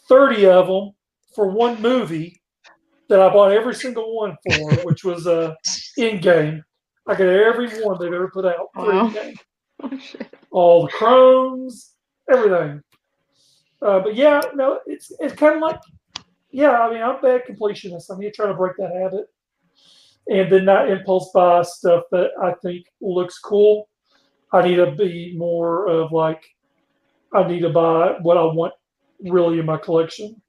30 0.08 0.46
of 0.46 0.66
them 0.66 0.92
for 1.34 1.48
one 1.48 1.80
movie 1.80 2.40
that 3.08 3.20
I 3.20 3.28
bought 3.28 3.52
every 3.52 3.74
single 3.74 4.16
one 4.16 4.36
for, 4.50 4.74
which 4.84 5.04
was 5.04 5.26
uh, 5.26 5.54
in 5.96 6.20
game. 6.20 6.64
I 7.06 7.14
got 7.14 7.28
every 7.28 7.68
one 7.84 7.98
they've 8.00 8.12
ever 8.12 8.30
put 8.32 8.44
out 8.44 8.68
for 8.74 8.92
Wow. 8.92 9.06
in 9.08 9.12
game. 9.12 9.36
Oh. 9.82 9.98
All 10.52 10.82
the 10.86 10.88
chromes, 10.92 11.92
everything. 12.32 12.80
Uh, 13.82 14.00
but 14.00 14.14
yeah, 14.14 14.40
no, 14.54 14.80
it's 14.86 15.12
it's 15.20 15.34
kind 15.34 15.56
of 15.56 15.60
like, 15.62 15.78
yeah. 16.50 16.80
I 16.80 16.90
mean, 16.92 17.02
I'm 17.02 17.16
a 17.16 17.20
bad 17.20 17.42
completionist. 17.48 18.10
I 18.10 18.18
need 18.18 18.30
to 18.30 18.32
try 18.32 18.46
to 18.46 18.54
break 18.54 18.76
that 18.78 18.90
habit, 18.90 19.26
and 20.28 20.50
then 20.50 20.64
not 20.64 20.90
impulse 20.90 21.30
buy 21.34 21.62
stuff 21.62 22.04
that 22.10 22.30
I 22.42 22.54
think 22.62 22.86
looks 23.02 23.38
cool. 23.38 23.88
I 24.52 24.66
need 24.66 24.76
to 24.76 24.92
be 24.92 25.34
more 25.36 25.86
of 25.88 26.10
like, 26.12 26.42
I 27.34 27.46
need 27.46 27.60
to 27.60 27.70
buy 27.70 28.16
what 28.22 28.38
I 28.38 28.44
want 28.44 28.72
really 29.20 29.58
in 29.58 29.66
my 29.66 29.76
collection. 29.76 30.40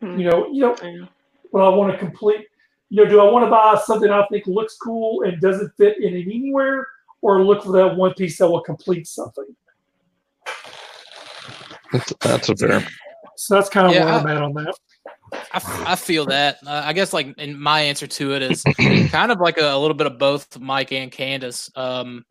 Hmm. 0.00 0.18
You 0.18 0.30
know, 0.30 0.48
you 0.50 0.60
know, 0.62 0.76
Yeah. 1.52 1.60
when 1.60 1.64
I 1.64 1.68
want 1.68 1.92
to 1.92 1.98
complete. 1.98 2.46
You 2.90 3.04
know, 3.04 3.10
do 3.10 3.20
I 3.20 3.30
want 3.30 3.44
to 3.46 3.50
buy 3.50 3.80
something 3.84 4.10
I 4.10 4.26
think 4.30 4.46
looks 4.46 4.76
cool 4.76 5.22
and 5.22 5.40
doesn't 5.40 5.72
fit 5.78 5.98
in 6.02 6.14
anywhere, 6.14 6.86
or 7.22 7.42
look 7.42 7.64
for 7.64 7.72
that 7.72 7.96
one 7.96 8.12
piece 8.14 8.36
that 8.38 8.48
will 8.48 8.60
complete 8.60 9.06
something? 9.06 9.46
That's, 11.92 12.12
that's 12.20 12.48
a 12.50 12.56
fair. 12.56 12.86
So 13.36 13.54
that's 13.54 13.68
kind 13.70 13.86
of 13.86 13.94
Yeah, 13.94 14.04
where 14.04 14.14
I- 14.14 14.18
I'm 14.18 14.26
at 14.26 14.42
on 14.42 14.52
that. 14.54 14.74
I, 15.32 15.56
f- 15.56 15.86
I 15.86 15.96
feel 15.96 16.26
that. 16.26 16.58
Uh, 16.66 16.82
I 16.84 16.92
guess 16.92 17.14
like 17.14 17.34
in 17.38 17.58
my 17.58 17.80
answer 17.80 18.06
to 18.06 18.34
it 18.34 18.42
is 18.42 18.62
kind 19.10 19.32
of 19.32 19.40
like 19.40 19.56
a, 19.56 19.72
a 19.72 19.78
little 19.78 19.94
bit 19.96 20.06
of 20.06 20.18
both 20.18 20.58
Mike 20.60 20.92
and 20.92 21.10
Candace. 21.10 21.70
Um, 21.74 22.26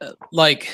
uh, 0.00 0.12
like 0.30 0.70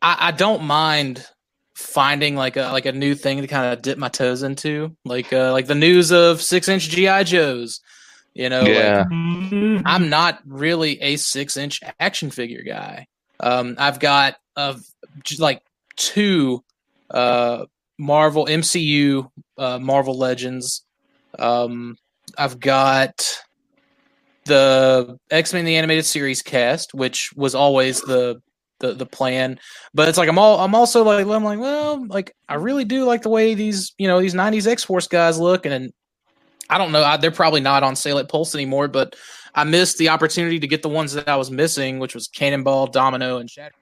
I, 0.00 0.28
I 0.28 0.30
don't 0.30 0.62
mind 0.62 1.26
finding 1.74 2.36
like 2.36 2.56
a 2.56 2.70
like 2.72 2.86
a 2.86 2.92
new 2.92 3.14
thing 3.14 3.40
to 3.40 3.46
kind 3.46 3.72
of 3.72 3.82
dip 3.82 3.98
my 3.98 4.08
toes 4.08 4.42
into, 4.42 4.96
like 5.04 5.32
uh, 5.32 5.52
like 5.52 5.66
the 5.66 5.74
news 5.74 6.12
of 6.12 6.40
six 6.40 6.68
inch 6.68 6.88
GI 6.88 7.24
Joes. 7.24 7.80
You 8.34 8.48
know, 8.48 8.62
like, 8.62 8.68
Yeah. 8.68 9.04
I'm 9.84 10.08
not 10.08 10.40
really 10.44 11.00
a 11.00 11.16
six 11.16 11.56
inch 11.56 11.80
action 12.00 12.30
figure 12.30 12.62
guy. 12.62 13.06
Um, 13.40 13.76
I've 13.78 14.00
got 14.00 14.36
of 14.56 14.82
j- 15.22 15.36
like 15.38 15.62
two 15.96 16.64
uh, 17.10 17.66
Marvel 17.98 18.46
MCU 18.46 19.30
uh, 19.58 19.78
Marvel 19.78 20.18
Legends. 20.18 20.84
Um, 21.38 21.96
I've 22.36 22.58
got 22.58 23.38
the 24.46 25.18
X 25.30 25.52
Men 25.52 25.64
the 25.64 25.76
animated 25.76 26.04
series 26.04 26.42
cast, 26.42 26.94
which 26.94 27.32
was 27.34 27.54
always 27.54 28.00
the 28.00 28.40
the 28.84 28.94
the 28.94 29.06
plan. 29.06 29.58
But 29.92 30.08
it's 30.08 30.18
like 30.18 30.28
I'm 30.28 30.38
all 30.38 30.60
I'm 30.60 30.74
also 30.74 31.04
like 31.04 31.26
I'm 31.26 31.44
like 31.44 31.58
well 31.58 32.06
like 32.06 32.34
I 32.48 32.54
really 32.54 32.84
do 32.84 33.04
like 33.04 33.22
the 33.22 33.30
way 33.30 33.54
these 33.54 33.92
you 33.98 34.08
know 34.08 34.20
these 34.20 34.34
'90s 34.34 34.66
X 34.66 34.84
Force 34.84 35.08
guys 35.08 35.38
look, 35.38 35.66
and 35.66 35.92
I 36.68 36.78
don't 36.78 36.92
know 36.92 37.02
I, 37.02 37.16
they're 37.16 37.30
probably 37.30 37.60
not 37.60 37.82
on 37.82 37.96
sale 37.96 38.18
at 38.18 38.28
Pulse 38.28 38.54
anymore, 38.54 38.88
but 38.88 39.16
I 39.54 39.64
missed 39.64 39.98
the 39.98 40.08
opportunity 40.08 40.58
to 40.58 40.66
get 40.66 40.82
the 40.82 40.88
ones 40.88 41.12
that 41.12 41.28
I 41.28 41.36
was 41.36 41.50
missing, 41.50 41.98
which 41.98 42.14
was 42.14 42.28
Cannonball, 42.28 42.88
Domino, 42.88 43.38
and 43.38 43.48
Shatter 43.48 43.74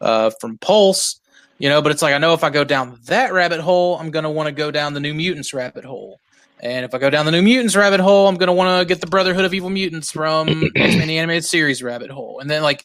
uh, 0.00 0.30
from 0.40 0.58
Pulse. 0.58 1.20
You 1.58 1.68
know, 1.68 1.82
but 1.82 1.90
it's 1.90 2.02
like 2.02 2.14
I 2.14 2.18
know 2.18 2.34
if 2.34 2.44
I 2.44 2.50
go 2.50 2.62
down 2.62 2.98
that 3.06 3.32
rabbit 3.32 3.60
hole, 3.60 3.98
I'm 3.98 4.10
gonna 4.10 4.30
want 4.30 4.46
to 4.46 4.52
go 4.52 4.70
down 4.70 4.94
the 4.94 5.00
New 5.00 5.14
Mutants 5.14 5.52
rabbit 5.52 5.84
hole. 5.84 6.20
And 6.60 6.84
if 6.84 6.94
I 6.94 6.98
go 6.98 7.10
down 7.10 7.24
the 7.24 7.32
New 7.32 7.42
Mutants 7.42 7.76
rabbit 7.76 8.00
hole, 8.00 8.28
I'm 8.28 8.36
gonna 8.36 8.52
want 8.52 8.80
to 8.80 8.84
get 8.84 9.00
the 9.00 9.06
Brotherhood 9.06 9.44
of 9.44 9.54
Evil 9.54 9.70
Mutants 9.70 10.12
from 10.12 10.46
the 10.46 10.70
Animated 10.76 11.44
Series 11.44 11.82
rabbit 11.82 12.10
hole. 12.10 12.38
And 12.40 12.48
then 12.50 12.62
like 12.62 12.84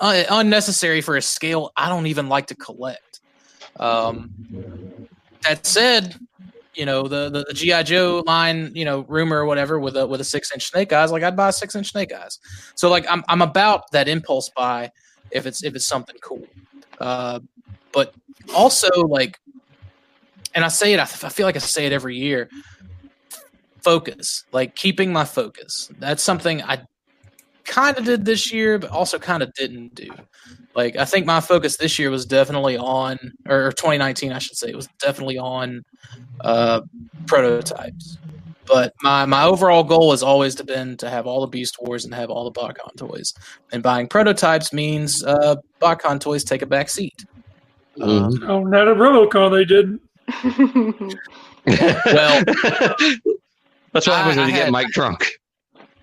uh, 0.00 0.24
unnecessary 0.30 1.00
for 1.00 1.16
a 1.16 1.22
scale 1.22 1.72
I 1.76 1.88
don't 1.88 2.06
even 2.06 2.28
like 2.28 2.46
to 2.46 2.54
collect. 2.54 3.20
Um, 3.78 4.30
that 5.42 5.66
said, 5.66 6.16
you 6.74 6.86
know 6.86 7.06
the, 7.06 7.30
the, 7.30 7.44
the 7.44 7.54
GI 7.54 7.84
Joe 7.84 8.22
line, 8.26 8.72
you 8.74 8.84
know 8.84 9.04
rumor 9.08 9.38
or 9.38 9.46
whatever 9.46 9.78
with 9.78 9.96
a 9.96 10.06
with 10.06 10.20
a 10.20 10.24
six 10.24 10.52
inch 10.52 10.66
Snake 10.66 10.92
Eyes, 10.92 11.12
like 11.12 11.22
I'd 11.22 11.36
buy 11.36 11.50
six 11.50 11.74
inch 11.74 11.90
Snake 11.90 12.12
Eyes. 12.12 12.38
So 12.74 12.90
like 12.90 13.06
I'm 13.08 13.24
I'm 13.28 13.42
about 13.42 13.90
that 13.92 14.08
impulse 14.08 14.50
buy 14.56 14.90
if 15.30 15.46
it's 15.46 15.62
if 15.64 15.74
it's 15.74 15.86
something 15.86 16.16
cool. 16.22 16.46
Uh, 16.98 17.40
but 17.92 18.14
also 18.54 18.88
like, 19.06 19.38
and 20.54 20.64
I 20.64 20.68
say 20.68 20.92
it, 20.92 20.98
I, 20.98 21.02
I 21.02 21.06
feel 21.06 21.46
like 21.46 21.56
I 21.56 21.60
say 21.60 21.86
it 21.86 21.92
every 21.92 22.16
year. 22.16 22.48
Focus, 23.82 24.44
like 24.50 24.74
keeping 24.74 25.12
my 25.12 25.24
focus. 25.24 25.90
That's 25.98 26.22
something 26.22 26.62
I 26.62 26.86
kind 27.64 27.96
of 27.98 28.04
did 28.04 28.24
this 28.24 28.52
year, 28.52 28.78
but 28.78 28.90
also 28.90 29.18
kind 29.18 29.42
of 29.42 29.52
didn't 29.54 29.94
do. 29.94 30.08
Like 30.74 30.96
I 30.96 31.04
think 31.04 31.24
my 31.26 31.40
focus 31.40 31.76
this 31.76 31.98
year 31.98 32.10
was 32.10 32.26
definitely 32.26 32.76
on, 32.76 33.18
or 33.48 33.70
2019, 33.72 34.32
I 34.32 34.38
should 34.38 34.56
say, 34.56 34.68
it 34.70 34.76
was 34.76 34.88
definitely 35.00 35.38
on 35.38 35.84
uh, 36.40 36.80
prototypes. 37.26 38.18
But 38.66 38.94
my 39.02 39.24
my 39.26 39.44
overall 39.44 39.84
goal 39.84 40.10
has 40.12 40.22
always 40.22 40.54
been 40.56 40.96
to 40.96 41.10
have 41.10 41.26
all 41.26 41.42
the 41.42 41.46
Beast 41.46 41.76
Wars 41.80 42.04
and 42.06 42.14
have 42.14 42.30
all 42.30 42.50
the 42.50 42.58
BotCon 42.60 42.96
toys. 42.96 43.34
And 43.72 43.82
buying 43.82 44.08
prototypes 44.08 44.72
means 44.72 45.22
uh, 45.24 45.56
BotCon 45.82 46.18
toys 46.18 46.44
take 46.44 46.62
a 46.62 46.66
back 46.66 46.88
seat. 46.88 47.26
Mhm. 47.98 48.48
Oh, 48.48 48.64
not 48.64 48.88
at 48.88 48.96
RoboCon 48.96 49.52
they 49.52 49.64
didn't. 49.64 50.00
Well- 51.66 52.44
that's 53.92 54.06
what 54.06 54.16
happens 54.16 54.36
I- 54.38 54.40
when 54.40 54.48
you 54.48 54.54
I 54.54 54.58
get 54.58 54.70
Mike 54.72 54.88
drunk. 54.88 55.24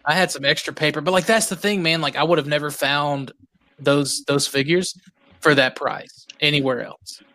I 0.06 0.14
had 0.14 0.32
some 0.32 0.46
extra 0.46 0.74
paper, 0.74 1.02
but 1.02 1.12
like 1.12 1.26
that's 1.26 1.48
the 1.48 1.56
thing, 1.56 1.84
man. 1.84 2.02
Like 2.02 2.16
I 2.16 2.24
would 2.24 2.38
have 2.38 2.48
never 2.48 2.72
found 2.72 3.32
those 3.80 4.24
those 4.26 4.48
figures 4.48 4.98
for 5.40 5.56
that 5.56 5.76
price 5.76 6.28
anywhere 6.40 6.84
else. 6.84 7.22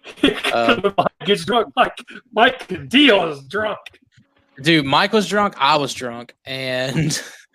Uh, 0.53 0.93
Mike 0.97 1.09
gets 1.27 1.45
drunk. 1.45 1.73
Mike, 1.77 1.99
Mike 2.33 2.89
Deal 2.89 3.29
is 3.29 3.43
drunk. 3.43 3.79
Dude, 4.63 4.87
Mike 4.87 5.13
was 5.13 5.29
drunk. 5.29 5.55
I 5.59 5.77
was 5.77 5.93
drunk, 5.93 6.35
and 6.47 7.21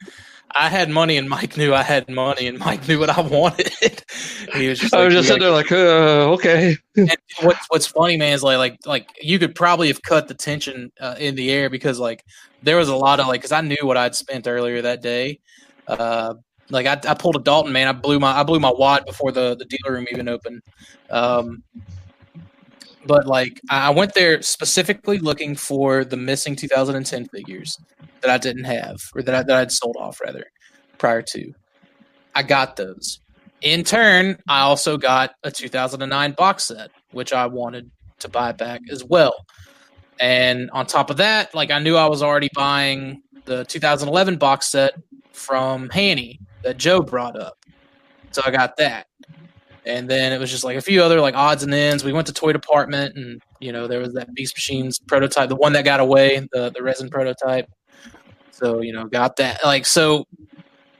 I 0.55 0.69
had 0.69 0.89
money, 0.89 1.17
and 1.17 1.29
Mike 1.29 1.57
knew 1.57 1.73
I 1.73 1.83
had 1.83 2.09
money, 2.09 2.47
and 2.47 2.59
Mike 2.59 2.87
knew 2.87 2.99
what 2.99 3.09
I 3.09 3.21
wanted. 3.21 4.03
he 4.53 4.67
was 4.67 4.79
just. 4.79 4.93
I 4.93 4.99
Like, 4.99 5.05
was 5.05 5.13
just 5.15 5.27
"You 5.29 5.33
sitting 5.35 5.41
there 5.41 5.51
like, 5.51 5.71
uh, 5.71 6.31
okay. 6.33 6.77
And 6.95 7.15
what's 7.41 7.65
what's 7.69 7.87
funny, 7.87 8.17
man, 8.17 8.33
is 8.33 8.43
like 8.43 8.57
like 8.57 8.77
like 8.85 9.09
you 9.21 9.39
could 9.39 9.55
probably 9.55 9.87
have 9.87 10.01
cut 10.01 10.27
the 10.27 10.33
tension 10.33 10.91
uh, 10.99 11.15
in 11.19 11.35
the 11.35 11.51
air 11.51 11.69
because 11.69 11.99
like 11.99 12.23
there 12.63 12.77
was 12.77 12.89
a 12.89 12.95
lot 12.95 13.19
of 13.19 13.27
like 13.27 13.41
because 13.41 13.51
I 13.51 13.61
knew 13.61 13.77
what 13.81 13.97
I'd 13.97 14.15
spent 14.15 14.47
earlier 14.47 14.81
that 14.81 15.01
day. 15.01 15.39
Uh, 15.87 16.35
like 16.69 16.85
I, 16.85 16.99
I 17.09 17.13
pulled 17.13 17.35
a 17.35 17.39
Dalton, 17.39 17.73
man. 17.73 17.87
I 17.87 17.91
blew 17.91 18.19
my 18.19 18.31
I 18.31 18.43
blew 18.43 18.59
my 18.59 18.71
wad 18.71 19.05
before 19.05 19.31
the 19.31 19.55
the 19.55 19.65
dealer 19.65 19.93
room 19.95 20.07
even 20.11 20.27
opened. 20.27 20.61
Um, 21.09 21.63
but 23.05 23.27
like 23.27 23.59
I 23.69 23.89
went 23.89 24.13
there 24.13 24.41
specifically 24.41 25.17
looking 25.17 25.55
for 25.55 26.03
the 26.05 26.17
missing 26.17 26.55
2010 26.55 27.27
figures 27.29 27.79
that 28.21 28.29
I 28.29 28.37
didn't 28.37 28.65
have 28.65 29.01
or 29.15 29.21
that 29.23 29.33
I, 29.35 29.43
that 29.43 29.57
I'd 29.57 29.71
sold 29.71 29.95
off 29.99 30.19
rather 30.21 30.45
prior 30.97 31.21
to. 31.21 31.53
I 32.35 32.43
got 32.43 32.75
those. 32.75 33.19
In 33.61 33.83
turn, 33.83 34.37
I 34.47 34.61
also 34.61 34.97
got 34.97 35.35
a 35.43 35.51
2009 35.51 36.31
box 36.33 36.65
set, 36.65 36.91
which 37.11 37.33
I 37.33 37.45
wanted 37.47 37.91
to 38.19 38.29
buy 38.29 38.51
back 38.51 38.81
as 38.89 39.03
well. 39.03 39.45
And 40.19 40.69
on 40.71 40.85
top 40.85 41.09
of 41.09 41.17
that, 41.17 41.53
like 41.53 41.71
I 41.71 41.79
knew 41.79 41.95
I 41.95 42.07
was 42.07 42.23
already 42.23 42.49
buying 42.53 43.21
the 43.45 43.65
2011 43.65 44.37
box 44.37 44.67
set 44.67 44.93
from 45.33 45.89
Hanny 45.89 46.39
that 46.63 46.77
Joe 46.77 47.01
brought 47.01 47.39
up. 47.39 47.57
So 48.31 48.41
I 48.45 48.51
got 48.51 48.77
that. 48.77 49.07
And 49.85 50.07
then 50.09 50.31
it 50.31 50.39
was 50.39 50.51
just 50.51 50.63
like 50.63 50.77
a 50.77 50.81
few 50.81 51.01
other 51.01 51.19
like 51.19 51.35
odds 51.35 51.63
and 51.63 51.73
ends. 51.73 52.03
We 52.03 52.13
went 52.13 52.27
to 52.27 52.33
Toy 52.33 52.53
Department 52.53 53.15
and 53.15 53.41
you 53.59 53.71
know, 53.71 53.87
there 53.87 53.99
was 53.99 54.13
that 54.13 54.33
Beast 54.33 54.55
Machines 54.55 54.99
prototype, 54.99 55.49
the 55.49 55.55
one 55.55 55.73
that 55.73 55.85
got 55.85 55.99
away, 55.99 56.47
the 56.51 56.71
the 56.71 56.83
resin 56.83 57.09
prototype. 57.09 57.67
So, 58.51 58.81
you 58.81 58.93
know, 58.93 59.05
got 59.05 59.37
that. 59.37 59.63
Like 59.63 59.85
so 59.85 60.27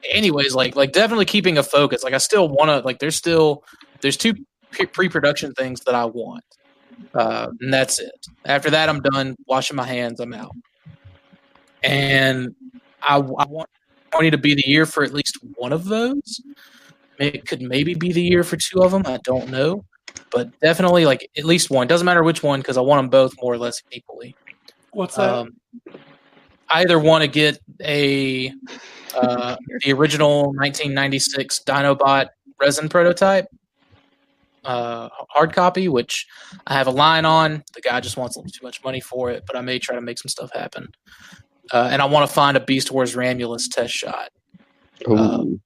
anyways, 0.10 0.56
like 0.56 0.76
like 0.76 0.92
definitely 0.92 1.26
keeping 1.26 1.58
a 1.58 1.64
focus. 1.64 2.04
Like 2.04 2.14
I 2.14 2.18
still 2.18 2.50
want 2.50 2.70
to 2.70 2.80
like 2.80 3.00
there's 3.00 3.16
still 3.16 3.64
there's 4.02 4.18
two 4.18 4.34
pre- 4.72 4.88
pre-production 4.88 5.54
things 5.54 5.82
that 5.82 5.96
I 5.96 6.06
want, 6.06 6.44
uh, 7.14 7.48
and 7.60 7.74
that's 7.74 8.00
it. 8.00 8.28
After 8.46 8.70
that, 8.72 8.90
I'm 8.90 9.02
done 9.02 9.36
washing 9.48 9.76
my 9.76 9.86
hands. 9.86 10.20
I'm 10.20 10.34
out, 10.34 10.56
and 11.84 12.56
I, 13.02 13.16
I 13.16 13.20
want 13.20 13.70
20 14.12 14.32
to 14.32 14.38
be 14.38 14.56
the 14.56 14.68
year 14.68 14.86
for 14.86 15.04
at 15.04 15.14
least 15.14 15.38
one 15.56 15.74
of 15.74 15.86
those. 15.86 16.42
It 17.22 17.48
could 17.48 17.62
maybe 17.62 17.94
be 17.94 18.12
the 18.12 18.22
year 18.22 18.44
for 18.44 18.58
two 18.58 18.82
of 18.84 18.92
them. 18.92 19.04
I 19.06 19.20
don't 19.24 19.50
know, 19.50 19.86
but 20.32 20.58
definitely 20.60 21.06
like 21.06 21.30
at 21.38 21.46
least 21.46 21.70
one. 21.70 21.88
Doesn't 21.88 22.06
matter 22.06 22.24
which 22.24 22.44
one 22.44 22.60
because 22.60 22.78
I 22.78 22.82
want 22.82 23.00
them 23.00 23.10
both 23.10 23.34
more 23.42 23.54
or 23.54 23.58
less 23.58 23.82
equally. 23.92 24.36
What's 24.92 25.16
that? 25.16 25.30
Um, 25.30 25.56
I 26.70 26.82
either 26.82 27.00
want 27.00 27.24
to 27.24 27.28
get 27.28 27.60
a 27.82 28.54
uh, 29.16 29.56
the 29.84 29.94
original 29.94 30.46
1996 30.46 31.62
Dinobot 31.66 32.28
resin 32.60 32.90
prototype 32.90 33.48
uh, 34.64 35.10
hard 35.30 35.54
copy, 35.54 35.88
which 35.88 36.28
I 36.68 36.74
have 36.74 36.88
a 36.88 36.92
line 36.92 37.26
on. 37.26 37.64
The 37.74 37.82
guy 37.82 38.00
just 38.00 38.18
wants 38.18 38.36
a 38.36 38.40
little 38.40 38.52
too 38.52 38.64
much 38.64 38.84
money 38.84 39.00
for 39.00 39.32
it, 39.32 39.44
but 39.48 39.56
I 39.56 39.62
may 39.62 39.80
try 39.80 39.96
to 39.96 40.02
make 40.02 40.20
some 40.20 40.30
stuff 40.30 40.52
happen. 40.54 40.88
Uh, 41.72 41.90
and 41.92 42.02
I 42.02 42.06
want 42.06 42.28
to 42.28 42.34
find 42.34 42.58
a 42.58 42.60
Beast 42.60 42.92
Wars 42.92 43.16
Ramulus 43.16 43.70
test 43.70 43.94
shot. 43.94 44.30
Ooh. 45.10 45.60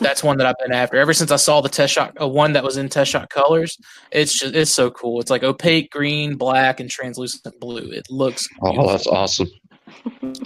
That's 0.00 0.22
one 0.22 0.38
that 0.38 0.46
I've 0.46 0.58
been 0.58 0.72
after 0.72 0.96
ever 0.96 1.12
since 1.12 1.30
I 1.30 1.36
saw 1.36 1.60
the 1.60 1.68
test 1.68 1.92
shot, 1.92 2.16
uh, 2.20 2.28
one 2.28 2.52
that 2.52 2.62
was 2.62 2.76
in 2.76 2.88
test 2.88 3.10
shot 3.10 3.30
colors. 3.30 3.76
It's 4.12 4.38
just 4.38 4.54
it's 4.54 4.70
so 4.72 4.90
cool. 4.90 5.20
It's 5.20 5.30
like 5.30 5.42
opaque 5.42 5.90
green, 5.90 6.36
black, 6.36 6.78
and 6.80 6.88
translucent 6.90 7.58
blue. 7.60 7.90
It 7.90 8.06
looks. 8.10 8.48
oh, 8.62 8.86
that's 8.88 9.06
awesome. 9.06 9.48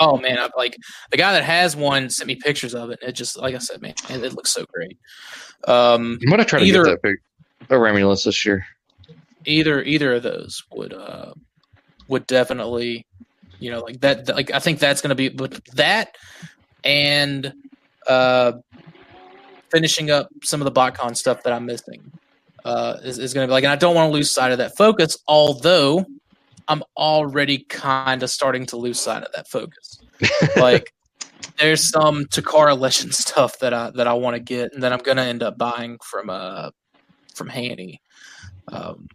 Oh 0.01 0.17
man, 0.17 0.39
I'm 0.39 0.51
like 0.57 0.77
the 1.11 1.17
guy 1.17 1.33
that 1.33 1.45
has 1.45 1.77
one 1.77 2.09
sent 2.09 2.29
me 2.29 2.37
pictures 2.37 2.75
of 2.75 2.91
it. 2.91 3.01
It 3.03 3.13
just 3.13 3.37
like 3.39 3.55
I 3.55 3.59
said, 3.59 3.83
man, 3.83 3.95
it, 4.09 4.23
it 4.25 4.33
looks 4.35 4.53
so 4.53 4.65
great. 4.73 4.99
Um, 5.69 6.19
I'm 6.23 6.31
gonna 6.31 6.45
try 6.45 6.61
to 6.61 6.65
Either- 6.65 6.85
get 6.85 6.91
that 6.91 7.03
big 7.03 7.17
a 7.71 7.75
Ramulus 7.75 8.25
this 8.25 8.45
year. 8.45 8.65
either 9.45 9.83
either 9.83 10.15
of 10.15 10.23
those 10.23 10.63
would 10.73 10.93
uh 10.93 11.33
would 12.09 12.27
definitely 12.27 13.07
you 13.61 13.71
know 13.71 13.81
like 13.81 14.01
that 14.01 14.29
like 14.29 14.51
i 14.53 14.59
think 14.59 14.79
that's 14.79 15.01
going 15.01 15.09
to 15.11 15.15
be 15.15 15.29
but 15.29 15.65
that 15.75 16.17
and 16.85 17.53
uh 18.09 18.53
finishing 19.73 20.11
up 20.11 20.29
some 20.43 20.61
of 20.61 20.65
the 20.65 20.73
botcon 20.73 21.17
stuff 21.17 21.43
that 21.43 21.53
i'm 21.53 21.67
missing 21.67 22.01
uh 22.65 22.99
is, 23.03 23.19
is 23.19 23.35
going 23.35 23.45
to 23.45 23.49
be 23.49 23.53
like 23.53 23.65
and 23.65 23.73
i 23.73 23.77
don't 23.77 23.95
want 23.95 24.09
to 24.09 24.13
lose 24.13 24.31
sight 24.31 24.53
of 24.53 24.59
that 24.59 24.77
focus 24.77 25.17
although 25.27 26.05
i'm 26.69 26.83
already 26.97 27.59
kind 27.59 28.23
of 28.23 28.31
starting 28.31 28.67
to 28.67 28.77
lose 28.77 29.01
sight 29.01 29.23
of 29.23 29.33
that 29.35 29.49
focus 29.49 29.99
like 30.57 30.93
there's 31.59 31.91
some 31.91 32.25
takara 32.27 32.79
legend 32.79 33.15
stuff 33.15 33.59
that 33.59 33.75
i 33.75 33.91
that 33.91 34.07
i 34.07 34.13
want 34.13 34.37
to 34.37 34.41
get 34.41 34.73
and 34.73 34.83
that 34.83 34.93
i'm 34.93 35.01
going 35.01 35.17
to 35.17 35.25
end 35.25 35.43
up 35.43 35.59
buying 35.59 35.99
from 36.05 36.31
uh 36.31 36.71
from 37.35 37.49
hanny 37.49 38.01
um 38.69 39.09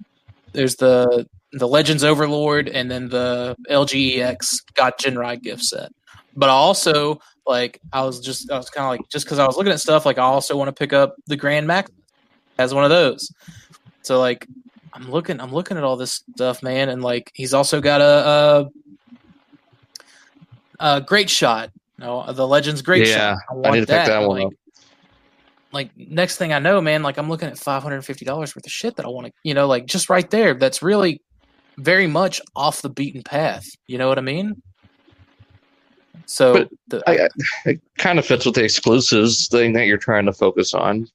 there's 0.54 0.76
the 0.78 1.28
the 1.54 1.68
Legends 1.68 2.04
Overlord 2.04 2.68
and 2.68 2.90
then 2.92 3.10
the 3.10 3.56
LGEX 3.70 4.48
got 4.74 5.00
Jinrai 5.00 5.42
gift 5.42 5.64
set. 5.64 5.92
But 6.36 6.50
I 6.50 6.54
also 6.54 7.20
like 7.48 7.80
I 7.94 8.04
was 8.04 8.20
just 8.20 8.52
I 8.52 8.58
was 8.58 8.70
kind 8.70 8.86
of 8.86 8.92
like 8.92 9.10
just 9.10 9.26
because 9.26 9.40
I 9.40 9.46
was 9.46 9.58
looking 9.58 9.74
at 9.74 9.80
stuff 9.80 10.06
like 10.06 10.18
I 10.18 10.24
also 10.24 10.58
want 10.58 10.68
to 10.68 10.74
pick 10.74 10.94
up 10.94 11.16
the 11.28 11.38
Grand 11.38 11.68
Max 11.68 11.92
as 12.60 12.74
one 12.74 12.84
of 12.84 12.90
those. 12.90 13.32
So 14.02 14.20
like 14.20 14.48
I'm 14.94 15.10
looking 15.10 15.40
I'm 15.40 15.54
looking 15.54 15.78
at 15.78 15.84
all 15.84 15.98
this 15.98 16.24
stuff, 16.34 16.64
man, 16.64 16.90
and 16.90 17.02
like 17.02 17.32
he's 17.34 17.54
also 17.54 17.82
got 17.82 18.02
a 18.02 18.70
a, 20.80 20.98
a 20.98 21.02
great 21.02 21.30
shot. 21.30 21.72
No, 22.00 22.32
the 22.32 22.48
Legends 22.48 22.82
Great 22.82 23.08
Yeah, 23.08 23.36
Shot. 23.36 23.38
I 23.50 23.54
want 23.56 23.74
need 23.74 23.80
to 23.82 23.88
pick 23.88 24.06
that 24.06 24.28
one 24.28 24.44
like, 24.44 24.58
like 25.72 25.92
next 25.98 26.38
thing 26.38 26.54
I 26.54 26.60
know, 26.60 26.80
man, 26.80 27.02
like 27.04 27.18
I'm 27.18 27.30
looking 27.30 27.50
at 27.50 27.58
five 27.58 27.82
hundred 27.84 27.96
and 27.96 28.06
fifty 28.06 28.26
dollars 28.26 28.56
worth 28.56 28.66
of 28.66 28.72
shit 28.72 28.96
that 28.98 29.06
I 29.06 29.10
want 29.10 29.28
to, 29.28 29.34
you 29.44 29.54
know, 29.54 29.68
like 29.68 29.86
just 29.86 30.10
right 30.10 30.30
there. 30.30 30.54
That's 30.54 30.82
really 30.84 31.22
very 31.78 32.08
much 32.08 32.42
off 32.56 32.82
the 32.82 32.90
beaten 32.90 33.24
path. 33.24 33.66
You 33.88 33.98
know 33.98 34.08
what 34.08 34.18
I 34.18 34.22
mean? 34.22 34.62
So 36.26 36.54
But 36.54 36.70
the, 36.88 37.10
I, 37.10 37.30
it 37.70 37.82
kind 37.98 38.20
of 38.20 38.26
fits 38.26 38.46
with 38.46 38.56
the 38.56 38.64
exclusives 38.64 39.48
thing 39.48 39.74
that 39.74 39.86
you're 39.86 39.98
trying 39.98 40.26
to 40.26 40.34
focus 40.34 40.74
on. 40.74 41.08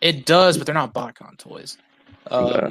it 0.00 0.26
does, 0.26 0.56
but 0.58 0.66
they're 0.66 0.74
not 0.74 0.92
BotCon 0.94 1.38
toys. 1.38 1.78
Um, 2.30 2.46
Yeah. 2.48 2.70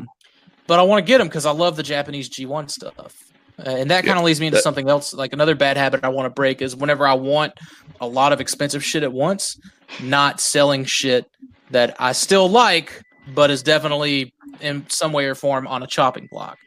But 0.67 0.79
I 0.79 0.83
want 0.83 1.05
to 1.05 1.07
get 1.09 1.17
them 1.17 1.27
because 1.27 1.45
I 1.45 1.51
love 1.51 1.75
the 1.75 1.83
Japanese 1.83 2.29
G1 2.29 2.69
stuff. 2.71 3.15
Uh, 3.59 3.71
and 3.71 3.91
that 3.91 4.05
kind 4.05 4.17
of 4.17 4.23
leads 4.23 4.39
me 4.39 4.47
into 4.47 4.57
that- 4.57 4.63
something 4.63 4.87
else. 4.89 5.13
Like 5.13 5.33
another 5.33 5.55
bad 5.55 5.75
habit 5.75 6.03
I 6.03 6.09
want 6.09 6.27
to 6.27 6.29
break 6.29 6.61
is 6.61 6.75
whenever 6.75 7.05
I 7.05 7.13
want 7.13 7.53
a 7.99 8.07
lot 8.07 8.31
of 8.31 8.39
expensive 8.39 8.83
shit 8.83 9.03
at 9.03 9.11
once, 9.11 9.59
not 10.01 10.39
selling 10.39 10.85
shit 10.85 11.29
that 11.71 11.95
I 11.99 12.13
still 12.13 12.47
like, 12.49 13.01
but 13.33 13.51
is 13.51 13.61
definitely 13.63 14.33
in 14.61 14.85
some 14.89 15.11
way 15.13 15.25
or 15.25 15.35
form 15.35 15.67
on 15.67 15.83
a 15.83 15.87
chopping 15.87 16.27
block. 16.31 16.57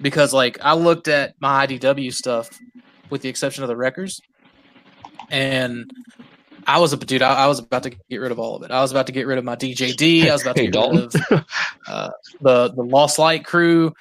Because 0.00 0.32
like 0.34 0.58
I 0.62 0.74
looked 0.74 1.08
at 1.08 1.34
my 1.40 1.66
IDW 1.66 2.12
stuff, 2.12 2.50
with 3.10 3.22
the 3.22 3.28
exception 3.28 3.64
of 3.64 3.68
the 3.68 3.76
wreckers, 3.76 4.20
and 5.30 5.90
I 6.66 6.78
was 6.80 6.92
a 6.92 6.96
dude. 6.96 7.22
I, 7.22 7.44
I 7.44 7.46
was 7.46 7.58
about 7.58 7.82
to 7.84 7.90
get 7.90 8.16
rid 8.18 8.30
of 8.32 8.38
all 8.38 8.56
of 8.56 8.62
it. 8.62 8.70
I 8.70 8.80
was 8.80 8.90
about 8.90 9.06
to 9.06 9.12
get 9.12 9.26
rid 9.26 9.38
of 9.38 9.44
my 9.44 9.56
DJD. 9.56 10.28
I 10.28 10.32
was 10.32 10.42
about 10.42 10.56
to 10.56 10.62
Hey, 10.62 10.66
get 10.66 10.72
Dalton. 10.74 11.08
rid 11.30 11.32
of 11.32 11.44
uh, 11.86 12.10
the 12.40 12.68
the 12.72 12.82
Lost 12.82 13.18
Light 13.18 13.44
crew. 13.44 13.92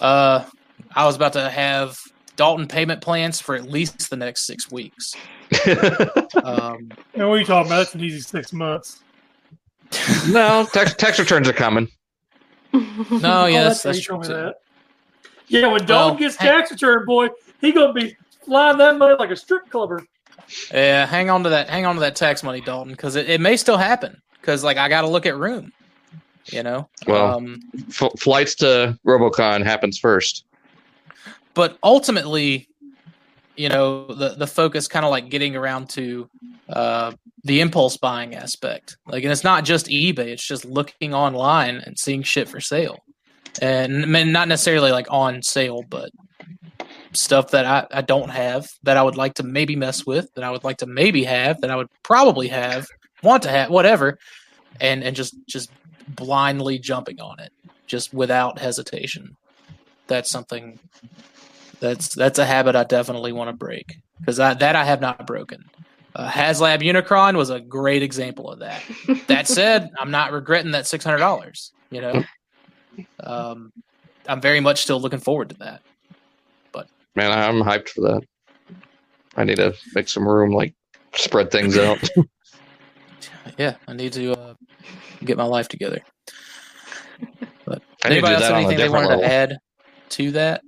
Uh, 0.00 0.44
I 0.94 1.04
was 1.04 1.16
about 1.16 1.32
to 1.34 1.48
have 1.50 1.98
Dalton 2.36 2.66
payment 2.66 3.00
plans 3.00 3.40
for 3.40 3.54
at 3.54 3.64
least 3.64 4.08
the 4.10 4.16
next 4.16 4.46
six 4.46 4.70
weeks. 4.70 5.14
Um, 6.44 6.90
And 7.14 7.28
what 7.28 7.34
are 7.34 7.38
you 7.38 7.44
talking 7.44 7.70
about? 7.70 7.78
That's 7.78 7.94
an 7.94 8.00
easy 8.00 8.20
six 8.20 8.52
months. 8.52 9.02
no, 10.28 10.66
tax, 10.72 10.94
tax 10.94 11.18
returns 11.18 11.46
are 11.48 11.52
coming. 11.52 11.88
no, 12.72 13.46
yes, 13.46 13.84
Oh, 13.84 13.88
that's 13.88 13.98
you 13.98 14.02
true. 14.04 14.14
told 14.16 14.22
me 14.22 14.28
too. 14.28 14.34
that. 14.34 14.54
Yeah, 15.48 15.60
when 15.62 15.70
Well, 15.72 15.84
Dalton 15.84 16.16
gets 16.18 16.36
hey- 16.36 16.48
tax 16.48 16.70
return, 16.70 17.04
boy, 17.04 17.28
he 17.60 17.72
gonna 17.72 17.92
be 17.92 18.16
flying 18.44 18.78
that 18.78 18.96
money 18.96 19.14
like 19.18 19.30
a 19.30 19.36
strip 19.36 19.68
clubber. 19.68 20.02
Yeah, 20.72 21.06
hang 21.06 21.30
on 21.30 21.42
to 21.44 21.50
that. 21.50 21.68
Hang 21.70 21.86
on 21.86 21.94
to 21.94 22.00
that 22.00 22.16
tax 22.16 22.42
money, 22.42 22.60
Dalton, 22.60 22.92
because 22.92 23.16
it, 23.16 23.28
it 23.28 23.40
may 23.40 23.56
still 23.56 23.76
happen. 23.78 24.20
Because 24.40 24.62
like 24.64 24.76
I 24.76 24.88
got 24.88 25.02
to 25.02 25.08
look 25.08 25.26
at 25.26 25.36
room. 25.36 25.72
You 26.46 26.62
know. 26.62 26.88
Well- 27.06 27.36
um, 27.36 27.60
F- 27.88 28.18
flights 28.18 28.54
to 28.56 28.98
RoboCon 29.06 29.64
happens 29.64 29.98
first. 29.98 30.44
but 31.54 31.78
ultimately, 31.84 32.68
you 33.56 33.68
know, 33.68 34.06
the 34.12 34.30
the 34.30 34.46
focus 34.46 34.88
kind 34.88 35.04
of 35.04 35.10
like 35.10 35.28
getting 35.28 35.54
around 35.56 35.88
to 35.90 36.28
uh, 36.68 37.12
the 37.44 37.60
impulse 37.60 37.96
buying 37.96 38.34
aspect. 38.34 38.96
Like, 39.06 39.22
and 39.24 39.30
it's 39.32 39.44
not 39.44 39.64
just 39.64 39.86
eBay; 39.86 40.28
it's 40.28 40.46
just 40.46 40.64
looking 40.64 41.14
online 41.14 41.76
and 41.76 41.98
seeing 41.98 42.22
shit 42.22 42.48
for 42.48 42.60
sale, 42.60 42.98
and 43.60 44.02
I 44.02 44.06
mean, 44.06 44.32
not 44.32 44.48
necessarily 44.48 44.90
like 44.90 45.06
on 45.10 45.42
sale, 45.42 45.82
but 45.88 46.10
stuff 47.12 47.50
that 47.50 47.66
I, 47.66 47.86
I 47.98 48.00
don't 48.02 48.30
have 48.30 48.70
that 48.82 48.96
I 48.96 49.02
would 49.02 49.16
like 49.16 49.34
to 49.34 49.42
maybe 49.42 49.76
mess 49.76 50.06
with, 50.06 50.32
that 50.34 50.44
I 50.44 50.50
would 50.50 50.64
like 50.64 50.78
to 50.78 50.86
maybe 50.86 51.24
have, 51.24 51.60
that 51.60 51.70
I 51.70 51.76
would 51.76 51.88
probably 52.02 52.48
have, 52.48 52.86
want 53.22 53.42
to 53.44 53.50
have, 53.50 53.70
whatever, 53.70 54.18
and 54.80 55.02
and 55.04 55.14
just 55.14 55.34
just 55.46 55.70
blindly 56.08 56.78
jumping 56.78 57.20
on 57.20 57.40
it, 57.40 57.52
just 57.86 58.12
without 58.12 58.58
hesitation. 58.58 59.36
That's 60.06 60.30
something 60.30 60.78
that's 61.80 62.14
that's 62.14 62.38
a 62.38 62.46
habit 62.46 62.76
I 62.76 62.84
definitely 62.84 63.32
want 63.32 63.48
to 63.48 63.56
break 63.56 63.96
because 64.20 64.36
that 64.36 64.62
I 64.62 64.84
have 64.84 65.00
not 65.00 65.26
broken. 65.26 65.64
Uh, 66.14 66.30
HasLab 66.30 66.82
Unicron 66.82 67.36
was 67.36 67.48
a 67.48 67.58
great 67.58 68.02
example 68.02 68.50
of 68.50 68.58
that. 68.58 68.82
That 69.28 69.46
said, 69.48 69.90
I'm 69.98 70.10
not 70.10 70.32
regretting 70.32 70.72
that 70.72 70.86
six 70.86 71.04
hundred 71.04 71.18
dollars. 71.18 71.72
You 71.90 72.00
know, 72.00 72.24
um, 73.20 73.72
I'm 74.26 74.40
very 74.40 74.60
much 74.60 74.82
still 74.82 75.00
looking 75.00 75.20
forward 75.20 75.50
to 75.50 75.54
that. 75.56 75.82
Man, 77.14 77.30
I'm 77.30 77.62
hyped 77.62 77.90
for 77.90 78.00
that. 78.02 78.22
I 79.36 79.44
need 79.44 79.56
to 79.56 79.74
make 79.94 80.08
some 80.08 80.26
room, 80.26 80.52
like 80.52 80.74
spread 81.14 81.50
things 81.50 81.78
out. 81.78 81.98
Yeah, 83.58 83.74
I 83.88 83.92
need 83.92 84.12
to 84.14 84.32
uh, 84.32 84.54
get 85.24 85.36
my 85.36 85.44
life 85.44 85.68
together. 85.68 86.00
But 87.66 87.82
I 88.04 88.08
need 88.08 88.20
to 88.20 88.26
anybody 88.26 88.34
else 88.34 88.44
have 88.44 88.54
anything 88.54 88.76
they 88.76 88.84
different 88.84 89.06
wanted 89.06 89.08
level. 89.08 89.22
to 89.24 89.32
add 89.32 89.58
to 90.10 90.30
that? 90.32 90.62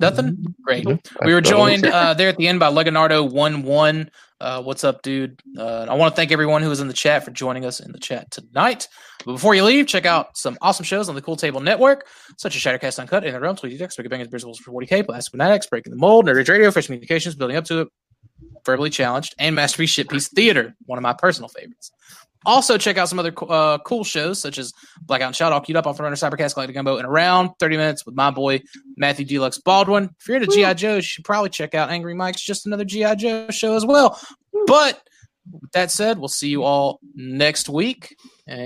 Nothing. 0.00 0.54
Great. 0.62 0.86
We 1.24 1.34
were 1.34 1.40
joined 1.40 1.86
uh, 1.86 2.14
there 2.14 2.28
at 2.28 2.36
the 2.36 2.48
end 2.48 2.60
by 2.60 2.68
Leonardo 2.68 3.24
one 3.24 3.62
one. 3.62 4.10
Uh, 4.38 4.62
what's 4.62 4.84
up, 4.84 5.00
dude? 5.02 5.40
Uh, 5.58 5.86
I 5.88 5.94
want 5.94 6.12
to 6.12 6.16
thank 6.16 6.30
everyone 6.30 6.62
who 6.62 6.68
was 6.68 6.80
in 6.80 6.88
the 6.88 6.94
chat 6.94 7.24
for 7.24 7.30
joining 7.30 7.64
us 7.64 7.80
in 7.80 7.90
the 7.90 7.98
chat 7.98 8.30
tonight. 8.30 8.86
But 9.24 9.32
before 9.32 9.54
you 9.54 9.64
leave, 9.64 9.86
check 9.86 10.04
out 10.04 10.36
some 10.36 10.58
awesome 10.60 10.84
shows 10.84 11.08
on 11.08 11.14
the 11.14 11.22
Cool 11.22 11.36
Table 11.36 11.60
Network, 11.60 12.06
such 12.36 12.54
as 12.54 12.62
Shattercast 12.62 12.98
Uncut, 12.98 13.24
In 13.24 13.32
the 13.32 13.40
Realm, 13.40 13.56
Tweety 13.56 13.78
Decks, 13.78 13.96
Big 13.96 14.10
Bangers, 14.10 14.28
Brisbles 14.28 14.58
for 14.58 14.72
40k, 14.72 15.06
Plastic 15.06 15.30
Fanatics, 15.30 15.66
Breaking 15.66 15.92
the 15.92 15.98
Mold, 15.98 16.26
Nerd 16.26 16.48
Radio, 16.48 16.70
Fresh 16.70 16.86
Communications, 16.86 17.34
Building 17.34 17.56
Up 17.56 17.64
to 17.64 17.80
It, 17.82 17.88
Verbally 18.66 18.90
Challenged, 18.90 19.34
and 19.38 19.56
Masterpiece 19.56 19.94
Shitpiece 19.94 20.28
Theater, 20.28 20.74
one 20.84 20.98
of 20.98 21.02
my 21.02 21.14
personal 21.14 21.48
favorites. 21.48 21.90
Also, 22.46 22.78
check 22.78 22.96
out 22.96 23.08
some 23.08 23.18
other 23.18 23.32
uh, 23.48 23.76
cool 23.78 24.04
shows 24.04 24.40
such 24.40 24.56
as 24.56 24.72
Blackout 25.02 25.26
and 25.26 25.36
Shout, 25.36 25.52
All 25.52 25.60
Queued 25.60 25.76
Up, 25.76 25.86
Off 25.86 25.96
the 25.96 26.04
Runner, 26.04 26.14
Cybercast, 26.14 26.54
Galactic 26.54 26.74
Gumbo, 26.74 26.96
and 26.96 27.06
around 27.06 27.50
30 27.58 27.76
minutes 27.76 28.06
with 28.06 28.14
my 28.14 28.30
boy 28.30 28.62
Matthew 28.96 29.26
Deluxe 29.26 29.58
Baldwin. 29.58 30.10
If 30.20 30.28
you're 30.28 30.36
into 30.36 30.48
G.I. 30.48 30.74
Joe, 30.74 30.96
you 30.96 31.02
should 31.02 31.24
probably 31.24 31.50
check 31.50 31.74
out 31.74 31.90
Angry 31.90 32.14
Mike's 32.14 32.40
Just 32.40 32.64
Another 32.64 32.84
G.I. 32.84 33.16
Joe 33.16 33.50
show 33.50 33.74
as 33.74 33.84
well. 33.84 34.18
But 34.66 35.02
with 35.50 35.72
that 35.72 35.90
said, 35.90 36.18
we'll 36.18 36.28
see 36.28 36.48
you 36.48 36.62
all 36.62 37.00
next 37.14 37.68
week. 37.68 38.16
And 38.46 38.56